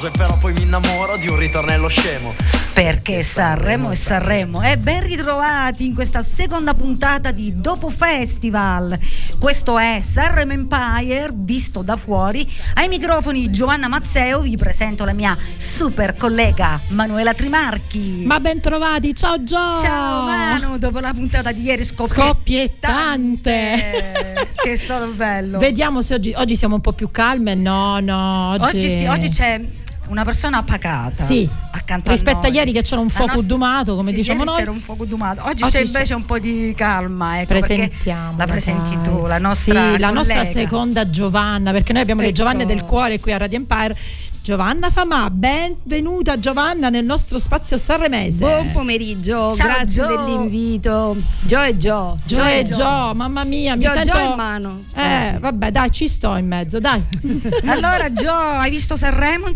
rose, 0.00 0.10
però 0.10 0.36
poi 0.38 0.52
mi 0.54 0.62
innamoro 0.62 1.18
di 1.18 1.28
un 1.28 1.36
ritornello 1.36 1.88
scemo. 1.88 2.34
Perché 2.72 3.22
Sanremo 3.22 3.90
e 3.90 3.96
Sanremo. 3.96 4.62
E 4.62 4.78
ben 4.78 5.02
ritrovati 5.02 5.84
in 5.84 5.94
questa 5.94 6.22
seconda 6.22 6.72
puntata 6.72 7.32
di 7.32 7.54
Dopo 7.54 7.90
Festival. 7.90 8.98
Questo 9.38 9.78
è 9.78 10.00
Sanremo 10.00 10.52
Empire 10.52 11.28
visto 11.34 11.82
da 11.82 11.96
fuori. 11.96 12.50
Ai 12.74 12.88
microfoni 12.88 13.50
Giovanna 13.50 13.88
Mazzeo 13.88 14.40
vi 14.40 14.56
presento 14.56 15.04
la 15.04 15.12
mia 15.12 15.36
super 15.56 16.16
collega 16.16 16.80
Manuela 16.88 17.34
Trimarchi. 17.34 18.22
Ma 18.24 18.40
ben 18.40 18.60
trovati, 18.60 19.14
ciao 19.14 19.42
Gio! 19.42 19.82
Ciao 19.82 20.22
Manu, 20.22 20.78
dopo 20.78 21.00
la 21.00 21.12
puntata 21.12 21.52
di 21.52 21.60
ieri 21.62 21.84
scoppiettante. 21.84 22.22
Scoppiettante. 22.22 24.48
che 24.62 24.72
è 24.72 24.76
stato 24.76 25.12
bello. 25.12 25.58
Vediamo 25.58 26.00
se 26.00 26.14
oggi, 26.14 26.32
oggi 26.36 26.56
siamo 26.56 26.76
un 26.76 26.80
po' 26.80 26.92
più 26.92 27.10
calme. 27.10 27.54
No, 27.54 28.00
no. 28.00 28.52
Oggi, 28.52 28.76
oggi, 28.76 28.88
sì, 28.88 29.04
oggi 29.06 29.28
c'è 29.28 29.60
una 30.10 30.24
persona 30.24 30.62
pacata. 30.62 31.24
Sì. 31.24 31.48
Accanto 31.70 32.10
Rispetto 32.10 32.46
a, 32.46 32.48
a, 32.48 32.52
ieri 32.52 32.72
che 32.72 32.82
c'era 32.82 33.00
un 33.00 33.08
fuoco 33.08 33.34
nostra... 33.34 33.46
dumato, 33.46 33.94
come 33.94 34.10
sì, 34.10 34.16
diciamo 34.16 34.44
noi. 34.44 34.56
c'era 34.56 34.70
un 34.70 34.80
fuoco 34.80 35.04
dumato. 35.04 35.42
Oggi, 35.44 35.62
oggi 35.62 35.72
c'è 35.72 35.84
invece 35.84 36.04
c'è... 36.04 36.14
un 36.14 36.24
po' 36.26 36.38
di 36.38 36.74
calma. 36.76 37.40
Ecco, 37.40 37.54
Presentiamo. 37.54 38.36
La 38.36 38.46
presenti 38.46 39.00
tu, 39.02 39.26
la 39.26 39.38
nostra. 39.38 39.92
Sì, 39.92 39.98
la 39.98 40.10
nostra 40.10 40.44
seconda 40.44 41.08
Giovanna, 41.08 41.72
perché 41.72 41.92
noi 41.92 42.02
abbiamo 42.02 42.20
ecco. 42.20 42.30
le 42.30 42.36
Giovanne 42.36 42.66
del 42.66 42.84
cuore 42.84 43.20
qui 43.20 43.32
a 43.32 43.38
Radio 43.38 43.58
Empire. 43.58 43.96
Giovanna 44.42 44.88
Famà, 44.88 45.28
benvenuta 45.28 46.38
Giovanna 46.38 46.88
nel 46.88 47.04
nostro 47.04 47.38
spazio 47.38 47.76
sanremese. 47.76 48.42
Buon 48.42 48.70
pomeriggio, 48.72 49.52
Ciao, 49.52 49.66
grazie 49.66 50.02
Gio. 50.02 50.06
dell'invito. 50.06 51.16
Gio 51.42 51.62
e 51.62 51.76
Gio. 51.76 52.18
Gio 52.24 52.42
e 52.42 52.64
Gio, 52.64 53.12
mamma 53.14 53.44
mia, 53.44 53.76
Gio, 53.76 53.88
mi 53.88 53.94
sento... 53.96 54.16
Gio 54.16 54.30
in 54.30 54.34
mano. 54.36 54.84
Eh, 54.94 55.36
vabbè, 55.38 55.70
dai, 55.70 55.90
ci 55.90 56.08
sto 56.08 56.36
in 56.36 56.46
mezzo, 56.46 56.80
dai. 56.80 57.04
allora 57.68 58.10
Gio, 58.14 58.32
hai 58.32 58.70
visto 58.70 58.96
Sanremo 58.96 59.48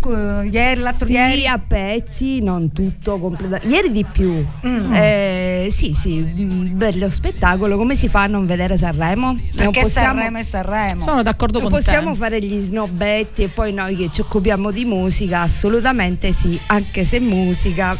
ieri, 0.50 0.80
l'altro 0.82 1.06
sì, 1.06 1.12
ieri? 1.12 1.46
a 1.46 1.58
pezzi, 1.58 2.42
non 2.42 2.70
tutto 2.70 3.16
completamente. 3.16 3.74
Ieri 3.74 3.90
di 3.90 4.04
più. 4.04 4.46
Mm. 4.66 4.92
Eh, 4.92 5.68
sì, 5.72 5.94
sì, 5.98 6.18
bello 6.20 7.08
spettacolo. 7.08 7.78
Come 7.78 7.96
si 7.96 8.10
fa 8.10 8.24
a 8.24 8.26
non 8.26 8.44
vedere 8.44 8.76
Sanremo? 8.76 9.34
Perché 9.56 9.80
possiamo... 9.80 10.18
Sanremo 10.18 10.36
è 10.38 10.42
Sanremo. 10.42 11.00
Sono 11.00 11.22
d'accordo 11.22 11.58
non 11.58 11.70
con 11.70 11.78
te. 11.78 11.84
possiamo 11.84 12.12
te. 12.12 12.18
fare 12.18 12.40
gli 12.42 12.60
snobbetti 12.60 13.44
e 13.44 13.48
poi 13.48 13.72
noi 13.72 13.96
che 13.96 14.10
ci 14.12 14.20
occupiamo 14.20 14.72
di 14.74 14.84
musica, 14.84 15.40
assolutamente 15.40 16.32
sì, 16.32 16.60
anche 16.66 17.04
se 17.04 17.20
musica 17.20 17.96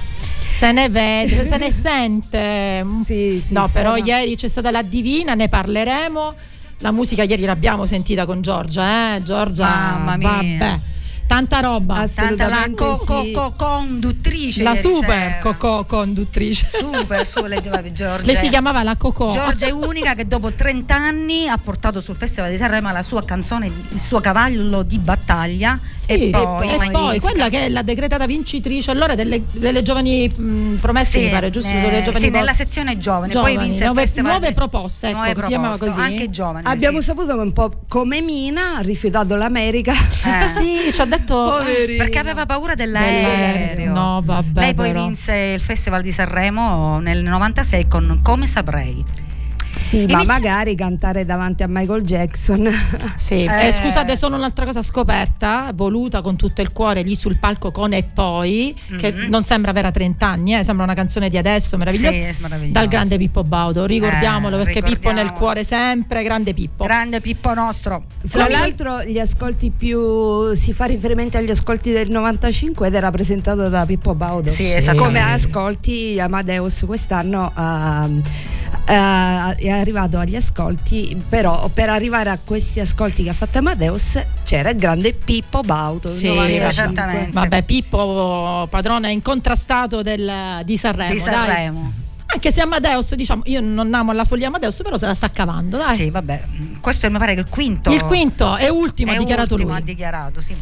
se 0.47 0.72
ne 0.72 0.89
vede, 0.89 1.44
se 1.47 1.56
ne 1.56 1.70
sente. 1.72 2.84
Sì, 3.05 3.42
sì, 3.44 3.53
no, 3.53 3.69
però 3.69 3.97
no. 3.97 4.05
ieri 4.05 4.36
c'è 4.36 4.48
stata 4.48 4.70
la 4.70 4.83
Divina, 4.83 5.34
ne 5.34 5.48
parleremo. 5.48 6.34
La 6.78 6.91
musica 6.91 7.22
ieri 7.22 7.45
l'abbiamo 7.45 7.86
sentita 7.86 8.27
con 8.27 8.41
Giorgia, 8.42 9.17
eh? 9.17 9.22
Giorgia, 9.22 9.64
Mamma 9.67 10.17
mia. 10.17 10.58
vabbè. 10.58 10.80
Tanta 11.34 11.58
roba, 11.58 12.08
tanta 12.14 12.46
la 12.46 12.70
co- 12.77 12.96
co- 12.98 13.28
co- 13.32 13.54
conduttrice. 13.56 14.62
La 14.62 14.77
super 14.77 15.40
co- 15.58 15.84
conduttrice. 15.84 16.68
Super, 16.68 17.27
su, 17.27 17.44
lei, 17.44 17.58
Giorgia. 17.92 18.20
Lei 18.24 18.36
si 18.36 18.48
chiamava 18.48 18.84
la 18.84 18.94
Coco. 18.94 19.30
Giorgia 19.30 19.66
è 19.66 19.72
unica 19.72 20.14
che 20.14 20.28
dopo 20.28 20.52
30 20.52 20.94
anni 20.94 21.48
ha 21.48 21.58
portato 21.58 22.00
sul 22.00 22.14
Festival 22.17 22.52
di 22.52 22.56
Sanremo 22.56 22.92
la 22.92 23.02
sua 23.02 23.24
canzone, 23.24 23.67
il 23.67 23.98
suo 23.98 24.20
cavallo 24.20 24.84
di 24.84 25.00
battaglia. 25.00 25.77
Sì, 25.92 26.06
e 26.06 26.30
poi, 26.30 26.68
e 26.68 26.90
poi 26.92 27.18
quella 27.18 27.48
che 27.48 27.64
è 27.64 27.68
la 27.68 27.83
decretata 27.83 28.27
vincitrice 28.27 28.92
allora 28.92 29.17
delle, 29.17 29.42
delle 29.50 29.83
giovani 29.83 30.28
mh, 30.28 30.74
promesse, 30.77 31.18
sì, 31.18 31.24
mi 31.24 31.30
pare, 31.30 31.50
giusto? 31.50 31.68
Eh, 31.68 31.80
delle 31.80 32.05
giovani 32.05 32.24
sì, 32.27 32.30
nella 32.30 32.52
sezione 32.52 32.96
giovani, 32.96 33.33
giovani 33.33 33.56
poi 33.56 33.64
vinse 33.64 33.86
nuove, 33.86 34.02
il 34.02 34.06
festival 34.06 34.30
nuove 34.30 34.55
proposte, 34.55 35.08
ecco, 35.08 35.17
nuove 35.17 35.34
si 35.34 35.46
chiamava 35.48 35.77
proposte, 35.77 36.00
così. 36.00 36.12
Anche 36.12 36.30
giovani. 36.30 36.67
Abbiamo 36.68 37.00
sì. 37.00 37.06
saputo 37.06 37.34
che 37.34 37.42
un 37.42 37.52
po' 37.52 37.80
come 37.89 38.20
Mina 38.20 38.77
ha 38.77 38.80
rifiutato 38.83 39.34
l'America. 39.34 39.92
Eh. 39.92 40.42
sì, 40.42 40.92
ci 40.92 41.00
ha 41.00 41.05
detto 41.06 41.23
Poverino. 41.33 42.02
perché 42.02 42.18
aveva 42.18 42.46
paura 42.46 42.74
dell'aereo. 42.74 43.92
No, 43.92 44.20
vabbè. 44.24 44.61
Lei 44.61 44.74
poi 44.74 44.90
però. 44.90 45.02
vinse 45.02 45.35
il 45.55 45.61
Festival 45.61 46.02
di 46.02 46.12
Sanremo 46.12 46.98
nel 47.01 47.23
96 47.23 47.89
con 47.89 48.20
Come 48.23 48.46
saprei. 48.46 49.05
Sì, 49.77 49.98
Inizia- 50.02 50.17
ma 50.18 50.24
magari 50.24 50.74
cantare 50.74 51.24
davanti 51.24 51.62
a 51.62 51.67
Michael 51.68 52.02
Jackson. 52.02 52.68
Sì, 53.17 53.45
Eh. 53.45 53.68
eh, 53.68 53.73
scusate, 53.73 54.17
solo 54.17 54.36
un'altra 54.36 54.64
cosa 54.64 54.83
scoperta, 54.83 55.70
voluta 55.74 56.20
con 56.20 56.36
tutto 56.36 56.61
il 56.61 56.73
cuore 56.73 57.02
lì 57.02 57.14
sul 57.17 57.36
palco 57.39 57.70
con 57.70 57.92
e 57.92 58.02
poi, 58.02 58.77
che 58.98 59.12
Mhm. 59.12 59.29
non 59.29 59.45
sembra 59.45 59.70
avere 59.70 59.90
30 59.92 60.27
anni, 60.27 60.55
eh, 60.57 60.64
sembra 60.64 60.85
una 60.85 60.95
canzone 60.95 61.29
di 61.30 61.39
adesso, 61.39 61.77
meravigliosa, 61.77 62.33
Sì, 62.33 62.70
dal 62.70 62.89
grande 62.89 63.17
Pippo 63.17 63.42
Baudo, 63.45 63.85
ricordiamolo 63.86 64.58
Eh, 64.61 64.64
perché 64.64 64.83
Pippo 64.83 65.11
nel 65.12 65.33
cuore 65.33 65.64
sempre, 65.64 66.23
grande 66.23 66.52
Pippo. 66.55 66.85
Grande 66.85 67.20
Pippo 67.20 67.55
nostro. 67.55 68.05
Tra 68.29 68.48
l'altro 68.48 69.02
gli 69.05 69.18
ascolti 69.18 69.70
più 69.70 70.52
si 70.55 70.73
fa 70.73 70.85
riferimento 70.86 71.36
agli 71.39 71.51
ascolti 71.51 71.92
del 71.92 72.11
95 72.11 72.89
ed 72.89 72.95
era 72.95 73.11
presentato 73.11 73.68
da 73.68 73.86
Pippo 73.86 74.14
Baudo. 74.14 74.51
Sì, 74.51 74.64
esattamente. 74.70 75.02
Come 75.20 75.33
ascolti 75.33 76.18
Amadeus 76.20 76.83
quest'anno 76.86 77.51
ha- 77.55 78.08
ha- 78.86 79.55
è 79.56 79.68
arrivato 79.70 80.18
agli 80.18 80.36
ascolti, 80.36 81.20
però 81.28 81.68
per 81.72 81.89
arrivare 81.89 82.30
a 82.30 82.39
questi 82.42 82.80
ascolti 82.80 83.22
che 83.24 83.30
ha 83.30 83.34
fatto 83.34 83.58
Amadeus 83.58 84.22
c'era 84.45 84.70
il 84.70 84.77
grande 84.78 85.12
Pippo 85.14 85.61
Baudo. 85.62 86.08
Sì, 86.08 86.27
95. 86.27 86.68
esattamente. 86.68 87.30
Vabbè, 87.33 87.62
Pippo, 87.62 88.67
padrone 88.70 89.11
incontrastato 89.12 90.02
del- 90.02 90.61
di 90.64 90.77
Sanremo. 90.77 91.11
di 91.12 91.18
dai. 91.18 91.24
Sanremo. 91.24 91.92
Anche 92.27 92.50
se 92.50 92.62
Amadeus, 92.62 93.14
diciamo, 93.14 93.42
io 93.44 93.61
non 93.61 93.94
amo 93.94 94.12
la 94.12 94.24
follia 94.24 94.48
Amadeus, 94.48 94.80
però 94.83 94.96
se 94.96 95.06
la 95.06 95.14
sta 95.14 95.30
cavando, 95.30 95.77
dai. 95.77 95.94
Sì, 95.94 96.11
vabbè, 96.11 96.42
questo 96.80 97.08
mi 97.11 97.18
pare 97.18 97.34
che 97.34 97.40
il 97.40 97.48
quinto. 97.48 97.92
Il 97.92 98.02
quinto 98.02 98.56
e 98.56 98.68
ultimo 98.70 99.12
ha 99.12 99.14
è 99.14 99.18
dichiarato 99.18 99.55
ultimo, 99.55 99.73
lui. 99.73 99.80
ha 99.80 99.84
dichiarato, 99.84 100.40
sì. 100.40 100.55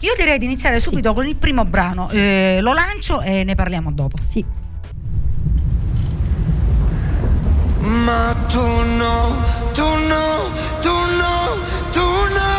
Io 0.00 0.12
direi 0.16 0.38
di 0.38 0.44
iniziare 0.44 0.78
Sì. 0.78 0.88
subito 0.88 1.12
con 1.14 1.26
il 1.26 1.34
primo 1.34 1.64
brano. 1.64 2.08
Eh, 2.10 2.58
lo 2.60 2.72
lancio 2.74 3.22
e 3.22 3.42
ne 3.44 3.54
parliamo 3.56 3.90
dopo. 3.90 4.16
Sì. 4.24 4.44
Ma 7.86 8.34
tu 8.48 8.82
no, 8.98 9.36
tu 9.72 9.84
no, 10.08 10.50
tu 10.80 10.90
no, 10.90 11.56
tu 11.92 12.08
no. 12.34 12.54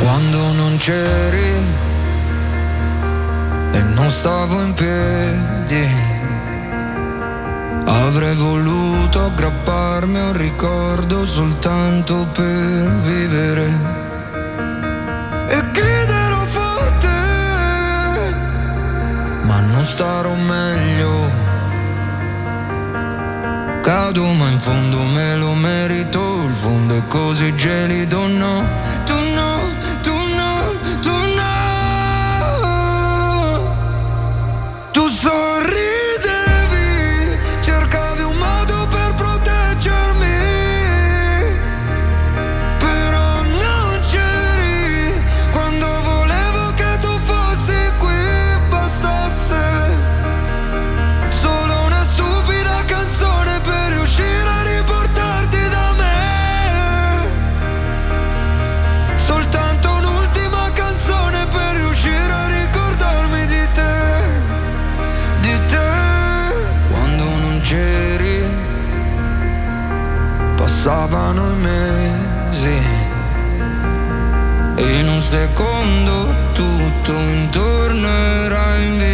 Quando 0.00 0.52
non 0.54 0.76
c'eri 0.78 1.54
e 3.70 3.80
non 3.94 4.08
stavo 4.10 4.60
in 4.62 4.74
piedi, 4.74 5.86
avrei 7.86 8.34
voluto 8.34 9.26
aggrapparmi 9.26 10.18
a 10.18 10.24
un 10.30 10.36
ricordo 10.36 11.24
soltanto 11.24 12.26
per 12.32 12.90
vivere. 13.02 13.66
E 15.46 15.62
griderò 15.70 16.44
forte, 16.44 17.08
ma 19.42 19.60
non 19.60 19.84
starò 19.84 20.34
meglio. 20.34 21.41
Cado 23.82 24.32
ma 24.34 24.48
in 24.48 24.60
fondo 24.60 25.02
me 25.02 25.34
lo 25.34 25.54
merito 25.54 26.44
Il 26.46 26.54
fondo 26.54 26.94
è 26.94 27.02
così 27.08 27.52
gelido 27.56 28.28
no? 28.28 28.64
Tu 29.04 29.21
secondo 75.32 76.34
tutto 76.52 77.12
intorno 77.12 78.06
era 78.06 78.76
invisibile 78.76 79.11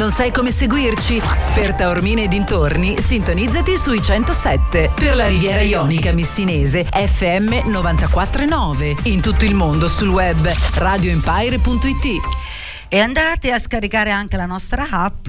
Non 0.00 0.12
sai 0.12 0.32
come 0.32 0.50
seguirci? 0.50 1.20
Per 1.52 1.74
Taormine 1.74 2.22
e 2.22 2.28
dintorni, 2.28 2.98
sintonizzati 2.98 3.76
sui 3.76 4.00
107. 4.00 4.92
Per 4.94 5.14
la 5.14 5.28
Riviera 5.28 5.60
Ionica 5.60 6.10
Missinese, 6.12 6.84
FM 6.84 7.68
949. 7.68 8.96
In 9.02 9.20
tutto 9.20 9.44
il 9.44 9.54
mondo 9.54 9.88
sul 9.88 10.08
web 10.08 10.50
radioempire.it. 10.76 12.04
E 12.88 12.98
andate 12.98 13.52
a 13.52 13.58
scaricare 13.58 14.10
anche 14.10 14.38
la 14.38 14.46
nostra 14.46 14.86
app 14.88 15.28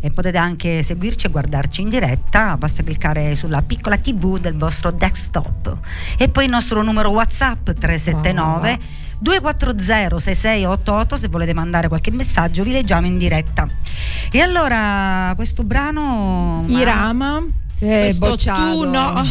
e 0.00 0.10
potete 0.10 0.36
anche 0.36 0.82
seguirci 0.82 1.26
e 1.26 1.30
guardarci 1.30 1.80
in 1.80 1.90
diretta, 1.90 2.56
basta 2.56 2.82
cliccare 2.82 3.36
sulla 3.36 3.62
piccola 3.62 3.96
tv 3.96 4.40
del 4.40 4.56
vostro 4.56 4.90
desktop. 4.90 5.78
E 6.18 6.28
poi 6.28 6.46
il 6.46 6.50
nostro 6.50 6.82
numero 6.82 7.10
WhatsApp 7.10 7.70
379 7.70 9.03
240 9.18 10.18
6688 10.18 11.16
se 11.16 11.28
volete 11.28 11.54
mandare 11.54 11.88
qualche 11.88 12.10
messaggio 12.10 12.62
vi 12.62 12.72
leggiamo 12.72 13.06
in 13.06 13.18
diretta. 13.18 13.68
E 14.30 14.40
allora 14.40 15.32
questo 15.36 15.64
brano 15.64 16.64
ma- 16.66 16.80
Irama. 16.80 17.42
Eh, 17.78 18.00
questo 18.04 18.28
bocciato. 18.28 18.60
tu 18.60 18.88
no. 18.88 19.22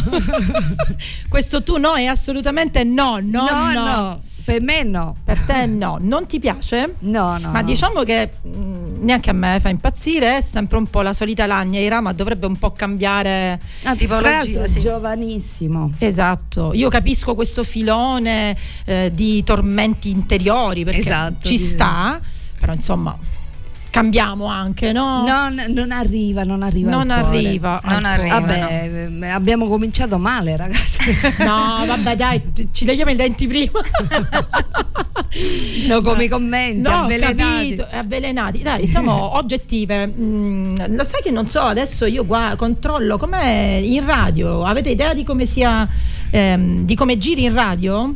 questo 1.28 1.62
tu 1.62 1.76
no 1.78 1.94
è 1.94 2.04
assolutamente 2.04 2.84
no, 2.84 3.18
no, 3.20 3.44
no, 3.44 3.72
no. 3.72 3.84
no, 3.84 4.22
per 4.44 4.60
me 4.62 4.82
no. 4.82 5.16
Per 5.24 5.38
te 5.40 5.66
no, 5.66 5.96
non 6.00 6.26
ti 6.26 6.38
piace? 6.38 6.94
No, 7.00 7.38
no. 7.38 7.50
Ma 7.50 7.62
diciamo 7.62 8.02
che 8.02 8.30
mh, 8.42 9.02
neanche 9.04 9.30
a 9.30 9.32
me 9.32 9.58
fa 9.60 9.68
impazzire, 9.70 10.38
è 10.38 10.40
sempre 10.40 10.76
un 10.78 10.86
po' 10.88 11.00
la 11.02 11.12
solita 11.12 11.46
lagna 11.46 11.78
Irama, 11.80 12.12
dovrebbe 12.12 12.46
un 12.46 12.56
po' 12.58 12.72
cambiare 12.72 13.60
Ah, 13.84 13.94
tipologia, 13.94 14.66
sì. 14.66 14.80
giovanissimo. 14.80 15.92
Esatto, 15.98 16.72
io 16.74 16.88
capisco 16.88 17.34
questo 17.34 17.64
filone 17.64 18.56
eh, 18.84 19.10
di 19.14 19.42
tormenti 19.44 20.10
interiori 20.10 20.84
perché 20.84 21.00
Esatto, 21.00 21.46
ci 21.48 21.58
sì. 21.58 21.64
sta, 21.64 22.20
però 22.58 22.72
insomma 22.72 23.16
cambiamo 23.94 24.46
anche, 24.46 24.90
no? 24.90 25.24
Non, 25.24 25.66
non 25.68 25.92
arriva, 25.92 26.42
non 26.42 26.64
arriva. 26.64 26.90
non 26.90 27.10
arriva. 27.10 27.80
Non 27.84 28.00
cuore. 28.00 28.06
arriva. 28.08 28.40
Vabbè, 28.40 29.08
eh, 29.20 29.28
abbiamo 29.28 29.68
cominciato 29.68 30.18
male, 30.18 30.56
ragazzi. 30.56 30.98
No, 31.44 31.84
vabbè, 31.86 32.16
dai, 32.16 32.42
ci 32.72 32.84
leviamo 32.86 33.12
i 33.12 33.14
denti 33.14 33.46
prima. 33.46 33.78
no, 35.86 36.00
come 36.02 36.24
i 36.24 36.28
commenti, 36.28 36.80
No, 36.80 36.90
ho 36.90 37.02
avvelenati. 37.04 37.36
capito, 37.36 37.86
è 37.88 37.96
avvelenati. 37.98 38.62
Dai, 38.62 38.88
siamo 38.88 39.12
oggettive. 39.38 40.08
Mm, 40.08 40.74
lo 40.88 41.04
sai 41.04 41.22
che 41.22 41.30
non 41.30 41.46
so, 41.46 41.60
adesso 41.60 42.04
io 42.06 42.24
qua 42.24 42.54
controllo 42.56 43.16
com'è 43.16 43.78
in 43.80 44.04
radio. 44.04 44.64
Avete 44.64 44.90
idea 44.90 45.14
di 45.14 45.22
come 45.22 45.46
sia 45.46 45.86
ehm, 46.30 46.80
di 46.84 46.96
come 46.96 47.16
giri 47.16 47.44
in 47.44 47.54
radio? 47.54 48.12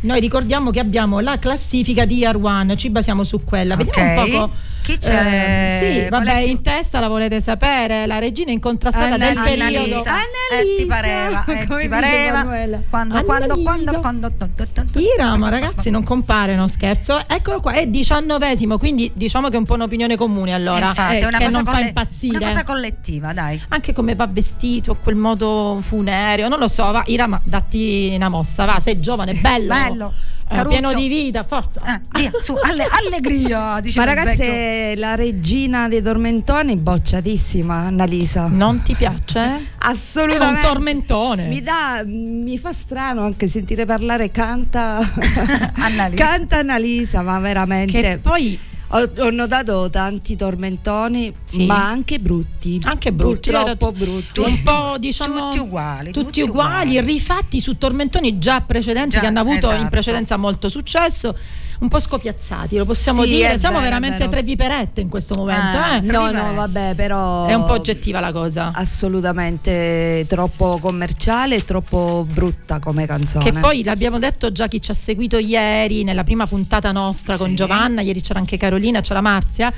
Noi 0.00 0.20
ricordiamo 0.20 0.70
che 0.70 0.80
abbiamo 0.80 1.20
la 1.20 1.38
classifica 1.38 2.06
di 2.06 2.16
Year 2.18 2.36
One, 2.36 2.78
ci 2.78 2.88
basiamo 2.88 3.24
su 3.24 3.44
quella. 3.44 3.76
Vediamo 3.76 4.10
Ok. 4.10 4.18
un 4.18 4.24
poco. 4.30 4.52
Chi 4.88 4.96
c'è? 4.96 5.80
Eh, 5.82 6.02
sì, 6.04 6.08
vabbè, 6.08 6.38
in 6.38 6.62
testa 6.62 6.98
la 6.98 7.08
volete 7.08 7.42
sapere, 7.42 8.06
la 8.06 8.18
regina 8.18 8.52
incontrastata 8.52 9.18
del 9.18 9.36
Annalisa. 9.36 9.42
periodo. 9.66 9.96
Annalisa. 9.98 10.14
Eh, 10.50 10.76
ti 10.78 10.86
pareva, 10.86 11.44
eh, 11.44 11.66
Come 11.66 11.80
ti 11.82 11.88
pareva. 11.88 12.42
Quando, 12.44 12.82
quando, 12.88 13.18
Annalisa. 13.18 13.98
quando, 13.98 14.32
quando, 14.32 14.32
Irama, 14.94 15.50
ragazzi, 15.50 15.90
non 15.90 16.02
compare, 16.04 16.56
non 16.56 16.68
scherzo. 16.68 17.20
Eccolo 17.28 17.60
qua, 17.60 17.72
è 17.72 17.86
diciannovesimo, 17.86 18.78
quindi 18.78 19.12
diciamo 19.14 19.50
che 19.50 19.56
è 19.56 19.58
un 19.58 19.66
po' 19.66 19.74
un'opinione 19.74 20.16
comune 20.16 20.54
allora. 20.54 20.86
Infatti, 20.86 21.16
eh, 21.16 21.18
è 21.18 21.26
una 21.26 21.36
che 21.36 21.44
cosa 21.44 21.56
non 21.58 21.66
fa 21.66 21.72
colle- 21.72 21.86
impazzire. 21.88 22.36
Una 22.38 22.46
cosa 22.46 22.64
collettiva, 22.64 23.32
dai. 23.34 23.62
Anche 23.68 23.92
come 23.92 24.14
va 24.14 24.26
vestito, 24.26 24.96
quel 25.02 25.16
modo 25.16 25.80
funereo, 25.82 26.48
non 26.48 26.58
lo 26.58 26.68
so, 26.68 26.90
va, 26.90 27.02
Irama, 27.08 27.38
datti 27.44 28.10
una 28.14 28.30
mossa, 28.30 28.64
va, 28.64 28.80
sei 28.80 28.98
giovane, 29.00 29.34
bello. 29.34 29.66
Bello, 29.68 30.12
caruccio. 30.48 30.68
pieno 30.78 30.92
di 30.94 31.08
vita, 31.08 31.42
forza. 31.44 31.80
Eh, 31.84 32.00
via, 32.18 32.30
su, 32.38 32.54
alle- 32.60 32.86
allegria, 33.06 33.78
diceva 33.82 34.06
Ma 34.06 34.14
ragazzi, 34.14 34.96
la 34.96 35.14
regina 35.14 35.88
dei 35.88 36.02
tormentoni, 36.02 36.76
bocciatissima, 36.76 37.74
Annalisa. 37.74 38.48
Non 38.48 38.82
ti 38.82 38.94
piace? 38.94 39.38
È 39.40 39.46
un 39.48 39.66
Assolutamente. 39.78 40.66
tormentone. 40.66 41.46
Mi 41.48 41.60
dà, 41.62 42.02
mi 42.04 42.58
fa 42.58 42.72
strano 42.72 43.22
anche 43.24 43.48
sentire 43.48 43.84
parlare 43.84 44.30
canta 44.30 44.98
Annalisa. 45.78 46.24
canta 46.24 46.58
Annalisa, 46.58 47.22
ma 47.22 47.38
veramente. 47.38 48.00
Che 48.00 48.18
poi 48.20 48.58
Ho, 48.90 49.10
ho 49.18 49.30
notato 49.30 49.90
tanti 49.90 50.34
tormentoni, 50.34 51.30
Sì. 51.44 51.66
ma 51.66 51.86
anche 51.88 52.18
brutti. 52.18 52.80
anche 52.84 53.12
brutti, 53.12 53.50
Purtroppo 53.50 53.88
era- 53.88 53.98
brutti. 54.04 54.40
un 54.40 54.62
po' 54.62 54.96
diciamo 54.98 55.38
tutti 55.38 55.58
uguali, 55.58 56.10
tutti, 56.10 56.24
tutti 56.26 56.40
uguali, 56.40 56.90
uguali. 56.96 57.00
rifatti 57.12 57.60
su 57.60 57.76
tormentoni 57.76 58.38
già 58.38 58.62
precedenti 58.62 59.10
Già, 59.10 59.20
che 59.20 59.26
hanno 59.26 59.40
avuto 59.40 59.66
in 59.68 59.72
esatto. 59.74 59.88
precedenza 59.90 60.36
molto 60.38 60.70
successo 60.70 61.36
un 61.80 61.88
po' 61.88 62.00
scopiazzati 62.00 62.76
lo 62.76 62.84
possiamo 62.84 63.22
Sì, 63.22 63.28
dire 63.30 63.56
siamo 63.58 63.76
vero, 63.78 63.88
veramente 63.90 64.28
tre 64.28 64.42
viperette 64.42 65.00
in 65.00 65.08
questo 65.08 65.34
momento 65.36 65.78
Ah, 65.78 65.96
eh? 65.96 66.00
No, 66.00 66.30
no, 66.30 66.54
vabbè, 66.54 66.94
però. 66.96 67.46
è 67.46 67.54
un 67.54 67.64
po' 67.66 67.72
oggettiva 67.72 68.18
la 68.20 68.32
cosa 68.32 68.72
Assolutamente 68.74 70.24
troppo 70.28 70.78
commerciale 70.80 71.56
e 71.56 71.64
troppo 71.64 72.26
brutta 72.28 72.78
come 72.80 73.06
canzone. 73.06 73.44
che 73.44 73.58
poi 73.58 73.82
l'abbiamo 73.84 74.18
detto 74.18 74.50
già 74.52 74.66
chi 74.68 74.80
ci 74.80 74.90
ha 74.90 74.94
seguito 74.94 75.38
ieri 75.38 76.02
nella 76.04 76.24
prima 76.24 76.46
puntata 76.46 76.90
nostra 76.92 77.36
con 77.36 77.48
Sì. 77.50 77.54
Giovanna, 77.56 78.00
ieri 78.00 78.20
c'era 78.20 78.38
anche 78.38 78.56
Carolina, 78.56 79.00
c'è 79.00 79.14
la 79.14 79.20
Marzia. 79.20 79.72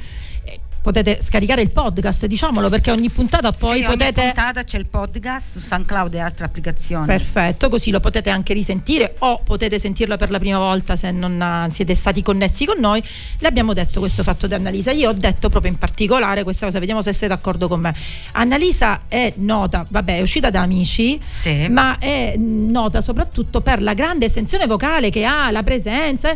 Potete 0.82 1.18
scaricare 1.20 1.60
il 1.60 1.70
podcast, 1.70 2.24
diciamolo, 2.24 2.70
perché 2.70 2.90
ogni 2.90 3.10
puntata 3.10 3.52
poi 3.52 3.80
Sì, 3.80 3.84
ogni 3.84 3.96
potete 3.98 4.22
puntata 4.22 4.64
c'è 4.64 4.78
il 4.78 4.88
podcast 4.88 5.52
su 5.52 5.58
SoundCloud 5.58 6.14
e 6.14 6.18
altre 6.20 6.46
applicazioni. 6.46 7.04
Perfetto, 7.04 7.68
così 7.68 7.90
lo 7.90 8.00
potete 8.00 8.30
anche 8.30 8.54
risentire 8.54 9.16
o 9.18 9.42
potete 9.44 9.78
sentirlo 9.78 10.16
per 10.16 10.30
la 10.30 10.38
prima 10.38 10.56
volta 10.58 10.96
se 10.96 11.10
non 11.10 11.38
ah, 11.42 11.68
siete 11.70 11.94
stati 11.94 12.22
connessi 12.22 12.64
con 12.64 12.78
noi. 12.78 13.02
Le 13.38 13.46
abbiamo 13.46 13.74
detto 13.74 14.00
questo 14.00 14.22
fatto 14.22 14.46
di 14.46 14.54
Annalisa. 14.54 14.90
Io 14.90 15.10
ho 15.10 15.12
detto 15.12 15.50
proprio 15.50 15.70
in 15.70 15.76
particolare 15.76 16.44
questa 16.44 16.64
cosa, 16.64 16.78
vediamo 16.78 17.02
se 17.02 17.12
sei 17.12 17.28
d'accordo 17.28 17.68
con 17.68 17.80
me. 17.80 17.94
Annalisa 18.32 19.02
è 19.06 19.34
nota, 19.36 19.84
vabbè, 19.86 20.16
è 20.16 20.20
uscita 20.22 20.48
da 20.48 20.62
amici, 20.62 21.20
Sì. 21.30 21.68
ma 21.68 21.98
è 21.98 22.36
nota 22.38 23.02
soprattutto 23.02 23.60
per 23.60 23.82
la 23.82 23.92
grande 23.92 24.24
estensione 24.24 24.66
vocale 24.66 25.10
che 25.10 25.26
ha, 25.26 25.50
la 25.50 25.62
presenza 25.62 26.30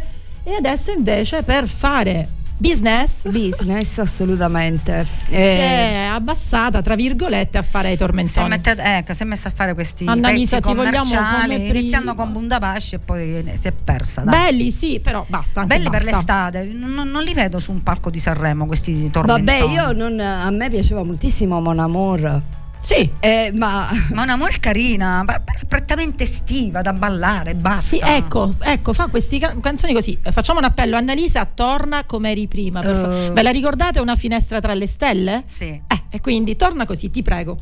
e 0.47 0.55
adesso 0.55 0.91
invece 0.91 1.43
per 1.43 1.67
fare 1.67 2.34
business 2.57 3.29
Business, 3.29 3.99
assolutamente. 3.99 5.07
si 5.27 5.33
Eh, 5.33 5.57
è 5.57 6.09
abbassata, 6.13 6.81
tra 6.83 6.95
virgolette, 6.95 7.59
a 7.59 7.63
fare 7.63 7.89
i 7.89 7.91
Si 7.91 7.95
è, 7.95 7.99
tormentoni. 7.99 8.49
mette- 8.49 8.77
ecco, 8.79 9.15
si 9.15 9.23
è 9.23 9.27
messa 9.27 9.49
a 9.49 9.53
fare 9.53 9.75
questi 9.75 10.07
Annalisa, 10.07 10.61
pezzi 10.61 10.69
commerciali, 10.75 11.69
iniziando 11.69 12.15
con 12.15 12.33
Bundapasci 12.33 12.95
e 12.95 12.99
poi 12.99 13.45
si 13.57 13.69
è 13.69 13.73
persa. 13.73 14.23
dai. 14.23 14.47
Belli, 14.47 14.71
sì, 14.71 15.01
però 15.01 15.25
basta. 15.29 15.65
Belli 15.65 15.91
per 15.91 16.03
basta. 16.05 16.11
l'estate, 16.17 16.65
non, 16.73 17.09
non 17.09 17.23
li 17.23 17.35
vedo 17.35 17.59
su 17.59 17.73
un 17.73 17.83
palco 17.83 18.11
di 18.11 18.19
Sanremo 18.21 18.67
questi 18.67 19.11
tormentoni. 19.11 19.45
vabbè, 19.67 19.73
io 19.73 19.93
non, 19.93 20.19
a 20.21 20.51
me 20.51 20.71
piaceva 20.71 21.03
moltissimo 21.03 21.61
Mon 21.61 21.79
Amour. 21.79 22.43
Sì, 22.85 23.11
Eh, 23.21 23.51
ma 23.55 23.89
Ma 24.11 24.23
un 24.25 24.29
amore 24.29 24.59
carina, 24.61 25.25
prettamente 25.67 26.25
estiva 26.25 26.83
da 26.83 26.93
ballare, 26.93 27.55
basta. 27.55 27.81
sì, 27.81 27.99
ecco, 28.03 28.57
ecco, 28.61 28.93
fa 28.93 29.07
queste 29.07 29.39
canzoni 29.39 29.95
così. 29.95 30.19
Facciamo 30.31 30.59
un 30.59 30.67
appello. 30.67 30.95
Annalisa, 30.97 31.47
torna 31.47 32.05
come 32.05 32.33
eri 32.33 32.47
prima. 32.47 32.81
per 32.81 32.95
fa- 32.95 33.25
Eh. 33.27 33.31
Ve 33.33 33.43
la 33.43 33.51
ricordate 33.51 34.01
una 34.01 34.17
finestra 34.17 34.61
tra 34.61 34.75
le 34.75 34.87
stelle? 34.87 35.45
Sì. 35.47 35.69
Eh, 35.87 36.03
e 36.11 36.21
quindi 36.21 36.57
torna 36.57 36.85
così, 36.85 37.11
ti 37.11 37.23
prego. 37.23 37.59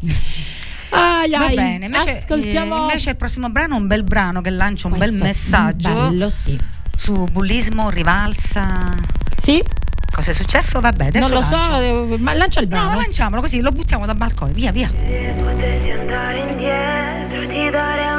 Ai, 0.90 1.30
Va 1.30 1.38
ai, 1.46 1.54
bene, 1.54 1.84
invece, 1.86 2.18
ascoltiamo 2.18 2.76
eh, 2.76 2.80
invece 2.80 3.10
il 3.10 3.16
prossimo 3.16 3.48
brano 3.48 3.76
è 3.76 3.78
un 3.78 3.86
bel 3.86 4.02
brano 4.02 4.40
che 4.40 4.50
lancia 4.50 4.88
un 4.88 4.98
bel 4.98 5.08
Questo 5.08 5.22
è 5.24 5.26
messaggio 5.28 5.92
Bello, 5.94 6.28
sì. 6.30 6.58
su 6.96 7.24
bullismo, 7.30 7.88
rivalsa. 7.90 8.92
Sì, 9.36 9.62
Cosa 10.14 10.30
è 10.30 10.34
successo? 10.34 10.80
Vabbè, 10.80 11.06
adesso 11.06 11.28
non 11.28 11.38
lo 11.38 11.42
so, 11.42 11.56
lancio. 11.56 12.14
eh, 12.14 12.18
ma 12.18 12.34
lancia 12.34 12.60
il 12.60 12.66
brano. 12.66 12.90
No, 12.90 12.96
lanciamolo 12.96 13.40
così, 13.40 13.60
lo 13.60 13.70
buttiamo 13.70 14.04
dal 14.06 14.16
balcone, 14.16 14.52
via, 14.52 14.70
via. 14.70 14.88
Se 14.94 15.34
potessi 15.42 15.90
andare 15.90 16.38
indietro, 16.50 17.46
ti 17.48 17.70
darei 17.70 18.11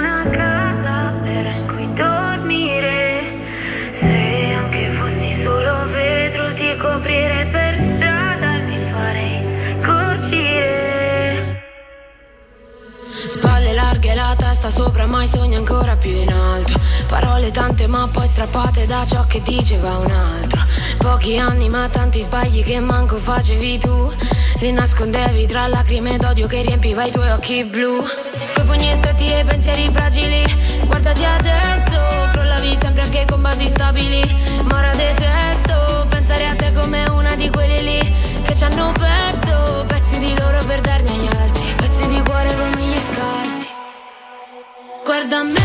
larghe, 14.04 14.14
la 14.14 14.36
testa 14.36 14.54
testa 14.54 14.70
sopra, 14.70 15.08
mai 15.08 15.28
sogna 15.28 15.58
ancora 15.58 15.96
più 15.96 16.12
in 16.12 16.32
alto. 16.32 16.80
Parole 17.08 17.52
tante 17.52 17.88
ma 17.88 18.08
poi 18.08 18.28
strappate 18.28 18.86
da 18.86 19.06
ciò 19.06 19.26
che 19.26 19.42
diceva 19.42 19.98
un 19.98 20.12
altro. 20.12 20.62
Pochi 20.98 21.38
anni 21.38 21.70
ma 21.70 21.88
tanti 21.90 22.22
sbagli 22.22 22.64
che 22.64 22.80
manco 22.80 23.18
facevi 23.18 23.78
tu. 23.80 24.12
Li 24.60 24.72
nascondevi 24.72 25.46
tra 25.48 25.68
lacrime 25.68 26.18
d'odio 26.18 26.48
che 26.48 26.62
riempiva 26.62 27.06
i 27.06 27.12
tuoi 27.12 27.30
occhi 27.32 27.64
blu. 27.64 28.04
Coi 28.54 28.66
pugni 28.66 28.96
stretti 28.96 29.32
e 29.32 29.44
pensieri 29.44 29.90
fragili, 29.92 30.44
guardati 30.86 31.26
adesso. 31.26 32.00
Crollavi 32.32 32.76
sempre 32.76 33.04
anche 33.04 33.26
con 33.28 33.42
basi 33.42 33.68
stabili. 33.68 34.24
Ma 34.64 34.78
ora 34.78 34.96
detesto 34.96 36.06
pensare 36.10 36.48
a 36.48 36.56
te 36.56 36.72
come 36.74 37.06
una 37.08 37.36
di 37.36 37.50
quelli 37.50 37.82
lì 37.84 38.16
che 38.44 38.56
ci 38.56 38.64
hanno 38.64 38.94
perso 38.94 39.84
pezzi 39.88 40.20
di 40.20 40.34
loro 40.38 40.64
per 40.66 40.82
darne 40.82 41.10
agli 41.10 41.28
altri. 41.28 41.74
Pezzi 41.76 42.08
di 42.08 42.22
cuore 42.22 42.56
come 42.56 42.82
gli 42.82 42.98
scarti. 42.98 43.53
Guarda 45.04 45.44
me. 45.44 45.60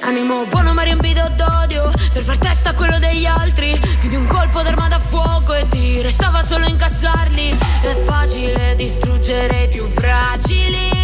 Animo 0.00 0.46
buono 0.46 0.72
ma 0.72 0.82
riempito 0.82 1.28
d'odio 1.34 1.90
Per 2.12 2.22
far 2.22 2.38
testa 2.38 2.70
a 2.70 2.74
quello 2.74 2.98
degli 2.98 3.26
altri. 3.26 3.78
Più 4.00 4.08
di 4.08 4.16
un 4.16 4.26
colpo 4.26 4.62
d'arma 4.62 4.88
da 4.88 4.98
fuoco 4.98 5.54
E 5.54 5.68
ti 5.68 6.00
restava 6.00 6.42
solo 6.42 6.66
incassarli. 6.66 7.56
È 7.82 7.94
facile 8.04 8.74
distruggere 8.74 9.64
i 9.64 9.68
più 9.68 9.86
fragili 9.86 10.97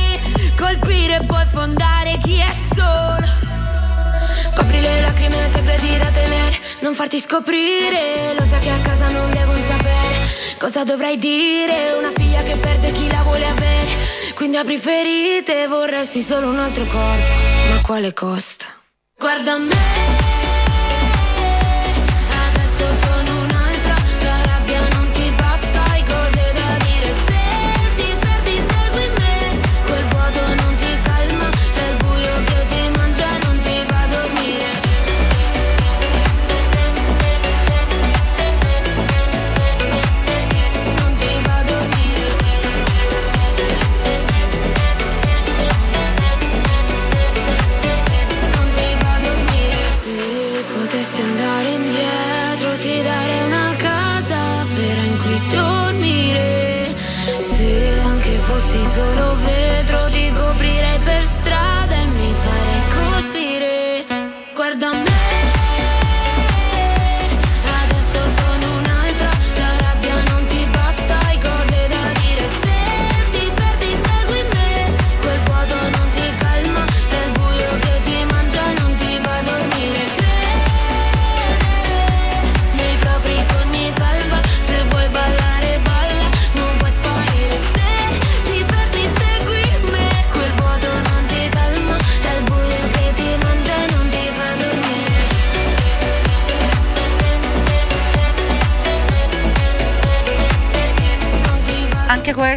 Colpire 0.57 1.17
e 1.17 1.25
poi 1.25 1.45
fondare 1.47 2.19
chi 2.19 2.39
è 2.39 2.53
solo. 2.53 3.27
Copri 4.55 4.81
le 4.81 5.01
lacrime 5.01 5.49
segreti 5.49 5.97
da 5.99 6.11
tenere 6.11 6.59
Non 6.81 6.95
farti 6.95 7.19
scoprire. 7.19 8.35
Lo 8.39 8.45
sai 8.45 8.61
che 8.61 8.71
a 8.71 8.79
casa 8.79 9.09
non 9.09 9.31
devono 9.33 9.57
sapere 9.57 10.25
Cosa 10.59 10.85
dovrai 10.85 11.19
dire. 11.19 11.93
Una 11.99 12.13
figlia 12.15 12.43
che 12.43 12.57
perde 12.57 12.93
chi 12.93 13.09
la 13.09 13.23
vuole 13.23 13.47
avere 13.47 13.91
Quindi 14.35 14.57
apri 14.57 14.79
ferite 14.79 15.67
Vorresti 15.67 16.21
solo 16.23 16.49
un 16.49 16.59
altro 16.59 16.85
corpo 16.85 17.33
Ma 17.71 17.81
quale 17.83 18.13
costa? 18.13 18.67
Guarda 19.17 19.57
me 19.57 20.24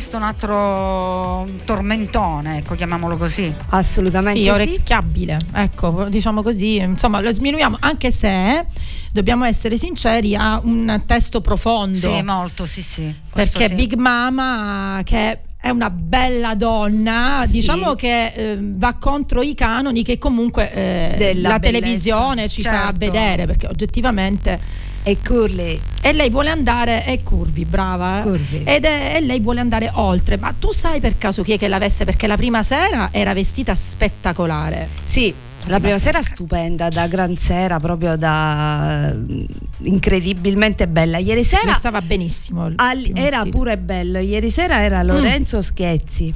questo 0.07 0.15
è 0.15 0.19
un 0.19 0.25
altro 0.25 1.45
tormentone, 1.65 2.59
ecco, 2.59 2.75
chiamiamolo 2.75 3.17
così. 3.17 3.53
Assolutamente 3.69 4.39
Sì, 4.39 4.45
sì. 4.45 4.49
orecchiabile, 4.51 5.39
ecco, 5.53 6.05
diciamo 6.09 6.41
così, 6.41 6.77
insomma, 6.77 7.19
lo 7.19 7.29
sminuiamo, 7.33 7.75
anche 7.81 8.11
se 8.13 8.65
dobbiamo 9.11 9.43
essere 9.43 9.75
sinceri, 9.75 10.33
ha 10.33 10.61
un 10.63 11.01
testo 11.05 11.41
profondo. 11.41 11.97
Sì, 11.97 12.21
molto, 12.21 12.65
sì, 12.65 12.81
sì. 12.81 13.13
Questo 13.29 13.57
perché 13.59 13.75
sì. 13.75 13.85
Big 13.85 13.95
Mama, 13.95 15.01
che 15.03 15.39
è 15.59 15.69
una 15.71 15.89
bella 15.89 16.55
donna, 16.55 17.41
Sì. 17.45 17.51
diciamo 17.51 17.95
che 17.95 18.27
eh, 18.27 18.57
va 18.61 18.93
contro 18.97 19.41
i 19.41 19.55
canoni 19.55 20.03
che 20.03 20.17
comunque 20.17 20.71
eh, 20.71 21.09
la 21.11 21.17
bellezza. 21.17 21.59
televisione 21.59 22.47
ci 22.47 22.61
fa 22.61 22.69
Certo. 22.83 22.97
vedere, 22.97 23.45
perché 23.45 23.67
oggettivamente... 23.67 24.85
E 25.07 25.19
Curly. 25.25 25.79
E 26.01 26.11
lei 26.11 26.29
vuole 26.29 26.49
andare, 26.49 27.05
è 27.05 27.23
curvi, 27.23 27.63
brava. 27.63 28.19
eh? 28.19 28.23
Curvi. 28.23 28.63
Ed 28.65 28.83
è, 28.83 29.13
e 29.15 29.21
lei 29.21 29.39
vuole 29.39 29.61
andare 29.61 29.89
oltre. 29.93 30.35
Ma 30.37 30.53
tu 30.59 30.73
sai 30.73 30.99
per 30.99 31.17
caso 31.17 31.43
chi 31.43 31.53
è 31.53 31.57
che 31.57 31.69
la 31.69 31.77
veste? 31.77 32.03
Perché 32.03 32.27
la 32.27 32.35
prima 32.35 32.61
sera 32.61 33.07
era 33.13 33.31
vestita 33.33 33.73
spettacolare. 33.73 34.89
Sì, 35.05 35.33
la 35.67 35.79
prima 35.79 35.97
sera 35.97 36.21
stupenda, 36.21 36.89
da 36.89 37.07
gran 37.07 37.37
sera, 37.37 37.77
proprio 37.77 38.17
da 38.17 39.13
mm, 39.15 39.43
incredibilmente 39.83 40.89
bella. 40.89 41.19
Ieri 41.19 41.39
Le 41.39 41.45
sera 41.45 41.73
stava 41.73 42.01
benissimo. 42.01 42.63
al- 42.75 43.11
era 43.15 43.37
vestito. 43.37 43.57
pure 43.57 43.77
bello. 43.77 44.19
Ieri 44.19 44.49
sera 44.49 44.81
era 44.83 45.03
Lorenzo 45.03 45.61
Schezzi. 45.61 46.33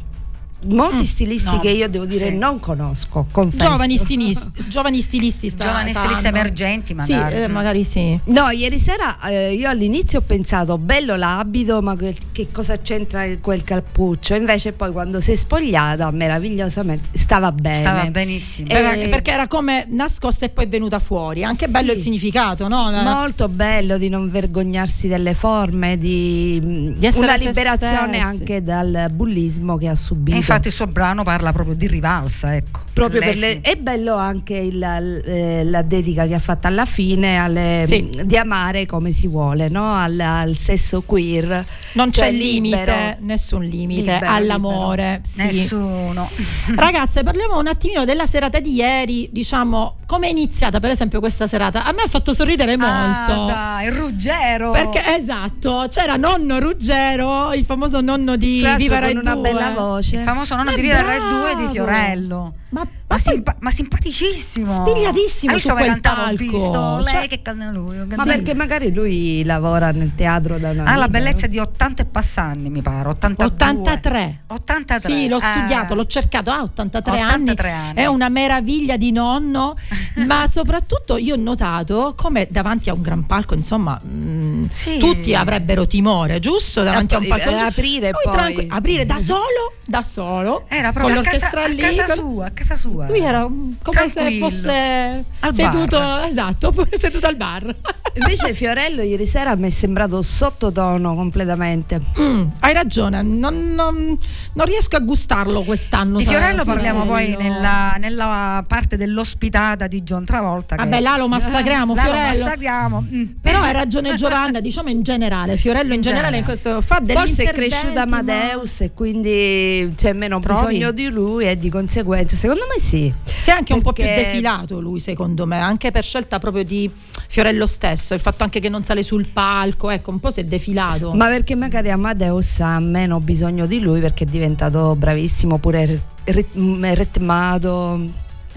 Molti 0.67 0.97
Mm. 0.97 1.03
stilisti 1.03 1.45
No, 1.49 1.59
che 1.59 1.69
io 1.69 1.89
devo 1.89 2.05
dire 2.05 2.29
sì. 2.29 2.35
non 2.37 2.59
conosco. 2.59 3.25
Giovani 3.55 3.97
stilisti, 3.97 4.51
giovani 4.69 5.01
stilisti 5.01 5.49
sta- 5.49 5.65
Giovani 5.65 5.93
stilisti 5.93 6.27
emergenti, 6.27 6.93
magari. 6.93 7.33
Sì, 7.35 7.41
eh, 7.41 7.47
magari 7.47 7.83
sì. 7.83 8.19
No, 8.25 8.49
ieri 8.49 8.77
sera 8.77 9.17
eh, 9.27 9.53
io 9.53 9.67
all'inizio 9.69 10.19
ho 10.19 10.21
pensato 10.21 10.77
bello 10.77 11.15
l'abito, 11.15 11.81
ma 11.81 11.95
quel- 11.95 12.15
che 12.31 12.49
cosa 12.51 12.77
c'entra 12.77 13.25
quel 13.41 13.63
cappuccio? 13.63 14.35
Invece 14.35 14.73
poi 14.73 14.91
quando 14.91 15.19
si 15.19 15.31
è 15.31 15.35
spogliata 15.35 16.11
meravigliosamente 16.11 17.17
stava 17.17 17.51
bene. 17.51 17.75
Stava 17.77 18.05
benissimo. 18.11 18.67
Eh, 18.69 19.07
perché 19.09 19.31
era 19.31 19.47
come 19.47 19.85
nascosta 19.89 20.45
e 20.45 20.49
poi 20.49 20.65
è 20.65 20.67
venuta 20.67 20.99
fuori. 20.99 21.43
Anche 21.43 21.65
Sì. 21.65 21.71
bello 21.71 21.91
il 21.91 21.99
significato, 21.99 22.67
no? 22.67 22.89
La- 22.91 23.01
Molto 23.03 23.49
bello 23.49 23.97
di 23.97 24.09
non 24.09 24.29
vergognarsi 24.29 25.07
delle 25.07 25.33
forme, 25.33 25.97
di, 25.97 26.93
Di 26.97 27.05
essere 27.05 27.25
una 27.25 27.35
liberazione 27.35 28.19
stessi. 28.19 28.23
anche 28.41 28.63
dal 28.63 29.07
bullismo 29.11 29.77
che 29.77 29.87
ha 29.87 29.95
subito. 29.95 30.37
E 30.37 30.41
infatti 30.51 30.67
il 30.67 30.73
suo 30.73 30.87
brano 30.87 31.23
parla 31.23 31.51
proprio 31.51 31.75
di 31.75 31.87
rivalsa, 31.87 32.55
ecco. 32.55 32.79
Proprio 32.93 33.21
per 33.21 33.37
le- 33.37 33.61
è 33.61 33.75
bello 33.77 34.15
anche 34.15 34.55
il- 34.57 34.83
eh, 34.83 35.63
la 35.63 35.81
dedica 35.81 36.27
che 36.27 36.33
ha 36.35 36.39
fatto 36.39 36.67
alla 36.67 36.85
fine 36.85 37.37
alle- 37.37 37.83
Sì. 37.87 38.09
di 38.25 38.37
amare 38.37 38.85
come 38.85 39.11
si 39.11 39.27
vuole, 39.27 39.69
no? 39.69 39.93
al, 39.93 40.19
al 40.19 40.55
sesso 40.57 41.01
queer. 41.01 41.65
non 41.93 42.11
cioè 42.11 42.25
c'è 42.27 42.31
limite, 42.31 42.77
libero. 42.77 43.15
nessun 43.21 43.63
limite 43.63 44.13
Libero, 44.13 44.31
all'amore. 44.31 45.21
sì. 45.25 45.43
Nessuno. 45.43 46.29
Ragazze, 46.75 47.23
parliamo 47.23 47.57
un 47.59 47.67
attimino 47.67 48.05
della 48.05 48.25
serata 48.25 48.59
di 48.59 48.73
ieri, 48.73 49.29
diciamo, 49.31 49.97
come 50.05 50.27
è 50.27 50.29
iniziata 50.29 50.79
per 50.79 50.89
esempio 50.91 51.19
questa 51.19 51.47
serata? 51.47 51.85
A 51.85 51.91
me 51.93 52.01
ha 52.01 52.07
fatto 52.07 52.33
sorridere 52.33 52.75
molto. 52.77 52.91
Ah, 52.93 53.43
dai, 53.45 53.89
Ruggero. 53.89 54.71
Perché 54.71 55.01
esatto, 55.17 55.87
c'era 55.89 56.15
nonno 56.17 56.59
Ruggero, 56.59 57.53
il 57.53 57.63
famoso 57.65 58.01
nonno 58.01 58.35
di 58.35 58.65
Viva 58.77 58.99
Rai 58.99 59.13
con 59.13 59.21
una 59.23 59.33
2. 59.35 59.41
bella 59.49 59.71
voce. 59.71 60.17
il 60.17 60.23
famoso 60.23 60.39
nonno 60.55 60.71
Ma 60.71 60.75
di 60.75 60.81
Vita 60.81 61.01
Rai 61.01 61.17
bravo! 61.19 61.39
2 61.39 61.55
di 61.55 61.67
Fiorello. 61.71 62.53
Ma 62.69 62.87
Ma, 63.11 63.17
simpa- 63.17 63.55
ma 63.59 63.69
simpaticissimo. 63.71 64.71
Spigliatissimo 64.71 65.51
su 65.51 65.55
visto 65.57 65.73
come 65.73 65.85
quel 65.85 65.99
palco. 66.01 66.35
Visto 66.35 66.97
lei 66.99 67.13
Cioè- 67.13 67.27
che 67.27 67.41
canta 67.41 67.69
lui. 67.71 67.97
Ma 68.15 68.23
perché 68.23 68.53
magari 68.53 68.93
lui 68.93 69.43
lavora 69.43 69.91
nel 69.91 70.11
teatro 70.15 70.57
da 70.57 70.69
una 70.69 70.83
Ha 70.83 70.95
la 70.95 71.07
vita, 71.07 71.19
bellezza 71.19 71.47
di 71.47 71.59
80 71.59 72.03
e 72.03 72.05
passanni, 72.05 72.69
mi 72.69 72.81
pare. 72.81 73.09
82. 73.09 73.53
83. 73.53 74.43
83. 74.47 75.13
Sì, 75.13 75.27
l'ho 75.27 75.35
Ah. 75.37 75.39
studiato, 75.39 75.93
l'ho 75.95 76.05
cercato, 76.05 76.51
ha 76.51 76.61
83, 76.61 77.11
83 77.21 77.69
anni, 77.69 77.87
anni. 77.89 77.93
è 78.01 78.05
una 78.05 78.29
meraviglia 78.29 78.95
di 78.97 79.11
nonno, 79.11 79.75
ma 80.25 80.47
soprattutto 80.47 81.17
io 81.17 81.35
ho 81.35 81.37
notato 81.41 82.13
come 82.15 82.47
davanti 82.49 82.89
a 82.89 82.93
un 82.93 83.01
gran 83.01 83.25
palco, 83.25 83.53
insomma, 83.55 83.99
mh, 84.01 84.69
Sì. 84.71 84.99
tutti 84.99 85.35
avrebbero 85.35 85.85
timore, 85.85 86.39
giusto? 86.39 86.81
Davanti 86.83 87.15
a 87.15 87.17
un 87.17 87.27
palco. 87.27 87.49
eh, 87.49 87.55
aprire 87.55 88.11
poi. 88.11 88.31
tranqui- 88.31 88.67
aprire 88.69 89.05
da 89.05 89.17
solo, 89.19 89.73
da 89.85 90.03
solo, 90.03 90.63
Era 90.69 90.91
con 90.93 91.01
proprio 91.01 91.19
a 91.19 91.23
casa, 91.23 91.49
l'orchestra 91.51 91.63
a 91.63 91.67
lì. 91.67 91.95
casa 91.97 92.15
con- 92.15 92.23
sua, 92.31 92.45
a 92.45 92.51
casa 92.51 92.75
sua. 92.77 93.00
Lui 93.07 93.19
era 93.19 93.41
come 93.43 93.79
se 94.07 94.11
Tranquillo. 94.13 94.49
fosse 94.49 95.23
Al 95.39 95.53
seduto, 95.53 95.97
bar. 95.99 96.25
esatto, 96.25 96.73
seduto 96.91 97.27
al 97.27 97.35
bar. 97.35 97.75
Invece 98.13 98.53
Fiorello 98.53 99.01
ieri 99.01 99.25
sera 99.25 99.55
mi 99.55 99.67
è 99.67 99.69
sembrato 99.69 100.21
sottotono 100.21 101.15
completamente. 101.15 102.01
Mm, 102.19 102.43
hai 102.59 102.73
ragione, 102.73 103.21
non, 103.21 103.73
non- 103.73 104.17
non 104.53 104.65
riesco 104.65 104.95
a 104.97 104.99
gustarlo 104.99 105.61
quest'anno. 105.63 106.17
Di 106.17 106.25
Fiorello 106.25 106.63
parliamo 106.65 107.05
poi 107.05 107.35
nella, 107.39 107.95
nella 107.99 108.63
parte 108.67 108.97
dell'ospitata 108.97 109.87
di 109.87 110.01
John 110.03 110.25
Travolta. 110.25 110.75
che- 110.75 110.83
Vabbè, 110.83 110.99
là 110.99 111.15
lo 111.17 111.27
massacriamo, 111.27 111.93
Là 111.95 112.03
lo 112.05 112.11
Fiorello. 112.11 112.43
massacriamo. 112.43 113.05
mm. 113.13 113.23
Però 113.41 113.61
hai 113.61 113.73
ragione 113.73 114.15
Giovanna, 114.15 114.59
diciamo 114.61 114.89
in 114.89 115.01
generale, 115.03 115.55
Fiorello 115.57 115.89
in, 115.89 115.95
In 115.95 116.01
generale, 116.01 116.37
in 116.37 116.43
generale. 116.43 116.59
questo 116.61 116.81
fa 116.81 116.99
degli 116.99 117.15
Forse 117.17 117.43
è 117.43 117.53
cresciuto 117.53 117.93
ma- 117.93 118.01
Amadeus 118.01 118.81
e 118.81 118.91
quindi 118.93 119.93
c'è 119.95 120.13
meno 120.13 120.39
Trovi? 120.39 120.65
bisogno 120.65 120.91
di 120.91 121.07
lui 121.07 121.45
e 121.47 121.57
di 121.57 121.69
conseguenza 121.69 122.35
secondo 122.35 122.65
me 122.73 122.81
sì. 122.81 122.90
Si 123.23 123.49
è 123.49 123.53
anche 123.53 123.73
un 123.73 123.81
po' 123.81 123.93
più 123.93 124.03
Perché- 124.03 124.23
defilato 124.23 124.79
lui, 124.79 124.99
secondo 124.99 125.45
me, 125.45 125.59
anche 125.59 125.91
per 125.91 126.03
scelta 126.03 126.39
proprio 126.39 126.63
di 126.63 126.89
Fiorello 127.27 127.65
stesso, 127.65 128.13
il 128.13 128.19
fatto 128.19 128.43
anche 128.43 128.59
che 128.59 128.69
non 128.69 128.83
sale 128.83 129.03
sul 129.03 129.27
palco, 129.27 129.89
ecco, 129.89 130.11
un 130.11 130.19
po' 130.19 130.31
si 130.31 130.41
è 130.41 130.43
defilato. 130.43 131.13
Ma 131.13 131.27
perché 131.27 131.55
magari 131.55 131.89
Amadeus 131.89 132.59
ha 132.59 132.79
meno 132.79 133.19
bisogno 133.19 133.65
di 133.65 133.79
lui 133.79 133.99
perché 134.01 134.25
è 134.25 134.27
diventato 134.27 134.95
bravissimo 134.95 135.57
pure 135.57 136.01
rit- 136.25 136.55
ritmato 136.55 137.99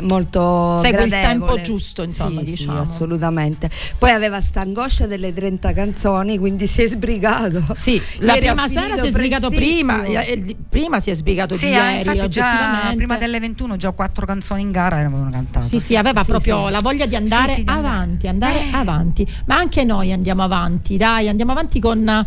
molto 0.01 0.77
Segue 0.81 1.05
il 1.05 1.09
gradevole. 1.09 1.47
tempo 1.55 1.63
giusto, 1.63 2.03
insomma, 2.03 2.41
Sì, 2.41 2.47
sì, 2.47 2.57
diciamo. 2.57 2.81
assolutamente. 2.81 3.71
Poi 3.99 4.11
aveva 4.11 4.41
sta 4.41 4.61
angoscia 4.61 5.07
delle 5.07 5.33
30 5.33 5.73
canzoni, 5.73 6.39
quindi 6.39 6.67
si 6.67 6.83
è 6.83 6.87
sbrigato. 6.89 7.63
Sì, 7.75 8.01
la 8.19 8.35
Ieri 8.35 8.47
prima 8.47 8.69
sera 8.69 8.97
si 8.97 9.07
è 9.07 9.11
sbrigato 9.11 9.49
prima, 9.51 10.03
eh, 10.05 10.57
prima 10.69 11.01
si 11.01 11.11
è 11.11 11.15
sbrigato 11.15 11.57
Sì, 11.57 11.67
eh, 11.67 11.71
ieri, 11.71 11.99
infatti 11.99 12.29
già 12.29 12.93
prima 12.97 13.17
delle 13.17 13.39
21 13.41 13.77
già 13.77 13.91
quattro 13.93 14.27
canzoni 14.27 14.63
in 14.63 14.71
gara 14.71 14.97
avevano 14.97 15.29
cantato. 15.31 15.67
Sì, 15.67 15.81
sì, 15.81 15.97
aveva 15.97 16.23
Sì, 16.25 16.31
proprio 16.31 16.67
sì. 16.67 16.73
la 16.73 16.81
voglia 16.81 17.07
di 17.07 17.17
andare 17.17 17.49
Sì, 17.49 17.55
sì, 17.55 17.65
di 17.65 17.71
andare. 17.71 17.89
avanti, 17.95 18.29
andare 18.29 18.59
Eh. 18.59 18.71
avanti. 18.73 19.35
Ma 19.47 19.57
anche 19.57 19.85
noi 19.85 20.13
andiamo 20.13 20.43
avanti, 20.43 20.97
dai, 20.97 21.29
andiamo 21.29 21.53
avanti 21.53 21.81
con 21.81 22.27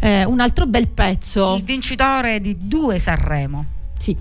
eh, 0.00 0.24
un 0.24 0.40
altro 0.40 0.66
bel 0.66 0.88
pezzo. 0.88 1.54
Il 1.56 1.62
vincitore 1.62 2.40
di 2.40 2.56
due 2.60 2.98
Sanremo, 2.98 3.64
Sì, 3.98 4.16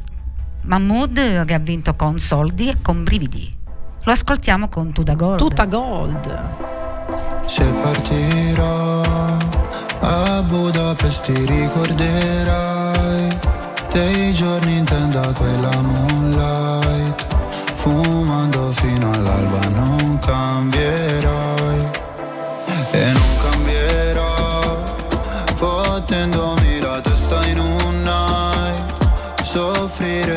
Mahmood, 0.64 1.46
che 1.46 1.54
ha 1.54 1.60
vinto 1.60 1.94
con 1.96 2.18
soldi 2.18 2.70
e 2.70 2.82
con 2.82 3.04
brividi. 3.04 3.54
Lo 4.04 4.12
ascoltiamo 4.12 4.68
con 4.68 4.92
Tuda 4.92 5.16
Gold. 5.16 5.38
tutta 5.38 5.66
gold. 5.66 6.56
Se 7.46 7.64
partirò 7.82 9.02
a 10.00 10.42
Budapest 10.44 11.26
ti 11.26 11.46
ricorderai 11.46 13.38
dei 13.92 14.34
giorni 14.34 14.78
in 14.78 14.86
tenda 14.86 15.32
quella 15.34 15.82
moonlight 15.82 17.28
fumando 17.76 18.72
fino 18.72 19.12
all'alba 19.12 19.68
non 19.70 20.18
cambierai 20.20 21.03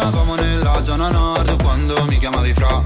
Parlavamo 0.00 0.34
nella 0.34 0.82
zona 0.82 1.10
nord 1.10 1.60
quando 1.62 2.06
mi 2.06 2.16
chiamavi 2.16 2.54
fra. 2.54 2.82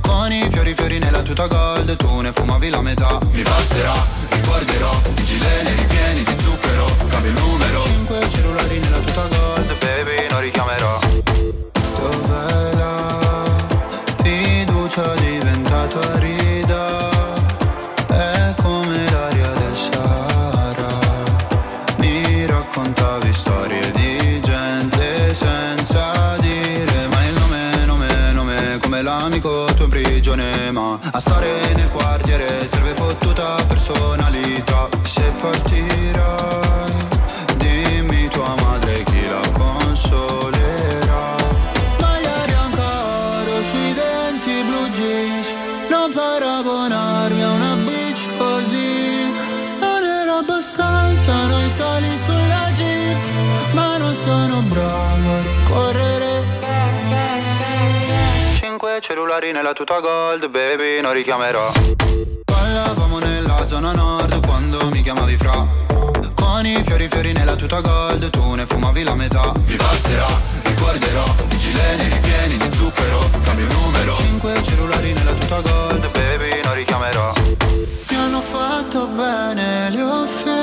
Con 0.00 0.32
i 0.32 0.48
fiori 0.50 0.74
fiori 0.74 0.98
nella 0.98 1.22
tuta 1.22 1.46
gold 1.46 1.94
Tu 1.94 2.20
ne 2.22 2.32
fumavi 2.32 2.70
la 2.70 2.80
metà. 2.80 3.20
Mi 3.30 3.42
basterà, 3.42 3.94
ricorderò 4.30 5.00
I 5.14 5.22
gileni 5.22 5.70
ripieni 5.76 6.24
di 6.24 6.42
zucchero 6.42 6.86
Cambio 7.06 7.30
il 7.30 7.38
numero. 7.38 7.82
Cinque 7.82 8.28
cellulari 8.28 8.80
nella 8.80 8.98
tuta 8.98 9.28
gold 9.28 9.78
Baby, 9.78 10.26
cellulari 59.10 59.50
nella 59.50 59.72
tuta 59.72 59.98
gold 59.98 60.48
baby 60.50 61.00
non 61.00 61.12
richiamerò. 61.12 61.72
Parlavamo 62.44 63.18
nella 63.18 63.66
zona 63.66 63.92
nord 63.92 64.46
quando 64.46 64.88
mi 64.90 65.02
chiamavi 65.02 65.36
fra. 65.36 65.66
Con 66.32 66.64
i 66.64 66.80
fiori 66.84 67.08
fiori 67.08 67.32
nella 67.32 67.56
tuta 67.56 67.80
gold 67.80 68.30
Tu 68.30 68.54
ne 68.54 68.64
fumavi 68.66 69.02
la 69.02 69.16
metà. 69.16 69.52
Mi 69.66 69.74
basterà, 69.74 70.28
ricorderò 70.62 71.24
I 71.48 71.56
gileni 71.56 72.08
ripieni 72.08 72.56
di 72.56 72.76
zucchero. 72.76 73.28
Cambio 73.42 73.66
numero. 73.72 74.14
Cinque 74.14 74.62
cellulari 74.62 75.12
nella 75.12 75.32
tuta 75.32 75.60
gold 75.60 76.08
Baby 76.12 76.60
non 76.62 76.74
richiamerò. 76.74 77.32
Mi 78.10 78.16
hanno 78.16 78.40
fatto 78.40 79.06
bene 79.06 79.90
le 79.90 80.02
offese 80.02 80.59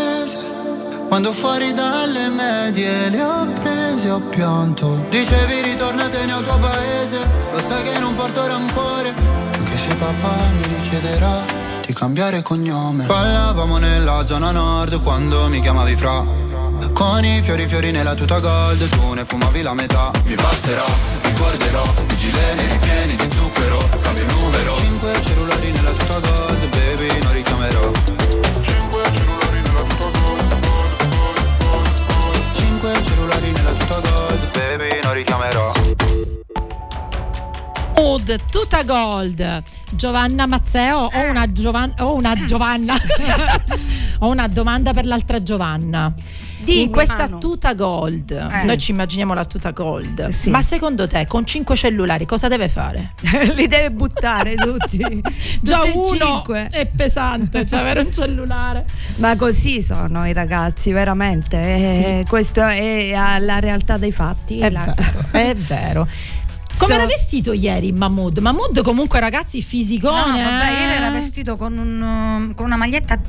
quando 1.08 1.32
fuori 1.32 1.74
dalle 1.74 2.30
medie 2.30 3.10
le 3.10 3.24
ho 3.24 3.52
prese 3.54 4.10
ho 4.10 4.20
pianto. 4.20 5.06
Dicevi 5.10 5.62
ritornatene 5.62 6.32
al 6.34 6.44
tuo 6.44 6.58
paese. 6.60 7.28
Lo 7.52 7.62
sai 7.62 7.84
che 7.84 8.00
non 8.00 8.16
porto 8.16 8.46
rancore. 8.46 9.14
Anche 9.54 9.78
se 9.78 9.96
papà 9.96 10.52
mi 10.56 10.64
richiederà 10.82 11.46
di 11.86 11.94
cambiare 11.94 12.42
cognome. 12.42 13.06
Parlavamo 13.06 13.78
nella 13.78 14.26
zona 14.26 14.52
nord 14.52 15.02
quando 15.02 15.48
mi 15.48 15.62
chiamavi 15.62 15.96
fra. 15.96 16.46
Con 16.94 17.24
i 17.24 17.42
fiori 17.42 17.68
fiori 17.68 17.92
nella 17.92 18.14
tuta 18.14 18.40
gold 18.40 18.88
Tu 18.90 19.14
ne 19.14 19.26
fumavi 19.26 19.62
la 19.62 19.74
metà. 19.74 20.12
Mi 20.26 20.36
basterà, 20.36 20.86
ricorderò 21.24 21.84
I 22.10 22.16
gileni 22.16 22.68
ripieni 22.68 23.16
di 23.16 23.36
zucchero 23.36 23.90
Cambio 24.02 24.24
il 24.24 24.30
numero 24.34 24.47
Tutta 38.78 38.94
gold. 38.94 39.64
Giovanna 39.92 40.46
Mazzeo, 40.46 41.10
ho 41.12 41.30
una, 41.30 41.52
Giovan- 41.52 41.94
ho 42.00 42.14
una 42.14 42.34
Giovanna. 42.36 42.96
ho 44.20 44.28
una 44.30 44.48
domanda 44.48 44.94
per 44.94 45.06
l'altra 45.06 45.42
Giovanna. 45.42 46.14
Dimmi, 46.60 46.82
in 46.84 46.90
questa 46.92 47.28
Manu. 47.30 47.38
tuta 47.38 47.74
gold, 47.76 48.32
Eh. 48.32 48.64
noi 48.66 48.78
ci 48.80 48.90
immaginiamo 48.92 49.34
la 49.36 49.46
tuta 49.46 49.72
gold, 49.72 50.28
Sì. 50.30 50.50
ma 50.50 50.62
secondo 50.64 51.06
te 51.08 51.26
con 51.28 51.46
cinque 51.46 51.76
cellulari 51.76 52.26
cosa 52.26 52.48
deve 52.48 52.68
fare? 52.68 53.14
Li 53.56 53.68
deve 53.68 53.92
buttare 53.92 54.56
tutti. 54.56 54.98
Già 55.62 55.78
Tutti 55.82 55.90
e 55.90 55.94
uno 55.94 56.16
cinque. 56.34 56.68
è 56.72 56.86
pesante, 56.88 57.66
cioè 57.66 57.80
avere 57.80 58.02
un 58.02 58.12
cellulare. 58.12 58.86
Ma 59.18 59.36
così 59.36 59.82
sono 59.84 60.26
i 60.28 60.34
ragazzi, 60.34 60.92
veramente. 60.92 61.58
Eh, 61.58 62.26
Questo 62.28 62.62
è 62.66 62.80
eh, 63.14 63.40
la 63.40 63.60
realtà 63.60 63.98
dei 63.98 64.12
fatti. 64.12 64.60
È 64.60 64.70
La- 64.72 64.94
vero, 64.96 65.28
è 65.32 65.56
vero. 65.56 66.08
Come 66.78 66.94
era 66.94 67.06
vestito 67.06 67.54
ieri 67.54 67.92
Mahmood? 67.92 68.38
Mahmood 68.38 68.82
comunque 68.84 69.20
ragazzi 69.20 69.58
No, 69.58 69.64
fisicone. 69.66 70.44
vabbè, 70.44 70.70
eh? 70.70 70.80
ieri 70.82 70.94
era 70.94 71.10
vestito 71.10 71.56
con, 71.58 71.78
un, 71.78 72.54
con 72.56 72.66
una 72.66 72.78
maglietta 72.78 73.20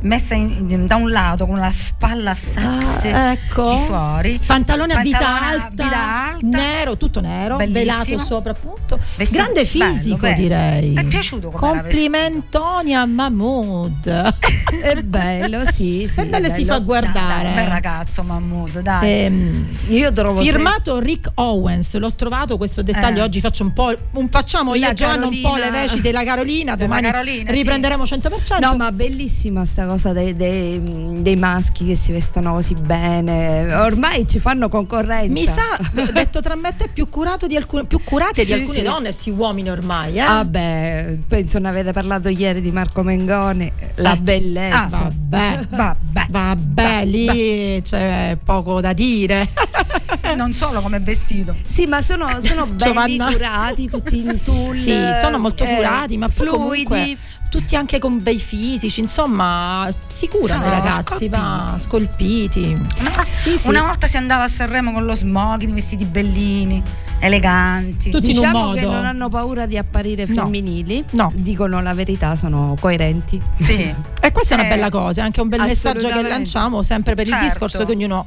messa 0.00 0.34
in- 0.34 0.66
in- 0.70 0.86
da 0.86 0.96
un 0.96 1.10
lato 1.10 1.44
con 1.46 1.58
la 1.58 1.70
spalla 1.70 2.34
sexy 2.34 3.10
Ah, 3.10 3.32
ecco. 3.32 3.68
di 3.68 3.76
fuori. 3.84 4.40
Pantalone 4.44 4.94
a 4.94 5.00
vita 5.00 5.40
alta, 5.42 5.84
alta. 6.30 6.36
nero, 6.42 6.96
tutto 6.96 7.20
nero, 7.20 7.56
Bellissimo. 7.56 7.78
velato 7.84 8.18
sopra 8.24 8.52
appunto. 8.52 8.98
Vestito- 9.16 9.42
Grande 9.42 9.64
bello, 9.64 9.94
fisico 9.94 10.16
bello. 10.18 10.36
direi. 10.42 10.88
Mi 10.90 11.00
è 11.02 11.04
piaciuto 11.06 11.50
Complimentoni 11.50 12.94
a 12.94 13.04
Mahmood. 13.06 14.06
È 14.82 15.02
bello, 15.02 15.62
sì, 15.72 16.08
sì. 16.12 16.20
È 16.20 16.24
bello 16.26 16.46
e 16.46 16.54
si 16.54 16.62
bello. 16.64 16.78
fa 16.78 16.84
guardare. 16.84 17.42
Dai, 17.42 17.46
un 17.46 17.54
bel 17.54 17.66
ragazzo 17.66 18.22
Mahmood, 18.22 18.80
dai. 18.80 19.10
Ehm, 19.24 19.66
Io 19.88 20.12
trovo 20.12 20.42
se- 20.42 20.50
Firmato 20.50 20.98
Rick 21.00 21.30
Owens, 21.34 21.96
l'ho 21.96 22.12
trovato 22.14 22.56
questo 22.56 22.82
dettaglio. 22.82 23.20
Eh. 23.20 23.24
Oggi 23.24 23.40
faccio 23.40 23.62
un 23.64 23.72
po'. 23.72 23.94
Un, 24.12 24.28
facciamo 24.30 24.74
io 24.74 24.82
La 24.82 24.90
e 24.90 24.94
Giovanna 24.94 25.26
un 25.26 25.40
po' 25.40 25.54
le 25.54 25.62
Carolina. 25.62 25.80
veci 25.82 26.00
della 26.00 26.22
Carolina. 26.24 26.74
Della 26.76 26.86
Domani 26.94 27.10
Carolina, 27.10 27.50
sì. 27.50 27.56
riprenderemo 27.56 28.04
100%. 28.04 28.60
No, 28.60 28.76
ma 28.76 28.92
bellissima 28.92 29.64
sta 29.64 29.86
cosa 29.88 30.12
dei, 30.12 30.34
dei- 30.36 30.80
dei 31.22 31.36
maschi 31.36 31.86
che 31.86 31.96
si 31.96 32.12
vestono 32.12 32.52
così 32.54 32.74
bene. 32.74 33.74
Ormai 33.74 34.26
ci 34.28 34.38
fanno 34.38 34.68
concorrenza. 34.68 35.30
Mi 35.32 35.46
sa, 35.46 35.62
ho 35.78 36.12
detto 36.12 36.40
tra 36.40 36.54
me 36.54 36.74
te, 36.76 36.88
più, 36.92 37.08
curato 37.08 37.46
di 37.46 37.56
alcune, 37.56 37.84
più 37.84 38.02
curate 38.02 38.42
di 38.42 38.46
Sì, 38.46 38.52
alcune 38.54 38.78
sì. 38.78 38.84
donne, 38.84 39.12
sì, 39.12 39.30
uomini 39.30 39.70
ormai. 39.70 40.18
Eh? 40.18 40.24
Vabbè, 40.24 41.18
penso 41.26 41.58
ne 41.58 41.68
avete 41.68 41.92
parlato 41.92 42.28
ieri 42.28 42.60
di 42.60 42.70
Marco 42.70 43.02
Mengoni, 43.02 43.70
la 43.96 44.12
Eh. 44.12 44.16
bellezza. 44.18 44.82
Ah, 44.84 44.88
Vabbè, 45.30 45.66
Vabbè, 45.68 46.26
vabbè, 46.30 47.04
lì 47.04 47.82
c'è 47.82 48.36
poco 48.42 48.80
da 48.80 48.92
dire. 48.92 49.50
non 50.36 50.54
solo 50.54 50.80
come 50.80 50.98
vestito. 51.00 51.54
Sì, 51.64 51.86
ma 51.86 52.00
sono, 52.00 52.26
sono 52.40 52.64
belli 52.66 52.76
Giovanna. 53.16 53.30
curati, 53.32 53.88
tutti 53.88 54.18
in 54.18 54.40
tulle. 54.42 54.74
Sì, 54.76 54.94
sono 55.20 55.38
molto 55.38 55.64
eh, 55.64 55.74
curati, 55.76 56.16
ma 56.16 56.28
fluidi. 56.28 56.52
comunque 56.56 57.16
tutti 57.48 57.76
anche 57.76 57.98
con 57.98 58.22
bei 58.22 58.38
fisici, 58.38 59.00
insomma, 59.00 59.88
si 60.06 60.28
curano 60.28 60.64
i 60.66 60.68
Sono 60.68 60.80
ragazzi, 60.82 61.28
va, 61.28 61.76
scolpiti. 61.80 62.78
Una, 63.00 63.10
Sì, 63.30 63.56
sì. 63.58 63.68
una 63.68 63.82
volta 63.82 64.06
si 64.06 64.16
andava 64.16 64.44
a 64.44 64.48
Sanremo 64.48 64.92
con 64.92 65.04
lo 65.04 65.14
smoking, 65.14 65.72
vestiti 65.72 66.04
bellini, 66.04 66.82
eleganti. 67.20 68.10
Tutti 68.10 68.30
in 68.30 68.36
un 68.38 68.42
Diciamo 68.44 68.72
che 68.72 68.84
non 68.84 69.04
hanno 69.04 69.28
paura 69.28 69.66
di 69.66 69.76
apparire 69.78 70.26
No. 70.26 70.34
femminili. 70.34 71.04
No. 71.12 71.30
Dicono 71.34 71.80
la 71.80 71.94
verità, 71.94 72.36
sono 72.36 72.76
coerenti. 72.80 73.40
Sì. 73.58 73.94
E 74.20 74.32
questa 74.32 74.54
è 74.56 74.58
una 74.58 74.66
Eh, 74.66 74.70
bella 74.70 74.90
cosa, 74.90 75.22
è 75.22 75.24
anche 75.24 75.40
un 75.40 75.48
bel 75.48 75.60
messaggio 75.62 76.08
che 76.08 76.22
lanciamo 76.22 76.82
sempre 76.82 77.14
per 77.14 77.26
il 77.26 77.32
Certo. 77.32 77.46
discorso 77.48 77.84
che 77.84 77.92
ognuno 77.92 78.26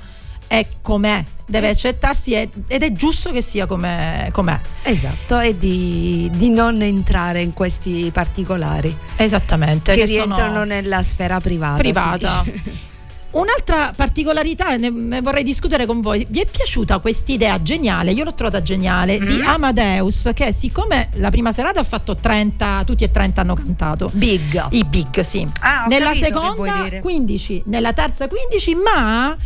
è 0.52 0.68
com'è, 0.82 1.24
deve 1.46 1.70
accettarsi 1.70 2.34
e- 2.34 2.50
ed 2.68 2.84
è 2.84 2.92
giusto 2.92 3.32
che 3.32 3.42
sia 3.42 3.66
com'è. 3.66 4.28
com'è. 4.34 4.60
Esatto, 4.84 5.40
e 5.40 5.58
di, 5.58 6.30
di 6.34 6.50
non 6.50 6.82
entrare 6.82 7.42
in 7.42 7.54
questi 7.54 8.10
particolari 8.12 8.94
Esattamente. 9.16 9.94
che, 9.94 10.08
sono 10.08 10.36
rientrano 10.36 10.66
nella 10.66 11.04
sfera 11.04 11.40
privata. 11.40 11.78
privata. 11.78 12.44
Un'altra 13.32 13.94
particolarità, 13.96 14.76
ne, 14.76 15.22
vorrei 15.22 15.46
discutere 15.46 15.86
con 15.86 16.02
voi. 16.02 16.28
Vi 16.30 16.42
è 16.42 16.46
piaciuta 16.46 17.00
quest'idea 17.00 17.62
geniale? 17.62 18.12
Io 18.12 18.26
l'ho 18.26 18.34
trovata 18.34 18.62
geniale 18.62 19.20
di 19.20 19.38
Mm. 19.42 19.48
Amadeus, 19.48 20.32
che 20.34 20.52
siccome 20.52 21.08
la 21.14 21.30
prima 21.30 21.54
serata 21.54 21.80
ha 21.80 21.86
fatto 21.86 22.14
30, 22.14 22.84
tutti 22.86 23.06
e 23.06 23.10
30 23.12 23.40
hanno 23.40 23.54
cantato. 23.54 24.10
Big. 24.14 24.68
I 24.72 24.84
big, 24.84 25.22
sì. 25.22 25.48
Ah, 25.62 25.86
nella 25.88 26.10
che 26.12 26.18
seconda 26.26 26.82
dire. 26.84 27.00
15, 27.00 27.64
nella 27.68 27.94
terza 27.94 28.28
15, 28.28 28.76
ma 28.76 29.38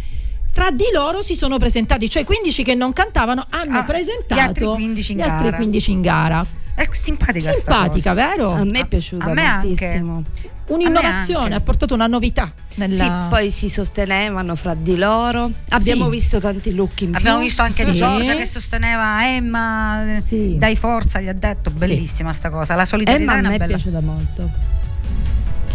tra 0.55 0.71
di 0.71 0.85
loro 0.93 1.21
si 1.21 1.35
sono 1.35 1.57
presentati, 1.57 2.09
cioè 2.09 2.23
15 2.23 2.63
che 2.63 2.75
non 2.75 2.93
cantavano 2.93 3.45
hanno 3.49 3.79
Ah, 3.79 3.83
presentato 3.83 4.35
gli 4.35 4.39
altri 4.39 4.63
15 4.65 5.11
in 5.11 5.17
gli 5.17 5.21
altri 5.21 5.43
gara. 5.43 5.57
15 5.57 5.91
in 5.91 6.01
gara. 6.01 6.45
È 6.73 6.87
simpatica 6.91 7.51
Simpatica, 7.51 8.13
cosa. 8.13 8.13
vero? 8.13 8.51
A 8.53 8.63
me 8.63 8.79
è 8.79 8.85
piaciuta 8.87 9.25
a 9.25 9.33
me 9.33 9.41
anche. 9.43 9.67
moltissimo. 9.67 10.23
Un'innovazione, 10.67 11.43
anche. 11.43 11.53
ha 11.55 11.59
portato 11.61 11.93
una 11.93 12.07
novità 12.07 12.51
nella 12.75 13.03
Sì, 13.03 13.11
poi 13.29 13.51
si 13.51 13.69
sostenevano 13.69 14.55
fra 14.55 14.73
di 14.73 14.95
loro. 14.97 15.51
Abbiamo 15.69 16.05
Sì. 16.05 16.09
visto 16.11 16.39
tanti 16.39 16.73
look 16.73 17.01
in 17.01 17.09
più. 17.11 17.19
Abbiamo 17.19 17.39
visto 17.39 17.61
anche 17.61 17.83
Sì. 17.83 17.93
Giorgia 17.93 18.35
che 18.35 18.45
sosteneva 18.45 19.27
Emma, 19.27 20.17
Sì. 20.21 20.55
dai 20.57 20.75
forza, 20.77 21.19
gli 21.19 21.27
ha 21.27 21.33
detto, 21.33 21.71
Sì. 21.75 21.85
bellissima 21.87 22.31
sta 22.33 22.49
cosa, 22.49 22.75
la 22.75 22.85
solidarietà 22.85 23.23
Emma 23.23 23.33
è 23.33 23.35
a 23.35 23.39
una 23.39 23.49
me 23.49 23.55
è 23.55 23.57
bella... 23.59 23.73
piaciuta 23.75 24.01
molto. 24.01 24.49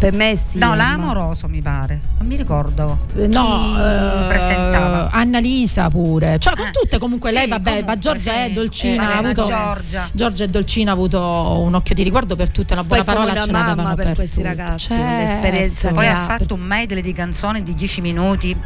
Per 0.01 0.15
me 0.15 0.35
sì. 0.35 0.57
No, 0.59 0.75
l'amoroso 0.75 1.47
mi 1.47 1.61
pare, 1.61 2.01
non 2.17 2.27
mi 2.27 2.35
ricordo 2.37 3.01
Eh, 3.15 3.27
No, 3.27 3.77
eh, 3.77 4.25
presentava. 4.29 5.11
Annalisa 5.11 5.91
pure. 5.91 6.39
Cioè, 6.39 6.57
con 6.57 6.67
Eh, 6.69 6.71
tutte 6.71 6.99
comunque 6.99 7.29
sì, 7.29 7.37
lei, 7.37 7.49
vabbè, 7.49 7.63
comunque, 7.69 7.95
ma 7.95 7.99
Giorgia 8.01 8.33
sì. 8.33 8.39
è 8.39 8.51
dolcina. 8.51 8.95
Eh, 9.03 9.05
ha 9.05 9.09
vabbè, 9.09 9.23
ma 9.23 9.29
avuto, 9.29 9.43
Giorgia. 9.43 10.09
Giorgia 10.13 10.45
e 10.45 10.49
Dolcina 10.49 10.91
ha 10.93 10.95
avuto 10.95 11.21
un 11.61 11.75
occhio 11.75 11.95
di 11.95 12.03
riguardo 12.03 12.35
per 12.35 12.49
tutte, 12.51 12.73
una 12.73 12.83
buona 12.83 13.05
Poi 13.05 13.15
parola 13.15 13.35
ce 13.39 13.53
l'avevano 13.53 13.83
mamma 13.83 13.95
per 13.95 14.15
questi 14.15 14.37
tutte. 14.37 14.49
ragazzi, 14.49 14.87
Certo. 14.89 15.03
l'esperienza 15.05 15.93
Poi 15.93 16.07
ha 16.07 16.23
ha. 16.23 16.25
fatto 16.25 16.55
un 16.55 16.61
medley 16.61 17.03
di 17.03 17.13
canzoni 17.13 17.63
di 17.63 17.75
10 17.75 18.01
minuti. 18.01 18.59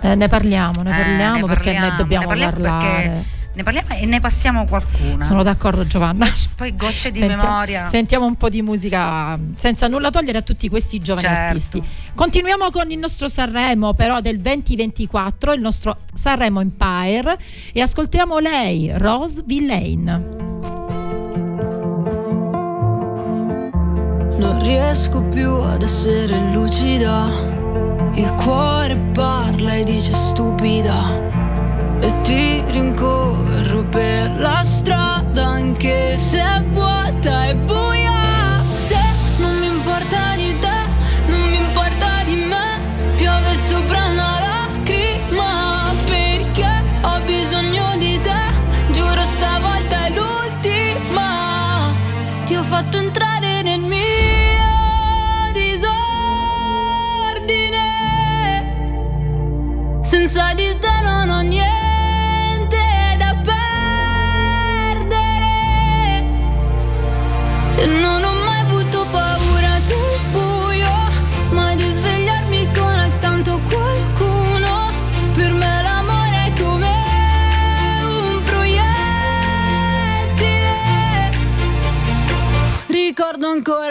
Eh, 0.00 0.14
ne 0.14 0.28
parliamo, 0.28 0.80
ne 0.82 0.90
Eh, 0.90 1.02
parliamo 1.04 1.34
ne 1.40 1.46
perché 1.52 1.70
ne 1.72 1.74
parliamo, 1.80 1.96
dobbiamo 1.98 2.30
ne 2.32 2.38
parliamo 2.46 2.52
parlare. 2.56 3.08
perché 3.10 3.24
ne 3.58 3.64
parliamo 3.64 3.88
e 3.90 4.06
ne 4.06 4.20
passiamo 4.20 4.64
qualcuna. 4.66 5.24
Sono 5.24 5.42
d'accordo 5.42 5.84
Giovanna. 5.84 6.26
Poi 6.54 6.76
gocce 6.76 7.10
di 7.10 7.18
Sentiamo- 7.18 7.42
memoria. 7.42 7.84
Sentiamo 7.86 8.24
un 8.24 8.36
po' 8.36 8.48
di 8.48 8.62
musica 8.62 9.36
senza 9.54 9.88
nulla 9.88 10.10
togliere 10.10 10.38
a 10.38 10.42
tutti 10.42 10.68
questi 10.68 11.00
giovani 11.00 11.26
Certo. 11.26 11.46
artisti. 11.48 11.82
Continuiamo 12.14 12.70
con 12.70 12.90
il 12.92 12.98
nostro 12.98 13.26
Sanremo 13.26 13.94
però 13.94 14.20
del 14.20 14.38
2024, 14.38 15.52
il 15.54 15.60
nostro 15.60 15.98
Sanremo 16.14 16.60
Empire 16.60 17.36
e 17.72 17.80
ascoltiamo 17.80 18.38
lei, 18.38 18.92
Rose 18.94 19.42
Villain. 19.44 20.36
Non 24.38 24.62
riesco 24.62 25.20
più 25.22 25.50
ad 25.54 25.82
essere 25.82 26.52
lucida. 26.52 27.28
Il 28.14 28.32
cuore 28.34 28.94
parla 29.12 29.74
e 29.74 29.82
dice 29.84 30.12
stupida. 30.12 31.37
E 32.00 32.12
ti 32.22 32.62
rincorro 32.70 33.84
per 33.84 34.34
la 34.38 34.62
strada 34.62 35.44
anche 35.44 36.16
se 36.18 36.38
è 36.38 36.64
vuota 36.70 37.48
e 37.48 37.54
buia. 37.56 38.07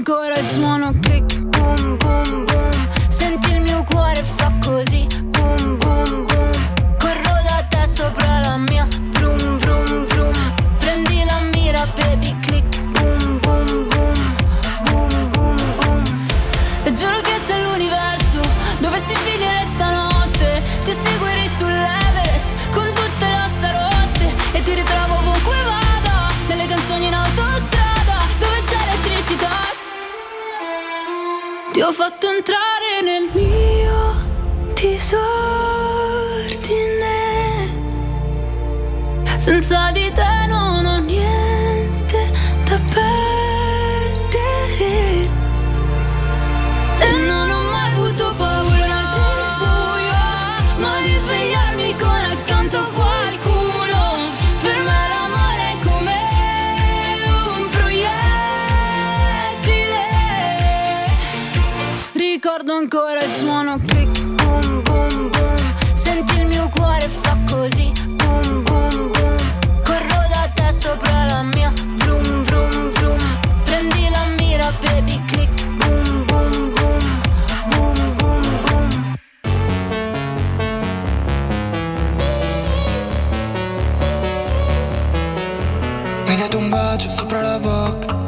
Ancora 0.00 0.38
il 0.38 0.46
suono 0.46 0.99
ho 31.90 31.92
fatto 31.92 32.28
entrare 32.28 33.02
nel 33.02 33.28
mio 33.32 34.74
disordine. 34.74 35.48
Senza 39.36 39.90
di 39.90 40.08
te 40.12 40.39
suono 63.30 63.76
click, 63.86 64.24
boom, 64.34 64.82
boom, 64.82 65.30
boom. 65.30 65.56
Senti 65.94 66.40
il 66.40 66.46
mio 66.46 66.68
cuore 66.74 67.08
fa 67.08 67.36
così, 67.48 67.92
boom, 68.16 68.62
boom, 68.64 69.10
boom. 69.12 69.36
Corro 69.84 70.20
da 70.28 70.50
te 70.52 70.72
sopra 70.72 71.24
la 71.26 71.42
mia, 71.42 71.72
vroom, 71.96 72.44
vroom, 72.44 72.90
vroom. 72.92 73.18
Prendi 73.64 74.08
la 74.10 74.24
mira, 74.36 74.72
baby, 74.82 75.20
click, 75.26 75.50
boom, 75.76 76.24
boom, 76.26 76.72
boom. 76.74 77.04
Boom, 77.70 78.16
boom, 78.16 78.42
boom. 78.66 78.88
Mi 86.24 86.30
hai 86.30 86.36
dato 86.36 86.58
un 86.58 86.68
bacio 86.68 87.10
sopra 87.10 87.40
la 87.40 87.58
bocca 87.58 88.18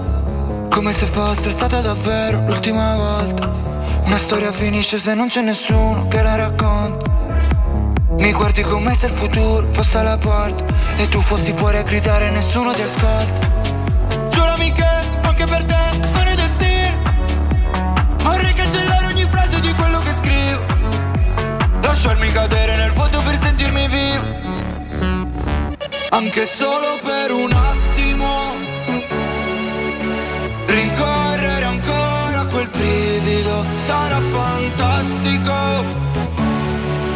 Come 0.71 0.93
se 0.93 1.07
fosse 1.07 1.51
stata 1.51 1.81
davvero 1.81 2.43
l'ultima 2.47 2.95
volta 2.97 3.72
Una 4.13 4.21
storia 4.21 4.53
finisce 4.53 4.99
se 4.99 5.15
non 5.15 5.29
c'è 5.29 5.41
nessuno 5.41 6.07
che 6.07 6.21
la 6.21 6.35
racconta. 6.35 7.11
Mi 8.19 8.31
guardi 8.33 8.61
come 8.61 8.95
se 8.95 9.07
il 9.07 9.13
futuro 9.15 9.67
fosse 9.73 9.97
alla 9.97 10.19
porta 10.19 10.67
E 10.97 11.09
tu 11.09 11.19
fossi 11.23 11.55
fuori 11.55 11.79
a 11.79 11.83
gridare 11.83 12.27
e 12.27 12.31
nessuno 12.31 12.75
ti 12.75 12.83
ascolta. 12.83 14.29
Giurami 14.29 14.71
che 14.71 14.85
anche 15.23 15.47
per 15.47 15.65
te 15.65 15.99
non 15.99 16.27
è 16.27 16.35
destino 16.35 17.03
Vorrei 18.19 18.53
cancellare 18.53 19.07
ogni 19.07 19.27
frase 19.31 19.61
di 19.61 19.73
quello 19.73 19.99
che 20.01 20.13
scrivo. 20.21 20.61
Lasciarmi 21.81 22.31
cadere 22.33 22.77
nel 22.77 22.93
vuoto 22.93 23.19
per 23.23 23.39
sentirmi 23.39 23.89
vivo. 23.89 24.27
Anche 26.11 26.45
solo 26.45 26.99
per 27.03 27.33
un 27.33 27.51
attimo. 27.51 27.82
Brivido 32.73 33.65
sarà 33.75 34.21
fantastico. 34.21 35.53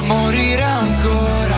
Morire 0.02 0.62
ancora 0.62 1.56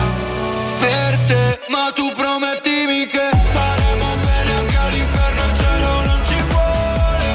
per 0.79 1.19
te, 1.27 1.59
ma 1.69 1.91
tu 1.93 2.11
promettimi 2.15 3.05
che 3.05 3.29
staremo 3.51 4.15
bene 4.23 4.51
anche 4.57 4.77
all'inferno, 4.77 5.41
il 5.43 5.55
cielo 5.55 6.03
non 6.05 6.19
ci 6.23 6.41
vuole. 6.49 7.27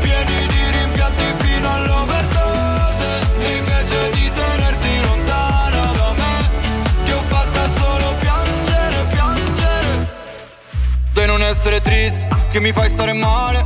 Pieni 0.00 0.46
di 0.48 0.70
rimpianti 0.78 1.24
fino 1.38 1.72
all'overdose, 1.72 3.08
invece 3.58 4.10
di 4.10 4.30
tenerti 4.32 5.00
lontana 5.02 5.92
da 5.92 6.12
me, 6.16 6.50
ti 7.04 7.12
ho 7.12 7.22
fatta 7.28 7.68
solo 7.78 8.14
piangere, 8.18 9.06
piangere. 9.08 10.08
De 11.12 11.26
non 11.26 11.42
essere 11.42 11.80
triste, 11.80 12.26
che 12.50 12.58
mi 12.60 12.72
fai 12.72 12.90
stare 12.90 13.12
male. 13.12 13.64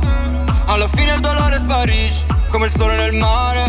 Alla 0.65 0.87
fine 0.87 1.13
il 1.13 1.19
dolore 1.19 1.57
sparisce, 1.57 2.25
come 2.51 2.65
il 2.65 2.71
sole 2.71 2.97
nel 2.97 3.13
mare. 3.13 3.63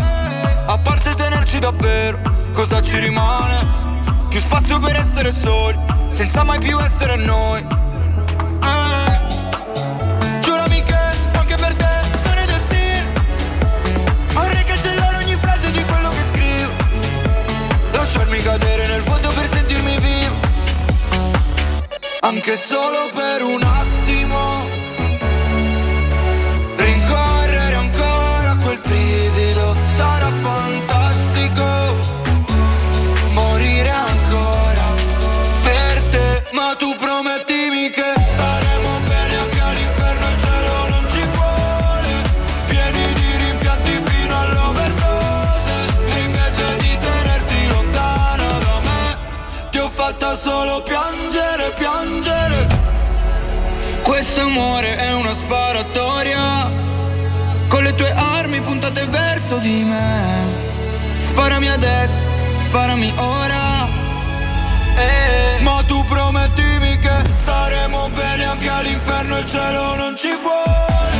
A 0.65 0.77
parte 0.77 1.15
tenerci 1.15 1.57
davvero, 1.57 2.19
cosa 2.53 2.81
ci 2.81 2.99
rimane? 2.99 4.27
Più 4.27 4.39
spazio 4.39 4.77
per 4.77 4.97
essere 4.97 5.31
soli, 5.31 5.79
senza 6.09 6.43
mai 6.43 6.59
più 6.59 6.77
essere 6.79 7.15
noi. 7.15 7.65
Eh. 8.61 9.21
Giurami 10.41 10.83
che 10.83 10.95
anche 11.31 11.55
per 11.55 11.75
te 11.75 11.95
non 12.25 12.37
è 12.37 12.45
destino. 12.45 13.09
Vorrei 14.33 14.63
cancellare 14.65 15.17
ogni 15.17 15.35
frase 15.37 15.71
di 15.71 15.83
quello 15.85 16.09
che 16.09 16.23
scrivo. 16.31 16.71
Lasciarmi 17.91 18.41
cadere 18.41 18.87
nel 18.87 19.01
vuoto 19.01 19.29
per 19.29 19.49
sentirmi 19.49 19.97
vivo. 19.97 20.35
Anche 22.19 22.57
solo 22.57 23.09
per 23.13 23.43
un 23.43 23.63
attimo. 23.63 23.92
Questo 54.01 54.41
amore 54.41 54.95
è 54.95 55.13
una 55.13 55.33
sparatoria, 55.33 56.71
con 57.67 57.83
le 57.83 57.93
tue 57.95 58.11
armi 58.11 58.61
puntate 58.61 59.05
verso 59.05 59.57
di 59.57 59.83
me. 59.83 61.19
Sparami 61.19 61.69
adesso, 61.69 62.27
sparami 62.59 63.13
ora. 63.17 63.87
Eh. 64.97 65.42
Bene 68.13 68.43
anche 68.45 68.69
all'inferno, 68.69 69.37
il 69.37 69.45
cielo 69.45 69.95
non 69.95 70.15
ci 70.15 70.29
vuole. 70.41 71.17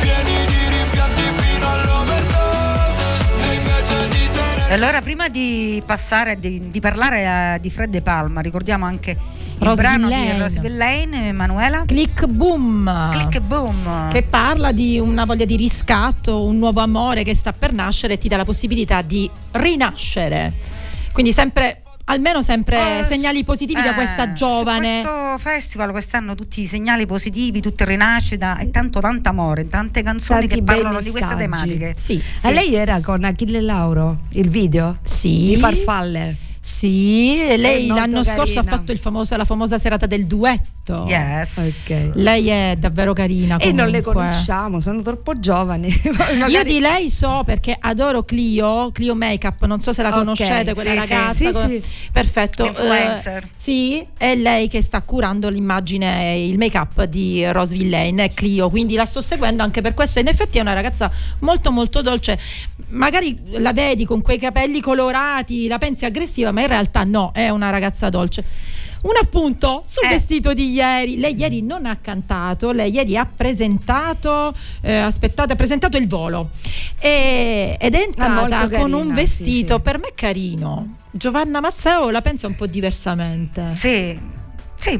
Pieni 0.00 0.46
di 0.46 0.76
rimpianti 0.76 1.22
fino 1.36 1.68
all'overdose, 1.68 3.04
e 3.40 3.54
invece 3.54 4.08
di 4.08 4.28
tenere 4.32 4.68
E 4.70 4.74
allora, 4.74 5.00
prima 5.00 5.28
di 5.28 5.82
passare 5.84 6.38
di, 6.38 6.68
di 6.68 6.80
parlare 6.80 7.54
eh, 7.54 7.60
di 7.60 7.70
Fred 7.70 7.90
De 7.90 8.02
Palma, 8.02 8.40
ricordiamo 8.40 8.84
anche 8.84 9.10
il 9.58 9.66
Rose 9.66 9.80
brano 9.80 10.08
Villain. 10.08 10.34
di 10.34 10.38
Rose 10.38 10.60
Villain, 10.60 11.14
Emanuela. 11.14 11.84
Click 11.86 12.26
boom. 12.26 13.08
Click 13.10 13.40
boom. 13.40 14.10
Che 14.10 14.22
parla 14.22 14.72
di 14.72 14.98
una 14.98 15.24
voglia 15.24 15.46
di 15.46 15.56
riscatto, 15.56 16.44
un 16.44 16.58
nuovo 16.58 16.80
amore 16.80 17.22
che 17.22 17.34
sta 17.34 17.52
per 17.52 17.72
nascere 17.72 18.14
e 18.14 18.18
ti 18.18 18.28
dà 18.28 18.36
la 18.36 18.44
possibilità 18.44 19.00
di 19.00 19.28
rinascere. 19.52 20.52
Quindi 21.12 21.32
sempre, 21.32 21.80
almeno 22.06 22.42
sempre 22.42 23.00
Eh, 23.00 23.04
segnali 23.04 23.44
positivi 23.44 23.80
da 23.80 23.92
eh, 23.92 23.94
questa 23.94 24.32
giovane. 24.32 25.02
Su 25.02 25.08
questo 25.08 25.38
festival 25.38 25.90
quest'anno 25.90 26.34
tutti 26.34 26.60
i 26.62 26.66
segnali 26.66 27.06
positivi, 27.06 27.60
tutte 27.60 27.84
rinascita 27.84 28.58
e 28.58 28.70
tanto 28.70 29.00
tanto 29.00 29.28
amore, 29.28 29.66
tante 29.66 30.02
canzoni 30.02 30.40
Tanti 30.40 30.54
che 30.56 30.62
parlano 30.62 31.00
di 31.00 31.10
queste 31.10 31.36
tematiche. 31.36 31.94
Sì, 31.96 32.20
A 32.42 32.50
lei 32.50 32.74
era 32.74 33.00
con 33.00 33.24
Achille 33.24 33.60
Lauro 33.60 34.20
il 34.32 34.48
video? 34.48 34.98
sì. 35.02 35.46
Di 35.46 35.56
farfalle. 35.56 36.36
Sì, 36.66 37.36
lei 37.56 37.86
molto 37.86 37.94
l'anno 38.02 38.22
scorso 38.24 38.58
ha 38.58 38.62
carina. 38.64 38.76
fatto 38.76 38.90
il 38.90 38.98
famoso- 38.98 39.36
la 39.36 39.44
famosa 39.44 39.78
serata 39.78 40.06
del 40.06 40.26
duetto. 40.26 41.04
Yes. 41.06 41.56
Ok. 41.58 42.10
Lei 42.14 42.48
è 42.48 42.74
davvero 42.76 43.12
carina. 43.12 43.56
E 43.58 43.70
non 43.70 43.88
le 43.88 44.00
comunque. 44.02 44.30
conosciamo, 44.30 44.80
sono 44.80 45.00
troppo 45.00 45.38
giovani. 45.38 45.88
Magari- 46.18 46.50
Io 46.52 46.64
di 46.64 46.80
lei 46.80 47.08
so 47.08 47.42
perché 47.46 47.76
adoro 47.78 48.24
Clio, 48.24 48.90
Clio 48.90 49.14
Makeup, 49.14 49.64
non 49.64 49.80
so 49.80 49.92
se 49.92 50.02
la 50.02 50.08
Ok, 50.08 50.14
conoscete, 50.16 50.74
quella 50.74 50.90
sì, 50.90 51.06
sì. 51.06 51.12
ragazza. 51.14 51.34
Sì, 51.34 51.50
co- 51.52 51.68
sì. 51.68 51.82
Perfetto. 52.10 52.66
Influencer. 52.66 53.44
Eh, 53.44 53.48
sì, 53.54 54.04
è 54.16 54.34
lei 54.34 54.66
che 54.66 54.82
sta 54.82 55.00
curando 55.02 55.48
l'immagine, 55.48 56.36
il 56.36 56.58
make-up 56.58 57.04
di 57.04 57.48
Rose 57.52 57.76
Villain, 57.76 58.18
è 58.18 58.34
Clio, 58.34 58.70
quindi 58.70 58.96
la 58.96 59.06
sto 59.06 59.20
seguendo 59.20 59.62
anche 59.62 59.82
per 59.82 59.94
questo. 59.94 60.18
In 60.18 60.26
effetti 60.26 60.58
è 60.58 60.62
una 60.62 60.72
ragazza 60.72 61.08
molto 61.40 61.70
molto 61.70 62.02
dolce. 62.02 62.36
Magari 62.88 63.36
la 63.58 63.72
vedi 63.72 64.04
con 64.04 64.20
quei 64.20 64.38
capelli 64.38 64.80
colorati, 64.80 65.66
la 65.68 65.78
pensi 65.78 66.04
aggressiva, 66.04 66.52
ma 66.56 66.62
in 66.62 66.68
realtà 66.68 67.04
no, 67.04 67.32
è 67.34 67.50
una 67.50 67.68
ragazza 67.68 68.08
dolce. 68.08 68.42
Un 69.02 69.12
appunto 69.20 69.82
sul 69.84 70.06
Eh. 70.06 70.08
vestito 70.08 70.54
di 70.54 70.72
ieri. 70.72 71.18
Lei 71.18 71.36
ieri 71.36 71.60
non 71.60 71.84
ha 71.84 71.96
cantato, 71.96 72.72
lei 72.72 72.90
ieri 72.90 73.16
ha 73.18 73.26
presentato, 73.26 74.56
eh, 74.80 74.96
aspettate, 74.96 75.52
ha 75.52 75.56
presentato 75.56 75.98
il 75.98 76.08
volo 76.08 76.48
E- 76.98 77.76
ed 77.78 77.94
è 77.94 78.00
entrata 78.00 78.32
molto 78.32 78.56
con 78.56 78.68
carina, 78.70 78.96
un 78.96 79.08
sì, 79.08 79.12
vestito 79.14 79.74
sì. 79.76 79.80
per 79.82 79.98
me 79.98 80.08
carino. 80.14 80.96
Giovanna 81.10 81.60
Mazzeo 81.60 82.08
la 82.10 82.22
pensa 82.22 82.46
un 82.46 82.56
po' 82.56 82.66
diversamente. 82.66 83.76
Sì, 83.76 84.18
sì. 84.76 84.94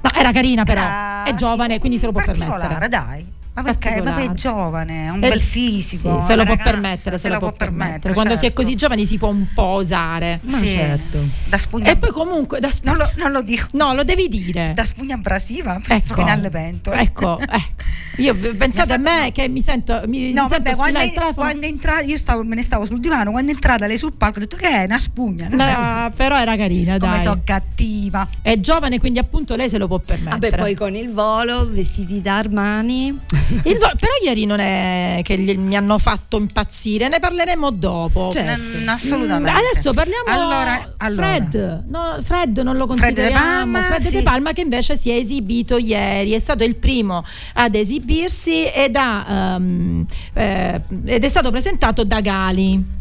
No, 0.00 0.10
era 0.14 0.32
carina 0.32 0.64
però, 0.64 0.80
Era, 0.80 1.24
è 1.24 1.34
giovane, 1.34 1.74
sì, 1.74 1.80
quindi 1.80 1.98
se 1.98 2.06
lo 2.06 2.12
può 2.12 2.22
permettere. 2.22 2.88
dai. 2.88 3.34
Ma 3.56 3.62
perché? 3.62 4.02
Ma 4.02 4.16
è 4.16 4.32
giovane, 4.32 5.08
ha 5.08 5.12
un 5.12 5.24
Eh, 5.24 5.30
bel 5.30 5.40
fisico. 5.40 6.20
sì, 6.20 6.26
se 6.26 6.34
lo 6.36 6.44
può 6.44 6.52
ragazza, 6.54 6.70
permettere, 6.70 7.18
se 7.18 7.28
lo 7.30 7.38
può 7.38 7.52
permettere. 7.52 8.12
Quando 8.12 8.32
si 8.34 8.40
è 8.40 8.48
certo. 8.48 8.60
così 8.62 8.74
giovani 8.74 9.06
si 9.06 9.16
può 9.16 9.28
un 9.28 9.46
po' 9.54 9.62
osare. 9.62 10.40
Ma 10.42 10.56
Sì, 10.58 10.66
certo. 10.74 11.24
da 11.48 11.56
spugna. 11.56 11.90
E 11.90 11.96
poi 11.96 12.10
comunque 12.10 12.60
da 12.60 12.70
sp- 12.70 12.84
non, 12.84 12.98
lo, 12.98 13.10
non 13.16 13.32
lo 13.32 13.40
dico. 13.40 13.66
No, 13.72 13.94
lo 13.94 14.04
devi 14.04 14.28
dire. 14.28 14.72
Da 14.74 14.84
spugna 14.84 15.14
abrasiva 15.14 15.80
per 15.82 15.96
Ecco. 15.96 16.04
strofinare 16.04 16.40
le 16.42 16.50
pentole. 16.50 17.00
Ecco, 17.00 17.38
ecco. 17.40 17.84
Io 18.18 18.34
pensate 18.34 18.92
a 18.92 18.96
ha 18.96 18.98
fatto- 19.02 19.10
me 19.22 19.32
che 19.32 19.48
mi 19.48 19.60
sento 19.62 20.02
mi, 20.06 20.32
No, 20.32 20.44
mi 20.44 20.48
sento 20.50 20.70
vabbè, 20.70 20.76
quando 20.76 20.98
è, 21.00 21.34
quando 21.34 21.66
è 21.66 21.68
entrata, 21.68 22.00
io 22.02 22.16
stavo, 22.18 22.42
me 22.44 22.54
ne 22.56 22.62
stavo 22.62 22.84
sul 22.86 22.98
divano, 23.00 23.30
quando 23.30 23.50
è 23.50 23.54
entrata 23.54 23.86
lei 23.86 23.96
sul 23.98 24.12
palco 24.14 24.36
ho 24.38 24.40
detto 24.40 24.56
che 24.56 24.68
è 24.68 24.84
una 24.84 24.98
spugna. 24.98 25.48
No, 25.50 26.12
però 26.14 26.38
era 26.38 26.56
carina, 26.56 26.98
come 26.98 27.16
dai. 27.16 27.24
so 27.24 27.40
cattiva. 27.42 28.28
È 28.42 28.58
giovane, 28.60 28.98
quindi 28.98 29.18
appunto 29.18 29.54
lei 29.56 29.68
se 29.70 29.78
lo 29.78 29.86
può 29.86 29.98
permettere. 29.98 30.50
Vabbè, 30.50 30.56
poi 30.56 30.74
con 30.74 30.94
il 30.94 31.10
volo, 31.12 31.66
vestiti 31.70 32.20
da 32.20 32.36
Armani. 32.36 33.18
Il 33.64 33.78
vo- 33.78 33.90
però 33.98 34.12
ieri 34.24 34.44
non 34.44 34.58
è 34.60 35.20
che 35.22 35.38
gli- 35.38 35.56
mi 35.56 35.76
hanno 35.76 35.98
fatto 35.98 36.36
impazzire, 36.36 37.08
ne 37.08 37.18
parleremo 37.20 37.70
dopo. 37.70 38.30
Certo. 38.32 38.78
Mm, 38.78 38.88
assolutamente. 38.88 39.52
Mm, 39.52 39.64
Adesso 39.70 39.92
parliamo 39.92 40.24
Allora, 40.26 40.94
allora. 40.98 41.26
Fred. 41.26 41.84
No, 41.88 42.18
Fred 42.22 42.58
non 42.58 42.76
lo 42.76 42.86
Fred 42.86 43.14
De 43.14 43.22
consideriamo. 43.30 43.44
Palma, 43.72 43.78
Fred 43.80 44.02
De 44.02 44.18
sì. 44.18 44.22
Palma 44.22 44.52
che 44.52 44.60
invece 44.62 44.96
si 44.96 45.10
è 45.10 45.14
esibito 45.14 45.76
ieri, 45.78 46.32
è 46.32 46.38
stato 46.40 46.64
il 46.64 46.74
primo 46.76 47.24
ad 47.54 47.74
esibirsi 47.74 48.64
ed, 48.66 48.96
ha, 48.96 49.54
ehm, 49.54 50.06
eh, 50.34 50.80
ed 51.04 51.24
è 51.24 51.28
stato 51.28 51.50
presentato 51.50 52.04
da 52.04 52.20
Gali. 52.20 52.94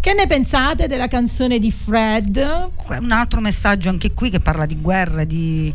Che 0.00 0.12
ne 0.12 0.26
pensate 0.26 0.86
della 0.86 1.08
canzone 1.08 1.58
di 1.58 1.70
Fred? 1.70 2.36
Un 3.00 3.10
altro 3.10 3.40
messaggio 3.40 3.88
anche 3.88 4.12
qui 4.12 4.28
che 4.28 4.38
parla 4.38 4.66
di 4.66 4.76
guerra, 4.78 5.24
di 5.24 5.72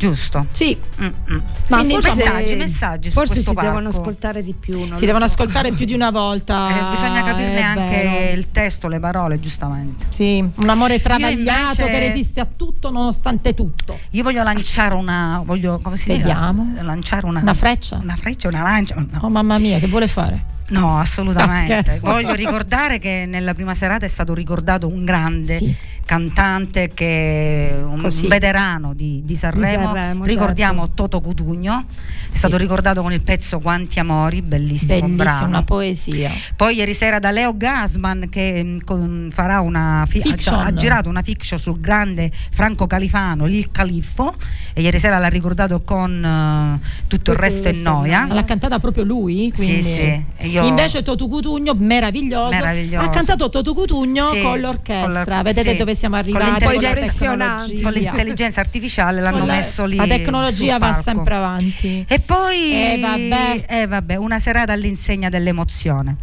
giusto. 0.00 0.46
Sì, 0.52 0.78
Mm, 1.00 1.04
mm. 1.06 1.38
Ma 1.68 1.76
Quindi, 1.76 1.94
forse, 1.94 2.14
messaggi, 2.16 2.56
messaggi 2.56 3.10
forse 3.10 3.34
si 3.36 3.44
devono 3.44 3.72
palco. 3.72 3.88
ascoltare 3.88 4.42
di 4.42 4.54
più. 4.58 4.92
si 4.94 5.04
devono 5.04 5.26
so. 5.28 5.32
ascoltare 5.34 5.72
più 5.72 5.84
di 5.84 5.92
una 5.94 6.10
volta. 6.10 6.68
Eh, 6.80 6.90
bisogna 6.90 7.22
capirne 7.22 7.60
anche 7.60 7.90
vero. 8.02 8.38
il 8.38 8.50
testo, 8.50 8.88
le 8.88 8.98
parole, 8.98 9.38
giustamente. 9.38 10.06
Sì, 10.10 10.38
un 10.56 10.68
amore 10.68 11.00
travagliato 11.00 11.82
invece- 11.82 11.86
che 11.86 11.98
resiste 11.98 12.40
a 12.40 12.46
tutto 12.46 12.90
nonostante 12.90 13.52
tutto. 13.54 13.98
Io 14.10 14.22
voglio 14.22 14.42
lanciare 14.42 14.94
una. 14.94 15.42
Voglio, 15.44 15.78
come 15.82 15.96
si 15.96 16.08
dice? 16.10 16.22
Vediamo. 16.22 16.74
Lanciare 16.80 17.26
una. 17.26 17.40
Una 17.40 17.54
freccia? 17.54 17.96
Una 18.02 18.16
freccia, 18.16 18.48
una 18.48 18.62
lancia. 18.62 18.94
No, 18.96 19.06
Oh 19.22 19.28
mamma 19.28 19.58
mia, 19.58 19.78
che 19.78 19.86
vuole 19.86 20.08
fare? 20.08 20.44
no, 20.70 20.98
assolutamente. 21.00 21.98
voglio 22.00 22.32
ricordare 22.34 22.98
che 22.98 23.24
nella 23.26 23.54
prima 23.54 23.74
serata 23.74 24.04
è 24.06 24.08
stato 24.08 24.32
ricordato 24.34 24.86
un 24.86 25.04
grande 25.04 25.56
Sì. 25.56 25.74
Cantante 26.14 26.90
che 26.92 27.70
un 27.84 28.00
Così. 28.00 28.26
veterano 28.26 28.94
di, 28.94 29.22
di 29.24 29.36
Sanremo. 29.36 29.86
Sanremo, 29.94 30.24
Ricordiamo 30.24 30.80
certo. 30.86 30.94
Toto 31.08 31.20
Cutugno. 31.20 31.84
È 32.32 32.34
stato 32.36 32.56
ricordato 32.56 33.00
con 33.00 33.12
il 33.12 33.22
pezzo 33.22 33.60
Quanti 33.60 34.00
amori, 34.00 34.42
bellissimo 34.42 35.00
Bellissima, 35.02 35.22
brano. 35.24 35.46
una 35.46 35.62
poesia. 35.62 36.30
Poi 36.56 36.74
ieri 36.74 36.94
sera 36.94 37.20
da 37.20 37.30
Leo 37.30 37.56
Gasman 37.56 38.26
che 38.28 38.60
mm, 38.64 38.78
con- 38.84 39.28
farà 39.32 39.60
una 39.60 40.04
fi- 40.08 40.20
ha, 40.46 40.64
ha 40.64 40.74
girato 40.74 41.08
una 41.08 41.22
fiction 41.22 41.60
sul 41.60 41.78
grande 41.80 42.28
Franco 42.50 42.88
Califano, 42.88 43.46
il 43.46 43.70
Califfo 43.70 44.34
e 44.72 44.80
ieri 44.82 44.98
sera 44.98 45.18
l'ha 45.18 45.28
ricordato 45.28 45.80
con 45.82 46.24
eh, 46.24 46.86
tutto 47.06 47.30
il 47.30 47.36
resto 47.38 47.68
è 47.68 47.72
noia. 47.72 48.26
L'ha 48.28 48.44
cantata 48.44 48.80
proprio 48.80 49.04
lui? 49.04 49.52
Quindi. 49.54 49.80
Sì, 49.82 49.92
sì. 49.92 50.48
Io- 50.48 50.64
Invece 50.66 51.02
Totu 51.02 51.28
Cutugno, 51.28 51.74
meraviglioso, 51.74 52.50
Meraviglioso. 52.56 53.06
ha 53.06 53.10
cantato 53.10 53.48
Totu 53.48 53.74
Cutugno 53.74 54.28
Sì, 54.30 54.42
con 54.42 54.58
l'orchestra. 54.60 55.24
con 55.24 55.34
la- 55.36 55.42
Vedete 55.42 55.72
sì. 55.72 55.76
dove 55.76 55.94
siamo 56.00 56.16
Con 56.16 56.24
arrivati? 56.40 56.74
Impressionante. 56.86 57.74
tecnologia. 57.74 57.82
con 57.82 57.92
l'intelligenza 57.92 58.60
artificiale 58.60 59.20
l'hanno 59.20 59.38
Con 59.38 59.46
la- 59.46 59.54
messo 59.54 59.84
lì. 59.84 59.96
La 59.96 60.06
tecnologia 60.06 60.78
va 60.78 60.94
sempre 61.00 61.34
avanti. 61.34 62.04
E 62.08 62.20
poi 62.20 62.72
Eh, 62.72 62.98
vabbè. 63.00 63.64
eh, 63.68 63.86
vabbè, 63.86 64.16
una 64.16 64.38
serata 64.38 64.72
all'insegna 64.72 65.28
dell'emozione. 65.28 66.16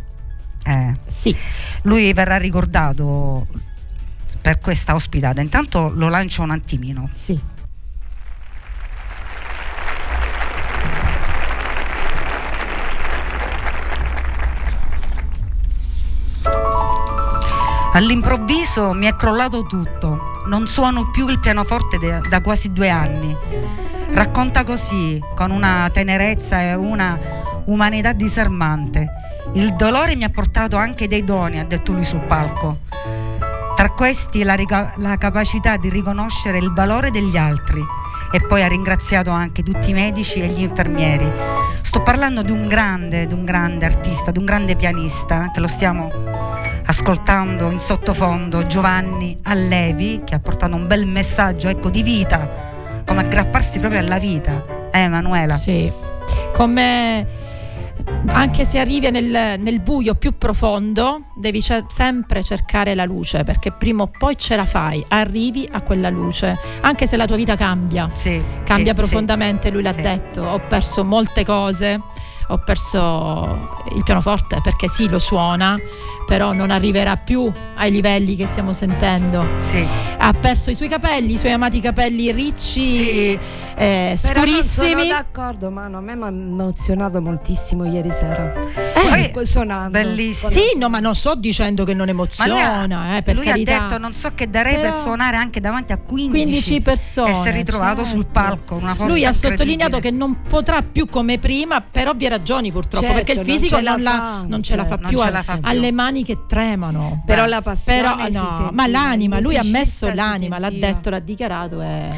Eh. 0.65 0.91
Sì. 1.07 1.35
Lui 1.83 2.11
verrà 2.13 2.37
ricordato 2.37 3.47
per 4.41 4.59
questa 4.59 4.95
ospitata. 4.95 5.41
Intanto 5.41 5.89
lo 5.93 6.09
lancio 6.09 6.41
un 6.41 6.51
attimino. 6.51 7.09
Sì. 7.13 7.39
All'improvviso 17.93 18.93
mi 18.93 19.07
è 19.07 19.15
crollato 19.15 19.63
tutto, 19.63 20.43
non 20.47 20.67
suono 20.67 21.09
più 21.09 21.27
il 21.29 21.39
pianoforte 21.39 21.97
de- 21.97 22.21
da 22.29 22.41
quasi 22.41 22.71
due 22.71 22.89
anni. 22.89 23.35
Racconta 24.11 24.63
così, 24.63 25.21
con 25.35 25.51
una 25.51 25.89
tenerezza 25.91 26.61
e 26.61 26.75
una 26.75 27.17
umanità 27.65 28.13
disarmante. 28.13 29.07
Il 29.53 29.75
dolore 29.75 30.15
mi 30.15 30.25
ha 30.25 30.29
portato 30.29 30.75
anche 30.75 31.07
dei 31.07 31.23
doni, 31.23 31.59
ha 31.59 31.65
detto 31.65 31.91
lui 31.93 32.03
sul 32.03 32.19
palco. 32.19 32.79
Tra 33.75 33.89
questi 33.91 34.43
la, 34.43 34.53
rica- 34.53 34.93
la 34.97 35.17
capacità 35.17 35.77
di 35.77 35.89
riconoscere 35.89 36.57
il 36.57 36.73
valore 36.73 37.09
degli 37.09 37.37
altri 37.37 37.81
e 38.31 38.41
poi 38.41 38.63
ha 38.63 38.67
ringraziato 38.67 39.31
anche 39.31 39.63
tutti 39.63 39.91
i 39.91 39.93
medici 39.93 40.41
e 40.41 40.47
gli 40.47 40.61
infermieri. 40.61 41.31
Sto 41.81 42.03
parlando 42.03 42.41
di 42.41 42.51
un 42.51 42.67
grande, 42.67 43.27
di 43.27 43.33
un 43.33 43.45
grande 43.45 43.85
artista, 43.85 44.31
di 44.31 44.39
un 44.39 44.45
grande 44.45 44.75
pianista 44.75 45.49
che 45.53 45.59
lo 45.59 45.67
stiamo 45.67 46.56
ascoltando 46.87 47.69
in 47.69 47.79
sottofondo, 47.79 48.65
Giovanni 48.65 49.37
Allevi, 49.43 50.21
che 50.25 50.35
ha 50.35 50.39
portato 50.39 50.75
un 50.75 50.87
bel 50.87 51.05
messaggio 51.05 51.67
ecco, 51.67 51.89
di 51.89 52.01
vita, 52.01 52.49
come 53.05 53.21
aggrapparsi 53.21 53.79
proprio 53.79 53.99
alla 53.99 54.19
vita. 54.19 54.89
Eh, 54.91 54.99
Emanuela? 55.01 55.55
Sì. 55.55 55.91
Come 56.53 57.45
anche 58.27 58.65
se 58.65 58.79
arrivi 58.79 59.09
nel, 59.09 59.59
nel 59.59 59.79
buio 59.81 60.15
più 60.15 60.37
profondo, 60.37 61.23
devi 61.35 61.61
ce- 61.61 61.85
sempre 61.89 62.41
cercare 62.41 62.95
la 62.95 63.05
luce, 63.05 63.43
perché 63.43 63.71
prima 63.71 64.03
o 64.03 64.07
poi 64.07 64.37
ce 64.37 64.55
la 64.55 64.65
fai, 64.65 65.03
arrivi 65.09 65.67
a 65.69 65.81
quella 65.81 66.09
luce, 66.09 66.57
anche 66.81 67.05
se 67.05 67.17
la 67.17 67.25
tua 67.25 67.35
vita 67.35 67.55
cambia. 67.55 68.09
Sì, 68.13 68.41
Cambia 68.63 68.93
sì, 68.93 68.99
profondamente, 68.99 69.69
lui 69.69 69.81
l'ha 69.81 69.91
sì. 69.91 70.01
detto, 70.01 70.41
ho 70.41 70.59
perso 70.67 71.03
molte 71.03 71.43
cose, 71.43 71.99
ho 72.49 72.57
perso 72.59 73.81
il 73.95 74.03
pianoforte 74.03 74.59
perché 74.63 74.87
sì, 74.87 75.09
lo 75.09 75.19
suona, 75.19 75.77
però 76.25 76.53
non 76.53 76.71
arriverà 76.71 77.17
più 77.17 77.51
ai 77.75 77.91
livelli 77.91 78.35
che 78.35 78.47
stiamo 78.47 78.73
sentendo. 78.73 79.45
Sì. 79.57 79.85
Ha 80.17 80.33
perso 80.33 80.69
i 80.71 80.75
suoi 80.75 80.89
capelli, 80.89 81.33
i 81.33 81.37
suoi 81.37 81.51
amati 81.51 81.79
capelli 81.79 82.31
ricci, 82.31 82.95
Sì. 82.95 83.39
eh, 83.75 84.17
Però 84.21 84.39
non 84.43 84.45
sono 84.45 84.45
scurissimi. 84.45 85.07
d'accordo, 85.09 85.69
ma 85.69 85.85
a 85.85 85.99
me 86.01 86.15
mi 86.15 86.23
ha 86.23 86.27
emozionato 86.27 87.21
moltissimo 87.21 87.85
ieri 87.85 88.09
sera. 88.11 88.53
Poi- 88.93 89.31
Eh, 89.41 89.45
suonando. 89.45 89.91
bellissimo. 89.91 90.49
Sì, 90.51 90.77
no, 90.77 90.89
ma 90.89 90.99
non 90.99 91.15
sto 91.15 91.35
dicendo 91.35 91.83
che 91.85 91.93
non 91.93 92.09
emoziona, 92.09 92.81
ha, 92.89 93.15
eh, 93.17 93.21
per 93.21 93.35
lui 93.35 93.49
ha 93.49 93.55
detto 93.55 93.97
non 93.97 94.13
so 94.13 94.31
che 94.35 94.49
darei 94.49 94.73
per 94.75 94.89
Però- 94.89 95.01
suonare 95.01 95.37
anche 95.37 95.59
davanti 95.59 95.91
a 95.91 95.97
15, 95.97 96.43
15 96.43 96.81
persone. 96.81 97.31
e 97.31 97.33
si 97.33 97.47
è 97.47 97.51
ritrovato 97.51 98.03
certo. 98.03 98.09
sul 98.09 98.25
palco 98.27 98.75
una 98.75 98.95
forza 98.95 99.05
Lui 99.13 99.25
ha 99.25 99.33
sottolineato 99.33 99.99
che 99.99 100.11
non 100.11 100.41
potrà 100.47 100.81
più 100.81 101.07
come 101.07 101.37
prima 101.39 101.81
per 101.81 102.07
ovvie 102.09 102.29
ragioni 102.37 102.71
purtroppo, 102.71 103.05
Certo, 103.05 103.15
perché 103.15 103.31
il 103.33 103.37
non 103.39 103.45
fisico 103.45 103.79
non, 103.79 104.01
la- 104.01 104.11
fa, 104.11 104.45
non 104.47 104.61
ce 104.63 104.75
la 104.75 104.83
fa 104.83 104.89
certo, 104.95 105.07
più, 105.09 105.17
ce 105.17 105.25
ha- 105.25 105.29
la 105.29 105.43
fa 105.43 105.53
più. 105.57 105.61
ha 105.65 105.73
le 105.73 105.91
mani 105.91 106.23
che 106.23 106.37
tremano. 106.47 107.23
Però 107.25 107.45
la 107.45 107.61
passione 107.61 108.01
Però 108.01 108.15
no, 108.15 108.23
sentiva, 108.23 108.69
ma 108.71 108.87
l'anima, 108.87 109.39
lui 109.39 109.57
ha 109.57 109.63
messo 109.63 110.11
l'anima, 110.13 110.59
l'ha 110.59 110.69
detto, 110.69 111.09
l'ha 111.09 111.19
dichiarato. 111.19 111.81
E... 111.81 112.09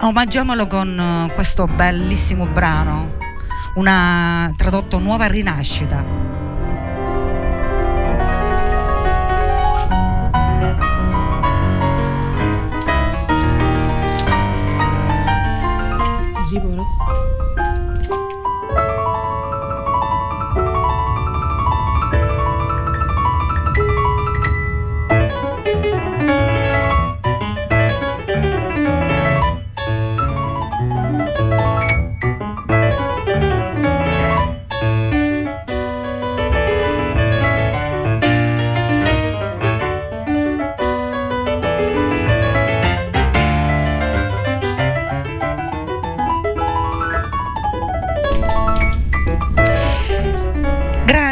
Omaggiamolo 0.00 0.66
con 0.66 0.98
eh, 1.28 1.32
questo 1.34 1.66
bellissimo 1.66 2.46
brano, 2.46 3.16
una 3.74 4.50
tradotto 4.56 4.98
nuova 4.98 5.26
rinascita. 5.26 6.04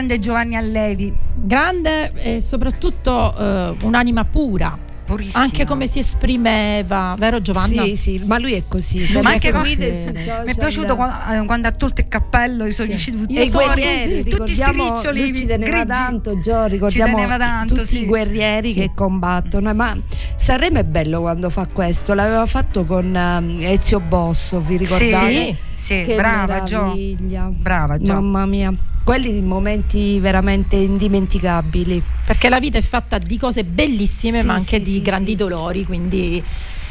Grande 0.09 0.18
Giovanni 0.18 0.56
Allevi. 0.56 1.14
Grande 1.34 2.11
e 2.14 2.40
soprattutto 2.40 3.34
eh, 3.36 3.74
un'anima 3.82 4.24
pura. 4.24 4.86
Purissima. 5.04 5.42
Anche 5.42 5.64
come 5.64 5.86
si 5.86 6.00
esprimeva, 6.00 7.14
vero 7.18 7.40
Giovanna? 7.40 7.82
Sì, 7.84 7.96
sì, 7.96 8.22
ma 8.26 8.38
lui 8.38 8.52
è 8.52 8.64
così. 8.68 8.98
Ma 8.98 9.06
sempre 9.06 9.32
anche 9.32 9.54
sui 9.64 9.76
Mi 9.78 10.50
è 10.52 10.54
piaciuto 10.54 10.96
quando, 10.96 11.42
eh, 11.42 11.46
quando 11.46 11.68
ha 11.68 11.70
tolto 11.70 12.02
il 12.02 12.09
cappello, 12.09 12.70
sono 12.70 12.88
Sì. 12.88 12.94
usciti 12.94 13.16
tutti 13.16 13.32
Io 13.32 13.42
i 13.42 13.50
guerrieri, 13.50 14.24
tutti 14.24 14.52
striccioli 14.52 15.20
lui 15.20 15.34
ci 15.34 15.46
teneva 15.46 15.70
grigi. 15.70 15.86
tanto, 15.86 16.40
Gio, 16.40 16.66
ricordiamo 16.66 17.14
teneva 17.14 17.38
tanto, 17.38 17.74
tutti 17.74 17.86
sì. 17.86 18.02
i 18.02 18.04
guerrieri 18.06 18.72
Sì. 18.72 18.80
che 18.80 18.90
combattono. 18.94 19.72
Ma 19.72 19.96
Sanremo 20.36 20.78
è 20.80 20.84
bello 20.84 21.20
quando 21.22 21.48
fa 21.48 21.66
questo, 21.72 22.12
l'aveva 22.12 22.44
fatto 22.44 22.84
con 22.84 23.14
ehm, 23.16 23.59
Ezio 23.62 24.00
Bosso, 24.00 24.61
vi 24.61 24.76
ricordate? 24.76 25.56
Sì, 25.72 25.94
sì, 25.94 26.02
Che 26.02 26.16
brava 26.16 26.64
Gio. 26.64 26.94
Brava 27.52 27.96
Gio. 27.96 28.12
Mamma 28.12 28.44
mia, 28.44 28.74
quelli 29.09 29.40
momenti 29.40 30.20
veramente 30.20 30.76
indimenticabili. 30.76 32.02
Perché 32.26 32.50
la 32.50 32.61
vita 32.61 32.76
è 32.76 32.82
fatta 32.82 33.16
di 33.16 33.38
cose 33.38 33.64
bellissime, 33.64 34.42
Sì, 34.42 34.46
ma 34.46 34.52
anche 34.52 34.78
sì, 34.80 34.84
di 34.84 34.92
sì, 34.92 35.00
grandi 35.00 35.34
dolori, 35.34 35.86
quindi 35.86 36.44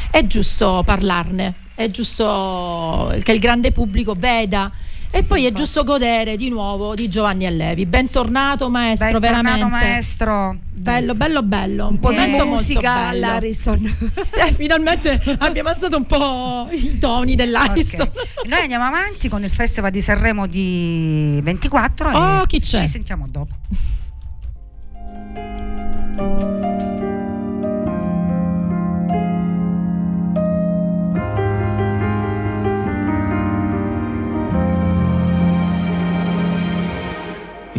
è 0.10 0.26
giusto 0.26 0.82
parlarne, 0.84 1.54
è 1.76 1.92
giusto 1.92 3.16
che 3.22 3.34
il 3.34 3.40
grande 3.40 3.72
pubblico 3.72 4.16
veda. 4.18 4.72
E 5.12 5.24
poi 5.24 5.46
è 5.46 5.52
giusto 5.52 5.84
godere 5.84 6.36
di 6.36 6.50
nuovo 6.50 6.94
di 6.96 7.08
Giovanni 7.10 7.46
Allevi. 7.46 7.86
Bentornato 7.86 8.70
maestro, 8.70 9.20
Bentornato 9.20 9.44
veramente. 9.58 9.66
maestro. 9.88 10.58
Bello, 10.72 11.16
bello, 11.16 11.42
bello. 11.44 11.88
Un 11.88 12.00
po' 12.00 12.12
di 12.12 12.18
musica 12.46 12.94
bello. 12.94 13.08
all'Arison. 13.10 13.96
Eh, 14.38 14.54
finalmente 14.54 15.20
abbiamo 15.40 15.70
alzato 15.70 15.98
un 15.98 16.06
po' 16.06 16.68
i 16.72 16.98
toni 17.00 17.36
dell'Arison. 17.36 18.02
Ok. 18.02 18.48
Noi 18.48 18.62
andiamo 18.62 18.84
avanti 18.86 19.30
con 19.30 19.44
il 19.44 19.50
Festival 19.50 19.90
di 19.90 20.02
Sanremo 20.02 20.46
di 20.46 21.40
24 21.42 22.12
Oh, 22.12 22.42
e 22.42 22.46
chi 22.46 22.60
c'è? 22.60 22.78
ci 22.80 22.88
sentiamo 22.88 23.26
dopo. 23.30 23.56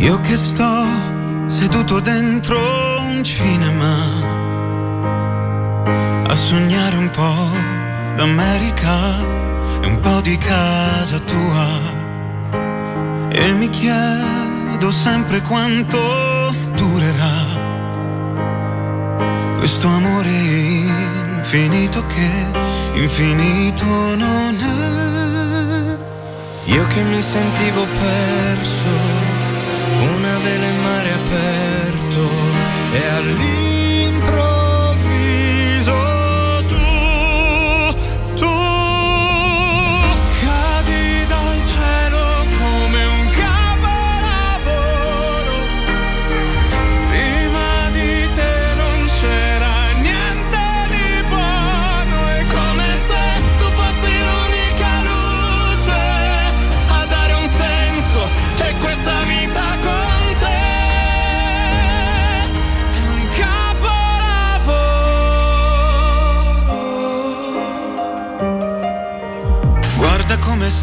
Io 0.09 0.19
che 0.23 0.39
sto 0.39 0.87
seduto 1.49 2.01
dentro 2.01 2.57
un 2.99 3.23
cinema 3.23 3.93
a 6.27 6.35
sognare 6.35 6.97
un 6.97 7.11
po' 7.11 7.51
d'America 8.17 9.19
e 9.83 9.87
un 9.87 10.01
po' 10.01 10.23
di 10.23 10.39
casa 10.39 11.19
tua 11.19 11.67
e 13.29 13.53
mi 13.53 13.69
chiedo 13.69 14.91
sempre 14.91 15.43
quanto 15.43 16.55
durerà 16.75 17.45
questo 19.59 19.89
amore 19.89 20.31
infinito 20.31 22.07
che 22.07 22.31
infinito 22.95 23.85
non 24.17 24.57
è. 24.57 25.99
Io 26.73 26.87
che 26.87 27.03
mi 27.03 27.21
sentivo 27.21 27.87
perso 27.87 29.08
vela 30.39 30.67
in 30.67 30.81
mare 30.81 31.13
aperto 31.13 32.29
e 32.93 33.07
all'improvviso 33.17 33.58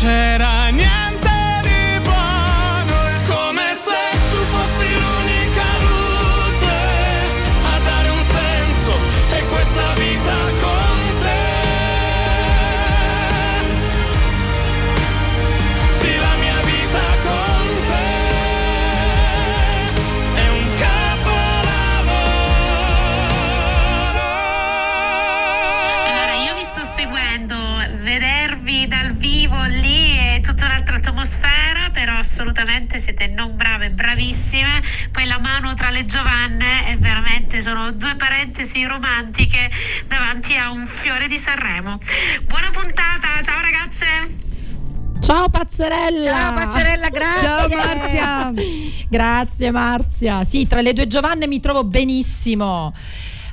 te 0.00 0.57
sono 37.68 37.92
due 37.92 38.16
parentesi 38.16 38.82
romantiche 38.86 39.68
davanti 40.06 40.56
a 40.56 40.70
un 40.70 40.86
fiore 40.86 41.28
di 41.28 41.36
Sanremo. 41.36 41.98
Buona 42.46 42.70
puntata, 42.70 43.42
ciao 43.42 43.60
ragazze! 43.60 44.06
Ciao 45.20 45.50
Pazzerella! 45.50 46.22
Ciao 46.22 46.54
Pazzerella, 46.54 47.08
grazie. 47.10 47.46
Ciao 47.46 47.68
Marzia. 47.68 48.52
Grazie 49.10 49.70
Marzia. 49.70 50.44
Sì, 50.44 50.66
tra 50.66 50.80
le 50.80 50.94
due 50.94 51.06
Giovanne 51.06 51.46
mi 51.46 51.60
trovo 51.60 51.84
benissimo. 51.84 52.94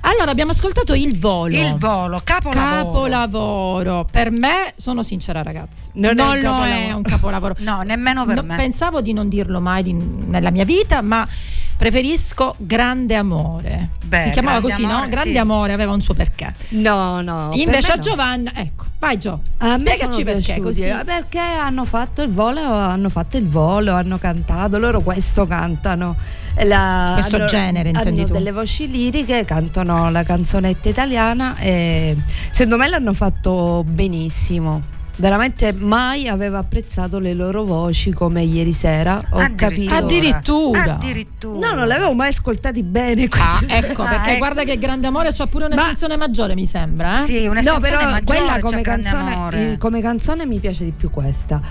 Allora, 0.07 0.29
abbiamo 0.31 0.51
ascoltato 0.51 0.93
Il 0.93 1.17
Volo. 1.19 1.55
Il 1.55 1.75
volo, 1.77 2.21
capolavoro. 2.23 2.83
Capolavoro. 2.83 4.07
Per 4.09 4.29
me, 4.31 4.73
sono 4.75 5.01
sincera 5.03 5.41
ragazzi, 5.41 5.85
Non 5.93 6.15
non, 6.15 6.27
è 6.27 6.37
un 6.37 6.41
lo 6.41 6.49
capolavoro. 6.51 6.79
è 6.79 6.91
un 6.93 7.01
capolavoro. 7.01 7.55
No, 7.59 7.81
nemmeno 7.81 8.25
per 8.25 8.35
No, 8.35 8.43
me. 8.43 8.55
Pensavo 8.55 9.01
di 9.01 9.13
non 9.13 9.29
dirlo 9.29 9.59
mai 9.59 9.81
di- 9.83 9.93
nella 9.93 10.51
mia 10.51 10.63
vita, 10.63 11.01
ma 11.01 11.27
preferisco 11.75 12.53
Grande 12.57 13.15
Amore. 13.15 13.89
Beh, 14.05 14.23
si 14.25 14.29
chiamava 14.31 14.61
così, 14.61 14.83
no? 14.83 14.91
Amore, 14.93 15.09
Grande 15.09 15.31
sì. 15.31 15.37
Amore 15.37 15.73
aveva 15.73 15.91
un 15.93 16.01
suo 16.01 16.13
perché. 16.13 16.53
No, 16.69 17.21
no. 17.21 17.49
Invece 17.53 17.91
a 17.91 17.95
no. 17.95 18.01
Giovanna, 18.01 18.51
ecco, 18.55 18.85
vai 18.99 19.17
Gio, 19.17 19.41
A 19.57 19.75
spiegaci 19.77 20.23
perché 20.23 20.61
così. 20.61 20.83
eh, 20.87 21.01
Perché 21.03 21.39
hanno 21.39 21.83
fatto 21.83 22.21
il 22.21 22.31
volo, 22.31 22.61
hanno 22.61 23.09
fatto 23.09 23.37
il 23.37 23.47
volo, 23.47 23.93
hanno 23.93 24.17
cantato, 24.19 24.77
loro 24.77 25.01
questo 25.01 25.47
cantano. 25.47 26.15
La, 26.63 27.11
Questo 27.15 27.35
hanno, 27.35 27.45
genere, 27.47 27.89
intendi 27.89 28.19
hanno 28.19 28.27
tu? 28.27 28.33
delle 28.33 28.51
voci 28.51 28.89
liriche, 28.89 29.43
cantano 29.43 30.09
la 30.09 30.23
canzonetta 30.23 30.87
italiana 30.89 31.55
e 31.57 32.15
secondo 32.51 32.77
me 32.77 32.87
l'hanno 32.87 33.13
fatto 33.13 33.83
benissimo. 33.85 34.93
Veramente 35.17 35.71
mai 35.71 36.27
avevo 36.27 36.57
apprezzato 36.57 37.19
le 37.19 37.33
loro 37.33 37.63
voci 37.63 38.11
come 38.11 38.43
ieri 38.43 38.73
sera. 38.73 39.21
Ho 39.29 39.47
capito. 39.55 39.93
Addirittura. 39.95 40.95
Addirittura. 40.95 41.69
No, 41.69 41.73
non 41.73 41.87
le 41.87 41.93
avevo 41.93 42.13
mai 42.13 42.29
ascoltati 42.31 42.83
bene. 42.83 43.23
Ah, 43.29 43.57
queste- 43.59 43.77
ecco, 43.77 44.01
Ah, 44.03 44.09
perché 44.09 44.29
ecco. 44.31 44.37
guarda 44.39 44.63
che 44.63 44.77
Grande 44.77 45.07
Amore 45.07 45.31
c'ha 45.31 45.47
pure 45.47 45.65
un'estensione 45.65 46.17
maggiore, 46.17 46.53
mi 46.53 46.65
sembra. 46.65 47.21
Eh? 47.21 47.23
Sì, 47.23 47.43
No, 47.45 47.51
un'estensione 47.51 47.95
però 47.97 48.09
maggiore, 48.11 48.23
quella 48.25 48.59
come 48.59 48.81
canzone, 48.81 49.71
eh, 49.71 49.77
come 49.77 50.01
canzone 50.01 50.45
mi 50.45 50.59
piace 50.59 50.83
di 50.83 50.91
più 50.91 51.09
questa. 51.09 51.61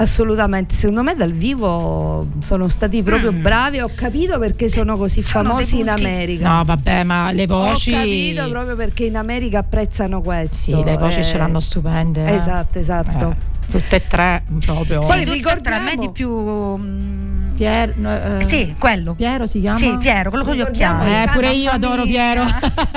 Assolutamente. 0.00 0.74
Secondo 0.74 1.02
me 1.02 1.14
dal 1.14 1.32
vivo 1.32 2.26
sono 2.40 2.68
stati 2.68 3.02
proprio 3.02 3.32
Mm. 3.32 3.42
bravi. 3.42 3.80
Ho 3.80 3.90
capito 3.94 4.38
perché 4.38 4.70
sono 4.70 4.96
così 4.96 5.20
Sono 5.20 5.50
famosi 5.50 5.80
in 5.80 5.90
America. 5.90 6.48
No, 6.56 6.64
vabbè, 6.64 7.02
ma 7.04 7.30
le 7.32 7.46
voci. 7.46 7.92
Ho 7.92 7.96
capito 7.96 8.48
proprio 8.48 8.76
perché 8.76 9.04
in 9.04 9.16
America 9.16 9.58
apprezzano 9.58 10.22
questo. 10.22 10.56
Sì, 10.56 10.82
le 10.84 10.96
voci 10.96 11.18
eh. 11.18 11.22
ce 11.22 11.36
l'hanno 11.36 11.60
stupende. 11.60 12.24
eh. 12.24 12.34
Esatto, 12.34 12.78
esatto. 12.78 13.30
Eh, 13.30 13.70
tutte 13.70 13.96
e 13.96 14.06
tre 14.06 14.42
proprio. 14.64 15.02
Sì, 15.02 15.08
Poi 15.24 15.40
e 15.40 15.60
tre, 15.60 15.74
a 15.74 15.80
me 15.80 15.96
di 15.96 16.10
più. 16.10 16.30
mm, 16.30 17.28
Pier- 17.60 17.94
eh, 18.38 18.42
Sì, 18.42 18.74
quello. 18.78 19.12
Piero 19.14 19.46
si 19.46 19.60
chiama? 19.60 19.76
Sì, 19.76 19.94
Piero, 19.98 20.30
quello 20.30 20.44
con 20.46 20.54
gli 20.54 20.62
occhiali. 20.62 21.10
Eh, 21.12 21.28
pure 21.30 21.50
io 21.52 21.70
adoro. 21.70 22.04
Piero. 22.04 22.42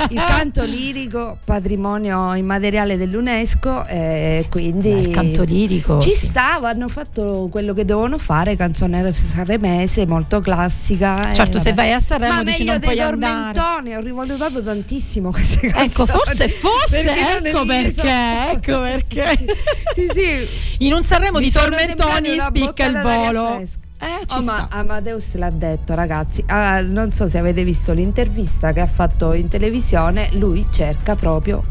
Il 0.09 0.23
canto 0.25 0.63
lirico, 0.63 1.37
patrimonio 1.43 2.33
immateriale 2.33 2.95
dell'UNESCO, 2.95 3.85
e 3.87 4.47
quindi 4.49 4.89
il 4.89 5.09
canto 5.09 5.43
lirico. 5.43 5.99
Ci 5.99 6.11
sì. 6.11 6.27
stava, 6.27 6.69
hanno 6.69 6.87
fatto 6.93 7.47
quello 7.51 7.73
che 7.73 7.85
dovevano 7.85 8.17
fare, 8.19 8.55
canzone 8.55 9.11
sanremese 9.11 10.05
molto 10.05 10.39
classica. 10.41 11.31
e 11.31 11.33
Certo, 11.33 11.57
se 11.59 11.73
vai 11.73 11.91
a 11.91 11.99
Sanremo 11.99 12.35
Ma 12.35 12.43
dici 12.43 12.63
non 12.63 12.77
dei 12.79 12.89
puoi 12.89 12.99
andare. 13.01 13.53
tormentoni, 13.53 13.95
ho 13.95 13.99
rivalutato 13.99 14.63
tantissimo 14.63 15.31
queste 15.31 15.67
canzoni. 15.67 15.85
Ecco, 15.87 16.05
forse, 16.05 16.47
forse, 16.49 17.03
Perché 17.03 17.19
ecco 17.49 17.63
ne 17.65 17.91
so- 17.91 18.01
perché, 18.01 18.49
ecco 18.51 18.79
perché. 18.81 19.37
Sì, 19.93 20.07
sì. 20.13 20.47
In 20.85 20.93
un 20.93 21.03
Sanremo 21.03 21.39
Mi 21.39 21.45
di 21.45 21.51
tormentoni 21.51 22.39
spicca 22.39 22.85
il 22.85 22.99
volo. 23.01 23.57
Eh, 23.57 23.67
Oh, 24.35 24.41
ma 24.41 24.67
Amadeus 24.69 25.35
l'ha 25.35 25.49
detto, 25.49 25.93
ragazzi. 25.95 26.43
Ah, 26.47 26.81
non 26.81 27.11
so 27.13 27.27
se 27.29 27.37
avete 27.37 27.63
visto 27.63 27.93
l'intervista 27.93 28.73
che 28.73 28.81
ha 28.81 28.87
fatto 28.87 29.31
in 29.33 29.47
televisione. 29.47 30.29
Lui 30.33 30.65
cerca 30.71 31.15
proprio. 31.15 31.61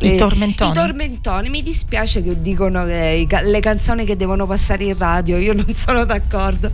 I 0.00 0.16
tormentoni. 0.16 0.70
I 0.70 0.74
tormentoni. 0.74 1.48
Mi 1.48 1.62
dispiace 1.62 2.22
che 2.22 2.40
dicono 2.40 2.84
che 2.84 3.26
le 3.44 3.60
canzoni 3.60 4.04
che 4.04 4.16
devono 4.16 4.46
passare 4.46 4.84
in 4.84 4.98
radio, 4.98 5.36
io 5.38 5.52
non 5.54 5.72
sono 5.74 6.04
d'accordo. 6.04 6.70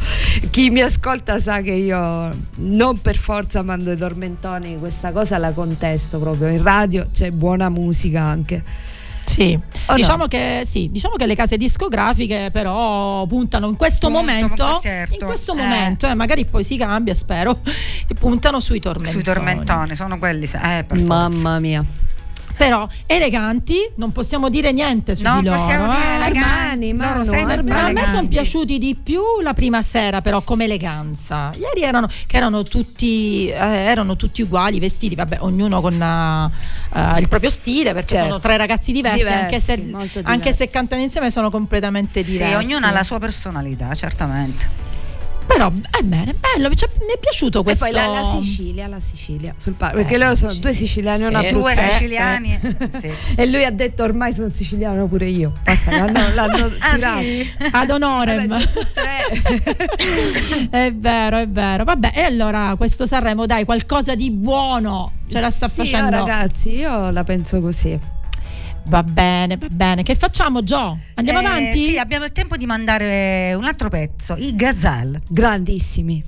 Chi 0.50 0.70
mi 0.70 0.80
ascolta 0.80 1.38
sa 1.38 1.60
che 1.60 1.72
io 1.72 2.34
non 2.56 3.00
per 3.00 3.16
forza 3.16 3.62
mando 3.62 3.92
i 3.92 3.96
tormentoni, 3.96 4.78
questa 4.78 5.12
cosa 5.12 5.38
la 5.38 5.52
contesto 5.52 6.18
proprio. 6.18 6.48
In 6.48 6.62
radio 6.62 7.06
c'è 7.12 7.30
buona 7.30 7.68
musica 7.68 8.22
anche. 8.22 8.62
Sì, 9.26 9.52
O 9.52 9.90
no? 9.92 9.94
diciamo, 9.94 10.26
che, 10.26 10.62
sì, 10.66 10.88
diciamo 10.90 11.14
che 11.14 11.24
le 11.24 11.36
case 11.36 11.56
discografiche 11.56 12.48
però 12.52 13.24
puntano 13.26 13.68
in 13.68 13.76
questo 13.76 14.08
Puntano, 14.08 14.26
momento, 14.26 14.74
certo. 14.80 15.14
in 15.14 15.24
questo 15.24 15.52
Eh. 15.52 15.56
momento, 15.56 16.08
eh, 16.08 16.14
magari 16.14 16.46
poi 16.46 16.64
si 16.64 16.76
cambia, 16.76 17.14
spero, 17.14 17.60
e 18.08 18.14
puntano 18.14 18.58
sui 18.58 18.80
tormentoni. 18.80 19.12
Sui 19.12 19.22
tormentoni, 19.22 19.94
sono 19.94 20.18
quelli. 20.18 20.46
Eh, 20.46 20.84
per 20.84 20.98
forza. 20.98 21.04
Mamma 21.04 21.60
mia. 21.60 21.84
Però 22.60 22.86
eleganti, 23.06 23.90
non 23.94 24.12
possiamo 24.12 24.50
dire 24.50 24.70
niente 24.70 25.14
su 25.14 25.22
Non 25.22 25.40
di 25.40 25.46
loro. 25.46 25.56
possiamo 25.56 25.86
dire 25.86 25.98
eh. 26.04 26.14
eleganti, 26.16 26.38
Armani, 26.38 26.92
loro 26.92 27.08
Manu, 27.08 27.24
sempre 27.24 27.52
Armani. 27.54 27.70
Ma 27.70 27.84
a 27.88 27.92
me 27.92 28.04
sono 28.12 28.26
piaciuti 28.28 28.78
di 28.78 28.94
più 29.02 29.22
la 29.42 29.54
prima 29.54 29.80
sera, 29.80 30.20
però, 30.20 30.42
come 30.42 30.64
eleganza. 30.64 31.52
Ieri 31.56 31.82
erano, 31.86 32.10
che 32.26 32.36
erano 32.36 32.62
tutti, 32.64 33.48
eh, 33.48 33.54
erano 33.56 34.14
tutti 34.16 34.42
uguali, 34.42 34.78
vestiti, 34.78 35.14
vabbè, 35.14 35.38
ognuno 35.40 35.80
con 35.80 35.94
eh, 36.02 37.18
il 37.20 37.28
proprio 37.28 37.48
stile, 37.48 37.94
perché 37.94 38.08
Certo. 38.16 38.26
sono 38.28 38.38
tre 38.40 38.58
ragazzi 38.58 38.92
diversi, 38.92 39.24
Diversi, 39.24 39.42
anche, 39.42 39.60
se, 39.60 39.76
molto 39.78 40.18
anche 40.18 40.36
diversi. 40.36 40.52
se 40.58 40.68
cantano 40.68 41.00
insieme 41.00 41.30
sono 41.30 41.50
completamente 41.50 42.22
Sì, 42.22 42.32
diversi. 42.32 42.54
ognuno 42.56 42.84
ha 42.86 42.90
la 42.90 43.02
sua 43.04 43.18
personalità, 43.18 43.94
certamente. 43.94 44.68
Però 45.52 45.68
è 45.90 46.02
bene, 46.02 46.34
bello, 46.34 46.72
cioè, 46.74 46.88
mi 47.00 47.12
è 47.14 47.18
piaciuto 47.18 47.60
E 47.60 47.62
questo. 47.64 47.84
poi 47.86 47.94
la, 47.94 48.06
la 48.06 48.38
Sicilia, 48.40 48.86
la 48.86 49.00
Sicilia, 49.00 49.52
sul 49.56 49.72
palco, 49.72 49.96
perché 49.96 50.14
Eh, 50.14 50.18
loro 50.18 50.34
sono 50.36 50.54
due 50.54 50.72
siciliani, 50.72 51.22
Sì. 51.24 51.28
una 51.28 51.40
Due 51.40 51.50
Due 51.50 51.72
abruzzese. 51.72 51.90
siciliani. 51.92 52.60
sì. 52.98 53.10
E 53.34 53.46
lui 53.50 53.64
ha 53.64 53.70
detto 53.72 54.02
ormai 54.04 54.32
sono 54.32 54.50
siciliano 54.54 55.06
pure 55.08 55.26
io. 55.26 55.52
Basta, 55.64 55.90
l'hanno, 55.90 56.34
l'hanno 56.34 56.70
Ah, 56.78 56.94
tirato. 56.94 57.20
sì? 57.20 57.50
Ad 57.72 57.90
onorem. 57.90 58.46
Vabbè, 58.46 58.46
due 58.46 58.66
su 58.68 58.80
tre. 58.94 60.68
è 60.70 60.92
vero, 60.92 61.38
è 61.38 61.48
vero. 61.48 61.84
Vabbè, 61.84 62.12
e 62.14 62.20
allora 62.22 62.74
questo 62.76 63.04
Sanremo, 63.06 63.46
dai, 63.46 63.64
qualcosa 63.64 64.14
di 64.14 64.30
buono 64.30 65.12
ce 65.28 65.40
la 65.40 65.50
sta 65.50 65.68
Sì, 65.68 65.76
facendo. 65.76 66.16
oh, 66.16 66.26
ragazzi, 66.26 66.76
io 66.76 67.10
la 67.10 67.24
penso 67.24 67.60
così. 67.60 67.98
Va 68.84 69.02
bene, 69.02 69.56
va 69.56 69.68
bene. 69.70 70.02
Che 70.02 70.14
facciamo, 70.14 70.62
Gio? 70.62 70.98
Andiamo 71.14 71.40
Eh, 71.40 71.44
avanti? 71.44 71.84
Sì, 71.84 71.98
abbiamo 71.98 72.24
il 72.24 72.32
tempo 72.32 72.56
di 72.56 72.66
mandare 72.66 73.54
un 73.54 73.64
altro 73.64 73.88
pezzo, 73.88 74.34
i 74.36 74.54
Gazal. 74.54 75.20
Grandissimi. 75.28 76.22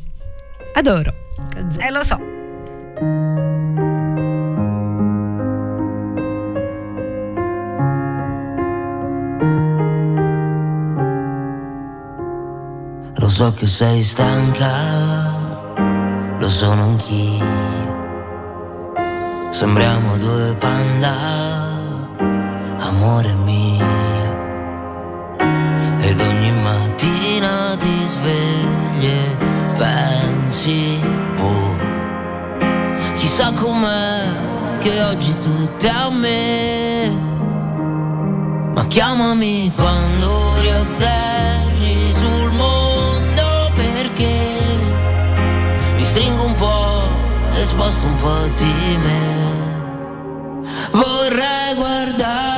Adoro. 0.74 1.12
Eh, 1.78 1.90
lo 1.90 2.04
so. 2.04 2.20
Lo 13.16 13.28
so 13.28 13.52
che 13.54 13.66
sei 13.66 14.02
stanca, 14.02 14.70
lo 16.38 16.48
sono 16.50 16.82
anch'io. 16.82 17.70
Sembriamo 19.50 20.16
due 20.16 20.56
panda, 20.58 21.51
amore 22.82 23.32
mio. 23.34 23.86
Ed 26.00 26.20
ogni 26.20 26.52
mattina 26.52 27.76
ti 27.78 28.06
svegli 28.06 29.06
e 29.06 29.36
pensi, 29.76 31.00
boh, 31.36 31.76
chissà 33.14 33.52
com'è 33.52 34.78
che 34.80 35.02
oggi 35.02 35.34
tutto 35.38 35.86
è 35.86 35.88
a 35.88 36.10
me. 36.10 37.30
Ma 38.74 38.84
chiamami 38.86 39.70
quando 39.74 40.60
riatterri 40.60 42.12
sul 42.12 42.50
mondo 42.52 43.70
perché 43.74 44.34
mi 45.96 46.04
stringo 46.04 46.44
un 46.44 46.54
po' 46.54 47.06
e 47.54 47.64
sposto 47.64 48.06
un 48.06 48.16
po' 48.16 48.46
di 48.56 48.98
me. 49.02 49.50
Vorrei 50.90 51.74
guardare 51.74 52.51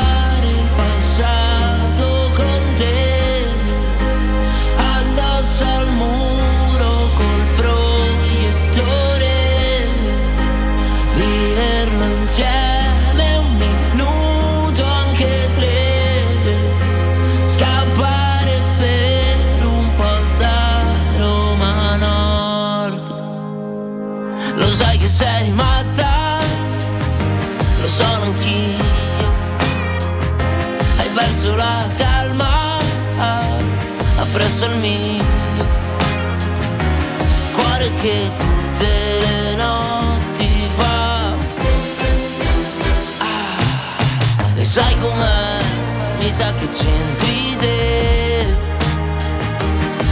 Sa 46.36 46.52
che 46.54 46.68
c'entri 46.68 47.56
te. 47.58 48.46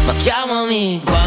Ma 0.07 0.13
chiamami 0.23 1.01
quando 1.05 1.22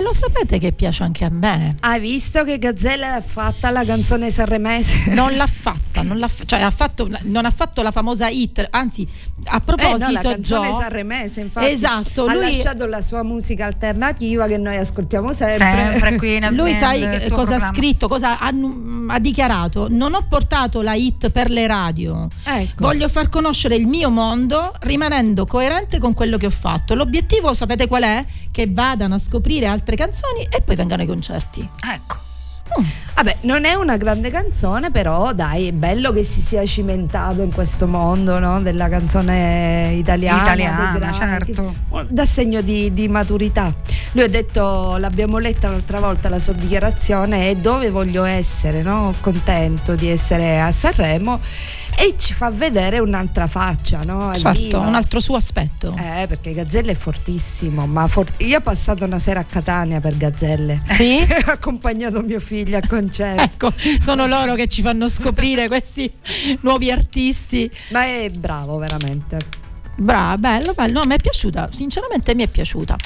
Ma 0.00 0.06
lo 0.06 0.14
sapete 0.14 0.56
che 0.58 0.72
piace 0.72 1.02
anche 1.02 1.26
a 1.26 1.28
me? 1.28 1.76
Hai 1.80 2.00
visto 2.00 2.42
che 2.42 2.58
Gazzella 2.58 3.16
ha 3.16 3.20
fatta 3.20 3.68
la 3.68 3.84
canzone 3.84 4.30
sanremese? 4.30 5.10
Non 5.12 5.36
l'ha 5.36 5.44
fatta, 5.52 5.89
non, 6.02 6.18
l'ha 6.18 6.28
fa- 6.28 6.44
cioè 6.44 6.60
ha 6.60 6.70
fatto, 6.70 7.08
non 7.22 7.44
ha 7.44 7.50
fatto 7.50 7.82
la 7.82 7.90
famosa 7.90 8.28
hit, 8.28 8.66
anzi 8.70 9.06
a 9.44 9.56
Eh, 9.56 9.60
proposito 9.60 10.06
no, 10.06 10.12
la 10.12 10.20
canzone 10.20 10.68
Gio, 10.68 10.78
sanremese, 10.80 11.40
infatti. 11.40 11.66
Esatto, 11.70 12.24
ha 12.26 12.32
lui- 12.34 12.42
lasciato 12.42 12.86
la 12.86 13.00
sua 13.02 13.22
musica 13.22 13.66
alternativa 13.66 14.46
che 14.46 14.56
noi 14.58 14.76
ascoltiamo 14.76 15.32
sempre. 15.32 15.56
Sempre 15.56 16.16
qui 16.16 16.38
nel 16.38 16.54
Lui 16.60 16.72
sai 16.74 17.00
che- 17.00 17.28
cosa 17.28 17.54
ha 17.54 17.56
programma. 17.56 17.66
scritto, 17.74 18.08
cosa 18.08 18.38
ha, 18.38 18.52
ha 19.08 19.18
dichiarato? 19.18 19.86
Non 19.90 20.14
ho 20.14 20.24
portato 20.28 20.82
la 20.82 20.94
hit 20.94 21.30
per 21.30 21.50
le 21.50 21.66
radio. 21.66 22.28
Ecco. 22.44 22.74
Voglio 22.78 23.08
far 23.08 23.28
conoscere 23.28 23.76
il 23.76 23.86
mio 23.86 24.10
mondo 24.10 24.72
rimanendo 24.80 25.46
coerente 25.46 25.98
con 25.98 26.14
quello 26.14 26.36
che 26.36 26.46
ho 26.46 26.50
fatto. 26.50 26.94
L'obiettivo, 26.94 27.54
sapete 27.54 27.86
qual 27.88 28.02
è? 28.02 28.24
Che 28.50 28.66
vadano 28.70 29.14
a 29.14 29.18
scoprire 29.18 29.66
altre 29.66 29.96
canzoni 29.96 30.46
e 30.50 30.60
poi 30.62 30.76
vengano 30.76 31.02
ai 31.02 31.08
concerti. 31.08 31.68
Ecco. 31.92 32.28
Vabbè, 33.14 33.38
non 33.42 33.64
è 33.64 33.74
una 33.74 33.96
grande 33.96 34.30
canzone, 34.30 34.90
però 34.90 35.32
dai, 35.32 35.68
è 35.68 35.72
bello 35.72 36.12
che 36.12 36.24
si 36.24 36.40
sia 36.40 36.64
cimentato 36.64 37.42
in 37.42 37.52
questo 37.52 37.86
mondo 37.86 38.38
no? 38.38 38.60
della 38.60 38.88
canzone 38.88 39.92
italiana. 39.94 40.40
Italiana, 40.40 40.92
grandi. 40.96 41.16
certo. 41.16 41.74
Da 42.08 42.24
segno 42.24 42.60
di, 42.62 42.90
di 42.92 43.08
maturità. 43.08 43.74
Lui 44.12 44.24
ha 44.24 44.28
detto, 44.28 44.96
l'abbiamo 44.96 45.38
letta 45.38 45.68
l'altra 45.68 46.00
volta 46.00 46.28
la 46.28 46.38
sua 46.38 46.54
dichiarazione, 46.54 47.50
è 47.50 47.56
dove 47.56 47.90
voglio 47.90 48.24
essere, 48.24 48.82
no? 48.82 49.14
contento 49.20 49.94
di 49.94 50.08
essere 50.08 50.60
a 50.60 50.72
Sanremo 50.72 51.40
e 52.00 52.14
ci 52.16 52.32
fa 52.32 52.50
vedere 52.50 52.98
un'altra 52.98 53.46
faccia, 53.46 54.00
no? 54.04 54.32
Certo, 54.34 54.80
un 54.80 54.94
altro 54.94 55.20
suo 55.20 55.36
aspetto. 55.36 55.94
Eh, 55.98 56.26
perché 56.26 56.54
Gazzelle 56.54 56.92
è 56.92 56.94
fortissimo, 56.94 57.86
ma 57.86 58.08
for- 58.08 58.32
io 58.38 58.56
ho 58.56 58.60
passato 58.62 59.04
una 59.04 59.18
sera 59.18 59.40
a 59.40 59.44
Catania 59.44 60.00
per 60.00 60.16
Gazzelle. 60.16 60.80
Sì? 60.88 61.18
ho 61.46 61.50
accompagnato 61.50 62.22
mio 62.22 62.40
figlio 62.40 62.78
a 62.78 62.80
concerto. 63.00 63.42
Ecco, 63.42 63.72
sono 63.98 64.26
loro 64.26 64.54
che 64.54 64.68
ci 64.68 64.82
fanno 64.82 65.08
scoprire 65.08 65.68
questi 65.68 66.10
nuovi 66.60 66.90
artisti. 66.90 67.70
Ma 67.90 68.04
è 68.04 68.30
bravo 68.30 68.76
veramente. 68.78 69.38
Brava, 69.96 70.38
bello, 70.38 70.72
bello. 70.72 71.00
No, 71.00 71.06
mi 71.06 71.14
è 71.14 71.18
piaciuta, 71.18 71.68
sinceramente 71.72 72.34
mi 72.34 72.44
è 72.44 72.48
piaciuta. 72.48 72.96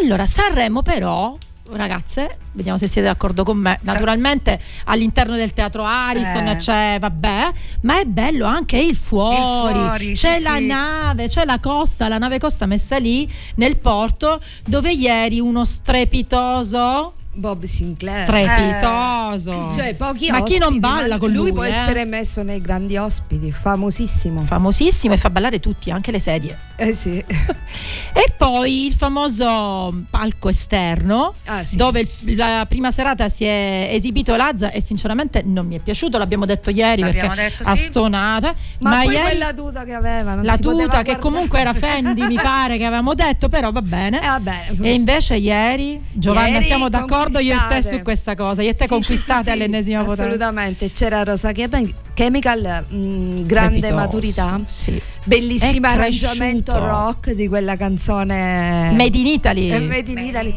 Allora, 0.00 0.26
Sanremo 0.26 0.82
però, 0.82 1.34
ragazze, 1.70 2.36
vediamo 2.52 2.76
se 2.76 2.86
siete 2.86 3.08
d'accordo 3.08 3.44
con 3.44 3.56
me. 3.56 3.78
Naturalmente 3.82 4.60
all'interno 4.84 5.36
del 5.36 5.54
teatro 5.54 5.84
Ariston 5.84 6.48
Eh. 6.48 6.56
c'è, 6.56 6.96
vabbè, 7.00 7.52
ma 7.82 7.98
è 7.98 8.04
bello 8.04 8.44
anche 8.44 8.76
il 8.76 8.94
fuori. 8.94 9.36
Il 9.36 9.80
fuori, 9.80 10.14
c'è 10.14 10.36
sì, 10.36 10.42
la 10.42 10.56
sì. 10.56 10.66
nave, 10.66 11.28
c'è 11.28 11.44
la 11.46 11.58
costa, 11.60 12.08
la 12.08 12.18
nave 12.18 12.38
costa 12.38 12.66
messa 12.66 12.98
lì 12.98 13.30
nel 13.54 13.78
porto 13.78 14.42
dove 14.66 14.92
ieri 14.92 15.40
uno 15.40 15.64
strepitoso 15.64 17.14
Bob 17.34 17.64
Sinclair. 17.64 18.22
strepitoso. 18.22 19.70
Cioè, 19.74 19.94
pochi 19.94 20.30
ma 20.30 20.42
chi 20.42 20.58
non 20.58 20.78
balla 20.78 21.14
ma 21.14 21.18
con 21.18 21.30
lui? 21.30 21.42
lui 21.42 21.52
può 21.52 21.64
eh? 21.64 21.68
essere 21.68 22.04
messo 22.04 22.42
nei 22.42 22.60
grandi 22.60 22.96
ospiti, 22.96 23.50
famosissimo. 23.52 24.42
famosissimo 24.42 25.14
e 25.14 25.16
fa 25.16 25.30
ballare 25.30 25.60
tutti, 25.60 25.90
anche 25.90 26.10
le 26.10 26.20
sedie. 26.20 26.58
eh 26.76 26.92
sì. 26.94 27.22
E 28.16 28.32
poi 28.36 28.86
il 28.86 28.92
famoso 28.92 29.92
palco 30.08 30.48
esterno, 30.48 31.34
Ah, 31.46 31.64
sì. 31.64 31.76
dove 31.76 32.06
la 32.36 32.64
prima 32.68 32.90
serata 32.92 33.28
si 33.28 33.44
è 33.44 33.88
esibito 33.90 34.36
Lazza 34.36 34.70
e 34.70 34.80
sinceramente 34.80 35.42
non 35.44 35.66
mi 35.66 35.76
è 35.76 35.80
piaciuto, 35.80 36.16
l'abbiamo 36.18 36.46
detto 36.46 36.70
ieri 36.70 37.02
L'abbiamo 37.02 37.34
perché 37.34 37.50
detto, 37.56 37.62
ha 37.68 37.74
sì. 37.76 37.82
stonato. 37.84 38.48
eh. 38.48 38.54
Ma, 38.80 39.02
poi 39.02 39.12
ieri 39.14 39.24
quella 39.24 39.52
tuta 39.52 39.84
che 39.84 39.92
aveva, 39.94 40.34
non 40.34 40.44
la 40.44 40.56
tuta 40.58 40.76
che 40.78 40.86
guardare. 41.14 41.18
comunque 41.18 41.58
era 41.60 41.74
Fendi 41.74 42.22
mi 42.22 42.36
pare 42.36 42.76
che 42.78 42.84
avevamo 42.84 43.14
detto, 43.14 43.48
però 43.48 43.72
va 43.72 43.82
bene. 43.82 44.02
Eh, 44.24 44.26
vabbè. 44.26 44.72
E 44.80 44.92
invece 44.92 45.34
ieri, 45.36 46.00
Giovanna, 46.12 46.48
Ieri 46.54 46.64
siamo 46.66 46.88
d'accordo 46.88 47.23
io 47.40 47.54
e 47.54 47.58
te 47.68 47.82
su 47.82 48.02
questa 48.02 48.34
cosa, 48.34 48.62
io 48.62 48.70
e 48.70 48.74
te 48.74 48.84
Sì, 48.84 48.88
conquistate 48.90 49.44
sì, 49.44 49.50
all'ennesima 49.50 50.00
potenza. 50.00 50.24
Assolutamente, 50.24 50.92
c'era 50.92 51.22
Rosa 51.22 51.52
Chemi- 51.52 51.94
Chemical, 52.14 52.84
mh, 52.88 53.46
grande 53.46 53.78
Strepitoso, 53.78 53.94
maturità, 53.94 54.60
sì. 54.66 55.00
bellissimo 55.24 55.86
arrangiamento 55.86 56.78
rock 56.78 57.32
di 57.32 57.48
quella 57.48 57.76
canzone 57.76 58.92
Made 58.94 59.18
in 59.18 59.26
Italy. 59.26 59.70
Eh, 59.70 59.80
Made 59.80 60.10
in 60.10 60.18
Italy, 60.18 60.54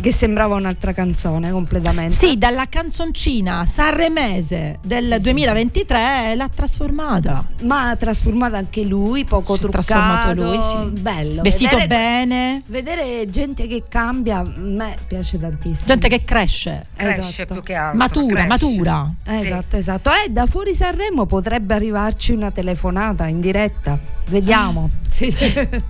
che 0.00 0.12
sembrava 0.12 0.56
un'altra 0.56 0.92
canzone 0.92 1.50
completamente. 1.50 2.14
Sì, 2.14 2.36
dalla 2.38 2.66
canzoncina 2.68 3.64
sanremese 3.66 4.78
del 4.82 5.18
2023 5.20 6.34
l'ha 6.34 6.48
trasformata. 6.52 7.46
Ma 7.62 7.90
ha 7.90 7.96
trasformato 7.96 8.56
anche 8.56 8.82
lui, 8.84 9.24
poco 9.24 9.54
Si 9.54 9.60
truccato, 9.60 9.84
trasformato 9.86 10.42
lui, 10.44 10.60
sì. 10.62 11.00
bello. 11.00 11.42
Vestito 11.42 11.76
vedere, 11.76 11.86
bene, 12.26 12.62
Vedere 12.66 13.28
gente 13.28 13.66
che 13.66 13.84
cambia, 13.88 14.38
a 14.38 14.44
me 14.56 14.96
piace 15.06 15.38
tantissimo. 15.38 15.84
Gente 15.98 16.08
che 16.08 16.24
cresce, 16.24 16.84
Cresce 16.96 17.42
Esatto. 17.42 17.54
più 17.54 17.62
che 17.62 17.74
altro. 17.74 17.98
matura, 17.98 18.26
cresce. 18.34 18.48
matura. 18.48 19.14
Eh, 19.26 19.38
Sì. 19.38 19.46
Esatto, 19.46 19.76
esatto. 19.76 20.10
E 20.10 20.30
da 20.30 20.46
fuori 20.46 20.74
Sanremo 20.74 21.26
potrebbe 21.26 21.74
arrivarci 21.74 22.32
una 22.32 22.50
telefonata 22.50 23.26
in 23.26 23.40
diretta. 23.40 23.98
Vediamo. 24.28 24.90
Sì. 25.10 25.34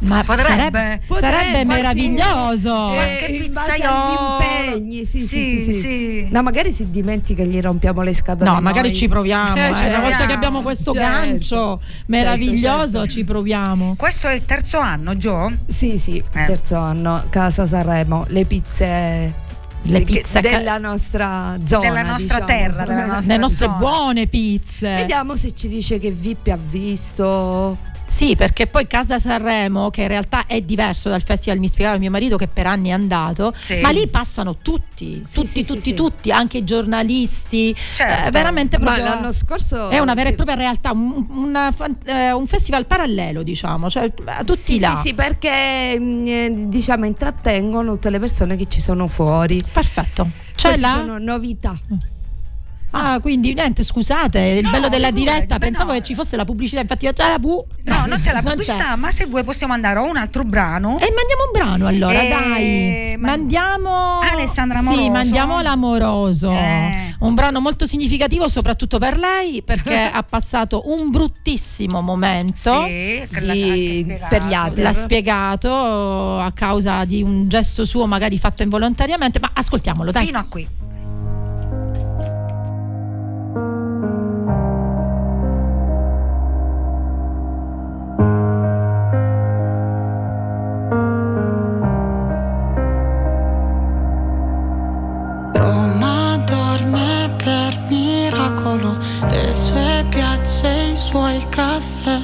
Ma 0.01 0.23
Potrebbe. 0.25 0.49
sarebbe, 0.49 1.01
Potrebbe, 1.07 1.37
sarebbe 1.37 1.65
qualche- 1.65 1.83
meraviglioso. 1.83 2.93
Eh, 2.93 3.49
base 3.53 3.73
pizzaiolo. 3.73 4.39
impegni, 4.41 5.05
sì, 5.05 5.19
sì, 5.21 5.27
Sì, 5.27 5.65
sì, 5.65 5.73
sì. 5.73 5.81
sì. 5.81 6.29
No, 6.31 6.43
magari 6.43 6.71
si 6.73 6.89
dimentica 6.89 7.43
che 7.43 7.49
gli 7.49 7.61
rompiamo 7.61 8.03
le 8.03 8.15
scatole. 8.15 8.49
No, 8.49 8.61
magari 8.61 8.89
noi. 8.89 8.97
ci 8.97 9.09
proviamo. 9.09 9.57
Eh, 9.57 9.71
eh, 9.71 9.75
ci 9.77 9.87
Una 9.87 9.99
volta 9.99 9.99
proviamo. 9.99 10.27
che 10.27 10.33
abbiamo 10.33 10.63
questo 10.63 10.93
Certo. 10.93 11.09
gancio 11.11 11.81
meraviglioso, 12.07 12.99
certo. 12.99 13.13
ci 13.13 13.25
proviamo. 13.25 13.95
Questo 13.97 14.29
è 14.29 14.35
il 14.35 14.45
terzo 14.45 14.79
anno, 14.79 15.17
Gio? 15.17 15.53
Sì, 15.67 15.99
sì, 15.99 16.19
Eh. 16.35 16.45
terzo 16.47 16.77
anno, 16.77 17.25
Casa 17.31 17.67
Sanremo, 17.67 18.25
le 18.29 18.45
pizze, 18.45 19.35
Le 19.83 20.03
pizze 20.03 20.41
della 20.41 20.79
nostra 20.79 21.57
zona. 21.65 21.81
Della 21.89 22.03
nostra 22.03 22.41
diciamo. 22.41 22.47
terra, 22.47 22.85
della 22.85 23.07
nostra 23.07 23.33
Le 23.35 23.41
nostre 23.41 23.67
zona. 23.67 23.79
buone 23.79 24.27
pizze. 24.27 24.95
Vediamo 24.97 25.35
se 25.35 25.55
ci 25.55 25.69
dice 25.69 25.99
che 25.99 26.11
VIP 26.11 26.49
ha 26.49 26.59
visto. 26.61 27.79
Sì, 28.09 28.37
perché 28.37 28.67
poi 28.67 28.87
Casa 28.87 29.19
Sanremo, 29.19 29.91
che 29.91 30.01
in 30.03 30.09
realtà 30.09 30.47
è 30.47 30.63
diverso 30.63 31.11
dal 31.11 31.21
festival, 31.23 31.59
mi 31.59 31.69
spiegava 31.69 31.99
mio 31.99 32.11
marito 32.11 32.39
che 32.39 32.49
per 32.49 32.67
anni 32.67 32.89
è 32.89 32.93
andato, 32.93 33.53
Sì. 33.59 33.81
ma 33.83 33.91
lì 33.91 34.09
passano 34.09 34.57
tutti, 34.63 35.23
tutti, 35.31 35.47
sì, 35.47 35.65
tutti, 35.67 35.81
sì. 35.83 35.95
tutti, 35.95 36.33
anche 36.33 36.57
i 36.59 36.65
giornalisti. 36.65 37.77
Certo. 37.95 38.29
Eh, 38.29 38.31
veramente 38.31 38.79
Ma 38.79 38.85
proprio. 38.87 39.05
l'anno 39.05 39.31
scorso 39.33 39.91
È 39.91 39.99
una 39.99 40.15
vera 40.15 40.31
e 40.31 40.35
propria 40.35 40.57
realtà, 40.57 40.91
un, 40.93 41.27
una 41.29 41.73
eh, 42.07 42.33
un 42.33 42.47
festival 42.47 42.87
parallelo, 42.87 43.43
diciamo, 43.43 43.91
cioè 43.91 44.05
eh, 44.05 44.45
tutti 44.45 44.59
Sì, 44.63 44.79
là. 44.81 44.95
sì, 45.03 45.09
sì, 45.09 45.15
perché 45.15 45.99
mh, 46.01 46.25
eh, 46.27 46.53
diciamo 46.67 47.05
intrattengono 47.05 47.93
tutte 47.93 48.09
le 48.09 48.19
persone 48.19 48.57
che 48.57 48.67
ci 48.69 48.81
sono 48.81 49.07
fuori. 49.07 49.63
Perfetto. 49.71 50.27
C'è 50.55 50.69
Queste 50.71 50.81
là? 50.81 50.93
sono 50.97 51.19
novità. 51.19 51.79
Ah, 52.91 53.21
quindi 53.21 53.53
niente, 53.55 53.83
scusate, 53.83 54.39
il 54.39 54.65
No, 54.65 54.71
bello 54.71 54.89
della 54.89 55.09
figurati, 55.09 55.35
diretta, 55.37 55.59
beh, 55.59 55.67
pensavo 55.67 55.93
no. 55.93 55.99
che 55.99 56.05
ci 56.05 56.15
fosse 56.15 56.37
la 56.37 56.45
pubblicità, 56.45 56.81
infatti 56.81 57.05
io 57.05 57.13
già 57.13 57.29
la 57.29 57.39
pu. 57.39 57.65
No, 57.85 58.07
non 58.07 58.19
c'è 58.19 58.33
la 58.33 58.43
pubblicità, 58.43 58.97
ma 58.97 59.11
se 59.11 59.27
vuoi 59.27 59.45
possiamo 59.45 59.73
andare 59.75 59.99
a 59.99 60.03
un 60.03 60.17
altro 60.17 60.43
brano. 60.45 60.99
E 60.99 61.13
mandiamo 61.13 61.43
un 61.47 61.53
brano 61.53 61.87
allora, 61.87 62.21
Eh, 62.21 62.29
dai. 62.29 63.17
ma- 63.19 63.27
Mandiamo 63.29 64.19
Alessandra 64.21 64.79
Sì, 64.81 64.87
Amoroso. 64.87 65.11
mandiamo 65.11 65.61
l'amoroso. 65.61 66.51
Eh. 66.51 67.15
Un 67.21 67.35
brano 67.35 67.61
molto 67.61 67.85
significativo 67.87 68.47
soprattutto 68.49 68.99
per 68.99 69.19
lei 69.19 69.63
perché 69.63 69.95
ha 70.13 70.23
passato 70.23 70.85
un 70.87 71.11
bruttissimo 71.11 72.01
momento. 72.01 72.85
Sì, 72.87 73.27
Di- 73.29 74.17
per 74.29 74.45
gli 74.45 74.53
altri. 74.55 74.83
L'ha 74.83 74.93
spiegato 74.93 76.39
a 76.41 76.51
causa 76.53 77.05
di 77.05 77.23
un 77.23 77.49
gesto 77.49 77.85
suo 77.85 78.07
magari 78.07 78.39
fatto 78.39 78.63
involontariamente, 78.63 79.39
ma 79.41 79.51
ascoltiamolo, 79.53 80.11
dai. 80.11 80.27
Fino 80.27 80.39
a 80.39 80.47
qui. 80.49 80.67
Piazze, 100.39 100.91
i 100.93 100.97
suoi 100.97 101.45
caffè, 101.49 102.21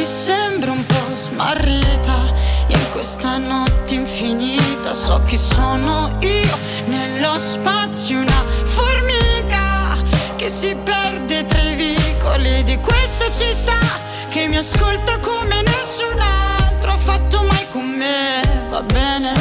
Ti 0.04 0.10
sembra 0.10 0.70
un 0.70 0.84
po' 0.84 1.16
smarrita 1.16 2.30
in 2.66 2.90
questa 2.92 3.38
notte 3.38 3.94
infinita? 3.94 4.92
So 4.92 5.22
chi 5.24 5.38
sono 5.38 6.10
io 6.20 6.58
nello 6.88 7.38
spazio, 7.38 8.20
una 8.20 8.44
formica 8.64 9.96
che 10.36 10.50
si 10.50 10.74
perde 10.74 11.46
tra 11.46 11.62
i 11.62 11.74
vicoli 11.74 12.62
di 12.64 12.78
questa 12.80 13.32
città 13.32 13.80
che 14.28 14.46
mi 14.46 14.58
ascolta 14.58 15.18
come 15.20 15.62
nessun 15.62 16.20
altro 16.20 16.92
ha 16.92 16.96
fatto 16.98 17.42
mai 17.44 17.66
con 17.72 17.86
me. 17.86 18.42
Va 18.68 18.82
bene, 18.82 19.32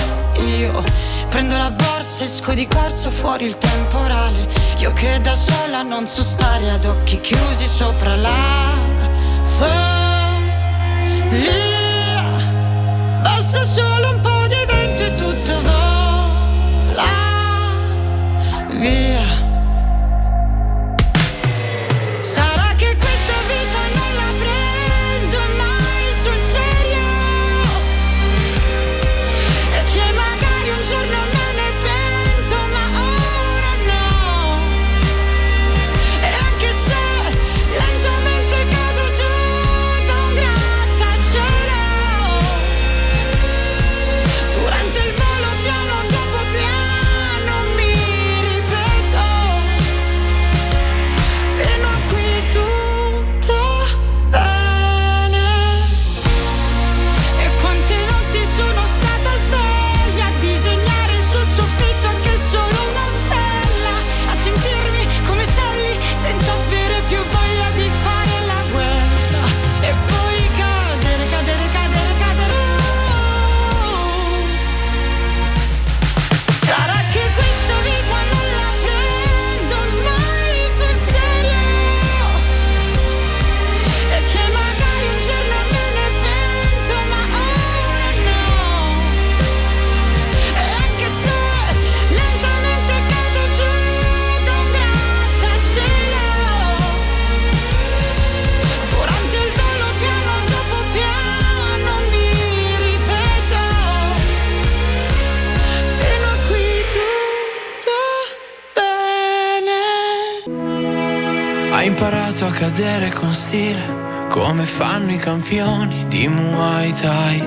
io 0.46 0.82
prendo 1.28 1.58
la 1.58 1.72
borsa, 1.72 2.24
esco 2.24 2.54
di 2.54 2.66
corsa 2.70 3.12
fuori 3.12 3.44
il 3.44 3.58
temporale. 3.58 4.48
Io 4.78 4.94
che 4.94 5.20
da 5.20 5.36
sola 5.36 5.82
non 5.82 6.08
so 6.08 6.24
stare 6.24 6.70
ad 6.70 6.86
occhi 6.86 7.20
chiusi 7.20 7.68
sopra 7.68 8.16
la 8.16 10.03
Basta 13.22 13.64
solo 13.64 14.10
un 14.10 14.20
po' 14.20 14.48
di 14.48 14.64
vento 14.68 15.04
e 15.04 15.16
tutto 15.16 15.62
vola 15.62 17.04
via. 18.80 19.23
Con 113.24 113.32
stile, 113.32 114.28
come 114.28 114.66
fanno 114.66 115.14
i 115.14 115.18
campioni 115.18 116.08
di 116.10 116.28
Muay 116.28 116.92
Thai. 116.92 117.42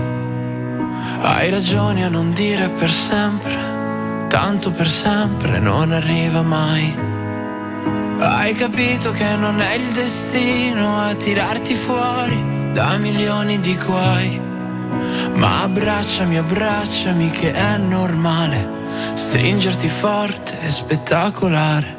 Hai 1.21 1.51
ragione 1.51 2.03
a 2.03 2.09
non 2.09 2.33
dire 2.33 2.71
per 2.71 2.91
sempre, 2.91 4.27
tanto 4.29 4.71
per 4.71 4.89
sempre 4.89 5.59
non 5.59 5.93
arriva 5.93 6.41
mai. 6.41 6.97
Hai 8.19 8.55
capito 8.55 9.13
che 9.13 9.37
non 9.37 9.61
è 9.61 9.75
il 9.75 9.93
destino 9.93 10.99
a 10.99 11.15
tirarti 11.15 11.75
fuori 11.75 12.73
da 12.73 12.97
milioni 12.97 13.61
di 13.61 13.77
guai. 13.77 14.41
Ma 15.35 15.61
abbracciami, 15.61 16.39
abbracciami 16.39 17.29
che 17.29 17.53
è 17.53 17.77
normale 17.77 19.13
stringerti 19.13 19.91
forte 19.91 20.59
e 20.59 20.71
spettacolare. 20.71 21.96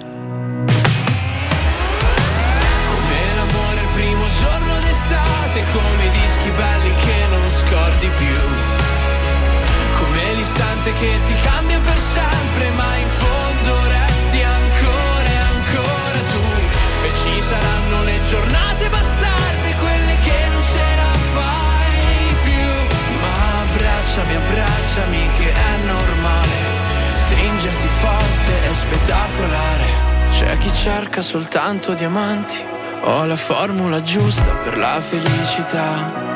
Scordi 7.68 8.09
più. 8.18 8.39
Come 9.99 10.34
l'istante 10.36 10.93
che 10.93 11.20
ti 11.26 11.36
cambia 11.41 11.80
per 11.80 11.99
sempre, 11.99 12.72
ma 12.72 12.95
in 12.95 13.09
fondo 13.09 13.74
resti 13.88 14.41
ancora 14.41 15.30
e 15.30 15.38
ancora 15.55 16.20
tu. 16.32 16.43
E 17.07 17.09
ci 17.22 17.41
saranno 17.41 18.03
le 18.03 18.20
giornate 18.30 18.89
bastarde, 18.89 19.76
quelle 19.80 20.15
che 20.24 20.47
non 20.51 20.63
ce 20.63 20.88
la 21.01 21.13
fai 21.36 22.36
più. 22.43 22.70
Ma 23.22 23.61
abbracciami, 23.63 24.36
abbracciami 24.36 25.30
che 25.38 25.51
è 25.51 25.86
normale. 25.86 26.57
Stringerti 27.15 27.89
forte 27.99 28.70
è 28.70 28.74
spettacolare. 28.74 29.86
C'è 30.30 30.57
chi 30.57 30.72
cerca 30.74 31.22
soltanto 31.22 31.93
diamanti. 31.93 32.63
Ho 33.01 33.26
la 33.26 33.36
formula 33.36 34.01
giusta 34.01 34.51
per 34.63 34.78
la 34.78 35.01
felicità. 35.01 36.26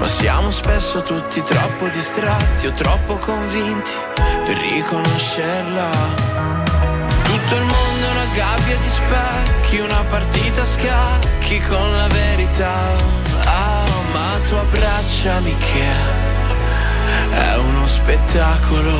Ma 0.00 0.08
siamo 0.08 0.50
spesso 0.50 1.02
tutti 1.02 1.42
troppo 1.42 1.86
distratti 1.90 2.66
o 2.66 2.72
troppo 2.72 3.16
convinti 3.16 3.90
per 4.46 4.56
riconoscerla. 4.56 5.90
Tutto 7.22 7.54
il 7.54 7.64
mondo 7.64 8.06
è 8.06 8.10
una 8.10 8.34
gabbia 8.34 8.76
di 8.76 8.88
specchi, 8.88 9.78
una 9.80 10.02
partita 10.08 10.62
a 10.62 10.64
scacchi 10.64 11.60
con 11.60 11.96
la 11.98 12.06
verità. 12.06 12.96
Ah, 13.44 13.84
ma 14.12 14.40
tu 14.48 14.54
abbracciami 14.54 15.54
che 15.58 15.86
è 17.34 17.56
uno 17.58 17.86
spettacolo. 17.86 18.96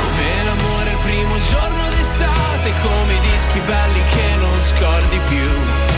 Come 0.00 0.44
l'amore 0.44 0.90
il 0.90 0.98
primo 1.02 1.34
giorno 1.40 1.88
d'estate, 1.88 2.72
come 2.82 3.14
i 3.14 3.20
dischi 3.32 3.58
belli 3.58 4.02
che 4.14 4.36
non 4.38 4.60
scordi 4.60 5.18
più. 5.26 5.89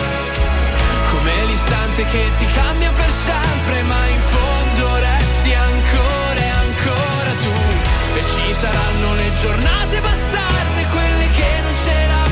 Come 1.52 1.64
l'istante 1.64 2.04
che 2.06 2.30
ti 2.38 2.46
cambia 2.54 2.90
per 2.92 3.10
sempre, 3.10 3.82
ma 3.82 4.06
in 4.06 4.20
fondo 4.20 4.98
resti 4.98 5.52
ancora 5.52 6.40
e 6.40 6.48
ancora 6.48 7.32
tu. 7.42 7.52
E 8.16 8.22
ci 8.32 8.54
saranno 8.54 9.14
le 9.16 9.30
giornate 9.38 10.00
bastarde, 10.00 10.86
quelle 10.90 11.28
che 11.28 11.60
non 11.62 11.74
ce 11.74 12.06
la 12.06 12.31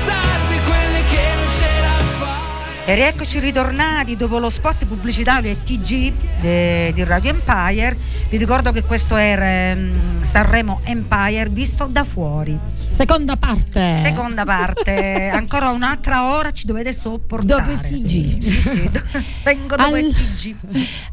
E 2.91 2.95
rieccoci 2.95 3.39
ritornati 3.39 4.17
dopo 4.17 4.37
lo 4.37 4.49
spot 4.49 4.85
pubblicitario 4.85 5.49
e 5.49 5.63
TG 5.63 6.91
di 6.91 7.03
Radio 7.05 7.29
Empire. 7.29 7.95
Vi 8.27 8.35
ricordo 8.35 8.73
che 8.73 8.83
questo 8.83 9.15
era 9.15 9.73
mm, 9.73 10.21
Sanremo 10.21 10.81
Empire 10.83 11.47
visto 11.47 11.85
da 11.85 12.03
fuori. 12.03 12.59
Seconda 12.87 13.37
parte. 13.37 14.01
Seconda 14.03 14.43
parte, 14.43 15.29
ancora 15.33 15.69
un'altra 15.69 16.33
ora 16.33 16.51
ci 16.51 16.65
dovete 16.65 16.91
sopportare. 16.91 17.63
Dopo 17.63 17.77
TG. 17.79 18.41
Sì, 18.41 18.61
sì, 18.61 18.89
do- 18.89 19.01
vengo 19.45 19.77
dopo 19.77 19.95
il 19.95 20.07
Al- 20.07 20.13
TG. 20.13 20.55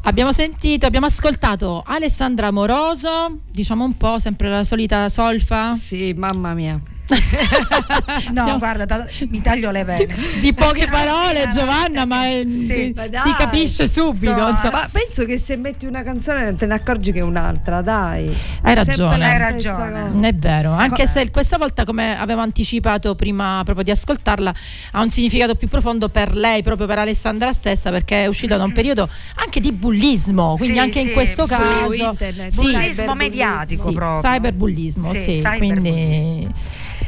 Abbiamo 0.01 0.33
sentito, 0.33 0.85
abbiamo 0.85 1.05
ascoltato 1.05 1.81
Alessandra 1.87 2.51
Moroso, 2.51 3.37
diciamo 3.49 3.85
un 3.85 3.95
po' 3.95 4.19
sempre 4.19 4.49
la 4.49 4.65
solita 4.65 5.07
solfa. 5.07 5.73
Sì, 5.75 6.11
mamma 6.11 6.53
mia. 6.53 6.77
No, 8.31 8.43
Siamo- 8.43 8.57
guarda, 8.59 8.85
da- 8.85 9.07
mi 9.29 9.41
taglio 9.41 9.71
le 9.71 9.83
vene. 9.83 10.15
Di 10.39 10.53
poche 10.53 10.87
parole 10.91 11.47
Giovanna, 11.51 12.05
ma 12.05 12.27
eh, 12.27 12.45
si, 12.47 12.93
Ma 12.95 13.03
si 13.03 13.09
dai. 13.09 13.33
capisce 13.37 13.87
subito. 13.87 14.55
So-. 14.57 14.69
Ma 14.71 14.87
penso 14.91 15.25
che 15.25 15.37
se 15.39 15.55
metti 15.57 15.85
una 15.85 16.03
canzone 16.03 16.43
non 16.43 16.55
te 16.55 16.65
ne 16.65 16.73
accorgi 16.75 17.11
che 17.11 17.19
è 17.19 17.23
un'altra, 17.23 17.81
dai. 17.81 18.33
Hai 18.61 18.75
ragione. 18.75 19.25
Hai 19.25 19.37
ragione. 19.37 20.27
è 20.27 20.33
vero, 20.33 20.71
anche 20.71 21.07
se 21.07 21.29
questa 21.31 21.57
volta, 21.57 21.83
come 21.85 22.17
avevo 22.17 22.41
anticipato 22.41 23.15
prima 23.15 23.61
proprio 23.63 23.83
di 23.83 23.91
ascoltarla, 23.91 24.53
ha 24.91 25.01
un 25.01 25.09
significato 25.09 25.55
più 25.55 25.67
profondo 25.67 26.09
per 26.09 26.35
lei, 26.35 26.61
proprio 26.63 26.87
per 26.87 26.99
Alessandra 26.99 27.53
stessa, 27.53 27.89
perché 27.89 28.23
è 28.23 28.27
uscita 28.27 28.57
da 28.57 28.63
un 28.63 28.71
periodo 28.73 29.09
anche 29.35 29.59
di 29.59 29.71
bullismo, 29.71 30.55
quindi 30.57 30.75
Sì, 30.75 30.79
anche 30.79 30.99
in 30.99 31.07
sì, 31.07 31.13
questo 31.13 31.43
su 31.43 31.49
caso 31.49 31.93
internet. 31.93 32.51
sì, 32.51 32.59
Bullismo 32.61 32.79
cyberbullismo. 32.79 33.15
mediatico 33.15 33.87
sì, 33.89 33.93
proprio. 33.93 34.31
cyberbullismo, 34.31 35.09
Sì, 35.11 35.19
sì, 35.19 35.41
cyberbullismo. 35.43 35.81
quindi 35.81 36.53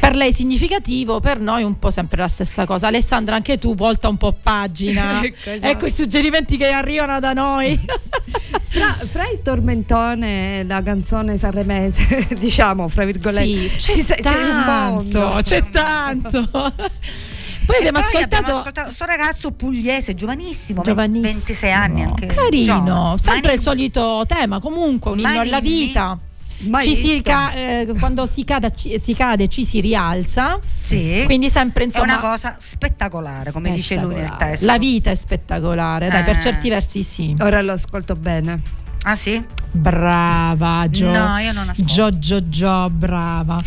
per 0.01 0.15
lei 0.15 0.33
significativo, 0.33 1.19
per 1.19 1.39
noi 1.39 1.61
un 1.61 1.77
po' 1.77 1.91
sempre 1.91 2.21
la 2.21 2.27
stessa 2.27 2.65
cosa. 2.65 2.87
Alessandra, 2.87 3.35
anche 3.35 3.59
tu 3.59 3.75
volta 3.75 4.07
un 4.09 4.17
po' 4.17 4.33
pagina. 4.33 5.21
Ecco, 5.23 5.49
esatto. 5.51 5.71
Ecco 5.71 5.85
i 5.85 5.91
suggerimenti 5.91 6.57
che 6.57 6.69
arrivano 6.69 7.19
da 7.19 7.33
noi. 7.33 7.79
Fra, 8.71 8.87
fra 8.93 9.23
il 9.29 9.41
tormentone 9.43 10.59
e 10.59 10.63
la 10.63 10.81
canzone 10.81 11.37
sanremese, 11.37 12.25
diciamo, 12.39 12.87
fra 12.87 13.03
virgolette, 13.03 13.67
Sì, 13.67 13.77
c'è, 13.77 13.91
ci 13.91 14.01
sa- 14.01 14.15
c'è 14.15 14.29
un 14.29 14.63
tanto, 14.65 15.19
mondo. 15.19 15.39
c'è 15.43 15.69
tanto. 15.69 16.49
Poi 16.49 17.77
abbiamo 17.77 17.99
poi 17.99 18.07
ascoltato 18.07 18.35
abbiamo 18.37 18.59
ascoltato 18.59 18.89
sto 18.91 19.05
ragazzo 19.05 19.51
pugliese, 19.51 20.13
giovanissimo, 20.15 20.83
Giovanissimo. 20.83 21.21
26 21.33 21.71
anni 21.71 22.03
anche. 22.03 22.25
Carino, 22.27 22.83
giovane. 22.85 23.17
sempre 23.17 23.41
Mani- 23.41 23.53
il 23.55 23.61
solito 23.61 24.23
tema, 24.25 24.59
comunque 24.61 25.11
un 25.11 25.19
inno 25.19 25.27
alla 25.27 25.51
Manini. 25.51 25.59
vita. 25.87 26.17
Si 26.81 27.21
ca- 27.23 27.51
eh, 27.53 27.93
quando 27.97 28.25
si, 28.25 28.43
cada- 28.43 28.69
ci- 28.69 28.99
si 29.01 29.13
cade 29.15 29.47
ci 29.47 29.65
si 29.65 29.79
rialza, 29.81 30.59
Sì. 30.81 31.23
quindi 31.25 31.49
sempre 31.49 31.83
è 31.83 31.85
insomma 31.87 32.05
una 32.05 32.19
cosa 32.19 32.55
spettacolare, 32.59 33.51
come 33.51 33.71
dice 33.71 33.95
lui 33.95 34.13
nel 34.13 34.23
spettacolare. 34.25 34.51
testo. 34.51 34.65
La 34.67 34.77
vita 34.77 35.09
è 35.09 35.15
spettacolare, 35.15 36.09
dai, 36.09 36.23
per 36.23 36.37
Eh. 36.37 36.41
certi 36.41 36.69
versi 36.69 37.03
sì. 37.03 37.35
Ora 37.39 37.61
lo 37.61 37.71
ascolto 37.71 38.15
bene. 38.15 38.61
Ah 39.03 39.15
sì? 39.15 39.43
Brava 39.71 40.87
Gio. 40.89 41.09
No, 41.11 41.37
io 41.39 41.51
non 41.53 41.69
ascolto. 41.69 41.91
Gio 41.91 42.19
Gio 42.19 42.47
Gio, 42.47 42.89
brava. 42.91 43.57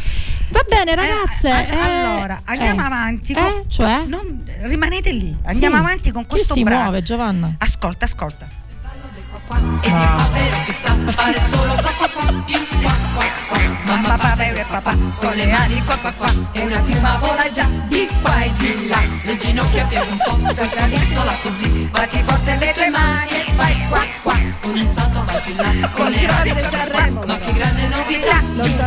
Va 0.51 0.65
bene 0.69 0.95
ragazze. 0.95 1.49
Eh, 1.49 1.75
eh, 1.75 1.79
allora, 1.81 2.43
andiamo 2.45 2.81
eh. 2.81 2.85
avanti. 2.85 3.33
Eh, 3.33 3.35
con- 3.41 3.63
cioè? 3.69 4.05
non- 4.07 4.45
rimanete 4.63 5.11
lì, 5.11 5.37
andiamo 5.45 5.75
Sì. 5.77 5.81
avanti 5.83 6.11
con 6.13 6.23
Chi 6.23 6.29
questo 6.29 6.55
si 6.55 6.63
brano. 6.63 6.83
muove 6.83 7.03
Giovanna? 7.03 7.55
Ascolta, 7.59 8.05
ascolta. 8.05 8.47
E 9.47 9.91
di 9.91 9.91
papero 9.91 10.57
che 10.65 10.73
sa 10.73 10.97
fare 11.09 11.41
solo 11.51 11.75
qua 11.75 11.91
qua 11.99 12.09
qua. 12.09 12.43
Più 12.47 12.67
qua 12.81 12.97
qua 13.15 13.25
qua. 13.49 13.59
Mamma 13.85 14.17
papero 14.17 14.59
e 14.59 14.65
papà 14.65 14.97
con 15.21 15.35
le 15.35 15.47
mani 15.47 15.85
qua 15.85 15.97
qua 15.97 16.13
qua. 16.13 16.33
E 16.53 16.63
una 16.63 16.81
piuma 16.81 17.19
vola 17.19 17.51
già 17.51 17.69
di 17.89 18.09
qua 18.23 18.43
e 18.43 18.53
di 18.57 18.89
là. 18.89 19.03
Le 19.23 19.37
ginocchia 19.37 19.85
piega 19.85 20.11
un 20.11 20.17
po', 20.17 20.55
questa 20.55 20.87
pizzola 20.87 21.37
così. 21.43 21.89
Batti 21.93 22.23
forte 22.25 22.57
le 22.57 22.73
tue 22.73 22.89
mani 22.89 23.33
e 23.33 23.53
fai 23.55 23.87
qua 23.89 24.05
qua. 24.23 24.39
Con 24.63 24.77
un 24.77 24.93
salto 24.95 25.25
vai 25.25 25.41
più 25.43 25.55
là. 25.57 25.89
Con 25.91 26.11
le 26.11 26.27
radio 26.27 26.55
di 26.55 26.63
Sanremo. 26.63 27.23
Ma 27.27 27.39
che 27.39 27.53
grande 27.53 27.87
novità. 27.89 28.43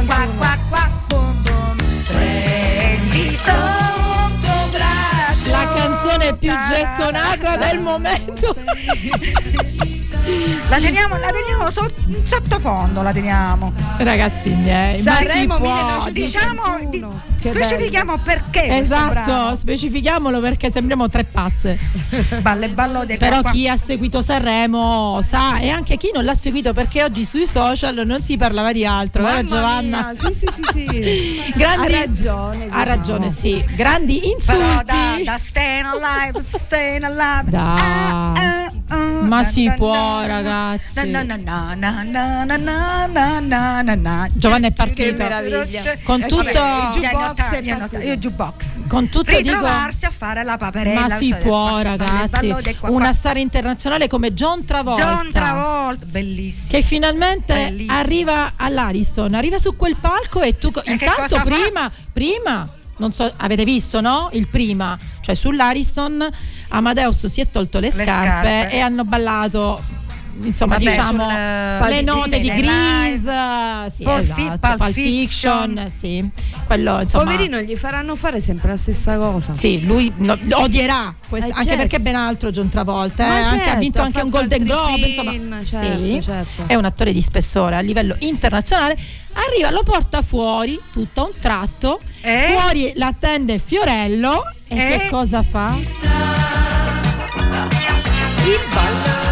Qua 0.06 0.28
qua 0.38 0.58
qua. 0.70 0.92
Bum 1.08 1.42
bum 1.44 2.04
Prendi 2.08 3.38
La 3.46 3.97
canzone 6.18 6.38
più 6.38 6.52
gettonata 6.52 7.56
del 7.58 7.80
momento. 7.80 8.56
La 10.70 10.78
teniamo, 10.80 11.16
la 11.18 11.30
teniamo 11.32 11.70
so- 11.70 11.90
in 12.08 12.26
sottofondo, 12.26 13.02
la 13.02 13.14
teniamo. 13.14 13.74
Ragazzi 14.00 14.50
miei, 14.54 15.02
ma 15.02 15.16
si 15.20 15.24
Sanremo 15.26 15.56
può. 15.58 15.66
1900. 15.74 16.12
Diciamo, 16.12 16.90
di- 16.90 17.06
specifichiamo 17.38 18.18
perché 18.18 18.66
questo 18.66 18.94
Esatto, 18.96 19.56
specifichiamolo 19.56 20.42
perché 20.42 20.70
sembriamo 20.70 21.08
tre 21.08 21.24
pazze. 21.24 21.80
Balle 22.42 22.70
ballo 22.72 23.06
de 23.06 23.16
Però 23.16 23.40
qua 23.42 23.52
chi 23.52 23.70
ha 23.70 23.78
seguito 23.78 24.22
Sanremo 24.22 25.22
sa 25.22 25.60
e 25.60 25.70
anche 25.70 25.96
chi 25.96 26.10
non 26.14 26.26
l'ha 26.26 26.36
seguito 26.36 26.74
perché 26.74 27.04
oggi 27.04 27.24
sui 27.24 27.48
social 27.48 28.04
non 28.06 28.22
si 28.22 28.36
parlava 28.36 28.74
di 28.74 28.86
altro, 28.86 29.24
vero 29.24 29.36
Mamma 29.36 29.48
Giovanna? 29.48 30.14
mia, 30.20 30.30
Sì, 30.30 30.38
sì, 30.38 30.48
sì, 30.52 30.64
sì. 30.74 31.42
Grandi- 31.56 31.94
Ha 31.94 32.00
ragione. 32.00 32.56
Ha 32.64 32.66
diciamo. 32.66 32.84
ragione, 32.84 33.30
sì. 33.30 33.66
Grandi 33.78 34.20
Però 34.20 34.34
insulti. 34.34 34.66
da, 34.68 34.84
da 34.84 35.14
quella 35.16 35.38
Staying 35.38 35.86
alive, 36.08 36.44
staying 36.44 37.04
alive. 37.04 37.50
Ah, 37.54 38.34
ah, 38.34 38.72
ah, 38.90 38.96
Ma 38.96 39.44
si 39.44 39.72
può, 39.76 39.94
na, 39.94 40.28
ragazzi. 40.28 41.10
Na, 41.10 41.26
Giovanna 44.34 44.68
è 44.68 44.72
partita. 44.72 45.42
Con 46.04 46.22
eh, 46.22 46.28
tutto 46.28 46.44
vabbè, 46.44 46.90
jukebox 46.94 48.04
io 48.04 48.16
jukebox. 48.16 48.80
Con 48.88 49.10
tutto 49.10 49.32
ritrovarsi 49.32 50.06
a 50.06 50.12
fare 50.12 50.44
la 50.44 50.58
paperella. 50.58 51.08
Ma 51.08 51.18
si 51.18 51.36
può, 51.42 51.82
ragazzi. 51.82 52.54
Una 52.82 53.14
storia 53.14 53.42
internazionale 53.42 54.08
come 54.08 54.34
John 54.34 54.64
Travolta. 54.66 55.04
John 55.04 55.32
Travolta, 55.32 56.06
bellissimo. 56.06 56.80
Che 56.80 56.86
finalmente 56.86 57.76
arriva 57.88 58.54
all'Ariston, 58.56 59.34
arriva 59.34 59.58
su 59.58 59.76
quel 59.76 59.98
palco 60.00 60.42
e 60.42 60.58
tu 60.58 60.72
intanto 60.86 61.42
prima, 61.44 61.92
prima 62.14 62.70
non 62.98 63.14
so, 63.14 63.32
avete 63.38 63.64
visto, 63.64 64.02
no? 64.02 64.30
Il 64.34 64.48
prima, 64.48 64.98
cioè 65.22 65.36
sull'Ariston 65.36 66.28
Amadeus 66.70 67.26
si 67.28 67.42
è 67.42 67.50
tolto 67.50 67.80
le, 67.80 67.88
Le 67.88 67.92
scarpe, 67.92 68.12
scarpe. 68.12 68.72
e 68.72 68.80
hanno 68.80 69.04
ballato 69.04 69.82
insomma 70.42 70.78
Vabbè, 70.78 70.90
diciamo 70.90 71.30
sul, 71.30 71.90
le 71.90 72.02
note 72.02 72.30
di 72.40 72.52
Disney 72.52 72.62
Grease 72.62 72.97
sì, 73.90 74.04
Pulp 74.04 74.20
esatto, 74.20 74.42
Pulp 74.60 74.78
Pulp 74.78 74.92
Fiction. 74.92 75.70
Fiction, 75.70 75.90
sì. 75.90 76.30
quello 76.66 77.02
insomma 77.02 77.24
Poverino, 77.24 77.60
gli 77.62 77.76
faranno 77.76 78.16
fare 78.16 78.40
sempre 78.42 78.70
la 78.72 78.78
stessa 78.78 79.18
cosa. 79.18 79.56
sì, 79.56 79.86
lui 79.86 80.12
no, 80.18 80.38
odierà, 80.52 81.14
quest- 81.28 81.48
Eh, 81.48 81.52
anche 81.52 81.64
certo. 81.64 81.78
perché 81.82 82.00
ben 82.00 82.16
altro 82.16 82.52
John 82.52 82.70
Travolta, 82.70 83.24
eh, 83.26 83.28
Ma 83.28 83.36
anche- 83.36 83.48
ha 83.50 83.58
certo, 83.66 83.80
vinto 83.80 84.02
ha 84.02 84.06
anche 84.06 84.22
un 84.22 84.30
Golden 84.30 84.64
Globe, 84.64 84.94
film, 84.94 85.08
insomma, 85.08 85.64
certo, 85.64 85.98
sì, 86.04 86.20
certo. 86.22 86.64
è 86.68 86.76
un 86.76 86.86
attore 86.86 87.14
di 87.14 87.22
spessore 87.22 87.76
a 87.76 87.80
livello 87.80 88.16
internazionale. 88.20 88.98
Arriva, 89.34 89.70
lo 89.72 89.84
porta 89.84 90.22
fuori 90.22 90.80
tutto 90.92 91.22
a 91.22 91.26
un 91.26 91.34
tratto, 91.40 92.00
Eh? 92.22 92.56
fuori 92.60 92.92
l'attende 92.96 93.60
Fiorello 93.60 94.44
e 94.68 94.76
Eh? 94.76 94.98
che 94.98 95.08
cosa 95.10 95.44
fa? 95.44 95.76
Il 98.46 98.60
ballo 98.74 99.27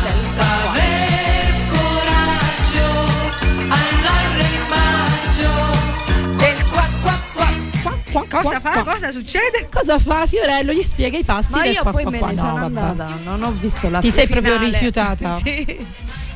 Cosa 8.41 8.59
qua, 8.59 8.71
fa? 8.71 8.83
qua. 8.83 8.91
Cosa 8.93 9.11
succede? 9.11 9.67
Cosa 9.71 9.99
fa 9.99 10.25
Fiorello? 10.27 10.71
Gli 10.73 10.83
spiega 10.83 11.17
i 11.17 11.23
passi 11.23 11.51
Ma 11.51 11.61
del 11.63 11.73
io 11.73 11.81
qua, 11.81 11.91
poi 11.91 12.03
me 12.05 12.19
ne 12.19 12.19
No, 12.19 12.35
sono 12.35 12.53
vabbè. 12.69 12.79
andata, 12.79 13.17
non 13.23 13.43
ho 13.43 13.51
visto 13.51 13.89
la 13.89 13.99
Ti 13.99 14.11
sei 14.11 14.27
proprio 14.27 14.53
finale. 14.53 14.71
rifiutata? 14.71 15.37
sì. 15.43 15.85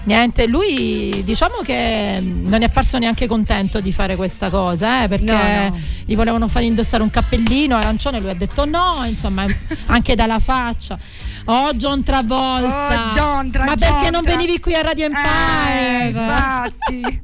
Niente, 0.03 0.47
lui 0.47 1.21
diciamo 1.25 1.57
che 1.61 2.19
non 2.21 2.61
è 2.61 2.65
apparso 2.65 2.97
neanche 2.97 3.27
contento 3.27 3.79
di 3.81 3.91
fare 3.91 4.15
questa 4.15 4.49
cosa, 4.49 5.03
eh, 5.03 5.07
perché 5.07 5.25
No, 5.25 5.69
no. 5.69 5.79
gli 6.05 6.15
volevano 6.15 6.47
fare 6.47 6.65
indossare 6.65 7.03
un 7.03 7.11
cappellino 7.11 7.75
arancione, 7.75 8.19
lui 8.19 8.29
ha 8.29 8.33
detto 8.35 8.65
no, 8.65 9.03
insomma, 9.05 9.45
anche 9.87 10.15
dalla 10.15 10.39
faccia. 10.39 10.97
Oh 11.51 11.73
John 11.73 12.03
Travolta. 12.03 13.05
Oh, 13.05 13.09
John 13.09 13.49
Tra- 13.49 13.65
Ma 13.65 13.75
perché 13.75 14.11
non 14.11 14.21
venivi 14.23 14.59
qui 14.59 14.75
a 14.75 14.81
Radio 14.83 15.05
Empire? 15.05 16.03
Eh, 16.03 16.07
infatti. 16.09 17.21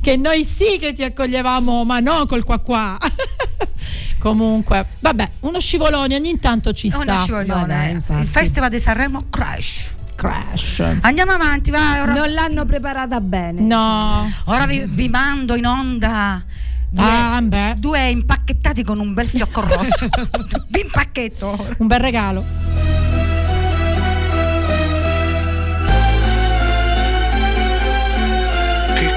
che 0.00 0.16
noi 0.16 0.44
sì 0.46 0.78
che 0.80 0.94
ti 0.94 1.02
accoglievamo, 1.02 1.84
ma 1.84 2.00
no 2.00 2.24
col 2.26 2.44
qua 2.44 2.58
qua. 2.60 2.96
Comunque, 4.18 4.86
vabbè, 5.00 5.30
uno 5.40 5.60
scivolone 5.60 6.14
ogni 6.14 6.38
tanto 6.38 6.72
ci 6.72 6.88
È 6.88 6.92
sta. 6.92 7.04
Ma 7.12 7.16
scivolone. 7.22 8.02
Il 8.20 8.26
Festival 8.26 8.70
di 8.70 8.80
Sanremo 8.80 9.24
Crash. 9.28 9.96
Crash. 10.16 10.82
Andiamo 11.02 11.32
avanti, 11.32 11.70
vai. 11.70 12.00
Ora, 12.00 12.14
Non 12.14 12.32
l'hanno 12.32 12.64
preparata 12.64 13.20
bene. 13.20 13.60
No. 13.60 14.30
ora 14.46 14.64
vi, 14.64 14.84
vi 14.86 15.08
mando 15.08 15.56
in 15.56 15.66
onda. 15.66 16.42
Due, 16.88 17.04
Ah, 17.04 17.40
beh. 17.42 17.74
due 17.78 18.08
impacchettati 18.08 18.82
con 18.84 18.98
un 18.98 19.12
bel 19.12 19.26
fiocco 19.26 19.60
rosso. 19.60 20.08
vi 20.68 20.80
impacchetto. 20.80 21.66
Un 21.78 21.86
bel 21.86 22.00
regalo. 22.00 22.44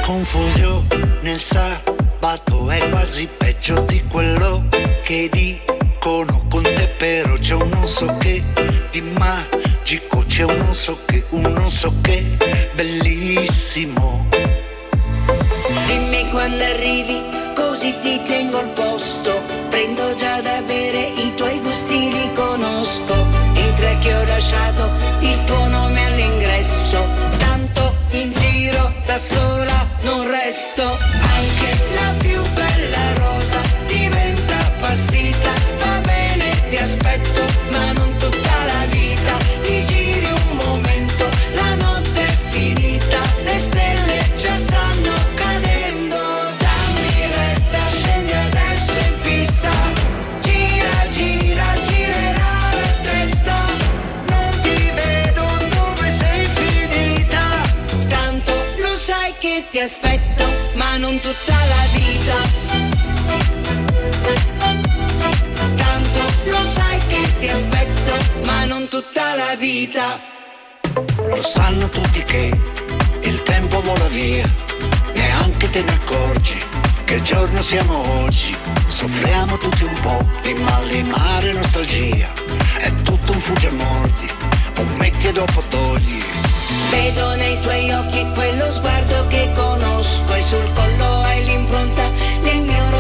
Confusione 0.06 1.18
nel 1.22 1.40
sabato 1.40 2.70
è 2.70 2.90
quasi 2.90 3.28
peggio 3.38 3.80
di 3.88 4.04
quello 4.08 4.66
che 5.04 5.28
dicono 5.32 6.46
con 6.48 6.62
te 6.62 6.88
però 6.96 7.36
c'è 7.40 7.56
un 7.56 7.70
non 7.70 7.88
so 7.88 8.16
che 8.20 8.44
di 8.92 9.02
magico 9.02 10.24
c'è 10.28 10.44
un 10.44 10.58
non 10.58 10.76
so 10.76 11.00
che 11.06 11.24
un 11.30 11.42
non 11.42 11.72
so 11.72 11.92
che 12.02 12.38
bellissimo 12.76 14.28
Dimmi 15.88 16.30
quando 16.30 16.64
arrivi, 16.64 17.22
così 17.56 17.96
ti 18.00 18.22
tengo 18.28 18.60
al 18.60 18.70
posto. 18.70 19.42
Prendo 19.70 20.14
già 20.16 20.40
da 20.42 20.62
bere, 20.62 21.12
i 21.16 21.34
tuoi 21.36 21.60
gusti 21.60 22.12
li 22.12 22.32
conosco. 22.34 23.26
Entra 23.56 23.96
che 23.98 24.14
ho 24.14 24.24
lasciato 24.24 24.95
tutta 61.26 61.58
la 61.74 61.84
vita. 61.98 62.38
Tanto 65.76 66.20
lo 66.52 66.62
sai 66.76 67.00
che 67.08 67.38
ti 67.40 67.48
aspetto, 67.48 68.12
ma 68.46 68.66
non 68.66 68.88
tutta 68.88 69.34
la 69.34 69.56
vita. 69.58 70.34
lo 71.18 71.42
sanno 71.42 71.90
tutti 71.90 72.24
che 72.24 72.52
il 73.22 73.42
tempo 73.44 73.82
vola 73.82 74.08
via 74.08 74.48
neanche 75.14 75.70
te 75.70 75.82
ne 75.82 75.92
accorgi 75.92 76.58
che 77.04 77.22
giorno 77.22 77.60
siamo 77.62 78.24
oggi 78.24 78.56
soffriamo 78.88 79.58
tutti 79.58 79.84
un 79.84 79.98
po' 80.02 80.24
di 80.42 80.54
malinare 80.54 81.52
nostalgia 81.52 82.32
è 82.78 82.90
tutto 83.02 83.34
un 83.34 83.40
fugge 83.42 83.72
mordi 83.72 84.32
un 84.78 84.96
metti 84.98 85.28
e 85.28 85.32
dopo 85.34 85.62
togli 85.70 86.24
Vedo 86.90 87.36
nei 87.36 87.60
tuoi 87.62 87.92
occhi 87.92 88.26
quello 88.34 88.72
sguardo 88.72 89.28
che 89.28 89.52
conosco 89.54 90.34
e 90.34 90.42
sul 90.42 90.74
collo 90.74 90.85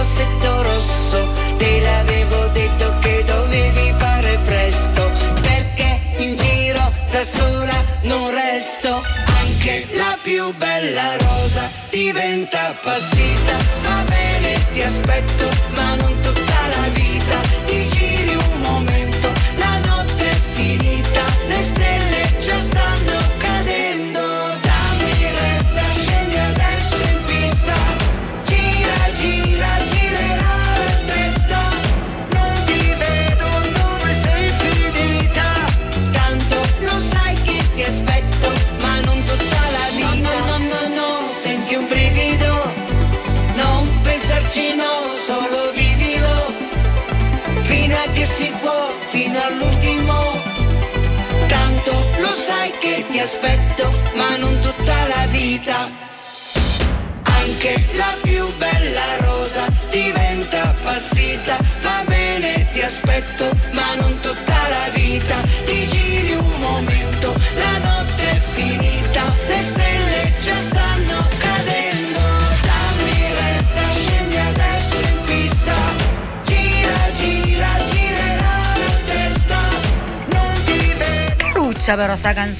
rossetto 0.05 0.61
rosso. 0.61 1.27
Te 1.57 1.79
l'avevo 1.79 2.47
detto 2.49 2.95
che 2.99 3.23
dovevi 3.23 3.93
fare 3.97 4.37
presto, 4.45 5.09
perché 5.41 5.99
in 6.17 6.35
giro 6.35 6.91
da 7.09 7.23
sola 7.23 7.83
non 8.01 8.31
resto. 8.31 9.01
Anche 9.41 9.87
la 9.93 10.15
più 10.21 10.53
bella 10.55 11.17
rosa 11.17 11.69
diventa 11.89 12.69
appassita. 12.69 13.55
Va 13.81 14.03
bene, 14.07 14.63
ti 14.73 14.83
aspetto, 14.83 15.49
ma 15.75 15.95
non 15.95 16.19
tutta 16.21 16.54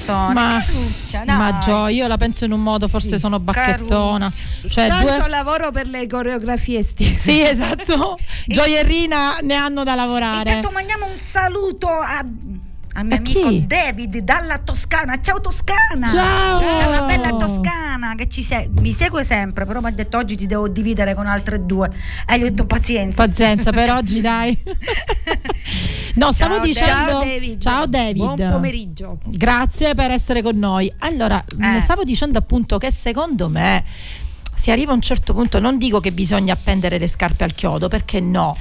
canzone. 0.06 0.32
Ma, 0.34 0.64
caruccia, 0.64 1.24
dai. 1.24 1.36
ma 1.36 1.58
Gio, 1.58 1.86
io 1.88 2.06
la 2.06 2.16
penso 2.16 2.44
in 2.44 2.52
un 2.52 2.62
modo, 2.62 2.88
forse 2.88 3.18
sono 3.18 3.38
bacchettona. 3.40 4.30
Cioè, 4.68 4.88
Tanto 4.88 5.16
due... 5.16 5.28
lavoro 5.28 5.70
per 5.70 5.86
le 5.88 6.06
coreografie 6.06 6.78
estive. 6.80 7.16
Sì, 7.16 7.40
esatto. 7.40 8.16
Gioia 8.46 8.80
e 8.80 8.82
Rina 8.82 9.38
ne 9.42 9.54
hanno 9.54 9.84
da 9.84 9.94
lavorare. 9.94 10.38
Intanto 10.48 10.70
mandiamo 10.70 11.06
un 11.06 11.18
saluto 11.18 11.88
a 11.88 12.24
al 12.98 13.04
mio 13.04 13.14
A 13.14 13.18
amico 13.18 13.48
chi? 13.48 13.66
David 13.66 14.18
dalla 14.20 14.56
Toscana. 14.56 15.20
Ciao 15.20 15.38
Toscana! 15.38 16.08
Ciao! 16.10 16.58
Dalla 16.60 17.02
bella 17.02 17.30
Toscana 17.36 18.14
che 18.16 18.26
ci 18.26 18.42
se- 18.42 18.70
mi 18.72 18.92
segue 18.92 19.22
sempre, 19.22 19.66
però 19.66 19.80
mi 19.80 19.88
ha 19.88 19.90
detto 19.90 20.16
oggi 20.16 20.34
ti 20.34 20.46
devo 20.46 20.66
dividere 20.66 21.14
con 21.14 21.26
altre 21.26 21.66
due. 21.66 21.90
E 22.26 22.38
gli 22.38 22.44
ho 22.44 22.48
detto 22.48 22.64
pazienza. 22.64 23.26
Pazienza 23.26 23.70
per 23.70 23.90
oggi, 23.96 24.22
dai. 24.22 24.58
No, 26.16 26.32
stavo 26.32 26.54
Ciao, 26.56 26.64
dicendo. 26.64 26.90
Ciao 27.10 27.20
David. 27.24 27.60
Ciao 27.62 27.86
David. 27.86 28.16
Buon 28.16 28.48
pomeriggio. 28.52 29.18
Grazie 29.26 29.94
per 29.94 30.10
essere 30.10 30.42
con 30.42 30.56
noi. 30.58 30.92
Allora, 31.00 31.42
Eh. 31.60 31.80
stavo 31.80 32.04
dicendo 32.04 32.38
appunto 32.38 32.78
che 32.78 32.90
secondo 32.90 33.48
me 33.48 33.84
si 34.54 34.70
arriva 34.70 34.92
a 34.92 34.94
un 34.94 35.02
certo 35.02 35.34
punto, 35.34 35.60
non 35.60 35.76
dico 35.76 36.00
che 36.00 36.12
bisogna 36.12 36.54
appendere 36.54 36.98
le 36.98 37.06
scarpe 37.06 37.44
al 37.44 37.54
chiodo, 37.54 37.88
perché 37.88 38.20
no. 38.20 38.56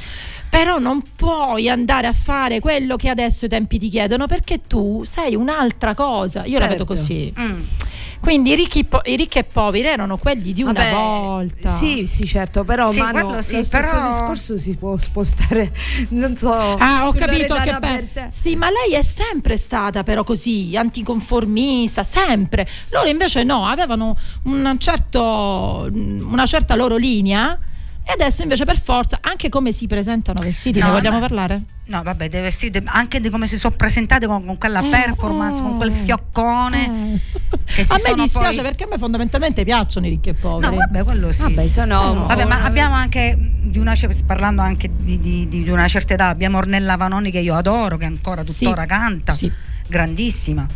Però 0.50 0.80
non 0.80 1.02
puoi 1.16 1.68
andare 1.70 2.08
a 2.08 2.14
fare 2.14 2.60
quello 2.60 2.96
che 2.96 3.10
adesso 3.10 3.46
i 3.46 3.50
tempi 3.50 3.78
ti 3.78 3.90
chiedono 3.90 4.26
perché 4.26 4.62
tu 4.68 5.04
sei 5.04 5.36
un'altra 5.36 5.94
cosa. 5.94 6.46
Io 6.46 6.60
la 6.60 6.68
vedo 6.68 6.86
Certo. 6.86 6.94
così. 6.94 7.34
Mm. 7.38 7.62
Quindi 8.22 8.52
i 8.54 8.56
ricchi, 8.56 8.84
po- 8.86 9.02
i 9.04 9.18
ricchi 9.18 9.38
e 9.38 9.44
poveri 9.44 9.86
erano 9.88 10.18
quelli 10.18 10.52
di 10.54 10.64
una 10.64 10.72
Vabbè, 10.74 10.92
volta. 10.94 11.76
Sì, 11.76 12.08
sì, 12.08 12.26
certo, 12.26 12.64
però 12.64 12.90
Sì, 12.90 13.00
Manu, 13.00 13.40
sì, 13.42 13.58
lo 13.58 13.68
però- 13.70 14.10
discorso 14.10 14.58
si 14.58 14.76
può 14.78 14.98
spostare, 14.98 15.72
non 16.10 16.36
so. 16.36 16.52
Ah, 16.52 17.06
ho 17.06 17.12
capito 17.12 17.54
che 17.54 17.66
Loredana 17.72 17.80
pe- 17.80 17.88
Bertè. 18.12 18.28
Sì, 18.32 18.56
ma 18.56 18.70
lei 18.72 18.98
è 18.98 19.04
sempre 19.04 19.58
stata 19.58 20.02
però 20.04 20.24
così, 20.24 20.72
anticonformista, 20.76 22.02
sempre. 22.04 22.68
Loro 22.90 23.10
invece 23.10 23.44
no, 23.44 23.66
avevano 23.68 24.18
un 24.44 24.76
certo, 24.80 25.88
una 25.94 26.46
certa 26.48 26.76
loro 26.76 26.96
linea 26.96 27.60
e 28.08 28.12
adesso 28.12 28.44
invece 28.44 28.66
per 28.66 28.80
forza, 28.80 29.18
anche 29.22 29.50
come 29.50 29.72
si 29.72 29.88
presentano 29.88 30.40
vestiti, 30.44 30.78
No, 30.80 30.86
ne 30.88 30.92
vogliamo 30.92 31.16
ma- 31.20 31.28
parlare? 31.28 31.64
No, 31.88 32.04
vabbè, 32.04 32.30
deve 32.30 32.48
essere 32.48 32.82
anche 32.86 33.20
di 33.20 33.30
come 33.30 33.48
si 33.48 33.58
sono 33.58 33.76
presentate 33.76 34.28
con, 34.28 34.46
con 34.46 34.58
quella 34.58 34.80
Eh, 34.84 34.90
performance, 34.90 35.62
con 35.62 35.78
quel 35.78 35.90
eh, 35.90 35.94
fioccone. 35.94 37.20
Che 37.66 37.84
si 37.84 37.92
a 37.92 37.96
me 37.96 38.00
sono 38.02 38.22
dispiace 38.24 38.54
poi- 38.56 38.64
perché 38.64 38.84
a 38.84 38.88
me 38.88 38.98
fondamentalmente 38.98 39.64
piacciono 39.64 40.06
i 40.06 40.10
ricchi 40.12 40.30
e 40.30 40.34
poveri. 40.34 40.76
No, 40.76 40.82
vabbè, 40.82 41.04
quello 41.04 41.32
sì. 41.32 41.42
Vabbè, 41.42 41.68
sono 41.68 42.14
no. 42.14 42.26
Vabbè, 42.28 42.46
ma 42.46 42.64
abbiamo 42.64 42.94
anche 42.96 43.36
di 43.40 43.80
una 43.80 43.94
parlando 44.26 44.62
anche 44.62 44.90
di, 44.96 45.20
di- 45.20 45.48
di 45.48 45.70
una 45.70 45.88
certa 45.88 46.14
età, 46.14 46.28
abbiamo 46.28 46.58
Ornella 46.60 46.96
Vanoni 46.98 47.32
che 47.32 47.40
io 47.40 47.56
adoro, 47.56 47.98
che 47.98 48.06
ancora 48.06 48.44
tuttora 48.44 48.82
Sì, 48.84 48.88
canta, 48.88 49.32
sì. 49.34 49.52
grandissima. 49.88 50.68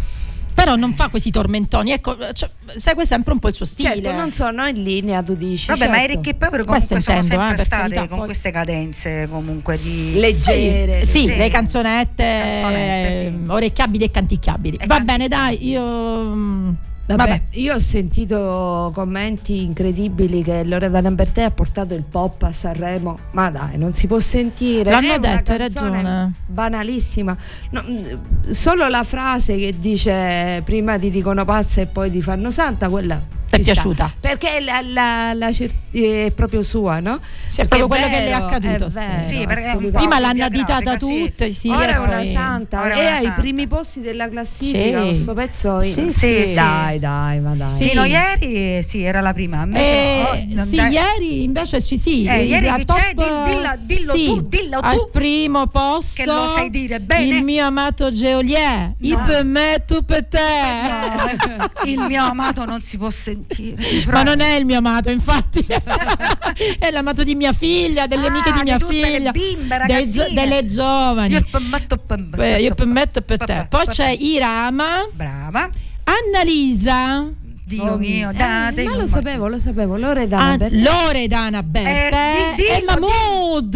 Però 0.63 0.75
non 0.75 0.93
fa 0.93 1.07
questi 1.09 1.31
tormentoni, 1.31 1.91
ecco, 1.91 2.17
cioè, 2.33 2.49
segue 2.75 3.05
sempre 3.05 3.33
un 3.33 3.39
po' 3.39 3.47
il 3.47 3.55
suo 3.55 3.65
stile. 3.65 3.93
Certo, 3.95 4.11
non 4.11 4.31
sono 4.33 4.65
in 4.67 4.81
linea, 4.83 5.23
tu 5.23 5.35
dici. 5.35 5.67
Vabbè, 5.67 5.87
ma 5.87 5.95
i 5.95 5.99
certo. 6.01 6.15
ricchi 6.15 6.29
e 6.29 6.33
poveri 6.35 6.63
Questo 6.65 6.95
comunque 6.95 7.01
sono 7.01 7.19
intendo, 7.21 7.43
sempre 7.43 7.61
eh, 7.61 7.65
state 7.65 7.81
carità, 7.81 8.07
con 8.07 8.17
poi- 8.17 8.25
queste 8.27 8.51
cadenze 8.51 9.27
comunque 9.31 9.77
di 9.77 10.19
Leggere. 10.19 11.05
Sì, 11.05 11.27
Sì. 11.27 11.37
le 11.37 11.49
canzonette, 11.49 12.23
Canzonette, 12.23 13.17
sì. 13.19 13.25
eh, 13.25 13.33
orecchiabili 13.47 14.03
e 14.03 14.11
canticchiabili. 14.11 14.75
E 14.77 14.85
Va 14.85 14.95
canti- 14.95 15.05
bene, 15.05 15.27
dai, 15.27 15.67
io. 15.67 16.87
Mm, 17.13 17.15
Vabbè, 17.17 17.29
Vabbè. 17.29 17.41
io 17.51 17.73
ho 17.75 17.79
sentito 17.79 18.91
commenti 18.93 19.63
incredibili 19.63 20.43
che 20.43 20.63
Loredana 20.63 21.09
Bertè 21.11 21.43
ha 21.43 21.51
portato 21.51 21.93
il 21.93 22.03
pop 22.03 22.41
a 22.43 22.51
Sanremo, 22.51 23.17
ma 23.31 23.49
dai, 23.49 23.77
non 23.77 23.93
si 23.93 24.07
può 24.07 24.19
sentire. 24.19 24.89
L'hanno 24.91 25.13
È 25.13 25.17
una 25.17 25.35
detto, 25.35 25.51
hai 25.51 25.57
ragione. 25.57 26.33
Banalissima. 26.45 27.35
No, 27.71 27.81
mh, 27.81 28.51
solo 28.51 28.87
la 28.87 29.03
frase 29.03 29.57
che 29.57 29.75
dice 29.79 30.61
prima 30.63 30.97
ti 30.99 31.09
dicono 31.09 31.43
pazza 31.45 31.81
e 31.81 31.87
poi 31.87 32.11
ti 32.11 32.21
fanno 32.21 32.51
santa, 32.51 32.89
quella 32.89 33.37
Ti 33.49 33.55
è 33.55 33.57
ci 33.57 33.63
sta. 33.63 33.71
piaciuta? 33.73 34.13
Perché 34.19 34.59
la, 34.59 34.81
la- 34.81 35.33
la 35.33 35.49
è 35.91 36.31
proprio 36.35 36.61
sua, 36.61 36.99
no? 36.99 37.19
Sì, 37.49 37.61
è 37.61 37.67
Perché 37.67 37.77
proprio 37.83 37.87
quello 37.87 38.05
che 38.05 38.19
le 38.19 38.25
è 38.25 38.29
vero, 38.29 38.45
accaduto, 38.45 38.85
È 38.85 38.89
sì. 39.23 39.45
vero, 39.45 39.79
Sì, 39.81 39.91
Prima 39.91 40.19
l'hanno 40.19 40.43
additata 40.43 40.97
sì. 40.99 41.05
tutte, 41.29 41.51
sì, 41.51 41.69
Ora 41.69 41.93
è 41.95 41.97
una 41.97 42.17
poi- 42.17 42.31
santa 42.33 42.81
Ora 42.81 42.93
è 42.93 42.99
una 42.99 43.15
ai 43.15 43.23
santa. 43.23 43.41
primi 43.41 43.67
posti 43.67 44.01
della 44.01 44.29
classifica 44.29 44.99
Sì. 45.01 45.05
questo 45.07 45.33
pezzo 45.33 45.81
Sì, 45.81 45.99
in- 46.01 46.09
sì, 46.11 46.45
sì. 46.45 46.53
dai 46.53 46.99
dai 46.99 47.39
ma 47.39 47.53
dai 47.55 47.71
Sì. 47.71 47.87
Fino 47.89 48.03
ieri 48.03 48.83
sì, 48.83 49.03
era 49.03 49.19
la 49.21 49.33
prima. 49.33 49.63
Invece 49.63 49.91
Eh, 49.93 50.45
no, 50.49 50.55
non 50.55 50.67
sì, 50.67 50.75
dai- 50.75 50.91
ieri 50.93 51.43
invece 51.43 51.81
ci 51.81 51.97
sì. 51.99 52.25
Eh, 52.25 52.43
ieri 52.43 52.71
che 52.71 52.85
top- 52.85 52.97
c'è? 52.99 53.77
Dillo 53.79 54.13
sì, 54.13 54.25
tu, 54.25 54.41
dillo 54.41 54.77
Al 54.79 54.93
tu. 54.93 55.09
primo 55.11 55.67
posto 55.67 56.21
Che 56.21 56.25
lo 56.29 56.47
sai 56.47 56.69
dire 56.69 56.99
bene. 56.99 57.37
Il 57.37 57.43
mio 57.43 57.65
amato 57.65 58.11
Geolier. 58.11 58.93
I 58.99 59.09
No. 59.09 59.23
per 59.25 59.43
me, 59.43 59.83
tu 59.87 60.03
per 60.05 60.25
te. 60.27 60.37
No, 60.39 61.71
il 61.85 61.99
mio 62.01 62.23
amato 62.25 62.65
non 62.65 62.79
si 62.81 62.97
può 62.97 63.09
sentire. 63.09 63.38
Ti 63.47 63.75
Ma 64.05 64.23
non 64.23 64.39
è 64.39 64.55
il 64.55 64.65
mio 64.65 64.77
amato, 64.77 65.09
infatti, 65.09 65.65
è 66.79 66.91
l'amato 66.91 67.23
di 67.23 67.35
mia 67.35 67.53
figlia, 67.53 68.07
delle 68.07 68.27
Ah, 68.27 68.29
amiche 68.29 68.51
di 68.51 68.59
mia 68.63 68.77
di 68.77 68.83
tutte 68.83 68.99
le 68.99 69.11
figlia, 69.15 69.31
bimbe, 69.31 69.77
dei 69.85 70.33
delle 70.33 70.65
giovani. 70.65 71.33
Io 71.33 71.45
permetto, 71.49 71.97
permetto, 71.97 72.61
io 72.61 72.75
permetto 72.75 73.21
per 73.21 73.37
te. 73.37 73.67
Poi 73.69 73.85
c'è 73.87 74.09
Irama, 74.09 75.07
Brava. 75.13 75.69
Annalisa, 76.03 77.27
Dio 77.69 77.97
mio, 77.97 78.31
Eh, 78.31 78.33
date 78.33 78.83
ma 78.83 78.95
lo 78.95 79.07
sapevo 79.07 79.47
lo 79.47 79.59
sapevo 79.59 79.95
Loredana 79.95 80.43
An- 80.43 80.57
Bertè 80.57 80.75
Loredana 80.77 81.61
Bertè 81.61 82.51
Eh, 82.51 82.55
di- 82.55 82.63
e 82.63 82.79
dillo, 82.79 82.93
Mahmood. 82.99 83.75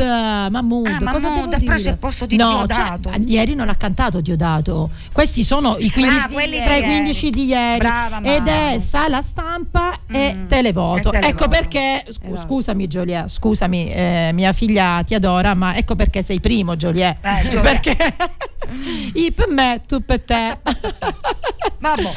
Mahmood, 0.50 0.88
Ah, 0.88 0.98
cosa 1.12 1.28
Mahmood, 1.30 1.50
devo 1.50 1.56
ha 1.56 1.60
preso 1.60 1.78
dire? 1.78 1.90
il 1.92 1.98
posto 1.98 2.26
di 2.26 2.36
no, 2.36 2.50
Diodato. 2.66 3.10
cioè, 3.12 3.22
ieri 3.26 3.54
non 3.54 3.70
ha 3.70 3.76
cantato 3.76 4.20
Diodato. 4.20 4.90
Questi 5.12 5.44
sono 5.44 5.76
i 5.78 5.92
15, 5.92 6.20
Ah, 6.24 6.28
di 6.28 6.34
tra 6.34 6.76
i 6.76 6.80
ieri. 6.80 6.82
15 6.82 7.30
di 7.30 7.46
ieri. 7.46 7.78
Brava, 7.78 8.22
ed 8.24 8.48
è 8.48 8.80
sala 8.80 9.22
stampa 9.22 10.00
e 10.10 10.34
Mm, 10.34 10.48
televoto. 10.48 11.10
e 11.10 11.12
televoto. 11.12 11.28
Ecco 11.28 11.48
perché, 11.50 12.04
scu- 12.10 12.32
Esatto. 12.32 12.48
scusami 12.48 12.88
Giulia, 12.88 13.28
scusami, 13.28 13.92
eh, 13.92 14.32
mia 14.34 14.54
figlia 14.54 15.04
ti 15.06 15.14
adora, 15.14 15.54
ma 15.54 15.76
ecco 15.76 15.96
perché 15.96 16.24
sei 16.24 16.40
primo 16.40 16.76
Giulia. 16.76 17.16
Eh, 17.22 17.48
Giulia. 17.48 17.62
perché 17.72 17.96
i 19.14 19.32
per 19.32 19.50
me, 19.50 19.82
tu 19.88 20.04
per 20.04 20.22
te. 20.22 20.58
Vabbè. 21.80 22.10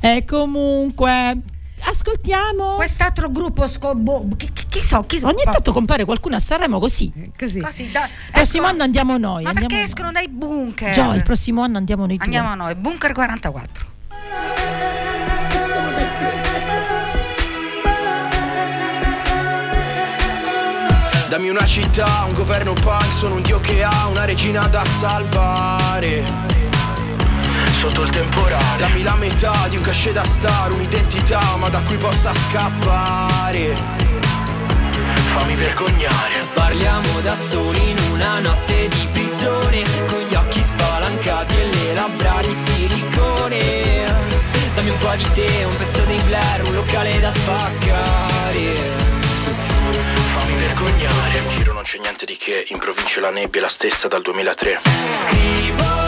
e 0.00 0.24
ascoltiamo. 1.86 2.74
Quest'altro 2.74 3.30
gruppo 3.30 3.66
scobo, 3.66 4.26
chi, 4.36 4.50
chi, 4.52 4.64
chi 4.68 4.80
so, 4.80 5.02
chi 5.02 5.18
so. 5.18 5.26
Ogni 5.26 5.42
tanto 5.44 5.72
compare 5.72 6.04
qualcuno 6.04 6.36
a 6.36 6.40
Sanremo 6.40 6.78
così. 6.78 7.12
Il 7.14 7.32
così 7.38 7.60
Così, 7.60 7.90
da- 7.90 8.08
prossimo 8.30 8.42
escono- 8.42 8.66
anno 8.68 8.82
andiamo 8.82 9.18
noi. 9.18 9.42
Ma 9.42 9.50
andiamo 9.50 9.68
perché 9.68 9.82
escono 9.84 10.10
dai 10.12 10.28
bunker? 10.28 10.92
Gio, 10.92 11.12
il 11.12 11.22
prossimo 11.22 11.62
anno 11.62 11.76
andiamo 11.78 12.06
noi 12.06 12.16
due. 12.16 12.24
Andiamo 12.24 12.48
a 12.50 12.54
noi, 12.54 12.74
bunker 12.74 13.12
44. 13.12 13.92
Dammi 21.28 21.48
una 21.48 21.64
città, 21.66 22.24
un 22.28 22.34
governo 22.34 22.74
punk, 22.74 23.12
sono 23.12 23.34
un 23.36 23.42
dio 23.42 23.58
che 23.58 23.82
ha 23.82 24.06
una 24.08 24.24
regina 24.24 24.66
da 24.68 24.84
salvare. 24.84 26.22
Sotto 27.86 28.02
il 28.02 28.10
temporale. 28.10 28.78
Dammi 28.78 29.02
la 29.02 29.14
metà 29.16 29.68
di 29.68 29.76
un 29.76 29.82
cachet 29.82 30.14
da 30.14 30.24
star, 30.24 30.72
un'identità, 30.72 31.56
ma 31.56 31.68
da 31.68 31.80
cui 31.80 31.98
possa 31.98 32.32
scappare. 32.32 33.74
Fammi 35.34 35.54
vergognare. 35.54 36.44
Parliamo 36.54 37.20
da 37.20 37.36
soli 37.36 37.90
in 37.90 37.98
una 38.12 38.38
notte 38.38 38.88
di 38.88 39.08
prigione 39.10 39.82
Con 40.06 40.20
gli 40.28 40.34
occhi 40.34 40.60
spalancati 40.60 41.54
e 41.58 41.66
le 41.66 41.94
labbra 41.94 42.38
di 42.40 42.54
silicone 42.54 44.04
Dammi 44.74 44.90
un 44.90 44.98
po' 44.98 45.14
di 45.16 45.26
te, 45.32 45.64
un 45.64 45.76
pezzo 45.76 46.04
di 46.04 46.16
Blair, 46.26 46.66
un 46.66 46.74
locale 46.74 47.20
da 47.20 47.32
spaccare 47.32 49.02
Fammi 50.36 50.54
vergognare. 50.54 51.38
In 51.38 51.48
giro 51.48 51.72
non 51.72 51.82
c'è 51.82 51.98
niente 51.98 52.24
di 52.24 52.36
che, 52.36 52.66
in 52.68 52.78
provincia 52.78 53.20
la 53.20 53.30
nebbia 53.30 53.60
è 53.60 53.64
la 53.64 53.68
stessa 53.68 54.08
dal 54.08 54.22
2003. 54.22 54.80
Scrivo 55.10 56.03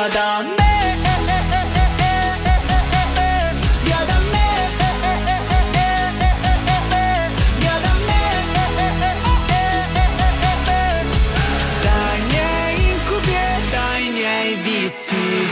via 0.00 0.08
da 0.08 0.42
me 0.42 0.54
Via 3.82 4.04
da 4.06 4.18
me 4.32 4.48
Via 7.58 7.78
da 7.82 7.92
me 8.06 8.22
Dai 11.82 12.20
miei 12.28 12.90
incubi 12.90 13.30
e 13.30 13.70
dai 13.70 14.10
miei 14.10 14.54
vizi 14.62 15.48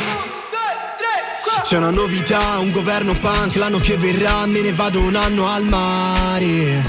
C'è 1.63 1.77
una 1.77 1.91
novità, 1.91 2.59
un 2.59 2.71
governo 2.71 3.13
punk, 3.13 3.57
l'anno 3.57 3.79
che 3.79 3.99
verrà 3.99 4.47
me 4.47 4.63
ne 4.63 4.73
vado 4.73 5.01
un 5.01 5.15
anno 5.15 5.47
al 5.49 5.65
mare. 5.65 6.83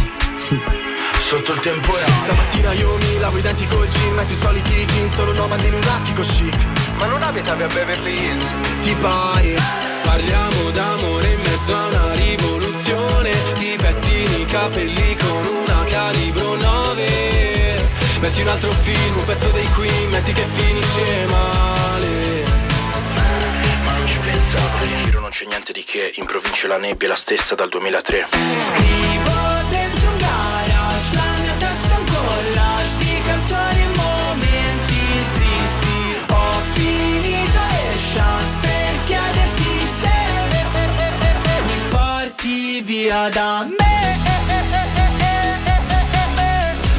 Sotto 1.19 1.51
il 1.51 1.59
temporale. 1.59 2.09
Stamattina 2.13 2.71
io 2.71 2.95
mi 2.95 3.19
lavo 3.19 3.37
i 3.37 3.41
denti 3.41 3.67
col 3.67 3.89
gin, 3.89 4.13
metto 4.13 4.31
i 4.31 4.35
soliti 4.35 4.85
jeans, 4.85 5.13
sono 5.13 5.33
nomade 5.33 5.67
in 5.67 5.73
un 5.73 5.83
attico 5.83 6.21
chic 6.21 6.78
ma 6.99 7.05
non 7.05 7.23
abitavi 7.23 7.63
a 7.63 7.67
Beverly 7.67 8.13
Hills. 8.13 8.53
Ti 8.81 8.93
pare? 8.95 9.55
Parliamo 10.03 10.69
d'amore 10.71 11.27
in 11.27 11.41
mezzo 11.41 11.75
a 11.75 11.87
una 11.87 12.13
rivoluzione. 12.13 13.31
Ti 13.53 13.77
pettini 13.77 14.41
i 14.41 14.45
capelli 14.45 15.15
con 15.15 15.45
una 15.45 15.83
calibro 15.85 16.55
9. 16.55 17.87
Metti 18.19 18.41
un 18.41 18.47
altro 18.49 18.71
film, 18.71 19.17
un 19.17 19.25
pezzo 19.25 19.49
dei 19.51 19.69
Queen, 19.71 20.09
metti 20.09 20.33
che 20.33 20.43
finisce 20.43 21.25
male. 21.27 22.43
Ma 23.83 23.91
non 23.93 24.07
ci 24.07 24.19
pensare. 24.19 24.85
In 24.85 24.97
giro 24.97 25.19
non 25.21 25.29
c'è 25.29 25.45
niente 25.45 25.71
di 25.71 25.83
che, 25.85 26.11
in 26.15 26.25
provincia 26.25 26.67
la 26.67 26.77
nebbia 26.77 27.07
è 27.07 27.11
la 27.11 27.15
stessa 27.15 27.55
dal 27.55 27.69
2003. 27.69 28.27
Scrivo 28.29 29.31
dentro 29.69 30.09
un 30.09 30.17
gas. 30.17 30.58
Via 42.89 43.29
da 43.29 43.67
me. 43.67 43.75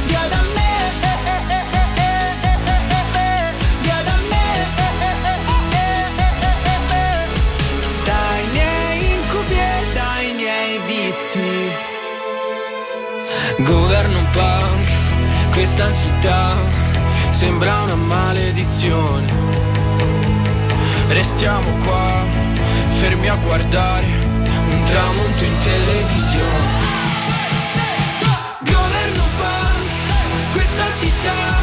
Via 0.07 0.23
da 0.33 0.41
me. 0.55 0.71
Via 3.81 3.99
da 4.07 4.15
me. 4.31 4.45
Dai 8.05 8.43
miei 8.53 8.99
incubi 9.15 9.53
e 9.53 9.93
dai 9.93 10.33
miei 10.39 10.79
vizi. 10.87 11.53
Governo 13.57 14.21
punk, 14.31 14.89
questa 15.51 15.93
città 15.93 16.55
sembra 17.31 17.81
una 17.81 17.95
maledizione. 17.95 19.29
Restiamo 21.09 21.75
qua, 21.83 22.23
fermi 22.87 23.27
a 23.27 23.35
guardare 23.35 24.30
tramonto 24.85 25.43
in 25.43 25.57
televisione. 25.59 26.89
Governo 28.59 29.23
punk, 29.37 30.51
questa 30.51 30.85
città 30.95 31.60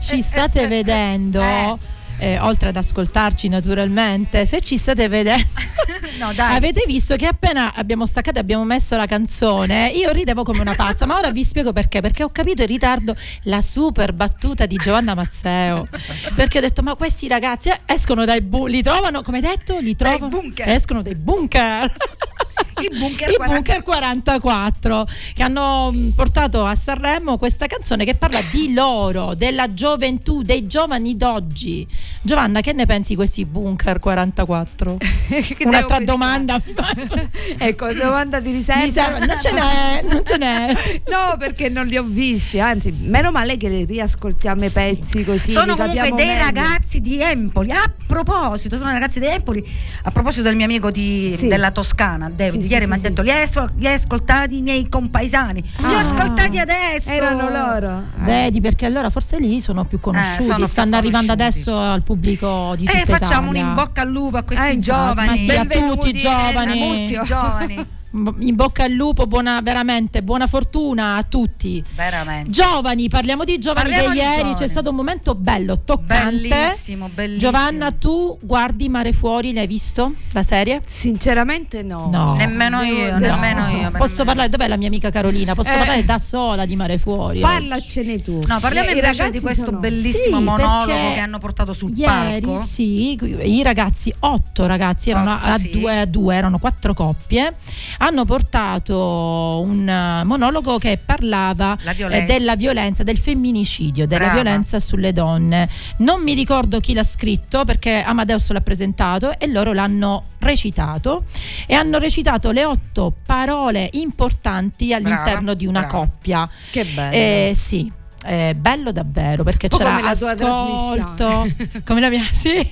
ci 0.00 0.22
state 0.22 0.66
vedendo, 0.66 1.40
eh, 2.18 2.38
oltre 2.40 2.68
ad 2.70 2.76
ascoltarci 2.76 3.48
naturalmente, 3.48 4.44
se 4.46 4.60
ci 4.60 4.76
state 4.76 5.08
vedendo, 5.08 5.48
No, 6.18 6.32
dai. 6.34 6.54
avete 6.56 6.82
visto 6.86 7.16
che 7.16 7.26
appena 7.26 7.72
abbiamo 7.74 8.04
staccato 8.04 8.36
e 8.36 8.40
abbiamo 8.40 8.64
messo 8.64 8.94
la 8.96 9.06
canzone, 9.06 9.88
io 9.88 10.10
ridevo 10.10 10.42
come 10.42 10.60
una 10.60 10.74
pazza, 10.74 11.06
ma 11.06 11.16
ora 11.16 11.30
vi 11.30 11.42
spiego 11.44 11.72
perché, 11.72 12.00
perché 12.02 12.22
ho 12.24 12.30
capito 12.30 12.60
in 12.60 12.68
ritardo 12.68 13.16
la 13.44 13.60
super 13.62 14.12
battuta 14.12 14.66
di 14.66 14.76
Giovanna 14.76 15.14
Mazzeo, 15.14 15.88
perché 16.34 16.58
ho 16.58 16.60
detto 16.60 16.82
ma 16.82 16.94
questi 16.94 17.26
ragazzi 17.26 17.70
eh, 17.70 17.80
escono 17.86 18.26
dai 18.26 18.42
bu- 18.42 18.66
li 18.66 18.82
trovano, 18.82 19.22
come 19.22 19.40
detto, 19.40 19.78
li 19.78 19.96
trovano, 19.96 20.28
bunker. 20.28 20.68
escono 20.68 21.00
dai 21.02 21.14
bunker. 21.14 21.90
I 22.80 22.98
bunker 22.98 23.30
I 23.30 23.34
40. 23.36 23.54
Bunker 23.54 23.82
44 23.82 25.08
che 25.34 25.42
hanno 25.42 25.90
mh, 25.92 26.10
portato 26.14 26.64
a 26.64 26.74
Sanremo 26.74 27.36
questa 27.38 27.66
canzone 27.66 28.04
che 28.04 28.14
parla 28.14 28.40
di 28.52 28.72
loro, 28.72 29.34
della 29.34 29.72
gioventù, 29.74 30.42
dei 30.42 30.66
giovani 30.66 31.16
d'oggi. 31.16 31.86
Giovanna, 32.22 32.60
che 32.60 32.72
ne 32.72 32.86
pensi 32.86 33.10
di 33.10 33.16
questi 33.16 33.44
Bunker 33.44 33.98
44? 33.98 34.96
Un'altra 35.64 36.00
domanda. 36.00 36.60
ecco, 37.58 37.92
domanda 37.92 38.40
di 38.40 38.52
riserva. 38.52 38.84
Riserva, 38.84 39.18
non 39.18 39.36
ce 39.40 39.52
n'è, 39.52 40.02
non 40.10 40.22
ce 40.24 40.36
n'è. 40.36 40.72
No, 41.08 41.36
perché 41.38 41.68
non 41.68 41.86
li 41.86 41.96
ho 41.96 42.02
visti, 42.04 42.58
anzi, 42.60 42.90
meno 42.92 43.30
male 43.30 43.56
che 43.56 43.68
li 43.68 43.84
riascoltiamo 43.84 44.64
i 44.64 44.70
pezzi 44.70 45.24
così. 45.24 45.50
sono 45.50 45.76
comunque 45.76 46.12
dei 46.14 46.26
meglio. 46.26 46.44
ragazzi 46.44 47.00
di 47.00 47.20
Empoli. 47.20 47.70
A 47.72 47.90
proposito, 48.06 48.76
sono 48.76 48.90
ragazzi 48.90 49.20
di 49.20 49.26
Empoli. 49.26 49.64
A 50.04 50.10
proposito 50.10 50.42
del 50.44 50.56
mio 50.56 50.64
amico 50.64 50.90
di- 50.90 51.34
Sì. 51.38 51.46
della 51.46 51.70
Toscana, 51.70 52.28
David, 52.30 52.49
Sì, 52.50 52.58
ieri 52.66 52.82
sì, 52.84 52.86
mi 52.88 52.92
ha 52.92 52.96
sì, 52.96 53.02
detto: 53.02 53.22
li 53.22 53.30
hai, 53.30 53.42
ascol- 53.42 53.72
li 53.76 53.86
hai 53.86 53.94
ascoltati 53.94 54.56
i 54.58 54.62
miei 54.62 54.88
compaesani. 54.88 55.60
Li 55.62 55.84
ho 55.84 55.96
Ah. 55.96 56.00
ascoltati 56.00 56.58
adesso. 56.58 57.10
Erano 57.10 57.48
loro. 57.50 58.02
Vedi, 58.16 58.60
perché 58.60 58.86
allora 58.86 59.10
forse 59.10 59.38
lì 59.38 59.60
sono 59.60 59.84
più 59.84 60.00
conosciuti, 60.00 60.42
Eh, 60.42 60.44
sono 60.46 60.56
più 60.56 60.66
stanno 60.66 60.96
arrivando 60.96 61.32
conosciuti. 61.34 61.68
adesso 61.70 61.78
al 61.78 62.02
pubblico 62.02 62.74
di 62.76 62.84
tutta 62.84 62.98
Eh, 63.00 63.04
facciamo 63.06 63.50
un 63.50 63.56
in 63.56 63.74
bocca 63.74 64.02
al 64.02 64.08
lupo 64.10 64.36
a 64.36 64.42
questi 64.42 64.68
Eh, 64.70 64.78
giovani. 64.78 65.26
ma 65.28 65.36
sì, 65.36 65.50
a 65.50 65.62
tutti 65.62 65.76
i 65.76 65.80
Benvenuti, 65.80 66.12
giovani. 66.12 66.80
Elena, 66.80 66.96
tutti 66.96 67.20
giovani. 67.26 67.86
In 68.12 68.56
bocca 68.56 68.82
al 68.84 68.90
lupo, 68.90 69.26
buona, 69.28 69.60
veramente 69.62 70.22
buona 70.24 70.48
fortuna 70.48 71.14
a 71.16 71.22
tutti. 71.22 71.82
Veramente. 71.94 72.50
Giovani, 72.50 73.08
parliamo 73.08 73.44
di 73.44 73.56
giovani 73.58 73.90
Parliamo 73.90 74.12
di 74.14 74.18
ieri 74.18 74.34
giovani. 74.38 74.54
c'è 74.56 74.66
stato 74.66 74.90
un 74.90 74.96
momento 74.96 75.36
bello, 75.36 75.78
toccante. 75.84 76.48
Bellissimo, 76.48 77.08
bellissimo. 77.14 77.38
Giovanna, 77.52 77.92
tu 77.92 78.36
guardi 78.42 78.88
Mare 78.88 79.12
Fuori, 79.12 79.52
l'hai 79.52 79.68
visto 79.68 80.14
la 80.32 80.42
serie? 80.42 80.80
Sinceramente 80.84 81.84
no. 81.84 82.08
No. 82.10 82.34
Nemmeno 82.34 82.80
io, 82.82 83.12
No. 83.12 83.18
nemmeno 83.18 83.68
io. 83.68 83.90
Posso 83.92 84.24
nemmeno- 84.24 84.24
parlare? 84.24 84.48
Dov'è 84.48 84.66
la 84.66 84.76
mia 84.76 84.88
amica 84.88 85.10
Carolina? 85.10 85.54
Posso 85.54 85.70
Eh. 85.72 85.76
parlare 85.78 86.04
da 86.04 86.18
sola 86.18 86.66
di 86.66 86.74
Mare 86.74 86.98
Fuori? 86.98 87.38
Parlacene 87.38 88.20
tu. 88.22 88.40
No, 88.46 88.58
parliamo 88.58 88.88
Eh, 88.88 88.94
invece 88.94 89.30
di 89.30 89.38
questo 89.38 89.66
sono- 89.66 89.78
bellissimo 89.78 90.38
Sì, 90.38 90.42
monologo 90.42 91.12
che 91.12 91.20
hanno 91.20 91.38
portato 91.38 91.72
sul 91.72 91.92
Ieri 91.96 92.40
palco. 92.40 92.60
sì, 92.64 93.16
i 93.44 93.62
ragazzi, 93.62 94.12
otto 94.18 94.66
ragazzi, 94.66 95.10
erano 95.10 95.34
Otto, 95.34 95.46
a 95.46 95.58
sì. 95.58 95.70
due 95.70 96.00
a 96.00 96.04
due, 96.06 96.34
erano 96.34 96.58
quattro 96.58 96.92
coppie, 96.92 97.54
hanno 98.02 98.24
portato 98.24 99.62
un 99.64 99.86
eh, 99.88 100.24
monologo 100.24 100.78
che 100.78 100.98
parlava 101.04 101.76
La 101.82 101.90
eh, 101.90 101.94
violenza. 101.94 102.32
della 102.32 102.56
violenza, 102.56 103.02
del 103.02 103.18
femminicidio, 103.18 104.06
della 104.06 104.24
Brava. 104.26 104.40
violenza 104.40 104.78
sulle 104.78 105.12
donne. 105.12 105.68
Non 105.98 106.22
mi 106.22 106.34
ricordo 106.34 106.80
chi 106.80 106.94
l'ha 106.94 107.04
scritto 107.04 107.64
perché 107.64 108.02
Amadeus 108.02 108.50
l'ha 108.52 108.60
presentato 108.60 109.38
e 109.38 109.46
loro 109.48 109.72
l'hanno 109.72 110.24
recitato 110.38 111.24
e 111.66 111.74
hanno 111.74 111.98
recitato 111.98 112.50
le 112.50 112.64
otto 112.64 113.12
parole 113.24 113.88
importanti 113.92 114.94
all'interno 114.94 115.42
Brava, 115.42 115.54
di 115.54 115.66
una 115.66 115.80
brava. 115.80 115.96
coppia. 115.98 116.48
Che 116.70 116.84
bello. 116.84 117.14
Eh, 117.16 117.52
sì. 117.54 117.92
Eh, 118.24 118.54
bello 118.54 118.92
davvero 118.92 119.42
perché 119.44 119.68
Un 119.72 119.78
c'era 119.78 119.94
come 119.96 120.08
ascolto 120.08 121.46
come 121.84 122.00
la 122.00 122.08
mia 122.10 122.22
sì 122.32 122.68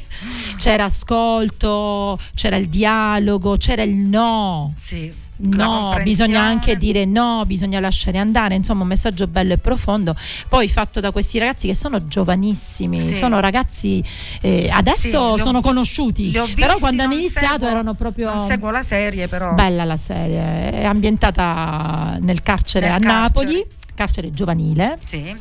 c'era 0.57 0.85
ascolto 0.85 2.19
c'era 2.35 2.57
il 2.57 2.69
dialogo 2.69 3.57
c'era 3.57 3.83
il 3.83 3.95
no 3.95 4.73
Sì. 4.77 5.27
No, 5.41 5.97
bisogna 6.03 6.41
anche 6.43 6.77
dire 6.77 7.05
no, 7.05 7.45
bisogna 7.47 7.79
lasciare 7.79 8.19
andare, 8.19 8.57
insomma 8.57 8.83
un 8.83 8.89
messaggio 8.89 9.29
bello 9.29 9.53
e 9.53 9.59
profondo, 9.59 10.16
poi 10.49 10.69
fatto 10.69 10.99
da 10.99 11.12
questi 11.12 11.39
ragazzi 11.39 11.69
che 11.69 11.77
sono 11.77 12.07
giovanissimi, 12.07 12.99
Sì. 13.01 13.15
sono 13.19 13.39
ragazzi 13.39 14.03
eh, 14.41 14.62
Sì, 14.65 14.69
adesso 14.69 15.16
ho- 15.20 15.37
sono 15.39 15.61
conosciuti, 15.61 16.37
ho 16.37 16.47
però 16.53 16.66
visti, 16.66 16.81
quando 16.81 17.03
hanno 17.05 17.12
iniziato 17.15 17.51
seguo- 17.53 17.69
erano 17.69 17.95
proprio... 17.95 18.35
Non 18.35 18.41
seguo 18.41 18.70
la 18.73 18.83
serie, 18.83 19.29
però. 19.29 19.55
Bella 19.55 19.85
la 19.85 19.97
serie, 19.97 20.73
è 20.73 20.85
ambientata 20.85 22.19
nel 22.20 22.41
carcere 22.43 22.87
Nel 22.89 22.97
a 22.97 22.99
carcere. 22.99 23.20
Napoli, 23.47 23.65
carcere 23.99 24.31
giovanile 24.33 24.97
Sì. 25.05 25.35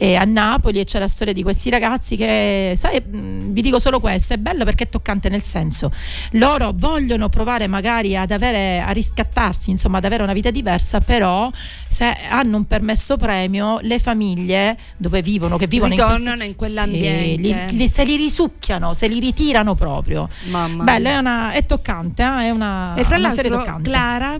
e 0.00 0.14
a 0.14 0.22
Napoli 0.24 0.78
e 0.78 0.84
c'è 0.84 1.00
la 1.00 1.08
storia 1.08 1.32
di 1.32 1.42
questi 1.42 1.68
ragazzi 1.70 2.16
che, 2.16 2.74
sai, 2.76 3.00
mh, 3.00 3.50
vi 3.52 3.62
dico 3.62 3.80
solo 3.80 3.98
questo, 3.98 4.34
è 4.34 4.36
bello 4.36 4.64
perché 4.64 4.84
è 4.84 4.88
toccante 4.88 5.28
nel 5.28 5.42
senso, 5.42 5.90
loro 6.32 6.72
vogliono 6.74 7.28
provare 7.28 7.66
magari 7.66 8.16
ad 8.16 8.30
avere, 8.30 8.80
a 8.80 8.90
riscattarsi, 8.92 9.70
insomma 9.70 9.98
ad 9.98 10.04
avere 10.04 10.22
una 10.22 10.32
vita 10.32 10.50
diversa, 10.52 11.00
però 11.00 11.50
se 11.88 12.04
hanno 12.30 12.56
un 12.58 12.66
permesso 12.66 13.16
premio, 13.16 13.78
le 13.80 13.98
famiglie 13.98 14.76
dove 14.96 15.20
vivono, 15.20 15.56
che 15.56 15.66
vivono 15.66 15.92
in, 15.94 15.98
questo- 16.00 16.42
in 16.44 16.54
quell'ambiente. 16.56 17.32
sì, 17.32 17.36
li- 17.40 17.76
li- 17.76 17.88
se 17.88 18.04
li 18.04 18.14
risucchiano, 18.16 18.94
se 18.94 19.08
li 19.08 19.18
ritirano 19.18 19.74
proprio. 19.74 20.28
Mamma 20.50 20.84
Bello, 20.84 21.08
è, 21.08 21.16
una, 21.16 21.50
è 21.52 21.66
toccante, 21.66 22.22
eh, 22.22 22.42
è 22.44 22.50
una, 22.50 22.94
E 22.94 23.02
fra 23.02 23.16
una 23.16 23.28
l'altro 23.28 23.48
toccante. 23.58 23.90
Clara 23.90 24.38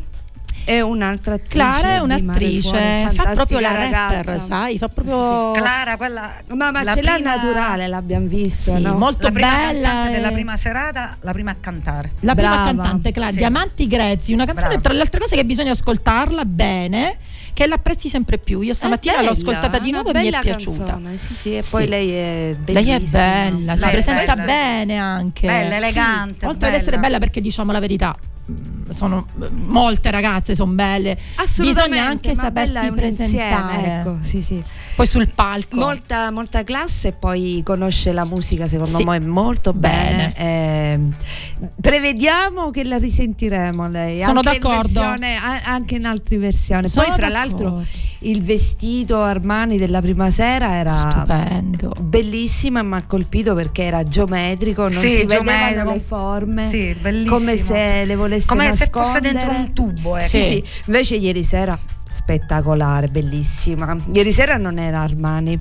è 0.69 0.81
un'altra 0.82 1.35
attrice. 1.35 1.55
Clara 1.55 1.89
è 1.95 1.99
un'attrice, 2.01 3.11
fa 3.15 3.32
proprio 3.32 3.59
la 3.59 3.69
fantastica 3.69 3.90
rapper, 4.03 4.24
ragazza. 4.27 4.39
sai, 4.39 4.77
fa 4.78 4.89
proprio... 4.90 5.51
Clara, 5.53 5.97
quella. 5.97 6.35
Ma, 6.49 6.70
ma 6.70 6.82
la 6.82 6.95
ce 6.95 7.01
l'ha 7.01 7.15
prima- 7.15 7.35
naturale, 7.36 7.86
l'abbiamo 7.89 8.27
visto, 8.27 8.73
Sì, 8.77 8.81
no? 8.82 8.93
molto 8.99 9.28
La 9.28 9.32
prima 9.32 9.49
bella. 9.49 9.89
cantante 9.89 10.11
della 10.12 10.28
e- 10.28 10.32
prima 10.32 10.57
serata, 10.59 11.16
la 11.20 11.32
prima 11.32 11.51
a 11.53 11.57
cantare. 11.59 12.11
La 12.20 12.35
prima 12.35 12.51
Brava. 12.51 12.65
cantante, 12.66 13.12
Clara, 13.12 13.31
Sì. 13.31 13.39
Diamanti 13.39 13.86
Grezzi, 13.86 14.32
una 14.35 14.45
canzone 14.45 14.69
Brava. 14.69 14.82
tra 14.82 14.93
le 14.93 15.01
altre 15.01 15.20
cose 15.20 15.36
che 15.36 15.45
bisogna 15.47 15.70
ascoltarla 15.70 16.45
bene, 16.45 17.16
che 17.55 17.66
l'apprezzi 17.66 18.11
sempre 18.11 18.36
più. 18.36 18.61
Io 18.61 18.74
stamattina 18.74 19.15
È 19.15 19.16
l'ho 19.16 19.23
bella, 19.23 19.36
ascoltata 19.36 19.78
di 19.78 19.90
nuovo 19.90 20.11
e 20.11 20.12
mi 20.12 20.19
è 20.19 20.23
bella 20.24 20.40
piaciuta. 20.40 20.85
canzone, 20.85 21.16
Sì, 21.16 21.35
sì, 21.35 21.57
e 21.57 21.62
Sì. 21.62 21.70
poi 21.70 21.89
lei 21.89 22.11
è 22.12 22.57
Lei 22.66 22.85
bellissima. 22.85 22.99
è 22.99 23.01
bella, 23.51 23.74
si 23.74 23.81
Lei 23.81 23.89
è 23.89 23.93
presenta 23.93 24.35
bella, 24.35 24.40
sì. 24.40 24.45
bene 24.47 24.99
anche. 24.99 25.47
Bella, 25.47 25.77
elegante. 25.77 26.47
Oltre 26.47 26.69
ad 26.69 26.74
essere 26.74 26.99
bella 26.99 27.19
perché 27.19 27.40
diciamo 27.40 27.73
la 27.73 27.81
verità, 27.81 28.15
sono 28.91 29.27
molte 29.66 30.11
ragazze, 30.11 30.55
sono 30.55 30.73
belle. 30.73 31.16
Assolutamente, 31.37 31.89
Bisogna 31.91 32.09
anche 32.09 32.35
sapersi 32.35 32.77
un 32.77 32.99
insieme, 32.99 33.01
presentare. 33.01 34.01
ecco, 34.01 34.16
sì, 34.20 34.43
sì. 34.43 34.62
Poi 34.97 35.07
sul 35.07 35.29
palco. 35.29 35.77
Molta, 35.77 36.31
molta 36.33 36.65
classe 36.65 37.09
e 37.09 37.12
poi 37.12 37.61
conosce 37.65 38.12
la 38.12 38.25
musica 38.25 38.66
secondo 38.66 38.97
Sì. 38.99 39.05
me 39.05 39.20
molto 39.20 39.73
bene. 39.73 40.33
Bene. 40.37 40.37
Eh, 40.37 40.99
prevediamo 41.81 42.70
che 42.70 42.85
la 42.85 42.97
risentiremo 42.99 43.89
lei. 43.89 44.23
Sono 44.23 44.41
anche 44.41 44.57
in 44.57 44.61
d'accordo. 44.61 45.01
versione- 45.01 45.37
a- 45.37 45.61
anche 45.65 45.95
in 45.97 46.05
altre 46.05 46.39
versioni. 46.39 46.89
Sono 46.89 47.07
poi 47.07 47.15
fra 47.16 47.29
d'accordo. 47.29 47.65
l'altro 47.65 47.87
il 48.23 48.43
vestito 48.43 49.20
Armani 49.23 49.79
della 49.79 50.01
prima 50.01 50.29
sera 50.31 50.75
era 50.75 51.11
Stupendo. 51.11 51.95
bellissimo 52.01 52.83
mi 52.83 52.97
ha 52.97 53.05
colpito 53.07 53.55
perché 53.55 53.85
era 53.85 54.03
geometrico, 54.03 54.83
non 54.83 54.91
Sì, 54.93 54.99
si 55.15 55.25
vedevano 55.27 55.45
geometrico. 55.51 55.93
le 55.93 56.01
forme. 56.01 57.27
Come 57.29 57.57
se 57.57 58.05
le 58.05 58.16
volesse 58.16 58.38
Come 58.47 58.73
se 58.74 58.89
fosse 58.93 59.20
dentro 59.20 59.51
un 59.51 59.73
tubo, 59.73 60.16
ecco. 60.16 60.27
Sì, 60.28 60.43
Sì. 60.43 60.48
sì. 60.48 60.65
Invece 60.86 61.16
ieri 61.16 61.43
sera 61.43 61.78
spettacolare, 62.10 63.06
bellissima. 63.09 63.97
Ieri 64.12 64.32
sera 64.32 64.56
non 64.56 64.78
era 64.78 65.01
Armani. 65.01 65.59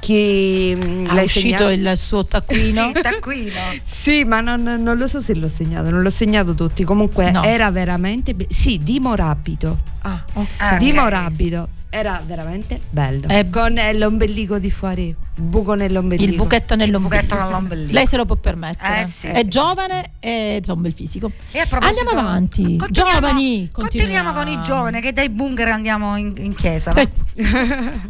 Chi 0.00 0.74
mm, 0.76 1.06
Ha 1.08 1.14
l'hai 1.14 1.24
uscito 1.24 1.56
segnato? 1.68 1.90
il 1.90 1.98
suo 1.98 2.24
taccuino. 2.24 2.86
Sì, 2.88 2.92
taccuino. 3.00 3.60
Sì, 4.00 4.24
ma 4.24 4.40
non, 4.40 4.62
non 4.62 4.96
lo 4.96 5.06
so 5.06 5.20
se 5.20 5.34
l'ho 5.34 5.46
segnato, 5.48 5.90
non 5.90 6.00
l'ho 6.00 6.08
segnato 6.10 6.54
tutti. 6.54 6.84
Comunque 6.84 7.30
No. 7.30 7.42
era 7.42 7.70
veramente 7.70 8.34
be- 8.34 8.46
sì, 8.48 8.78
di 8.78 8.98
Morabito. 8.98 9.78
Ah, 10.02 10.18
ok. 10.32 10.46
Ah, 10.56 10.78
Di 10.78 10.88
ok. 10.88 10.94
Morabito. 10.94 11.68
Era 11.92 12.22
veramente 12.24 12.80
bello. 12.88 13.26
Eh, 13.28 13.50
Con 13.50 13.76
eh, 13.76 13.92
l'ombelico 13.94 14.58
di 14.58 14.70
fuori, 14.70 15.08
il 15.08 15.42
buco 15.42 15.74
nell'ombelico. 15.74 16.30
Il 16.30 16.36
buchetto 16.36 16.76
nell'ombelico. 16.76 17.22
buchetto 17.34 17.44
nell'ombelico. 17.44 17.92
Lei 17.92 18.06
se 18.06 18.16
lo 18.16 18.24
può 18.24 18.36
permettere. 18.36 19.02
Eh, 19.02 19.04
sì. 19.04 19.26
È 19.26 19.44
giovane 19.44 20.12
e 20.20 20.62
ha 20.64 20.72
un 20.72 20.80
bel 20.80 20.94
fisico. 20.94 21.30
E 21.50 21.58
a 21.58 21.66
proposito- 21.66 21.98
Andiamo 22.08 22.26
avanti. 22.28 22.76
Continuiamo- 22.76 23.20
Giovani. 23.20 23.68
Continuiamo 23.70 24.32
con 24.32 24.48
i 24.48 24.60
giovani 24.62 25.00
che 25.02 25.12
dai 25.12 25.28
bunker 25.28 25.68
andiamo 25.68 26.16
in, 26.16 26.32
in 26.38 26.54
chiesa. 26.54 26.94
Eh, 26.94 27.08
no? 27.42 28.00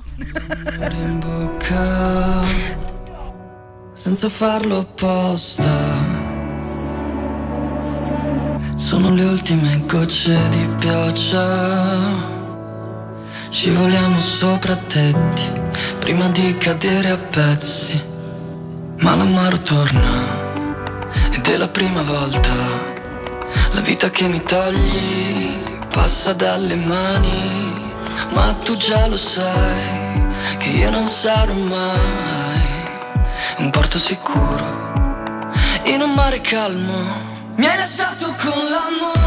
in 0.92 1.18
bocca 1.18 1.80
senza 4.01 4.28
farlo 4.28 4.78
apposta. 4.78 5.70
Sono 8.77 9.15
le 9.15 9.24
ultime 9.24 9.85
gocce 9.86 10.48
di 10.48 10.69
pioggia. 10.78 11.98
Scivoliamo 13.51 14.19
sopra 14.19 14.74
tetti 14.74 15.44
prima 15.98 16.28
di 16.31 16.57
cadere 16.57 17.11
a 17.11 17.16
pezzi. 17.16 18.02
Ma 18.98 19.15
l'amaro 19.15 19.59
torna 19.59 20.24
ed 21.31 21.47
è 21.47 21.57
la 21.57 21.69
prima 21.69 22.02
volta. 22.02 22.52
La 23.73 23.81
vita 23.81 24.11
che 24.11 24.27
mi 24.28 24.43
togli 24.43 25.57
passa 25.89 26.32
dalle 26.32 26.74
mani. 26.74 27.93
Ma 28.35 28.55
tu 28.55 28.77
già 28.77 29.07
lo 29.07 29.16
sai 29.16 30.10
che 30.58 30.68
io 30.68 30.90
non 30.90 31.08
sarò 31.08 31.52
mai 31.52 32.68
un 33.58 33.70
porto 33.70 33.98
sicuro 33.98 34.90
in 35.84 36.00
un 36.02 36.12
mare 36.14 36.40
calmo. 36.40 37.28
Mi 37.56 37.66
hai 37.66 37.76
lasciato 37.76 38.34
con 38.38 38.70
l'amore 38.70 39.19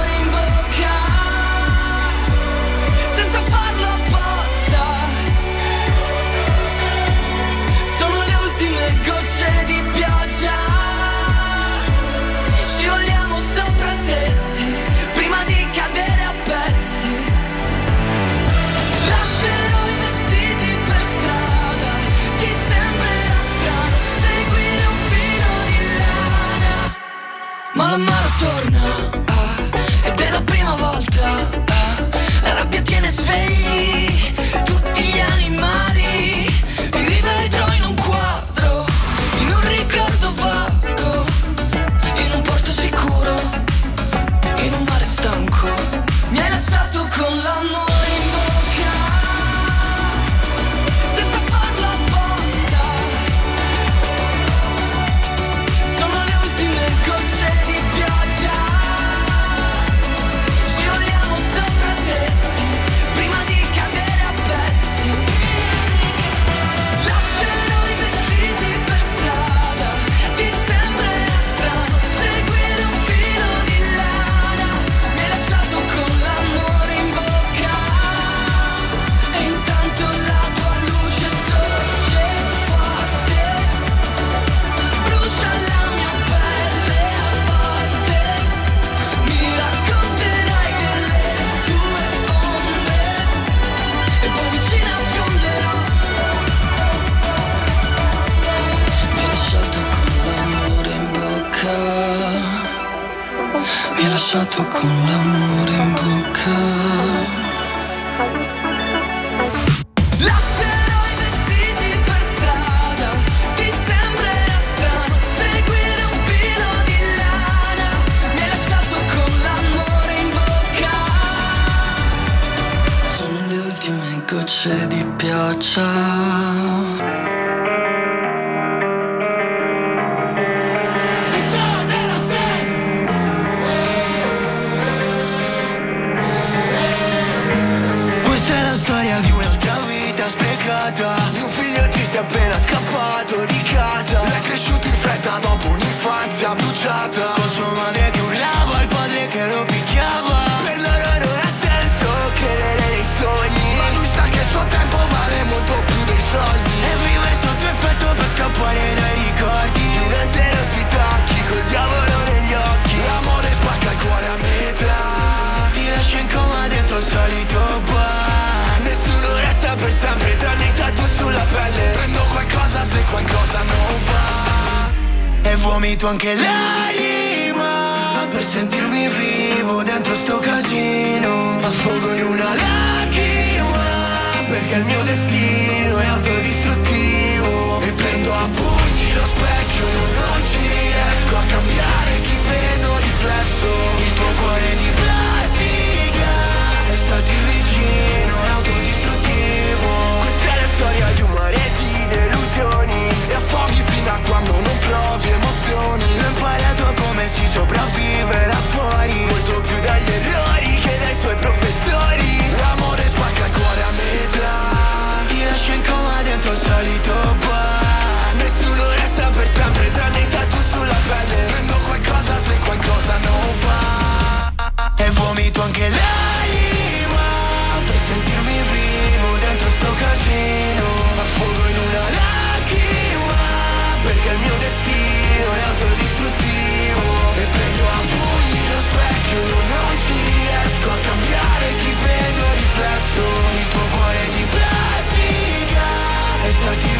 l'amaro 27.93 28.29
torna, 28.39 28.83
ah, 29.25 30.07
ed 30.07 30.19
è 30.19 30.29
la 30.31 30.41
prima 30.41 30.75
volta, 30.75 31.47
ah, 31.67 31.95
la 32.41 32.53
rabbia 32.55 32.81
tiene 32.81 33.11
svegli 33.11 33.62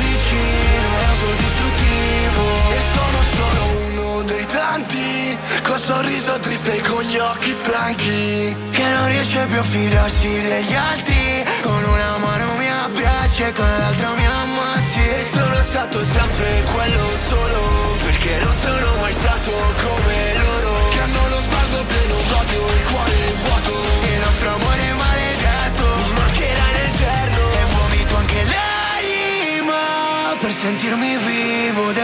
vicino 0.03 0.87
è 0.99 1.05
autodistruttivo. 1.13 2.43
E 2.75 2.79
sono 2.95 3.19
solo 3.35 3.61
uno 3.87 4.23
dei 4.23 4.45
tanti 4.45 5.37
Col 5.63 5.79
sorriso 5.79 6.39
triste 6.39 6.77
e 6.77 6.81
con 6.81 7.03
gli 7.03 7.17
occhi 7.17 7.51
stanchi. 7.51 8.55
Che 8.71 8.89
non 8.89 9.07
riesce 9.07 9.45
più 9.49 9.59
a 9.59 9.63
fidarsi 9.63 10.27
degli 10.27 10.73
altri 10.73 11.43
Con 11.61 11.83
una 11.83 12.17
mano 12.17 12.55
mi 12.57 12.69
abbracci 12.69 13.43
e 13.43 13.53
con 13.53 13.65
l'altra 13.65 14.09
mi 14.13 14.25
ammazzi. 14.25 14.99
E 14.99 15.27
sono 15.31 15.61
stato 15.61 16.03
sempre 16.03 16.63
quello 16.71 17.09
solo 17.15 17.95
Perché 18.03 18.37
non 18.43 18.53
sono 18.61 18.95
mai 18.99 19.13
stato 19.13 19.51
come 19.83 20.17
loro. 20.37 20.87
Che 20.89 20.99
hanno 20.99 21.29
lo 21.29 21.41
sguardo 21.41 21.83
pieno 21.85 22.15
d'odio 22.27 22.67
e 22.67 22.73
il 22.73 22.87
cuore 22.89 23.32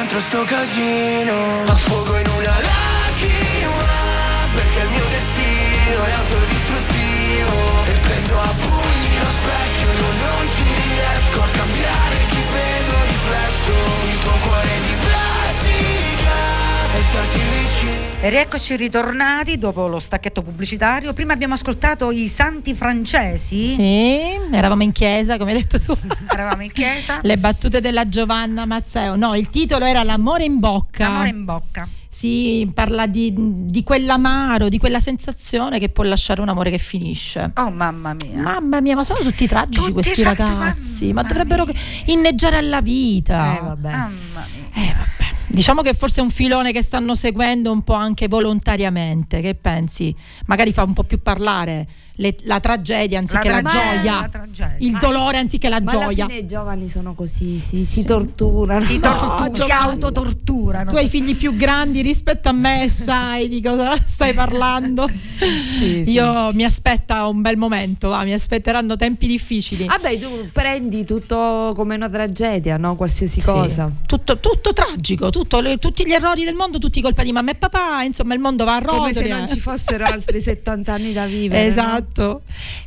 dentro 0.09 0.19
sto 0.19 0.43
casino. 0.43 1.63
Affogo 1.67 2.17
in 2.17 2.27
una 2.27 2.57
lacrima 2.59 3.85
Perché 4.55 4.79
il 4.79 4.89
mio 4.89 5.05
destino 5.05 6.03
è 6.03 6.11
autodistruttivo. 6.11 7.85
E 7.85 7.93
prendo 7.99 8.39
a 8.39 8.53
pugni 8.59 9.19
lo 9.19 9.29
specchio 9.37 9.87
Io 9.91 10.11
non 10.25 10.47
ci 10.49 10.63
riesco 10.63 11.41
a 11.43 11.47
cambiare 11.49 12.08
E 18.21 18.29
rieccoci 18.29 18.75
ritornati 18.75 19.57
dopo 19.57 19.87
lo 19.87 19.97
stacchetto 19.97 20.41
pubblicitario. 20.41 21.13
Prima 21.13 21.31
abbiamo 21.31 21.53
ascoltato 21.53 22.11
i 22.11 22.27
Santi 22.27 22.73
Francesi. 22.73 23.75
Sì, 23.75 24.27
eravamo 24.51 24.83
in 24.83 24.91
chiesa, 24.91 25.37
come 25.37 25.53
hai 25.53 25.61
detto 25.61 25.79
tu. 25.79 25.97
Eravamo 26.29 26.63
in 26.63 26.71
chiesa. 26.73 27.19
Le 27.21 27.37
battute 27.37 27.79
della 27.79 28.09
Giovanna 28.09 28.65
Mazzeo. 28.65 29.15
No, 29.15 29.35
il 29.35 29.49
titolo 29.49 29.85
era 29.85 30.03
L'amore 30.03 30.43
in 30.43 30.59
bocca. 30.59 31.07
L'amore 31.07 31.29
in 31.29 31.45
bocca. 31.45 31.87
Si 32.09 32.69
parla 32.73 33.07
di, 33.07 33.33
di 33.37 33.83
quell'amaro, 33.83 34.67
di 34.67 34.79
quella 34.79 34.99
sensazione 34.99 35.79
che 35.79 35.87
può 35.87 36.03
lasciare 36.03 36.41
un 36.41 36.49
amore 36.49 36.71
che 36.71 36.77
finisce. 36.77 37.53
Oh 37.55 37.71
mamma 37.71 38.13
mia. 38.21 38.41
Mamma 38.41 38.81
mia, 38.81 38.95
ma 38.95 39.05
sono 39.05 39.19
tutti 39.19 39.47
tragici 39.47 39.79
Tutti 39.79 39.93
questi 39.93 40.23
ragazzi. 40.23 41.13
Ma 41.13 41.23
dovrebbero 41.23 41.65
inneggiare 42.07 42.57
alla 42.57 42.81
vita. 42.81 43.57
Eh, 43.57 43.61
vabbè. 43.61 43.91
Mamma 43.91 44.11
mia. 44.73 44.83
Eh, 44.83 44.93
vabbè. 44.93 45.18
Diciamo 45.51 45.81
che 45.81 45.95
forse 45.95 46.21
è 46.21 46.23
un 46.23 46.29
filone 46.29 46.71
che 46.71 46.83
stanno 46.83 47.15
seguendo 47.15 47.71
un 47.71 47.83
po' 47.83 47.93
anche 47.93 48.27
volontariamente. 48.27 49.41
Che 49.41 49.55
pensi? 49.55 50.15
Magari 50.45 50.71
fa 50.71 50.83
un 50.83 50.93
po' 50.93 51.03
più 51.03 51.21
parlare 51.21 51.87
le- 52.19 52.35
la 52.43 52.59
tragedia 52.59 53.17
anziché 53.19 53.49
la, 53.49 53.61
tragedia, 53.61 54.01
gioia. 54.01 54.19
la 54.21 54.27
tragedia. 54.29 54.75
Il 54.79 54.97
dolore 54.99 55.37
anziché 55.37 55.69
la 55.69 55.79
Ma 55.81 55.91
alla 55.91 56.01
gioia. 56.05 56.25
fine 56.27 56.39
i 56.39 56.45
giovani 56.47 56.87
sono 56.89 57.13
così, 57.13 57.59
si, 57.59 57.77
si 57.77 58.03
torturano. 58.03 58.81
Si, 58.81 58.99
No, 58.99 59.15
tortu- 59.17 59.63
si 59.63 59.71
autotorturano. 59.71 60.89
Tu 60.91 60.97
hai 60.97 61.07
figli 61.07 61.35
più 61.35 61.55
grandi 61.55 62.01
rispetto 62.01 62.49
a 62.49 62.51
me, 62.51 62.89
sai 62.89 63.47
di 63.47 63.61
cosa 63.61 63.97
stai 64.05 64.33
parlando. 64.33 65.07
Sì, 65.79 66.03
sì. 66.03 66.11
Io 66.11 66.51
mi 66.53 66.65
aspetta 66.65 67.25
un 67.27 67.41
bel 67.41 67.55
momento, 67.55 68.09
va, 68.09 68.23
mi 68.23 68.33
aspetteranno 68.33 68.97
tempi 68.97 69.27
difficili. 69.27 69.85
Vabbè, 69.85 70.17
tu 70.19 70.49
prendi 70.51 71.05
tutto 71.05 71.71
come 71.75 71.95
una 71.95 72.09
tragedia, 72.09 72.75
no? 72.75 72.95
Qualsiasi 72.95 73.39
Sì. 73.39 73.45
cosa. 73.49 73.89
Tutto, 74.05 74.39
tutto 74.39 74.73
tragico, 74.73 75.29
tutto, 75.29 75.61
le- 75.61 75.77
tutti 75.77 76.05
gli 76.05 76.11
errori 76.11 76.43
del 76.43 76.55
mondo, 76.55 76.77
tutti 76.79 77.01
colpa 77.01 77.23
di 77.23 77.31
mamma 77.31 77.51
e 77.51 77.55
papà, 77.55 78.03
insomma 78.03 78.33
il 78.33 78.41
mondo 78.41 78.65
va 78.65 78.75
a 78.75 78.81
Come 78.83 79.13
se 79.13 79.21
rotoli. 79.21 79.29
non 79.29 79.43
eh. 79.43 79.47
ci 79.47 79.59
fossero 79.61 80.03
altri 80.03 80.41
70 80.41 80.91
anni 80.93 81.13
da 81.13 81.25
vivere. 81.25 81.73
no? 81.73 82.05
Esatto. 82.09 82.41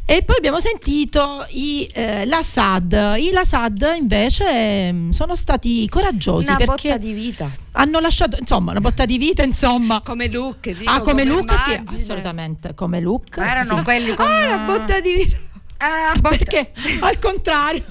E 0.04 0.22
poi 0.22 0.36
abbiamo 0.36 0.60
sentito 0.60 1.46
i, 1.50 1.88
eh, 1.92 2.24
la 2.26 2.42
SAD. 2.42 3.14
I 3.18 3.30
la 3.32 3.44
SAD 3.44 3.94
invece 3.98 4.92
mm, 4.92 5.10
sono 5.10 5.34
stati 5.34 5.88
coraggiosi 5.88 6.48
Una 6.48 6.56
perché 6.58 6.88
botta 6.88 6.98
di 6.98 7.12
vita. 7.12 7.50
hanno 7.72 8.00
lasciato, 8.00 8.36
insomma, 8.38 8.72
una 8.72 8.80
botta 8.80 9.04
di 9.06 9.18
vita, 9.18 9.42
insomma. 9.42 10.00
Come 10.04 10.28
look, 10.28 10.68
dico, 10.70 10.90
Ah, 10.90 11.00
come, 11.00 11.24
look, 11.24 11.52
sì, 11.56 11.72
immagine. 11.74 11.98
assolutamente, 12.00 12.74
come 12.74 13.00
look. 13.00 13.36
Ma 13.38 13.50
erano 13.50 13.78
sì. 13.78 13.82
quelli 13.84 14.14
con 14.14 14.26
Ah, 14.26 14.46
una 14.46 14.56
botta 14.66 15.00
di 15.00 15.12
vita. 15.14 15.36
Ah, 15.78 16.12
botta- 16.18 16.36
Perché 16.36 16.72
al 17.00 17.18
contrario. 17.18 17.84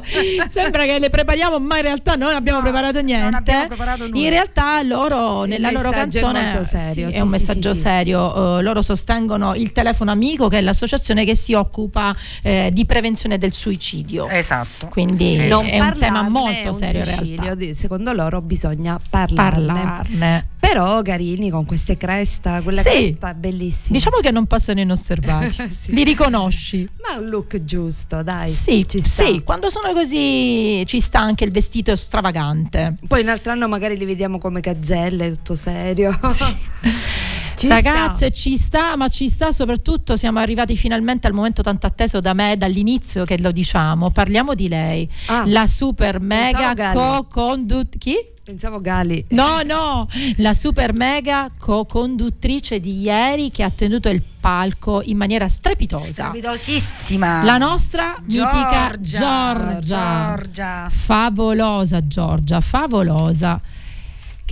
Sembra 0.50 0.84
che 0.84 0.98
le 0.98 1.10
prepariamo, 1.10 1.58
ma 1.58 1.76
in 1.76 1.82
realtà 1.82 2.14
non 2.14 2.34
abbiamo 2.34 2.58
No, 2.58 2.64
preparato 2.64 3.00
niente. 3.00 3.36
abbiamo 3.36 3.66
preparato. 3.68 4.04
In 4.12 4.28
realtà 4.30 4.82
loro, 4.82 5.44
nella 5.44 5.70
loro 5.70 5.90
è 5.90 5.94
canzone, 5.94 6.52
molto 6.52 6.64
serio, 6.64 7.10
sì, 7.10 7.16
è 7.16 7.20
un 7.20 7.28
messaggio 7.28 7.74
serio. 7.74 8.58
Eh, 8.58 8.62
loro 8.62 8.82
sostengono 8.82 9.54
il 9.54 9.72
telefono 9.72 10.10
amico, 10.10 10.48
che 10.48 10.58
è 10.58 10.60
l'associazione 10.60 11.24
che 11.24 11.34
si 11.34 11.54
occupa 11.54 12.14
eh, 12.42 12.70
di 12.72 12.84
prevenzione 12.86 13.38
del 13.38 13.52
suicidio. 13.52 14.28
Esatto. 14.28 14.86
Quindi 14.88 15.36
Non 15.48 15.66
è 15.66 15.80
un 15.80 15.96
tema 15.98 16.28
molto 16.28 16.70
è 16.70 16.72
serio 16.72 17.04
suicidio, 17.04 17.74
Secondo 17.74 18.12
loro 18.12 18.40
bisogna 18.40 18.98
parlarne. 19.10 19.66
Parlarne. 19.66 20.46
Però 20.62 21.02
carini 21.02 21.50
con 21.50 21.64
queste 21.66 21.96
cresta, 21.96 22.60
quella 22.62 22.80
Sì. 22.82 22.88
cresta 22.88 23.34
bellissima. 23.34 23.96
Diciamo 23.96 24.18
che 24.18 24.30
non 24.30 24.46
passano 24.46 24.80
inosservati. 24.80 25.70
Sì. 25.82 25.92
Li 25.92 26.04
riconosci. 26.04 26.88
Ma 27.02 27.14
è 27.16 27.18
un 27.18 27.28
look 27.28 27.64
giusto, 27.64 28.22
dai. 28.22 28.48
Sì, 28.50 28.86
sì, 29.04 29.42
quando 29.44 29.68
sono 29.68 29.81
così 29.92 30.82
ci 30.86 31.00
sta 31.00 31.20
anche 31.20 31.44
il 31.44 31.50
vestito 31.50 31.96
stravagante. 31.96 32.94
Poi 33.06 33.22
un 33.22 33.28
altro 33.28 33.52
anno 33.52 33.68
magari 33.68 33.96
li 33.96 34.04
vediamo 34.04 34.38
come 34.38 34.60
gazzelle, 34.60 35.30
tutto 35.30 35.54
serio. 35.54 36.18
Ci 37.56 37.68
Ragazze, 37.68 38.32
ci 38.32 38.56
sta, 38.56 38.96
ma 38.96 39.08
ci 39.08 39.28
sta 39.28 39.52
soprattutto. 39.52 40.16
Siamo 40.16 40.38
arrivati 40.38 40.76
finalmente 40.76 41.26
al 41.26 41.32
momento 41.32 41.62
tanto 41.62 41.86
atteso 41.86 42.18
da 42.20 42.32
me 42.32 42.56
dall'inizio 42.56 43.24
che 43.24 43.38
lo 43.38 43.52
diciamo. 43.52 44.10
Parliamo 44.10 44.54
di 44.54 44.68
lei, 44.68 45.08
Ah. 45.26 45.44
la 45.46 45.66
super 45.66 46.20
mega 46.20 46.74
co-conduttrice. 46.92 47.98
Chi? 47.98 48.30
Pensavo 48.44 48.80
Gali. 48.80 49.24
No, 49.28 49.60
no, 49.64 50.08
la 50.38 50.52
super 50.52 50.92
mega 50.94 51.48
co-conduttrice 51.56 52.80
di 52.80 53.00
ieri 53.02 53.52
che 53.52 53.62
ha 53.62 53.70
tenuto 53.70 54.08
il 54.08 54.20
palco 54.40 55.00
in 55.04 55.16
maniera 55.16 55.48
strepitosa. 55.48 56.10
Strepitosissima. 56.10 57.44
La 57.44 57.56
nostra 57.58 58.16
mitica 58.24 58.90
Giorgia. 58.98 59.18
Giorgia. 59.54 60.34
Giorgia. 60.36 60.90
Favolosa 60.90 62.04
Giorgia, 62.08 62.60
favolosa. 62.60 63.60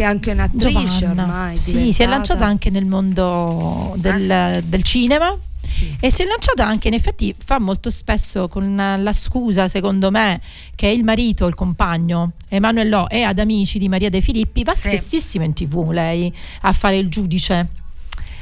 Che 0.00 0.06
è 0.06 0.08
anche 0.08 0.30
un'attrice 0.32 0.98
Giovanna. 0.98 1.22
ormai. 1.24 1.58
Sì, 1.58 1.70
si 1.70 1.76
è 1.76 1.80
diventata. 1.82 2.10
lanciata 2.10 2.46
anche 2.46 2.70
nel 2.70 2.86
mondo 2.86 3.92
del, 3.98 4.62
del 4.64 4.82
cinema. 4.82 5.36
E 6.00 6.10
si 6.10 6.22
è 6.22 6.24
lanciata 6.24 6.66
anche, 6.66 6.88
in 6.88 6.94
effetti, 6.94 7.34
fa 7.38 7.58
molto 7.60 7.90
spesso 7.90 8.48
con 8.48 8.74
la 8.74 9.12
scusa, 9.12 9.68
secondo 9.68 10.10
me, 10.10 10.40
che 10.74 10.88
il 10.88 11.04
marito, 11.04 11.46
il 11.46 11.54
compagno, 11.54 12.32
Emanuele 12.48 12.88
Lo, 12.88 13.06
è 13.06 13.20
ad 13.20 13.38
amici 13.38 13.78
di 13.78 13.88
Maria 13.88 14.08
De 14.10 14.20
Filippi, 14.22 14.64
va 14.64 14.74
Sì. 14.74 14.88
spessissimo 14.88 15.44
in 15.44 15.52
tv 15.52 15.90
lei 15.90 16.34
a 16.62 16.72
fare 16.72 16.96
il 16.96 17.08
giudice 17.08 17.68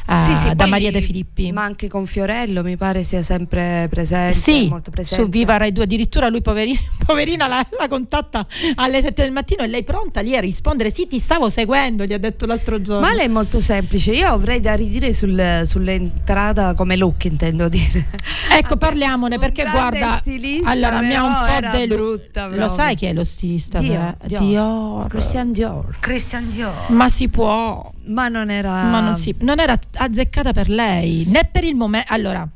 eh, 0.09 0.23
Sì, 0.25 0.35
sì, 0.37 0.55
da 0.55 0.67
Maria 0.67 0.91
De 0.91 1.01
Filippi. 1.01 1.53
Ma 1.53 1.63
anche 1.65 1.89
con 1.89 2.07
Fiorello 2.07 2.63
mi 2.63 2.77
pare 2.77 3.05
sia 3.05 3.23
sempre 3.23 3.87
presente. 3.91 4.33
Sì, 4.35 4.69
molto 4.69 4.91
presente. 4.91 5.23
su 5.23 5.29
Viva 5.29 5.57
Rai 5.57 5.73
2 5.73 5.85
addirittura 5.85 6.29
lui 6.29 6.41
poverina, 6.43 6.79
poverina 7.05 7.47
la, 7.47 7.67
la 7.79 7.89
contatta 7.89 8.47
alle 8.77 9.01
7 9.03 9.23
del 9.23 9.33
mattino 9.33 9.63
e 9.63 9.67
lei 9.67 9.85
pronta 9.85 10.21
lì 10.21 10.37
a 10.37 10.41
rispondere 10.41 10.91
sì 10.91 11.07
ti 11.07 11.19
stavo 11.19 11.49
seguendo 11.49 12.05
gli 12.05 12.13
ha 12.13 12.19
detto 12.19 12.47
l'altro 12.47 12.81
giorno 12.81 13.07
Ma 13.07 13.15
lei 13.15 13.27
è 13.27 13.29
molto 13.29 13.61
semplice, 13.61 14.13
io 14.13 14.29
avrei 14.29 14.61
da 14.61 14.75
ridire 14.75 15.13
sul- 15.13 15.63
sull'entrata 15.65 16.75
come 16.75 16.97
look 16.97 17.25
intendo 17.25 17.69
dire. 17.69 18.07
ecco 18.53 18.77
parliamone 18.77 19.35
Un 19.37 19.41
perché 19.41 19.65
guarda 19.69 20.19
stilista, 20.21 20.69
allora 20.71 21.01
mi 21.01 21.15
ha 21.15 21.25
un 21.25 21.35
po' 21.61 21.77
del 21.77 21.89
brutta 21.89 22.43
lo 22.47 22.49
proprio. 22.57 22.69
sai 22.69 22.95
chi 22.95 23.07
è 23.07 23.13
lo 23.13 23.25
stilista 23.25 23.79
Dior, 23.81 24.15
per- 24.17 24.27
Dior. 24.29 24.43
Dior. 24.43 25.07
Christian 25.09 25.53
Dior. 25.53 25.97
Christian 26.01 26.49
Dior. 26.49 26.73
ma 26.91 27.09
si 27.09 27.29
può 27.29 27.93
Ma 28.09 28.29
non 28.29 28.51
era 28.51 28.71
ma 28.85 29.01
non, 29.01 29.17
si, 29.17 29.35
non 29.41 29.59
era 29.61 29.79
azzeccata 29.97 30.53
per 30.53 30.69
lei 30.69 31.25
né 31.29 31.49
per 31.51 31.65
il 31.65 31.75
momento 31.75 32.13
allora 32.13 32.47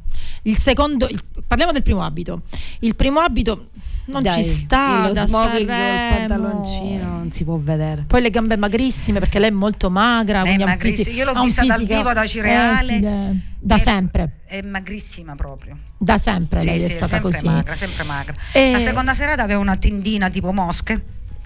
il 0.45 0.57
secondo 0.59 1.07
il- 1.09 1.23
parliamo 1.47 1.73
del 1.73 1.83
primo 1.83 2.03
abito 2.03 2.43
il 2.81 2.97
primo 2.97 3.21
abito 3.21 3.69
non 4.07 4.21
Dai, 4.23 4.33
ci 4.33 4.43
sta 4.43 5.07
Lo 5.07 5.13
da 5.13 5.27
smoking 5.27 5.69
Sanremo. 5.69 6.17
pantaloncino 6.27 7.05
non 7.09 7.31
si 7.31 7.45
può 7.45 7.57
vedere. 7.57 8.03
Poi 8.09 8.21
le 8.21 8.31
gambe 8.31 8.57
magrissime 8.57 9.21
perché 9.21 9.39
lei 9.39 9.51
è 9.51 9.53
molto 9.53 9.91
magra. 9.91 10.43
È 10.43 10.57
magrissima. 10.59 11.05
fisi- 11.05 11.17
Io 11.17 11.25
l'ho 11.25 11.31
ha 11.31 11.39
un 11.39 11.45
vista 11.45 11.65
dal 11.65 11.79
fisico 11.79 11.97
vivo 11.99 12.13
da 12.13 12.27
Cireale. 12.27 12.93
esile. 12.93 13.37
Da 13.61 13.77
È- 13.77 13.79
sempre, 13.79 14.39
È 14.45 14.61
magrissima 14.63 15.37
proprio. 15.37 15.77
da 15.97 16.19
sempre 16.19 16.59
Sì, 16.59 16.67
lei 16.67 16.81
sì, 16.81 16.87
è 16.87 16.89
stata 16.97 17.07
sempre 17.07 17.31
così. 17.31 17.45
magra, 17.45 17.75
sempre 17.77 18.03
magra. 18.03 18.35
E- 18.51 18.73
La 18.73 18.81
seconda 18.81 19.15
serata 19.15 19.45
aveva 19.45 19.61
una 19.61 19.77
tendina 19.77 20.29
tipo 20.31 20.53
mosche. 20.53 21.01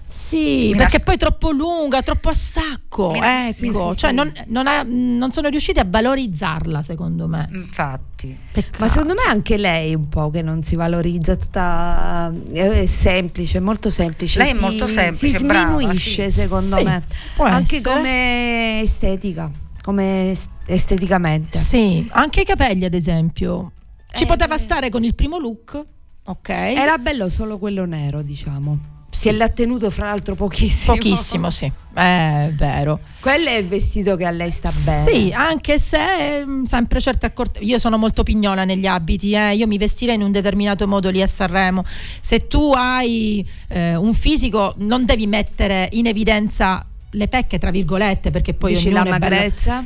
Sì, 0.09 0.67
Mi 0.69 0.75
perché 0.75 0.97
nas- 0.97 1.03
poi 1.05 1.15
è 1.15 1.17
troppo 1.17 1.51
lunga, 1.51 2.01
troppo 2.01 2.29
a 2.29 2.33
sacco. 2.33 3.11
Mi 3.11 3.19
nas- 3.19 3.61
ecco, 3.61 3.89
sì, 3.89 3.91
sì, 3.91 3.97
cioè 3.97 4.09
sì. 4.09 4.15
Non, 4.15 4.31
non 4.47 4.67
ha- 4.67 4.83
non 4.85 5.31
sono 5.31 5.49
riusciti 5.49 5.79
a 5.79 5.85
valorizzarla, 5.87 6.81
secondo 6.81 7.27
me. 7.27 7.49
Infatti. 7.53 8.35
Peccato. 8.51 8.77
Ma 8.79 8.87
secondo 8.89 9.13
me 9.13 9.21
anche 9.27 9.57
lei 9.57 9.93
un 9.93 10.07
po' 10.07 10.29
che 10.29 10.41
non 10.41 10.63
si 10.63 10.75
valorizza, 10.75 11.35
tutta 11.35 12.33
è 12.51 12.85
semplice, 12.87 13.59
molto 13.59 13.89
semplice. 13.89 14.39
Lei 14.39 14.51
è 14.51 14.53
Si- 14.53 14.59
molto 14.59 14.87
semplice, 14.87 15.37
si 15.37 15.45
brava, 15.45 15.73
sminuisce 15.75 16.29
sì. 16.31 16.39
secondo 16.41 16.77
Sì, 16.77 16.83
me. 16.83 17.03
può 17.35 17.45
Anche 17.45 17.75
essere. 17.75 17.95
come 17.95 18.81
estetica, 18.81 19.51
come 19.81 20.31
est- 20.31 20.49
esteticamente. 20.65 21.57
Sì, 21.57 22.07
anche 22.11 22.41
i 22.41 22.45
capelli, 22.45 22.85
ad 22.85 22.93
esempio. 22.93 23.71
Ci 24.11 24.23
Eh, 24.23 24.25
poteva 24.25 24.55
eh. 24.55 24.59
stare 24.59 24.89
con 24.89 25.03
il 25.03 25.13
primo 25.15 25.37
look, 25.37 25.85
ok? 26.23 26.49
Era 26.49 26.97
bello 26.97 27.29
solo 27.29 27.57
quello 27.59 27.85
nero, 27.85 28.21
diciamo. 28.21 28.95
Che 29.21 29.31
l'ha 29.31 29.49
tenuto 29.49 29.89
fra 29.89 30.07
l'altro 30.07 30.35
pochissimo. 30.35 30.95
Pochissimo, 30.95 31.49
sì, 31.49 31.71
è 31.93 32.51
vero. 32.53 32.99
Quello 33.19 33.49
è 33.49 33.55
il 33.55 33.67
vestito 33.67 34.15
che 34.15 34.25
a 34.25 34.31
lei 34.31 34.51
sta 34.51 34.71
bene. 34.85 35.11
Sì, 35.11 35.31
anche 35.33 35.79
se 35.79 36.45
mm, 36.45 36.63
sempre 36.63 37.01
certe 37.01 37.25
accorte. 37.25 37.59
Io 37.59 37.77
sono 37.79 37.97
molto 37.97 38.23
pignola 38.23 38.63
negli 38.63 38.85
abiti, 38.85 39.33
eh. 39.33 39.55
io 39.55 39.67
mi 39.67 39.77
vestirei 39.77 40.15
in 40.15 40.21
un 40.21 40.31
determinato 40.31 40.87
modo 40.87 41.09
lì 41.09 41.21
a 41.21 41.27
Sanremo. 41.27 41.83
Se 42.21 42.47
tu 42.47 42.71
hai 42.75 43.47
eh, 43.69 43.95
un 43.95 44.13
fisico, 44.13 44.75
non 44.77 45.05
devi 45.05 45.27
mettere 45.27 45.89
in 45.93 46.07
evidenza 46.07 46.85
le 47.11 47.27
pecche 47.29 47.57
tra 47.57 47.71
virgolette 47.71 48.31
perché 48.31 48.53
poi 48.53 48.73
Dici 48.73 48.87
ognuno 48.89 49.03
la 49.05 49.15
è 49.15 49.17
bello- 49.19 49.35
magrezza? 49.35 49.85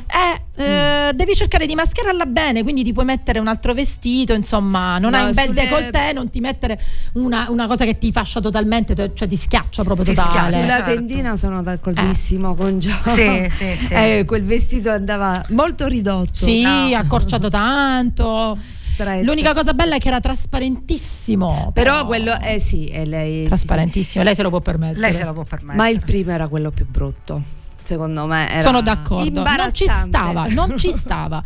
Eh, 0.56 0.62
eh, 0.62 1.12
devi 1.14 1.34
cercare 1.34 1.66
di 1.66 1.74
mascherarla 1.74 2.26
bene 2.26 2.62
quindi 2.64 2.82
ti 2.82 2.92
puoi 2.92 3.04
mettere 3.04 3.38
un 3.38 3.46
altro 3.46 3.74
vestito 3.74 4.32
insomma 4.32 4.98
non 4.98 5.12
No, 5.12 5.18
hai 5.18 5.26
un 5.26 5.32
bel 5.32 5.46
sulle- 5.46 5.62
décolleté 5.62 6.12
non 6.12 6.30
ti 6.30 6.40
mettere 6.40 6.80
una, 7.12 7.46
una 7.48 7.66
cosa 7.68 7.84
che 7.84 7.96
ti 7.96 8.10
fascia 8.12 8.40
totalmente 8.40 9.12
cioè 9.14 9.28
ti 9.28 9.36
schiaccia 9.36 9.84
proprio 9.84 10.04
totale 10.12 10.58
Sulla 10.58 10.82
tendina 10.82 11.36
sono 11.36 11.62
d'accordissimo 11.62 12.54
con 12.54 12.78
Gio. 12.80 12.90
Sì, 13.04 13.46
sì, 13.48 13.76
sì. 13.76 13.94
Eh, 14.02 14.24
quel 14.26 14.42
vestito 14.42 14.90
andava 14.90 15.32
molto 15.50 15.86
ridotto. 15.86 16.30
sì 16.32 16.62
No. 16.62 16.96
accorciato 16.96 17.48
tanto 17.48 18.58
Stretto. 18.92 19.24
l'unica 19.24 19.54
cosa 19.54 19.72
bella 19.72 19.96
è 19.96 19.98
che 19.98 20.08
era 20.08 20.20
trasparentissimo 20.20 21.70
Però 21.72 22.06
quello, 22.06 22.38
eh 22.40 22.58
sì, 22.58 22.86
e 22.86 23.04
lei... 23.06 23.44
trasparentissimo 23.44 24.22
lei 24.22 24.34
se 24.34 24.42
lo 24.42 24.50
può 24.50 24.60
permettere 24.60 25.00
Lei 25.00 25.12
se 25.12 25.24
lo 25.24 25.32
può 25.32 25.44
permettere. 25.44 25.76
Ma 25.76 25.88
il 25.88 26.00
primo 26.00 26.30
era 26.30 26.48
quello 26.48 26.70
più 26.70 26.86
brutto, 26.86 27.42
secondo 27.82 28.26
me. 28.26 28.50
Era 28.50 28.62
Sono 28.62 28.80
d'accordo, 28.80 29.42
non 29.42 29.72
ci 29.72 29.86
stava, 29.86 30.46
non 30.48 30.78
ci 30.78 30.92
stava. 30.92 31.42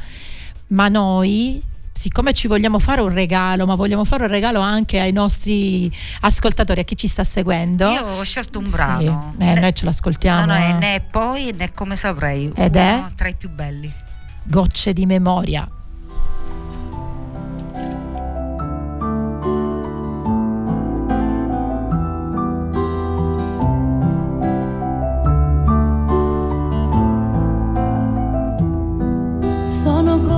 Ma 0.69 0.89
noi, 0.89 1.63
siccome 1.93 2.33
ci 2.33 2.49
vogliamo 2.49 2.79
fare 2.79 3.01
un 3.01 3.13
regalo, 3.13 3.67
ma 3.67 3.75
vogliamo 3.75 4.05
fare 4.05 4.25
un 4.25 4.31
regalo 4.31 4.61
anche 4.61 4.99
ai 4.99 5.13
nostri 5.13 5.91
ascoltatori, 6.21 6.81
a 6.81 6.85
chi 6.85 6.97
ci 6.97 7.09
sta 7.09 7.25
seguendo. 7.25 7.89
Io 7.89 8.05
ho 8.05 8.23
scelto 8.23 8.59
un 8.59 8.69
brano. 8.69 9.35
Sì, 9.39 9.45
eh, 9.45 9.61
noi 9.61 9.75
ce 9.75 9.85
l'ascoltiamo. 9.85 10.41
No, 10.41 10.47
no, 10.47 10.55
è 10.55 10.69
eh. 10.69 10.73
né 10.73 11.05
poi 11.09 11.53
né 11.57 11.73
come 11.73 11.97
saprei. 11.97 12.51
Ed 12.55 12.75
uno 12.75 13.07
è? 13.07 13.13
tra 13.15 13.29
i 13.29 13.35
più 13.35 13.51
belli. 13.51 13.93
Gocce 14.45 14.93
di 14.93 15.07
memoria. 15.07 15.69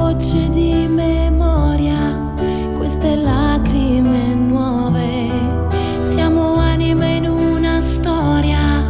Gocce 0.08 0.48
di 0.48 0.86
memoria, 0.88 2.32
queste 2.78 3.14
lacrime 3.14 4.32
nuove. 4.34 5.28
Siamo 6.00 6.56
anime 6.56 7.16
in 7.16 7.28
una 7.28 7.78
storia 7.78 8.86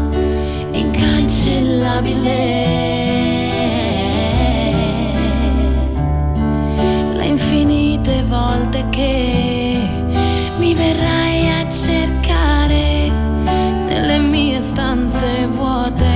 incancellabile. 0.70 2.36
Le 7.14 7.24
infinite 7.24 8.22
volte 8.28 8.86
che 8.90 9.88
mi 10.58 10.72
verrai 10.72 11.50
a 11.50 11.68
cercare 11.68 13.10
nelle 13.88 14.18
mie 14.18 14.60
stanze 14.60 15.48
vuote, 15.48 16.06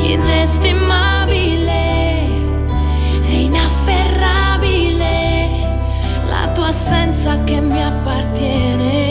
inestimabile 0.00 1.15
assenza 6.86 7.42
che 7.42 7.60
mi 7.60 7.82
appartiene. 7.82 9.05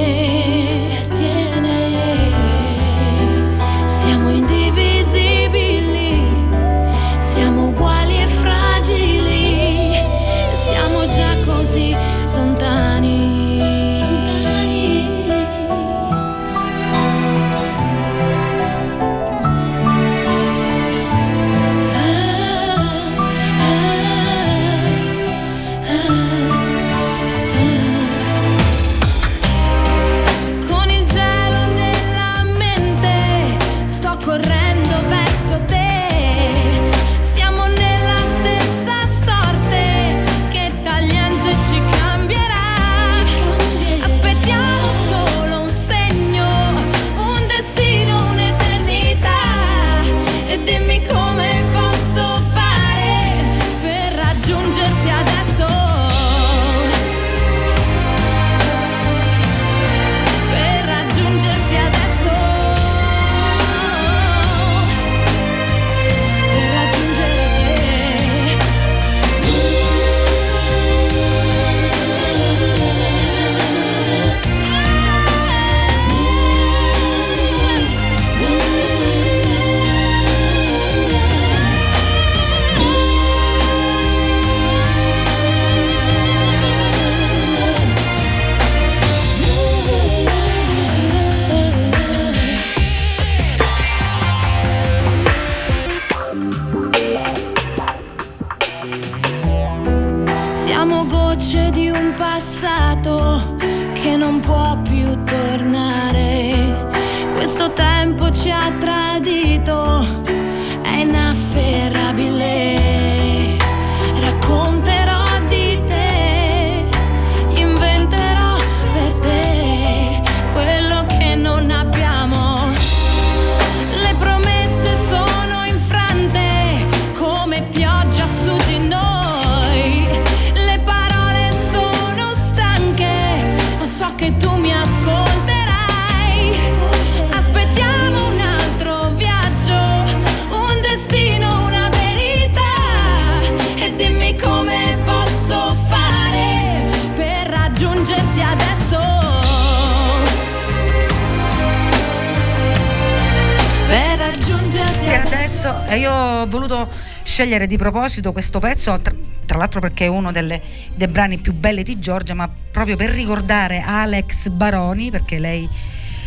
Adesso 155.66 155.92
eh, 155.92 155.98
io 155.98 156.12
ho 156.12 156.48
voluto 156.48 156.88
scegliere 157.24 157.68
di 157.68 157.78
proposito 157.78 158.32
questo 158.32 158.60
pezzo, 158.60 159.00
tra, 159.02 159.14
tra 159.46 159.58
l'altro 159.58 159.80
perché 159.80 160.06
è 160.06 160.08
uno 160.08 160.32
delle- 160.32 160.62
dei 160.96 161.08
brani 161.08 161.40
più 161.40 161.54
belli 161.54 161.84
di 161.84 162.00
Giorgia, 162.00 162.34
ma 162.34 162.50
proprio 162.72 162.96
per 162.96 163.10
ricordare 163.10 163.80
Alex 163.86 164.50
Baroni, 164.50 165.10
perché 165.12 165.40
lei 165.40 165.68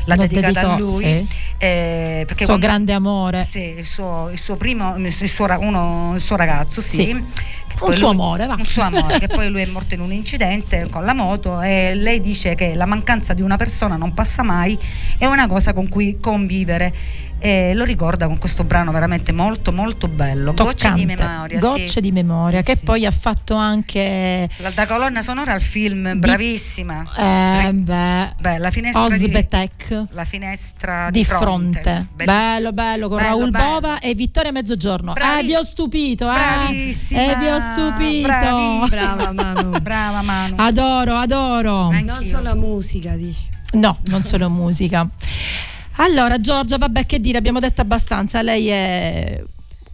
l'ha 0.04 0.14
L'ho 0.14 0.20
dedicata 0.26 0.48
a 0.48 0.52
dedicato, 0.52 0.84
lui. 0.84 1.04
sì. 1.04 1.26
Eh, 1.58 2.24
perché 2.26 2.44
suo 2.44 2.54
quando- 2.54 2.66
grande 2.66 2.92
amore. 2.92 3.42
Sì, 3.42 3.74
il 3.78 3.84
suo, 3.84 4.28
il 4.30 4.38
suo 4.38 4.56
primo, 4.56 4.96
il 4.96 5.12
suo, 5.12 5.46
uno- 5.60 6.12
il 6.14 6.20
suo 6.20 6.36
ragazzo, 6.36 6.80
sì. 6.80 6.96
Sì. 6.96 7.10
Un 7.80 7.94
suo 7.94 8.06
lui- 8.06 8.14
amore, 8.14 8.46
va. 8.46 8.54
Un 8.58 8.64
suo 8.66 8.82
amore, 8.82 9.18
che 9.18 9.26
poi 9.28 9.48
lui 9.50 9.62
è 9.62 9.66
morto 9.66 9.94
in 9.94 10.00
un 10.00 10.12
incidente 10.12 10.88
con 10.90 11.04
la 11.04 11.14
moto 11.14 11.60
e 11.60 11.94
lei 11.94 12.20
dice 12.20 12.54
che 12.54 12.74
la 12.74 12.86
mancanza 12.86 13.34
di 13.34 13.42
una 13.42 13.56
persona 13.56 13.96
non 13.96 14.14
passa 14.14 14.42
mai, 14.42 14.76
è 15.18 15.26
una 15.26 15.46
cosa 15.46 15.72
con 15.72 15.88
cui 15.88 16.18
convivere. 16.20 16.92
E 17.40 17.72
lo 17.72 17.84
ricorda 17.84 18.26
con 18.26 18.36
questo 18.36 18.64
brano 18.64 18.90
veramente 18.90 19.30
molto 19.30 19.70
molto 19.70 20.08
bello, 20.08 20.52
Gocce 20.54 20.90
di 20.90 21.06
memoria. 21.06 21.60
Gocce 21.60 21.86
sì. 21.86 22.00
di 22.00 22.10
memoria, 22.10 22.62
che 22.62 22.74
poi 22.76 23.06
ha 23.06 23.12
fatto 23.12 23.54
anche 23.54 24.48
La, 24.56 24.70
da 24.70 24.86
colonna 24.88 25.22
sonora 25.22 25.52
al 25.52 25.60
film, 25.62 26.18
bravissima. 26.18 27.06
eh, 27.68 27.72
beh, 27.72 28.34
Beh, 28.40 28.58
la 28.58 28.70
finestra 28.72 29.06
di, 29.16 29.30
la 30.10 30.24
finestra 30.24 31.10
di 31.10 31.18
di 31.20 31.24
fronte. 31.48 31.80
fronte. 31.80 32.24
Bello, 32.24 32.72
bello, 32.72 33.08
con 33.08 33.16
Bello, 33.16 33.28
Raul 33.28 33.50
bello. 33.50 33.64
Bova 33.64 33.98
e 33.98 34.14
Vittoria 34.14 34.52
Mezzogiorno. 34.52 35.12
Bravi- 35.12 35.40
eh, 35.40 35.46
vi 35.46 35.54
ho 35.54 35.62
stupito, 35.62 36.30
eh. 36.30 36.34
Bravissima. 36.34 37.20
Eh, 37.22 37.36
vi 37.38 37.46
ho 37.46 37.60
stupito. 37.60 38.26
Bravissima. 38.26 38.86
Brava 39.16 39.32
Manu. 39.32 39.70
Brava 39.80 40.22
Manu. 40.22 40.54
Adoro, 40.58 41.16
adoro. 41.16 41.90
Non 41.90 42.24
solo 42.26 42.54
musica, 42.54 43.14
dici. 43.14 43.46
No, 43.72 43.98
non 44.06 44.22
solo 44.24 44.48
musica. 44.48 45.08
Allora, 45.96 46.40
Giorgia, 46.40 46.78
vabbè, 46.78 47.06
che 47.06 47.20
dire, 47.20 47.38
abbiamo 47.38 47.58
detto 47.58 47.80
abbastanza. 47.80 48.40
Lei 48.42 48.68
è 48.68 49.42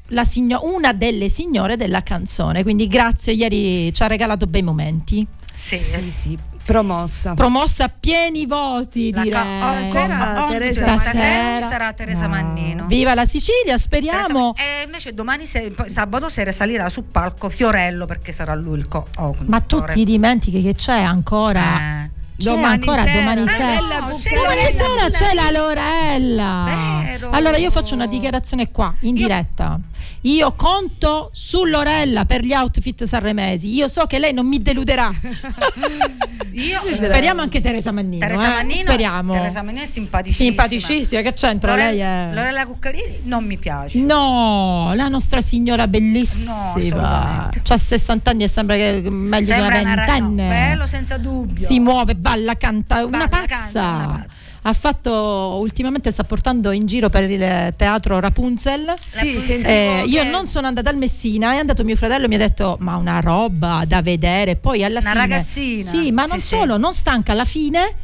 la 0.08 0.24
signo- 0.24 0.60
una 0.64 0.92
delle 0.92 1.28
signore 1.28 1.76
della 1.76 2.02
canzone, 2.02 2.62
quindi 2.62 2.86
grazie, 2.88 3.32
ieri 3.32 3.92
ci 3.94 4.02
ha 4.02 4.06
regalato 4.06 4.46
bei 4.46 4.62
momenti. 4.62 5.26
Sì, 5.56 5.78
sì, 5.78 6.10
sì. 6.10 6.38
Promossa. 6.64 7.34
Promossa 7.34 7.84
a 7.84 7.88
pieni 8.00 8.46
voti, 8.46 9.12
La 9.12 9.22
direi. 9.22 9.42
ca- 9.42 9.68
oh, 9.70 9.90
Stasera 9.90 10.44
oh, 10.44 10.48
Teresa 10.50 10.92
stasera 10.94 11.56
ci 11.56 11.62
sarà 11.62 11.92
Teresa 11.92 12.24
Ah, 12.24 12.28
Mannino. 12.28 12.86
Viva 12.86 13.14
la 13.14 13.26
Sicilia, 13.26 13.76
speriamo. 13.76 14.54
E 14.56 14.84
invece 14.84 15.12
domani 15.12 15.44
se- 15.44 15.74
sabato 15.86 16.28
sera 16.28 16.52
salirà 16.52 16.88
sul 16.88 17.04
palco 17.04 17.48
Fiorello 17.50 18.06
perché 18.06 18.32
sarà 18.32 18.54
lui 18.54 18.78
il 18.78 18.88
co- 18.88 19.06
oh, 19.18 19.36
Ma 19.46 19.60
tu 19.60 19.84
ti 19.92 20.04
dimentichi 20.04 20.62
che 20.62 20.74
c'è 20.74 21.00
ancora. 21.00 21.60
C'è 21.60 22.03
Domani 22.36 22.74
ancora 22.74 23.04
sera, 23.04 23.18
domani 23.18 23.42
eh, 23.42 23.48
sera. 23.48 23.66
Bella 23.66 23.98
no, 24.00 24.06
Cucca- 24.06 24.16
c'è 24.16 24.34
Domani 24.34 24.60
sera 24.72 25.10
c'è 25.10 25.34
la 25.34 25.50
Lorella. 25.50 26.64
Vero. 27.04 27.30
Allora 27.30 27.56
io 27.56 27.70
faccio 27.70 27.94
una 27.94 28.06
dichiarazione 28.06 28.70
qua, 28.70 28.92
in 29.00 29.14
diretta. 29.14 29.78
Io 30.22 30.52
conto 30.54 31.30
su 31.32 31.64
Lorella 31.64 32.24
per 32.24 32.42
gli 32.42 32.52
outfit 32.54 33.04
sanremesi. 33.04 33.72
Io 33.74 33.88
so 33.88 34.06
che 34.06 34.18
lei 34.18 34.32
non 34.32 34.46
mi 34.46 34.60
deluderà. 34.62 35.12
Io 36.52 36.80
Speriamo 37.02 37.40
anche 37.42 37.60
Teresa 37.60 37.90
Mannino. 37.90 38.24
Teresa 38.24 38.46
eh? 38.46 38.54
Mannino, 38.54 38.80
Speriamo. 38.80 39.32
Teresa 39.32 39.62
Mannino 39.62 39.82
è 39.82 39.86
simpaticissima. 39.86 40.48
Simpaticissima, 40.48 41.20
che 41.20 41.32
c'entra? 41.32 41.70
Lore- 41.74 41.90
lei 41.90 41.98
è. 41.98 42.30
Lorella 42.32 42.64
Cuccarini 42.66 43.20
non 43.24 43.44
mi 43.44 43.58
piace. 43.58 43.98
No, 44.00 44.92
la 44.94 45.08
nostra 45.08 45.40
signora 45.40 45.82
No, 45.84 45.88
bellissima. 45.90 46.72
assolutamente. 46.74 47.60
C'ha 47.62 47.76
60 47.76 48.30
anni 48.30 48.42
e 48.44 48.48
sembra 48.48 48.76
che 48.76 49.02
meglio 49.10 49.44
Sembra 49.46 49.78
di 49.78 49.84
una 49.84 49.94
no, 49.94 50.04
ventenne. 50.06 50.46
quello 50.46 50.86
senza 50.86 51.16
dubbio. 51.18 51.66
si 51.66 51.80
muove, 51.80 52.14
balla, 52.24 52.54
canta, 52.56 53.04
una 53.04 53.10
Balla, 53.10 53.28
pazza. 53.28 53.46
canta, 53.80 53.80
una 54.06 54.18
pazza. 54.22 54.50
Ha 54.62 54.72
fatto 54.72 55.12
ultimamente 55.60 56.10
sta 56.10 56.24
portando 56.24 56.70
in 56.70 56.86
giro 56.86 57.10
per 57.10 57.28
il 57.30 57.74
teatro 57.76 58.18
Rapunzel. 58.18 58.94
Sì, 58.98 59.36
Eh, 59.62 60.04
io 60.06 60.24
non 60.24 60.46
sono 60.48 60.66
andata 60.66 60.88
al 60.88 60.96
Messina, 60.96 61.52
è 61.52 61.58
andato 61.58 61.84
mio 61.84 61.96
fratello 61.96 62.24
e 62.24 62.28
mi 62.28 62.36
ha 62.36 62.38
detto: 62.38 62.76
Ma 62.80 62.96
una 62.96 63.20
roba 63.20 63.84
da 63.86 64.00
vedere. 64.00 64.56
Poi 64.56 64.82
alla 64.82 65.00
Una 65.00 65.10
fine. 65.10 65.20
ragazzina. 65.20 65.90
Sì, 65.90 66.10
ma 66.12 66.24
Sì, 66.24 66.30
non 66.30 66.40
sì. 66.40 66.46
solo, 66.46 66.76
non 66.78 66.92
stanca 66.94 67.32
alla 67.32 67.44
fine. 67.44 67.94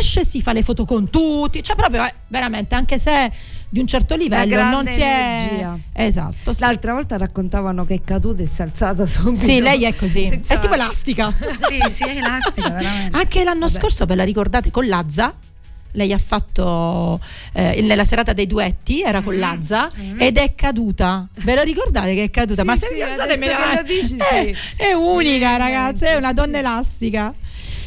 Esce, 0.00 0.24
si 0.24 0.40
fa 0.40 0.52
le 0.52 0.62
foto 0.62 0.84
con 0.86 1.10
tutti, 1.10 1.62
cioè 1.62 1.76
proprio 1.76 2.04
eh, 2.04 2.14
veramente, 2.28 2.74
anche 2.74 2.98
se 2.98 3.30
di 3.68 3.80
un 3.80 3.86
certo 3.86 4.14
livello 4.14 4.62
non 4.70 4.86
si 4.86 5.00
è. 5.00 5.04
energia. 5.48 5.78
Esatto. 5.92 6.52
Sì. 6.54 6.60
L'altra 6.62 6.94
volta 6.94 7.16
raccontavano 7.18 7.84
che 7.84 7.94
è 7.94 8.00
caduta 8.02 8.42
e 8.42 8.46
si 8.46 8.60
è 8.60 8.64
alzata 8.64 9.06
subito. 9.06 9.36
Sì, 9.36 9.60
lei 9.60 9.84
è 9.84 9.94
così, 9.94 10.24
Senza- 10.28 10.54
è 10.54 10.58
tipo 10.58 10.72
elastica. 10.74 11.32
Sì, 11.58 11.80
sì, 11.90 12.04
è 12.04 12.16
elastica, 12.16 12.68
veramente. 12.70 13.16
Anche 13.16 13.44
l'anno 13.44 13.68
scorso, 13.68 14.04
ve 14.06 14.14
la 14.14 14.24
ricordate, 14.24 14.70
con 14.70 14.86
Lazza? 14.86 15.34
Lei 15.96 16.12
ha 16.12 16.18
fatto 16.18 17.20
eh, 17.52 17.80
nella 17.82 18.04
serata 18.04 18.32
dei 18.32 18.48
duetti, 18.48 19.02
era 19.02 19.18
Mm-hmm. 19.18 19.24
con 19.24 19.38
Lazza 19.38 19.88
ed 20.18 20.38
è 20.38 20.54
caduta. 20.56 21.28
Ve 21.42 21.54
lo 21.54 21.62
ricordate 21.62 22.14
che 22.14 22.24
è 22.24 22.30
caduta? 22.30 22.62
Sì, 22.62 22.66
Ma 22.66 22.76
se 22.76 22.86
sì, 22.92 23.00
alzate 23.00 23.36
me 23.36 23.46
la- 23.46 23.82
dici, 23.86 24.16
è, 24.18 24.52
sì. 24.52 24.82
è 24.82 24.92
unica, 24.92 25.56
ragazzi, 25.56 26.04
è 26.06 26.16
una 26.16 26.32
donna 26.32 26.58
elastica. 26.58 27.32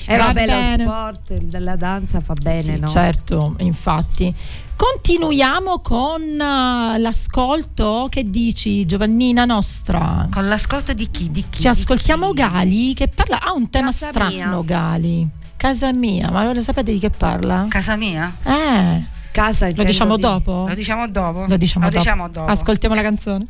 E 0.09 0.15
Va 0.17 0.25
vabbè, 0.27 0.45
lo 0.45 0.51
bene. 0.53 0.83
sport 0.85 1.33
della 1.33 1.75
danza 1.75 2.21
fa 2.21 2.33
bene, 2.33 2.61
Sì, 2.61 2.79
no? 2.79 2.87
Certo, 2.87 3.55
infatti. 3.59 4.33
Continuiamo 4.75 5.79
con 5.79 6.21
eh, 6.21 6.97
l'ascolto. 6.99 8.07
Che 8.09 8.29
dici, 8.29 8.85
Giovannina 8.85 9.43
nostra? 9.45 10.27
Con 10.31 10.47
l'ascolto 10.47 10.93
di 10.93 11.09
chi? 11.11 11.29
Di 11.29 11.43
chi? 11.49 11.61
Ci 11.61 11.67
ascoltiamo 11.67 12.31
Gali 12.33 12.93
che 12.93 13.07
parla. 13.09 13.41
Ha 13.41 13.51
un 13.51 13.69
tema 13.69 13.87
Casa 13.91 14.07
strano, 14.07 14.29
mia. 14.31 14.61
Gali. 14.63 15.27
Casa 15.57 15.91
mia, 15.93 16.29
ma 16.29 16.51
lo 16.53 16.61
sapete 16.61 16.91
di 16.93 16.99
che 16.99 17.09
parla? 17.09 17.65
Casa 17.67 17.95
mia? 17.97 18.33
Eh, 18.43 19.03
Casa 19.31 19.69
lo 19.73 19.83
diciamo 19.83 20.15
di- 20.15 20.21
dopo? 20.21 20.65
Lo 20.67 20.73
diciamo 20.75 21.07
dopo? 21.07 21.45
Lo 21.47 21.57
diciamo 21.57 21.85
Lo 21.85 21.91
dopo. 21.91 22.03
diciamo 22.03 22.29
dopo. 22.29 22.51
Ascoltiamo 22.51 22.93
la 22.95 23.01
canzone. 23.01 23.45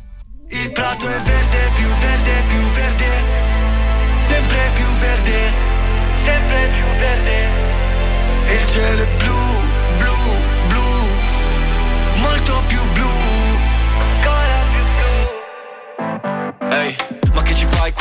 Il 0.48 0.72
prato 0.72 1.06
è 1.06 1.20
verde, 1.20 1.70
più 1.74 1.86
verde, 2.00 2.44
più 2.48 2.60
E 8.80 8.92
il 8.92 9.37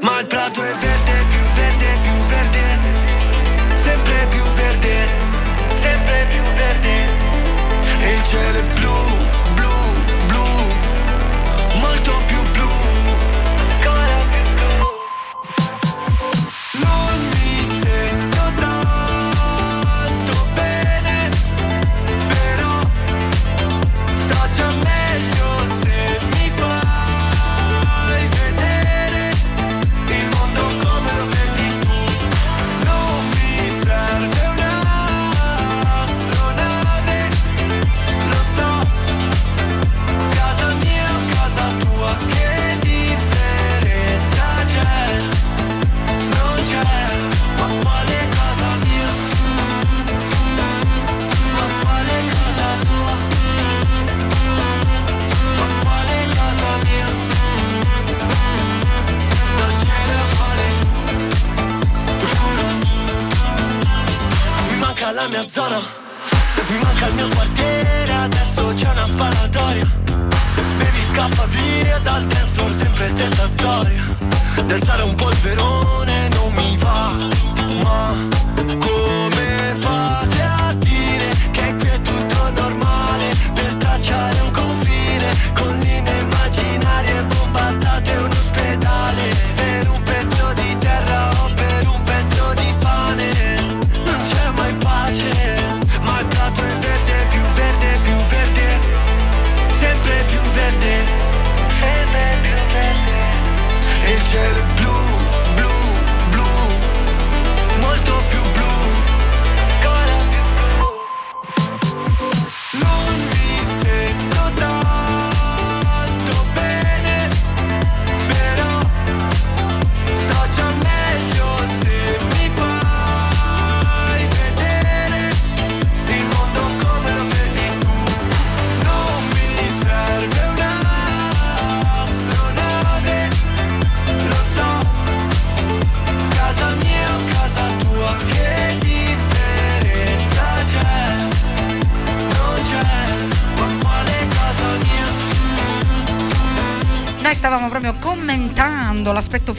Ma 0.00 0.20
il 0.20 0.26
prato 0.26 0.62
è 0.62 0.74
verde, 0.74 1.26
più 1.28 1.37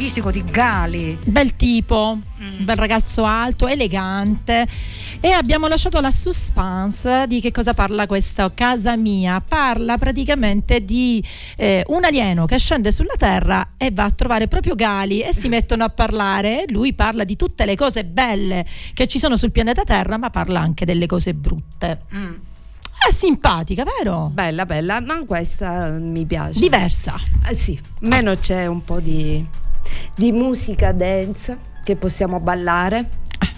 fisico 0.10 0.31
di 0.31 0.44
Gali. 0.44 1.19
Bel 1.23 1.56
tipo, 1.56 2.18
Mm. 2.40 2.64
bel 2.64 2.77
ragazzo 2.77 3.26
alto, 3.26 3.68
elegante 3.68 4.65
e 5.19 5.31
abbiamo 5.31 5.68
lasciato 5.68 5.99
la 5.99 6.10
suspense 6.10 7.27
di 7.27 7.41
che 7.41 7.52
cosa 7.52 7.73
parla 7.73 8.07
questa 8.07 8.49
casa 8.53 8.95
mia. 8.95 9.40
Parla 9.41 9.98
praticamente 9.98 10.84
di 10.84 11.23
eh, 11.57 11.84
un 11.88 12.06
alieno 12.06 12.45
che 12.45 12.57
scende 12.57 12.91
sulla 12.94 13.15
Terra 13.18 13.73
e 13.77 13.91
va 13.91 14.06
a 14.06 14.10
trovare 14.10 14.48
proprio 14.48 14.73
Gali 14.73 15.22
e 15.22 15.34
si 15.34 15.48
mettono 15.49 15.84
a 15.84 15.90
parlare 15.90 16.64
lui 16.69 16.94
parla 16.94 17.26
di 17.26 17.36
tutte 17.36 17.65
le 17.65 17.76
cose 17.76 18.06
belle 18.06 18.65
che 18.94 19.06
ci 19.06 19.19
sono 19.19 19.36
sul 19.36 19.52
pianeta 19.52 19.84
Terra, 19.84 20.18
ma 20.18 20.30
parla 20.30 20.61
anche 20.61 20.86
delle 20.86 21.06
cose 21.06 21.34
brutte. 21.36 22.03
Mm. 22.15 22.34
È 23.07 23.11
simpatica, 23.11 23.84
vero? 23.84 24.31
Bella, 24.34 24.65
bella, 24.65 25.02
ma 25.02 25.23
questa 25.26 25.91
mi 25.91 26.26
piace. 26.26 26.60
Diversa. 26.60 27.15
Eh 27.48 27.53
sì, 27.53 27.80
meno 27.99 28.38
c'è 28.38 28.65
un 28.65 28.84
po' 28.84 28.99
di, 28.99 29.45
di 30.16 30.32
musica 30.32 30.91
dance 30.91 31.57
che 31.84 31.95
possiamo 31.95 32.40
ballare 32.40 33.10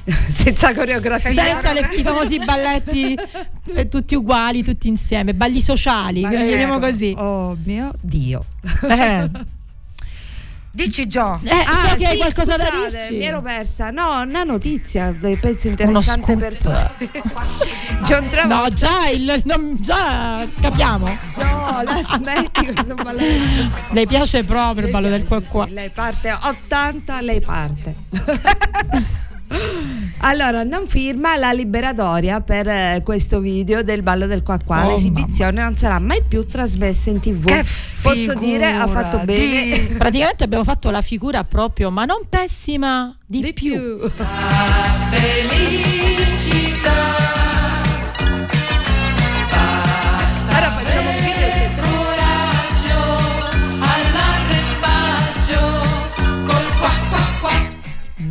senza 0.29 0.73
coreografia. 0.73 1.31
Senza 1.31 1.73
le- 1.73 1.89
i 1.97 2.01
famosi 2.01 2.39
balletti 2.43 3.17
eh, 3.75 3.87
tutti 3.87 4.15
uguali, 4.15 4.63
tutti 4.63 4.87
insieme, 4.87 5.33
balli 5.33 5.61
sociali, 5.61 6.21
chiamiamo 6.21 6.77
ecco. 6.77 6.85
così. 6.85 7.13
Oh 7.17 7.57
mio 7.63 7.93
Dio. 8.01 8.45
Eh. 8.87 9.29
Dici 10.73 11.05
Gio. 11.05 11.39
Eh, 11.43 11.65
so 11.65 11.95
che 11.97 12.05
hai 12.05 12.13
sì, 12.13 12.17
qualcosa 12.17 12.55
da 12.55 12.65
scusate, 12.65 12.89
dirci. 12.89 13.17
Mi 13.17 13.25
ero 13.25 13.41
persa. 13.41 13.89
No, 13.89 14.21
una 14.21 14.43
notizia, 14.43 15.13
penso 15.19 15.67
interessante 15.67 16.37
per 16.37 16.57
tutti. 16.57 17.09
John 18.05 18.29
Travolta. 18.29 18.55
No, 18.55 18.73
già, 18.73 19.09
il, 19.09 19.41
non- 19.43 19.77
già 19.81 20.47
capiamo. 20.61 21.17
Gio, 21.33 21.41
la 21.41 22.01
smetti 22.03 22.65
questo 22.73 22.95
balletto. 22.95 23.75
Le 23.91 24.05
piace 24.05 24.43
proprio 24.45 24.85
il 24.85 24.91
ballo 24.91 25.09
del 25.09 25.25
qua 25.25 25.41
qua. 25.41 25.67
Lei 25.69 25.89
parte 25.89 26.31
80, 26.31 27.21
lei 27.21 27.41
parte. 27.41 27.95
Allora, 30.23 30.63
non 30.63 30.87
firma 30.87 31.35
la 31.35 31.51
liberatoria 31.51 32.39
per 32.41 32.67
eh, 32.67 33.01
questo 33.03 33.39
video 33.39 33.81
del 33.81 34.01
ballo 34.01 34.27
del 34.27 34.43
qua 34.43 34.57
qua. 34.63 34.85
Oh, 34.85 34.91
L'esibizione 34.91 35.61
non 35.61 35.75
sarà 35.75 35.99
mai 35.99 36.21
più 36.25 36.45
trasmessa 36.45 37.09
in 37.09 37.19
tv. 37.19 37.49
Posso 38.01 38.33
dire, 38.35 38.65
ha 38.67 38.87
fatto 38.87 39.23
bene. 39.25 39.95
Praticamente 39.97 40.43
abbiamo 40.43 40.63
fatto 40.63 40.89
la 40.89 41.01
figura 41.01 41.43
proprio, 41.43 41.89
ma 41.89 42.05
non 42.05 42.21
pessima, 42.29 43.15
di, 43.25 43.53
più. 43.53 43.99
Ora 47.01 47.20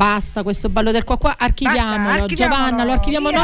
Basta 0.01 0.43
questo 0.43 0.71
ballo 0.71 0.93
del 0.93 1.05
qua 1.05 1.19
qua, 1.19 1.35
archiviamolo. 1.37 2.05
Basta, 2.05 2.23
archiviamolo, 2.23 2.61
Giovanna, 2.61 2.85
lo 2.85 2.93
archiviamo 2.93 3.29
via. 3.29 3.39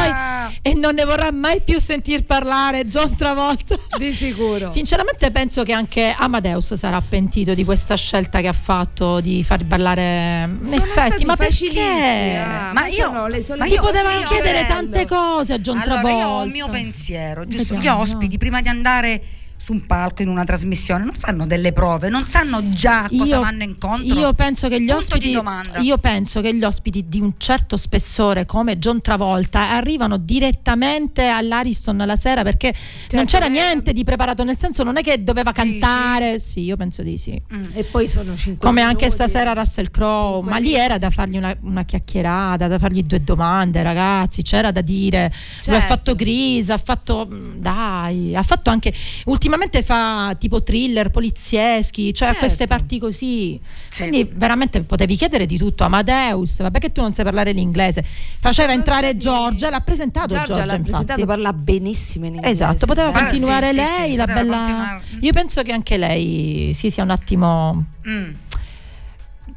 noi 0.47 0.59
e 0.63 0.73
non 0.73 0.95
ne 0.95 1.05
vorrà 1.05 1.31
mai 1.31 1.61
più 1.61 1.79
sentir 1.79 2.23
parlare 2.25 2.87
John 2.87 3.15
Travolta. 3.15 3.77
Di 3.99 4.11
sicuro. 4.11 4.71
Sinceramente 4.73 5.31
penso 5.31 5.65
che 5.65 5.75
anche 5.75 6.15
Amadeus 6.17 6.73
sarà 6.73 6.99
pentito 7.07 7.53
di 7.53 7.63
questa 7.63 7.95
scelta 7.95 8.41
che 8.41 8.49
ha 8.49 8.55
fatto 8.55 9.21
di 9.21 9.45
far 9.45 9.65
ballare 9.65 10.49
in 10.63 10.73
effetti, 10.73 11.27
ma 11.27 11.37
perché? 11.37 12.37
ah, 12.43 12.73
Ma 12.73 12.87
io- 12.87 13.11
ma 13.13 13.29
si 13.67 13.75
io- 13.75 13.83
poteva 13.83 14.11
io- 14.19 14.27
chiedere 14.27 14.63
bello. 14.63 14.67
tante 14.67 15.07
cose 15.07 15.53
a 15.53 15.59
John 15.59 15.77
Allora 15.77 16.01
Travolta. 16.01 16.17
io 16.17 16.29
ho 16.29 16.43
un 16.43 16.51
mio 16.51 16.69
pensiero, 16.71 17.47
giusto? 17.47 17.75
Gli 17.75 17.77
Vediamo. 17.77 18.01
ospiti 18.01 18.39
prima 18.39 18.63
di 18.63 18.69
andare 18.69 19.21
su 19.67 19.73
un 19.73 19.85
palco 19.85 20.23
in 20.23 20.29
una 20.29 20.45
trasmissione 20.45 21.03
non 21.03 21.13
fanno 21.13 21.45
delle 21.45 21.73
prove, 21.73 22.09
non 22.09 22.25
sanno 22.25 22.69
già 22.69 23.09
cosa 23.09 23.35
Io- 23.35 23.41
vanno 23.41 23.65
incontro. 23.65 24.17
Io 24.17 24.33
penso 24.33 24.69
che 24.69 24.81
gli 24.81 24.87
Punto 24.87 25.01
ospiti 25.01 25.37
io 25.81 25.99
penso 25.99 26.41
che 26.41 26.55
gli 26.55 26.63
ospiti 26.63 27.09
di 27.09 27.21
un 27.21 27.33
certo 27.37 27.77
spessore 27.77 28.47
come 28.47 28.79
John 28.79 29.01
Travolta 29.01 29.71
arrivano 29.73 30.19
direttamente 30.19 31.27
all'Ariston 31.27 31.97
la 31.97 32.15
sera 32.15 32.45
perché 32.45 32.73
non 33.11 33.25
c'era 33.25 33.49
niente 33.49 33.93
di 33.93 34.05
preparato, 34.05 34.45
nel 34.45 34.57
senso 34.57 34.85
non 34.85 34.99
è 34.99 35.03
che 35.03 35.25
doveva 35.25 35.51
cantare. 35.51 36.39
Sì, 36.39 36.61
io 36.61 36.77
penso 36.77 37.03
di 37.03 37.19
sì. 37.19 37.33
E 37.73 37.83
poi 37.83 38.07
sono 38.07 38.37
5 38.37 38.65
Come 38.65 38.83
anche 38.83 39.11
stasera 39.11 39.53
Russell 39.53 39.91
Crowe, 39.91 40.49
ma 40.49 40.59
lì 40.59 40.75
era 40.75 40.97
da 40.99 41.11
fargli 41.11 41.39
una, 41.39 41.57
una 41.63 41.83
chiacchierata, 41.85 42.69
da 42.69 42.79
fargli 42.79 43.03
due 43.03 43.25
domande, 43.25 43.83
ragazzi, 43.83 44.43
c'era 44.43 44.71
da 44.71 44.81
dire. 44.81 45.33
Lui 45.67 45.75
ha 45.75 45.81
Certo. 45.81 45.87
fatto 45.89 46.15
Grease, 46.15 46.73
ha 46.73 46.79
fatto 46.79 47.27
mm, 47.29 47.57
dai, 47.57 48.37
ha 48.37 48.45
fatto 48.45 48.71
anche 48.71 48.95
ultimamente 49.25 49.55
fa 49.83 50.35
tipo 50.39 50.63
thriller 50.63 51.11
polizieschi, 51.11 52.13
cioè 52.15 52.29
Certo. 52.29 52.45
queste 52.45 52.67
parti 52.67 52.99
così. 52.99 53.61
Quindi 53.97 54.31
veramente 54.35 54.81
potevi 54.83 55.17
chiedere 55.17 55.47
di 55.47 55.57
tutto. 55.59 55.85
Amadeus, 55.85 56.61
vabbè 56.63 56.79
che 56.79 56.93
tu 56.93 57.01
non 57.01 57.13
sai 57.13 57.25
parlare 57.25 57.53
l'inglese. 57.53 58.05
Faceva 58.05 58.73
entrare 58.73 59.17
Giorgia, 59.17 59.71
l'ha 59.71 59.81
presentato 59.81 60.35
Giorgia 60.35 60.45
Giorgia, 60.55 60.65
l'ha 60.65 60.75
infatti. 60.75 60.91
presentato, 60.91 61.27
parla 61.27 61.53
benissimo 61.53 62.27
in 62.27 62.35
inglese. 62.35 62.53
Esatto, 62.53 62.87
poteva 62.87 63.11
Beh, 63.11 63.21
continuare 63.21 63.67
sì, 63.67 63.73
sì, 63.73 63.77
lei, 63.77 64.11
sì, 64.11 64.17
la 64.17 64.25
bella. 64.27 64.57
continuare. 64.57 65.03
Io 65.21 65.33
penso 65.33 65.63
che 65.63 65.73
anche 65.73 65.97
lei 65.97 66.73
si 66.75 66.91
sia 66.91 67.03
un 67.03 67.11
attimo 67.11 67.85
Mm. 68.09 68.33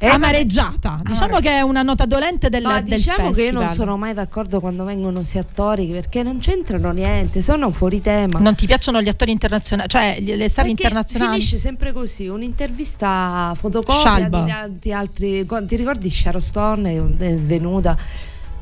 Amareggiata. 0.08 0.96
Diciamo 1.02 1.38
che 1.40 1.50
è 1.50 1.60
una 1.60 1.82
nota 1.82 2.06
dolente 2.06 2.48
del, 2.48 2.62
Ma 2.62 2.80
del 2.80 2.96
diciamo 2.96 3.30
che 3.32 3.42
io 3.42 3.52
non 3.52 3.62
festival. 3.64 3.74
sono 3.74 3.96
mai 3.96 4.14
d'accordo 4.14 4.60
quando 4.60 4.84
vengono 4.84 5.22
sia 5.22 5.42
attori 5.42 5.86
perché 5.88 6.22
non 6.22 6.38
c'entrano 6.38 6.90
niente, 6.90 7.42
sono 7.42 7.70
fuori 7.70 8.00
tema. 8.00 8.38
Non 8.38 8.54
ti 8.54 8.66
piacciono 8.66 9.02
gli 9.02 9.08
attori 9.08 9.30
internazionali, 9.32 9.88
cioè 9.88 10.18
le 10.20 10.48
star 10.48 10.64
Perché 10.64 10.82
internazionali? 10.82 11.32
Finisce 11.32 11.58
sempre 11.58 11.92
così, 11.92 12.28
un'intervista 12.28 13.52
fotocopia 13.56 14.00
Scialba. 14.00 14.42
di 14.42 14.50
tanti 14.50 14.92
altri. 14.92 15.46
Ti 15.46 15.76
ricordi 15.76 16.08
Sharon 16.10 16.40
Stone 16.40 17.16
è 17.18 17.34
venuta? 17.36 17.96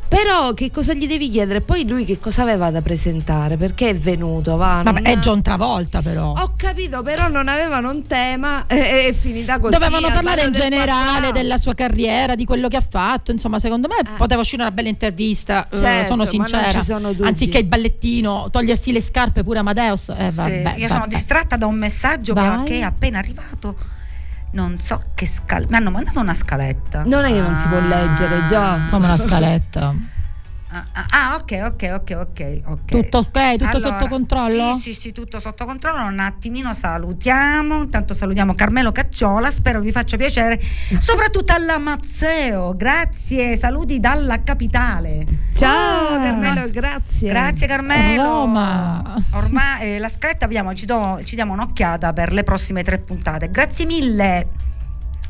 Però 0.09 0.55
che 0.55 0.71
cosa 0.71 0.95
gli 0.95 1.07
devi 1.07 1.29
chiedere? 1.29 1.61
Poi 1.61 1.87
lui 1.87 2.07
che 2.07 2.19
cosa 2.19 2.41
aveva 2.41 2.71
da 2.71 2.81
presentare? 2.81 3.59
Perché 3.59 3.91
è 3.91 3.95
venuto? 3.95 4.57
Va, 4.57 4.81
Vabbè, 4.83 5.03
è 5.03 5.19
John 5.19 5.43
Travolta 5.43 6.01
però. 6.01 6.33
Ho 6.33 6.55
capito, 6.57 7.03
però 7.03 7.29
non 7.29 7.47
avevano 7.47 7.91
un 7.91 8.07
tema 8.07 8.65
e 8.69 9.09
è 9.09 9.13
finita 9.13 9.59
così. 9.59 9.75
Dovevano 9.75 10.09
parlare 10.09 10.45
in 10.45 10.51
del 10.53 10.61
generale 10.63 11.31
della 11.31 11.59
sua 11.59 11.75
carriera, 11.75 12.35
di 12.35 12.47
quello 12.47 12.69
che 12.69 12.77
ha 12.79 12.85
fatto. 12.89 13.33
Insomma, 13.33 13.59
secondo 13.59 13.87
me 13.87 13.97
poteva 14.17 14.41
uscire 14.41 14.63
una 14.63 14.71
bella 14.71 14.89
intervista. 14.89 15.69
eh, 15.69 15.77
Eh. 15.77 15.81
Certo, 15.81 16.07
sono 16.07 16.17
ma 16.17 16.23
non 16.25 16.27
sincera. 16.27 16.71
ci 16.71 16.83
sono 16.85 17.13
dubbi. 17.13 17.29
Anziché 17.29 17.59
il 17.59 17.65
ballettino, 17.67 18.49
togliersi 18.51 18.93
le 18.93 19.03
scarpe 19.03 19.43
pure 19.45 19.59
Amadeus. 19.59 20.09
Eh, 20.17 20.31
Sì, 20.31 20.37
vabbè, 20.37 20.75
io 20.79 20.87
sono 20.89 21.01
vabbè. 21.01 21.11
distratta 21.13 21.57
da 21.57 21.67
un 21.67 21.75
messaggio 21.77 22.33
Vai. 22.33 22.65
che 22.65 22.79
è 22.79 22.83
appena 22.83 23.19
arrivato. 23.19 23.77
Non 24.53 24.79
so 24.79 25.03
che 25.15 25.27
scaletta. 25.27 25.71
Mi 25.71 25.77
hanno 25.77 25.91
mandato 25.91 26.21
una 26.21 26.35
scaletta. 26.35 27.05
Non 27.05 27.25
è 27.25 27.33
che 27.33 27.41
non 27.41 27.57
si 27.57 27.69
può 27.69 27.81
leggere, 27.81 28.47
già. 28.49 28.79
Come 28.91 29.07
una 29.07 29.17
scaletta. 29.17 29.95
Ah, 30.71 30.85
ah, 30.93 31.07
ah, 31.09 31.37
ok, 31.37 31.63
ok, 31.65 31.91
ok, 31.95 32.17
ok. 32.19 32.61
ok. 32.67 32.85
Tutto 32.85 33.19
ok? 33.19 33.53
Tutto 33.53 33.65
Allora, 33.65 33.79
sotto 33.79 34.07
controllo? 34.07 34.73
Sì, 34.75 34.81
sì, 34.81 34.95
sì, 34.95 35.13
tutto 35.13 35.41
sotto 35.41 35.65
controllo. 35.65 36.05
Un 36.05 36.19
attimino 36.19 36.75
salutiamo. 36.75 37.83
Intanto 37.83 38.13
salutiamo 38.13 38.53
Carmelo 38.53 38.93
Cacciola. 38.93 39.51
Spero 39.51 39.81
vi 39.81 39.91
faccia 39.93 40.19
piacere. 40.19 40.61
Soprattutto 40.99 41.55
alla 41.55 41.79
Mazzeo. 41.79 42.77
Grazie. 42.77 43.57
Saluti 43.57 43.99
dalla 43.99 44.43
capitale. 44.43 45.25
Ciao 45.55 46.17
Ah, 46.17 46.23
Carmelo, 46.23 46.71
grazie. 46.71 47.31
Grazie 47.31 47.67
Carmelo. 47.67 48.23
Roma. 48.23 49.25
Ormai 49.31 49.95
eh, 49.95 49.99
la 49.99 50.09
scaletta 50.11 50.45
abbiamo, 50.45 50.75
ci, 50.75 50.85
do- 50.85 51.21
ci 51.25 51.35
diamo 51.35 51.55
un'occhiata 51.55 52.13
per 52.13 52.33
le 52.33 52.43
prossime 52.43 52.83
tre 52.83 52.99
puntate. 52.99 53.51
Grazie 53.51 53.87
mille. 53.87 54.68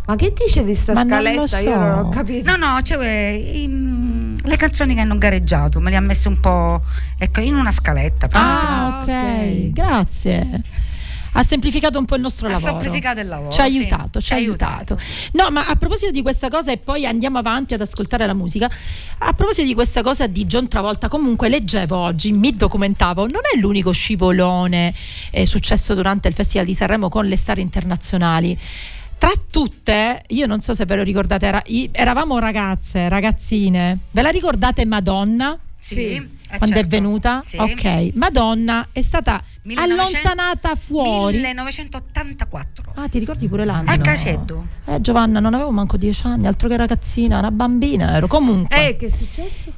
Ma 0.09 0.17
che 0.17 0.33
dice 0.35 0.65
di 0.65 0.75
sta 0.75 0.95
Ma 0.95 1.03
non 1.03 1.23
lo 1.23 1.47
scaletta? 1.47 1.47
so. 1.47 1.67
Io 1.69 1.77
non 1.79 1.99
ho 1.99 2.09
capito. 2.09 2.57
No, 2.57 2.57
no, 2.73 2.81
cioè, 2.83 3.29
i- 3.29 4.37
le 4.43 4.57
canzoni 4.57 4.95
che 4.95 5.01
hanno 5.01 5.19
gareggiato 5.19 5.81
me 5.81 5.91
le 5.91 5.97
ha 5.97 6.01
messe 6.01 6.29
un 6.29 6.41
po' 6.41 6.81
ecco, 7.19 7.41
in 7.41 7.55
una 7.55 7.71
scaletta. 7.71 8.27
Ah, 8.33 9.03
ok. 9.07 9.71
Grazie. 9.73 10.63
Ha 11.33 11.43
semplificato 11.43 11.99
un 11.99 12.07
po' 12.07 12.15
il 12.15 12.23
nostro 12.23 12.47
Ha 12.47 12.53
lavoro. 12.53 12.71
semplificato 12.71 13.21
il 13.21 13.29
lavoro, 13.29 13.51
Ci 13.51 13.61
ha 13.61 13.69
sì. 13.69 13.77
aiutato, 13.77 14.21
ci 14.23 14.33
ha 14.33 14.37
aiutato. 14.37 14.99
No, 15.33 15.51
ma 15.51 15.67
a 15.67 15.77
proposito 15.77 16.11
di 16.11 16.23
questa 16.23 16.49
cosa, 16.49 16.73
e 16.73 16.79
poi 16.79 17.05
andiamo 17.05 17.37
avanti 17.37 17.75
ad 17.75 17.83
ascoltare 17.83 18.25
la 18.27 18.33
musica. 18.33 18.69
A 19.19 19.33
proposito 19.35 19.67
di 19.67 19.75
questa 19.75 20.01
cosa 20.03 20.27
di 20.27 20.47
John 20.47 20.69
Travolta, 20.69 21.09
comunque 21.09 21.51
leggevo 21.51 21.95
oggi, 21.97 22.33
mi 22.33 22.57
documentavo, 22.57 23.27
non 23.27 23.43
è 23.55 23.59
l'unico 23.59 23.93
scivolone 23.93 24.95
eh, 25.31 25.45
successo 25.45 25.93
durante 25.95 26.29
il 26.29 26.35
Festival 26.35 26.65
di 26.67 26.75
Sanremo 26.75 27.11
con 27.11 27.27
le 27.27 27.37
star 27.37 27.59
internazionali. 27.59 28.59
Tra 29.19 29.33
tutte, 29.51 30.23
io 30.29 30.47
non 30.47 30.61
so 30.61 30.75
se 30.75 30.85
ve 30.85 30.95
lo 30.97 31.03
ricordate, 31.03 31.47
era- 31.47 31.63
eravamo 31.93 32.39
ragazze, 32.39 33.09
ragazzine. 33.09 33.99
Ve 34.13 34.23
la 34.23 34.31
ricordate 34.31 34.85
Madonna? 34.87 35.59
Sì, 35.81 36.15
eh, 36.15 36.29
Quando 36.57 36.77
è 36.77 36.79
certo. 36.81 36.89
venuta? 36.89 37.41
Sì. 37.41 37.57
Ok, 37.57 38.11
Madonna 38.15 38.89
è 38.93 39.03
stata 39.03 39.43
1900 39.63 40.29
allontanata 40.29 40.75
fuori. 40.77 41.37
1984. 41.37 42.93
Ah, 42.95 43.09
ti 43.09 43.19
ricordi 43.19 43.49
pure 43.49 43.65
l'anno? 43.65 43.91
A 43.91 43.97
Cacetto. 43.99 44.67
Eh, 44.87 45.01
Giovanna, 45.01 45.41
non 45.41 45.55
avevo 45.55 45.71
manco 45.71 45.97
dieci 45.97 46.27
anni, 46.27 46.47
altro 46.47 46.69
che 46.69 46.77
ragazzina, 46.77 47.39
una 47.39 47.51
bambina 47.51 48.17
ero. 48.17 48.27
Comunque, 48.29 48.89
Eh, 48.89 48.97
che 48.97 49.07
è 49.07 49.11
successo? 49.11 49.73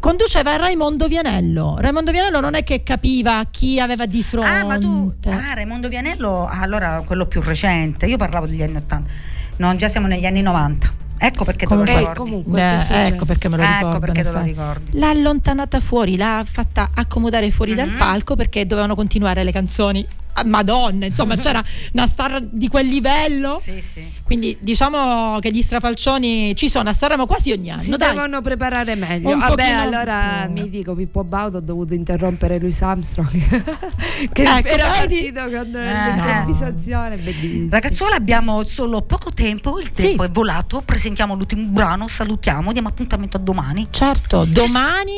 Conduceva 0.00 0.56
Raimondo 0.56 1.06
Vianello. 1.08 1.76
Raimondo 1.80 2.10
Vianello 2.12 2.40
non 2.40 2.54
è 2.54 2.64
che 2.64 2.82
capiva 2.82 3.44
chi 3.50 3.80
aveva 3.80 4.04
di 4.06 4.22
fronte. 4.22 4.48
Ah, 4.50 4.64
ma 4.64 4.78
tu, 4.78 5.12
ah, 5.28 5.54
Raimondo 5.54 5.88
Vianello, 5.88 6.46
allora 6.50 7.02
quello 7.06 7.26
più 7.26 7.40
recente, 7.40 8.06
io 8.06 8.16
parlavo 8.16 8.46
degli 8.46 8.62
anni 8.62 8.76
80, 8.76 9.10
no, 9.56 9.76
già 9.76 9.88
siamo 9.88 10.06
negli 10.06 10.26
anni 10.26 10.42
90. 10.42 10.92
Ecco 11.20 11.44
perché 11.44 11.66
Comunque- 11.66 11.94
te 11.94 12.00
lo 12.00 12.08
ricordi. 12.10 12.30
comunque, 12.30 12.78
succede? 12.78 13.08
ecco 13.08 13.24
perché 13.24 13.48
me 13.48 13.56
lo 13.56 13.62
ricordo. 13.62 13.88
Ecco 13.88 13.98
perché 13.98 14.22
te 14.22 14.30
lo 14.30 14.40
ricordi. 14.40 14.98
L'ha 14.98 15.08
allontanata 15.08 15.80
fuori, 15.80 16.16
l'ha 16.16 16.44
fatta 16.46 16.90
accomodare 16.94 17.50
fuori 17.50 17.74
dal 17.74 17.88
Mhm. 17.88 17.96
palco 17.96 18.36
perché 18.36 18.66
dovevano 18.66 18.94
continuare 18.94 19.42
le 19.42 19.50
canzoni. 19.50 20.06
Madonna, 20.44 21.06
insomma, 21.06 21.36
c'era 21.36 21.62
una 21.92 22.06
star 22.06 22.40
di 22.42 22.68
quel 22.68 22.86
livello. 22.86 23.58
Sì, 23.60 23.80
sì. 23.80 24.06
Quindi 24.22 24.56
diciamo 24.60 25.38
che 25.40 25.50
gli 25.50 25.62
strafalcioni 25.62 26.54
ci 26.56 26.68
sono 26.68 26.88
a 26.90 26.92
Sanremo 26.92 27.26
quasi 27.26 27.52
ogni 27.52 27.70
anno. 27.70 27.82
Si 27.82 27.90
dai. 27.96 28.14
devono 28.14 28.40
preparare 28.40 28.94
meglio. 28.94 29.30
Un 29.30 29.38
Vabbè, 29.38 29.54
pochino 29.62 29.80
allora 29.80 30.42
più. 30.52 30.62
mi 30.62 30.70
dico 30.70 30.94
Pippo 30.94 31.24
Baudo 31.24 31.58
ho 31.58 31.60
dovuto 31.60 31.94
interrompere 31.94 32.58
Louis 32.58 32.80
Armstrong 32.82 33.30
che 34.32 34.42
Ecco, 34.42 34.68
era 34.68 34.90
partito 34.90 35.40
con 35.44 35.74
Eh. 35.76 36.10
l'improvvisazione 36.10 37.16
bellissima. 37.16 37.68
Ragazzuola, 37.70 38.14
abbiamo 38.16 38.62
solo 38.64 39.02
poco 39.02 39.30
tempo, 39.32 39.78
il 39.78 39.92
tempo 39.92 40.24
è 40.24 40.30
volato, 40.30 40.82
presentiamo 40.82 41.34
l'ultimo 41.34 41.62
brano, 41.68 42.06
salutiamo, 42.08 42.72
diamo 42.72 42.88
appuntamento 42.88 43.36
a 43.36 43.40
domani. 43.40 43.88
Certo, 43.90 44.44
domani 44.44 45.12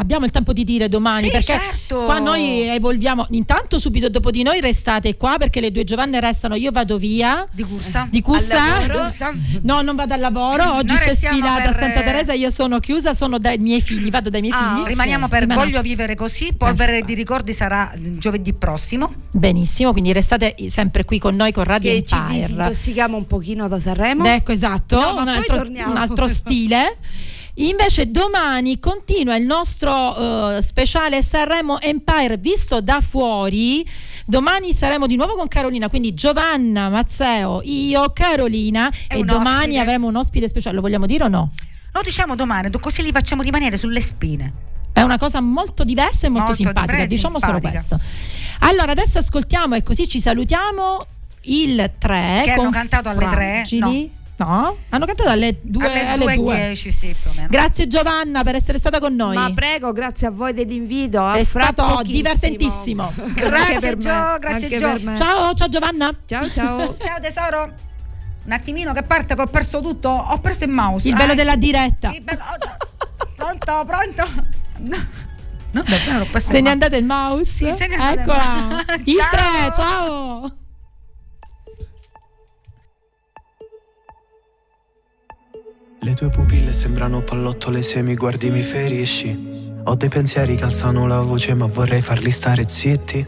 abbiamo 0.00 0.24
il 0.24 0.30
tempo 0.30 0.52
di 0.52 0.64
dire 0.64 0.88
domani 0.88 1.24
Sì, 1.24 1.30
perché 1.30 1.52
certo. 1.58 2.04
qua 2.04 2.18
noi 2.18 2.66
evolviamo. 2.68 3.26
Intanto 3.30 3.78
subito 3.78 4.08
dopo 4.08 4.30
di 4.30 4.42
noi 4.42 4.60
restate 4.60 5.16
qua 5.16 5.36
perché 5.38 5.60
le 5.60 5.70
due 5.70 5.84
Giovanne 5.84 6.18
restano, 6.20 6.54
io 6.54 6.70
vado 6.70 6.96
via. 6.96 7.46
Di 7.52 7.64
corsa? 7.64 8.08
Di? 8.10 8.20
Corsa? 8.22 9.32
No, 9.62 9.82
non 9.82 9.94
vado 9.96 10.14
al 10.14 10.20
lavoro. 10.20 10.74
Oggi 10.76 10.86
Noi 10.94 10.98
c'è 10.98 11.14
sfilata 11.14 11.62
per- 11.62 11.70
a 11.70 11.78
Santa 11.78 12.00
Teresa, 12.02 12.32
io 12.32 12.50
sono 12.50 12.78
chiusa, 12.78 13.12
sono 13.12 13.38
dai 13.38 13.58
miei 13.58 13.80
figli, 13.80 14.10
vado 14.10 14.30
dai 14.30 14.40
miei 14.40 14.52
Ah, 14.56 14.74
figli. 14.76 14.86
rimaniamo 14.88 15.28
per 15.28 15.40
Rimaniamo. 15.40 15.70
Voglio 15.70 15.82
vivere 15.82 16.14
così, 16.14 16.54
Polvere 16.56 17.02
di 17.02 17.14
ricordi 17.14 17.52
sarà 17.52 17.92
giovedì 17.96 18.52
prossimo. 18.54 19.12
Benissimo, 19.30 19.92
quindi 19.92 20.12
restate 20.12 20.54
sempre 20.68 21.04
qui 21.04 21.18
con 21.18 21.36
noi 21.36 21.52
con 21.52 21.64
Radio 21.64 21.90
che 21.92 22.02
ci 22.02 22.14
Empire. 22.14 22.40
disintossichiamo 22.40 23.16
un 23.16 23.26
pochino 23.26 23.68
da 23.68 23.80
Sanremo. 23.80 24.24
Ecco, 24.26 24.52
esatto, 24.52 24.98
No, 24.98 25.12
ma 25.14 25.20
un, 25.20 25.24
poi 25.24 25.36
altro, 25.36 25.56
torniamo. 25.56 25.90
un 25.90 25.96
altro 25.96 26.26
stile. 26.26 26.96
Invece 27.54 28.10
domani 28.10 28.78
continua 28.78 29.36
il 29.36 29.44
nostro 29.44 30.56
eh, 30.56 30.62
speciale 30.62 31.22
Sanremo 31.22 31.80
Empire 31.80 32.36
visto 32.38 32.80
da 32.80 33.00
fuori. 33.00 33.86
Domani 34.24 34.72
saremo 34.72 35.06
di 35.06 35.16
nuovo 35.16 35.34
con 35.34 35.48
Carolina, 35.48 35.88
quindi 35.88 36.14
Giovanna, 36.14 36.88
Mazzeo, 36.88 37.60
io, 37.64 38.12
Carolina 38.12 38.90
E 39.08 39.18
e, 39.18 39.22
domani 39.24 39.60
ospite. 39.62 39.78
avremo 39.80 40.06
un 40.06 40.16
ospite 40.16 40.48
speciale, 40.48 40.76
lo 40.76 40.80
vogliamo 40.82 41.06
dire 41.06 41.24
o 41.24 41.28
no? 41.28 41.52
Lo 41.92 42.00
diciamo 42.02 42.36
domani, 42.36 42.70
così 42.80 43.02
li 43.02 43.10
facciamo 43.10 43.42
rimanere 43.42 43.76
sulle 43.76 44.00
spine. 44.00 44.52
È 44.92 45.02
una 45.02 45.18
cosa 45.18 45.40
molto 45.40 45.84
diversa 45.84 46.26
e 46.26 46.30
molto, 46.30 46.48
Molto 46.48 46.62
simpatica, 46.62 47.06
diciamo 47.06 47.38
simpatica. 47.38 47.80
solo 47.80 48.00
questo. 48.00 48.00
Allora, 48.60 48.92
adesso 48.92 49.18
ascoltiamo 49.18 49.74
e 49.74 49.82
così 49.82 50.06
ci 50.08 50.20
salutiamo 50.20 51.04
il 51.42 51.92
3 51.98 52.40
Che 52.44 52.50
hanno 52.52 52.70
cantato 52.70 53.08
alle 53.08 53.26
tre? 53.28 53.64
Fragili. 53.66 54.12
No, 54.40 54.74
hanno 54.88 55.04
cantato 55.04 55.28
alle 55.28 55.58
2 55.60 55.84
Alle 55.84 56.06
alle 56.06 56.34
2. 56.36 56.70
2.10, 56.72 56.88
sì, 56.88 57.14
più 57.20 57.30
o 57.30 57.34
meno. 57.34 57.48
Grazie 57.50 57.86
Giovanna 57.86 58.42
per 58.42 58.54
essere 58.54 58.78
stata 58.78 58.98
con 58.98 59.14
noi. 59.14 59.34
Ma 59.36 59.52
prego, 59.52 59.92
grazie 59.92 60.28
a 60.28 60.30
voi 60.30 60.54
dell'invito. 60.54 61.28
È 61.30 61.44
fra 61.44 61.64
stato 61.64 61.82
pochissimo. 61.82 62.12
divertentissimo. 62.16 63.12
Grazie 63.34 63.96
Gio, 63.98 64.38
grazie 64.38 64.68
Gio. 64.78 65.14
Ciao, 65.14 65.52
ciao 65.52 65.68
Giovanna. 65.68 66.16
Ciao 66.24 66.50
ciao. 66.50 66.96
Ciao 67.04 67.20
tesoro. 67.20 67.72
Un 68.46 68.52
attimino 68.52 68.94
che 68.94 69.02
parte 69.02 69.34
che 69.34 69.40
ho 69.42 69.46
perso 69.46 69.82
tutto, 69.82 70.08
ho 70.08 70.38
perso 70.40 70.64
il 70.64 70.70
mouse. 70.70 71.06
Il 71.06 71.14
bello 71.16 71.32
Eh, 71.32 71.36
della 71.36 71.56
diretta. 71.56 72.10
il 72.10 72.22
bello- 72.22 72.40
oh. 72.40 73.24
Pronto, 73.36 73.84
pronto? 73.86 74.26
No, 75.72 75.82
davvero, 75.86 76.22
ho 76.22 76.26
perso 76.30 76.48
Se 76.50 76.56
il 76.56 76.62
ne 76.62 76.68
è 76.70 76.72
andato 76.72 76.96
il 76.96 77.04
mouse? 77.04 77.44
Sì, 77.50 77.74
se 77.78 77.86
n'è 77.88 77.94
andato 77.94 78.12
il 78.14 78.20
Eccola. 78.20 78.84
Il 79.04 79.14
Ciao. 79.16 79.30
3, 79.30 79.72
ciao. 79.76 80.54
Le 86.02 86.14
tue 86.14 86.30
pupille 86.30 86.72
sembrano 86.72 87.20
pallottole 87.20 87.82
se 87.82 88.00
mi 88.00 88.14
guardi 88.14 88.48
mi 88.48 88.62
ferisci. 88.62 89.82
Ho 89.84 89.94
dei 89.96 90.08
pensieri 90.08 90.56
che 90.56 90.64
alzano 90.64 91.06
la 91.06 91.20
voce 91.20 91.52
ma 91.52 91.66
vorrei 91.66 92.00
farli 92.00 92.30
stare 92.30 92.66
zitti. 92.66 93.22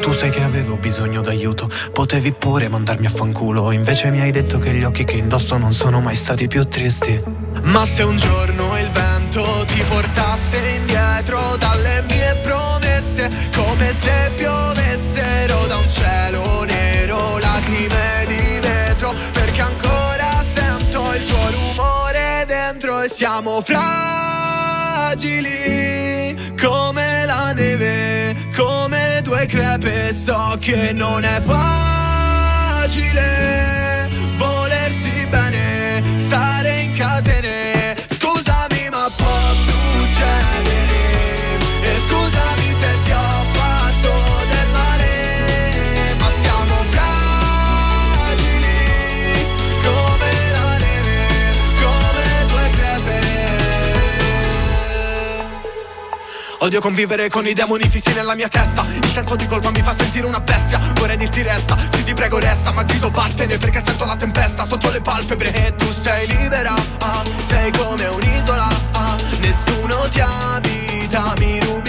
Tu 0.00 0.12
sai 0.12 0.30
che 0.30 0.42
avevo 0.42 0.76
bisogno 0.76 1.20
d'aiuto, 1.20 1.70
potevi 1.92 2.32
pure 2.32 2.68
mandarmi 2.68 3.06
a 3.06 3.10
fanculo. 3.10 3.70
Invece 3.70 4.10
mi 4.10 4.20
hai 4.20 4.32
detto 4.32 4.58
che 4.58 4.72
gli 4.72 4.82
occhi 4.82 5.04
che 5.04 5.18
indosso 5.18 5.56
non 5.56 5.72
sono 5.72 6.00
mai 6.00 6.16
stati 6.16 6.48
più 6.48 6.66
tristi. 6.66 7.22
Ma 7.62 7.84
se 7.84 8.02
un 8.02 8.16
giorno 8.16 8.76
il 8.76 8.90
vento 8.90 9.64
ti 9.68 9.84
portasse 9.88 10.58
indietro 10.80 11.56
dalle 11.56 12.02
mie 12.08 12.40
promesse, 12.42 13.30
come 13.54 13.94
se 14.00 14.32
piovessero 14.34 15.66
da 15.68 15.76
un 15.76 15.88
cielo 15.88 16.64
nero, 16.64 17.38
lacrime 17.38 18.24
di 18.26 18.58
vetro, 18.60 19.14
perché 19.32 19.60
ancora 19.60 20.42
sento 20.52 21.14
il 21.14 21.24
tuo 21.24 21.50
rumore 21.50 21.65
dentro 22.46 23.02
e 23.02 23.08
siamo 23.10 23.60
fragili 23.60 23.84
come 26.58 27.24
la 27.26 27.52
neve, 27.52 28.34
come 28.56 29.20
due 29.22 29.44
crepe, 29.46 30.14
so 30.14 30.56
che 30.58 30.92
non 30.92 31.24
è 31.24 31.40
facile 31.42 32.96
volersi 34.36 35.26
bene, 35.26 36.02
stare 36.26 36.80
in 36.82 36.94
catene. 36.94 37.75
Odio 56.66 56.80
convivere 56.80 57.28
con 57.28 57.46
i 57.46 57.52
demoni 57.52 57.88
fissi 57.88 58.12
nella 58.12 58.34
mia 58.34 58.48
testa. 58.48 58.84
Il 58.88 59.12
senso 59.12 59.36
di 59.36 59.46
colpa 59.46 59.70
mi 59.70 59.82
fa 59.82 59.94
sentire 59.96 60.26
una 60.26 60.40
bestia. 60.40 60.80
Vorrei 60.94 61.16
dirti 61.16 61.40
resta, 61.42 61.76
sì 61.92 62.02
ti 62.02 62.12
prego 62.12 62.40
resta 62.40 62.72
Ma 62.72 62.82
grido 62.82 63.08
vattene 63.08 63.56
perché 63.56 63.80
sento 63.86 64.04
la 64.04 64.16
tempesta 64.16 64.66
Sotto 64.66 64.90
le 64.90 65.00
palpebre. 65.00 65.52
E 65.52 65.76
tu 65.76 65.86
sei 65.94 66.26
libera 66.26 66.74
ah, 66.74 67.22
Sei 67.46 67.70
come 67.70 68.04
un'isola 68.06 68.68
ah, 68.94 69.16
Nessuno 69.38 70.08
ti 70.08 70.20
abita, 70.20 71.34
mi 71.38 71.60
rubi 71.60 71.85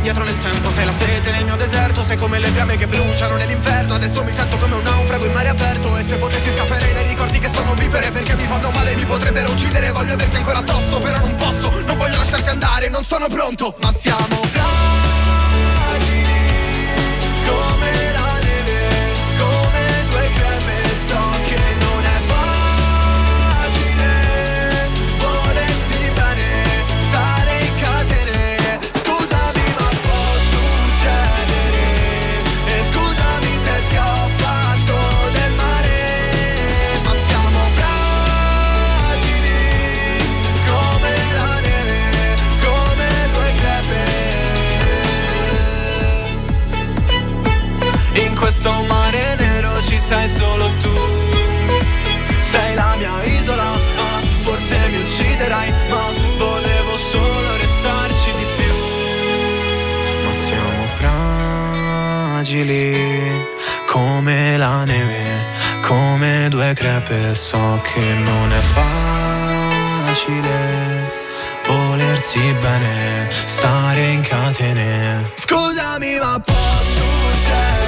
indietro 0.00 0.24
nel 0.24 0.38
tempo. 0.38 0.72
Sei 0.72 0.86
la 0.86 0.92
sete 0.92 1.30
nel 1.30 1.44
mio 1.44 1.56
deserto 1.56 2.02
Sei 2.06 2.16
come 2.16 2.38
le 2.38 2.50
fiamme 2.50 2.76
che 2.76 2.86
bruciano 2.86 3.36
nell'inferno. 3.36 3.94
Adesso 3.94 4.24
mi 4.24 4.32
sento 4.32 4.56
come 4.56 4.76
un 4.76 4.82
naufrago 4.82 5.26
in 5.26 5.32
mare 5.32 5.48
aperto. 5.48 5.96
E 5.96 6.04
se 6.04 6.16
potessi 6.16 6.50
scapperei 6.50 6.92
dai 6.92 7.06
ricordi 7.06 7.38
che 7.38 7.50
sono 7.52 7.74
vivere 7.74 8.10
Perché 8.10 8.34
mi 8.34 8.46
fanno 8.46 8.70
male, 8.70 8.94
mi 8.94 9.04
potrebbero 9.04 9.50
uccidere. 9.50 9.90
Voglio 9.90 10.14
averti 10.14 10.36
ancora 10.36 10.58
addosso, 10.58 10.98
però 10.98 11.18
non 11.18 11.34
posso 11.34 11.70
Non 11.84 11.96
voglio 11.96 12.16
lasciarti 12.16 12.48
andare, 12.48 12.88
non 12.88 13.04
sono 13.04 13.28
pronto. 13.28 13.74
Ma 13.80 13.92
siamo 13.92 14.36
fragili 14.36 14.64
Come 17.44 17.79
fragili 62.50 63.46
come 63.86 64.56
la 64.56 64.82
neve, 64.82 65.46
come 65.86 66.48
due 66.50 66.72
crepe 66.74 67.32
So 67.34 67.80
che 67.92 68.00
non 68.00 68.52
è 68.52 68.58
facile 70.08 70.48
volersi 71.66 72.40
bene, 72.60 73.30
stare 73.46 74.04
in 74.10 74.22
catene. 74.22 75.30
Scusami 75.36 76.18
ma 76.18 76.40
può 76.44 76.54
succedere 76.54 77.79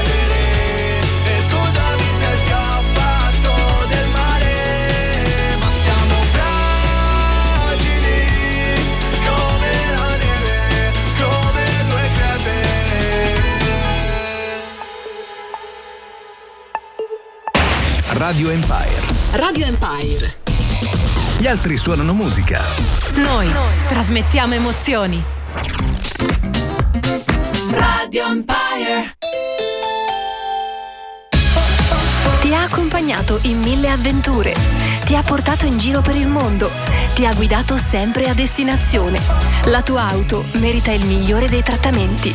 Radio 18.25 18.51
Empire. 18.51 19.03
Radio 19.33 19.67
Empire. 19.67 20.43
Gli 21.39 21.49
altri 21.49 21.77
suonano 21.77 22.15
musica. 22.15 22.63
Noi 23.15 23.49
trasmettiamo 23.89 24.55
emozioni. 24.55 25.21
Radio 27.73 28.27
Empire. 28.27 29.17
Ti 32.43 32.55
ha 32.55 32.63
accompagnato 32.63 33.41
in 33.43 33.59
mille 33.59 33.91
avventure, 33.91 34.55
ti 35.13 35.19
ha 35.19 35.23
portato 35.23 35.67
in 35.67 35.77
giro 35.77 36.01
per 36.01 36.17
il 36.17 36.27
mondo, 36.27 36.71
ti 37.13 37.27
ha 37.27 37.35
guidato 37.35 37.77
sempre 37.77 38.31
a 38.31 38.33
destinazione. 38.33 39.21
La 39.65 39.83
tua 39.83 40.09
auto 40.09 40.43
merita 40.53 40.91
il 40.91 41.05
migliore 41.05 41.51
dei 41.51 41.63
trattamenti. 41.63 42.35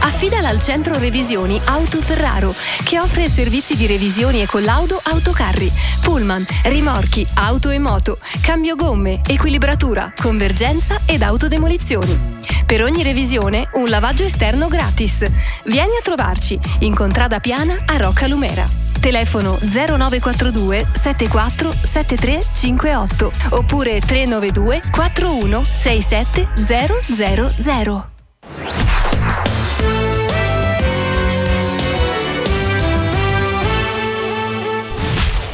Affidala 0.00 0.48
al 0.48 0.60
centro 0.60 0.98
revisioni 0.98 1.58
Auto 1.64 2.02
Ferraro, 2.02 2.54
che 2.84 3.00
offre 3.00 3.30
servizi 3.30 3.76
di 3.76 3.86
revisioni 3.86 4.42
e 4.42 4.46
collaudo 4.46 5.00
autocarri, 5.02 5.72
pullman, 6.02 6.44
rimorchi, 6.64 7.26
auto 7.32 7.70
e 7.70 7.78
moto, 7.78 8.18
cambio 8.42 8.76
gomme, 8.76 9.22
equilibratura, 9.26 10.12
convergenza 10.14 11.00
ed 11.06 11.22
autodemolizioni. 11.22 12.42
Per 12.66 12.82
ogni 12.82 13.02
revisione 13.02 13.70
un 13.72 13.88
lavaggio 13.88 14.24
esterno 14.24 14.68
gratis. 14.68 15.24
Vieni 15.64 15.96
a 15.96 16.02
trovarci 16.02 16.60
in 16.80 16.94
Contrada 16.94 17.40
Piana 17.40 17.84
a 17.86 17.96
Rocca 17.96 18.26
Lumera. 18.26 18.87
Telefono 19.00 19.58
0942 19.60 20.86
74 20.92 21.72
73 21.82 22.44
58 22.52 23.32
oppure 23.50 24.00
392 24.00 24.82
41 24.90 25.64
67 25.64 26.48
000. 26.54 28.10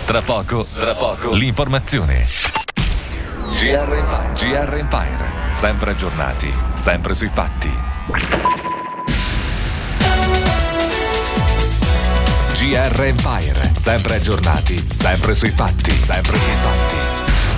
Tra 0.06 0.20
poco, 0.20 0.66
tra 0.78 0.94
poco, 0.94 1.32
l'informazione. 1.32 2.26
GR 3.58 3.92
Empire, 3.94 4.32
GR 4.34 4.74
Empire, 4.74 5.32
sempre 5.50 5.92
aggiornati, 5.92 6.52
sempre 6.74 7.14
sui 7.14 7.30
fatti. 7.30 8.83
GR 12.66 13.04
Empire, 13.04 13.72
sempre 13.76 14.14
aggiornati, 14.14 14.82
sempre 14.90 15.34
sui 15.34 15.50
fatti, 15.50 15.90
sempre 15.90 16.38
sui 16.38 16.54
fatti. 16.62 17.53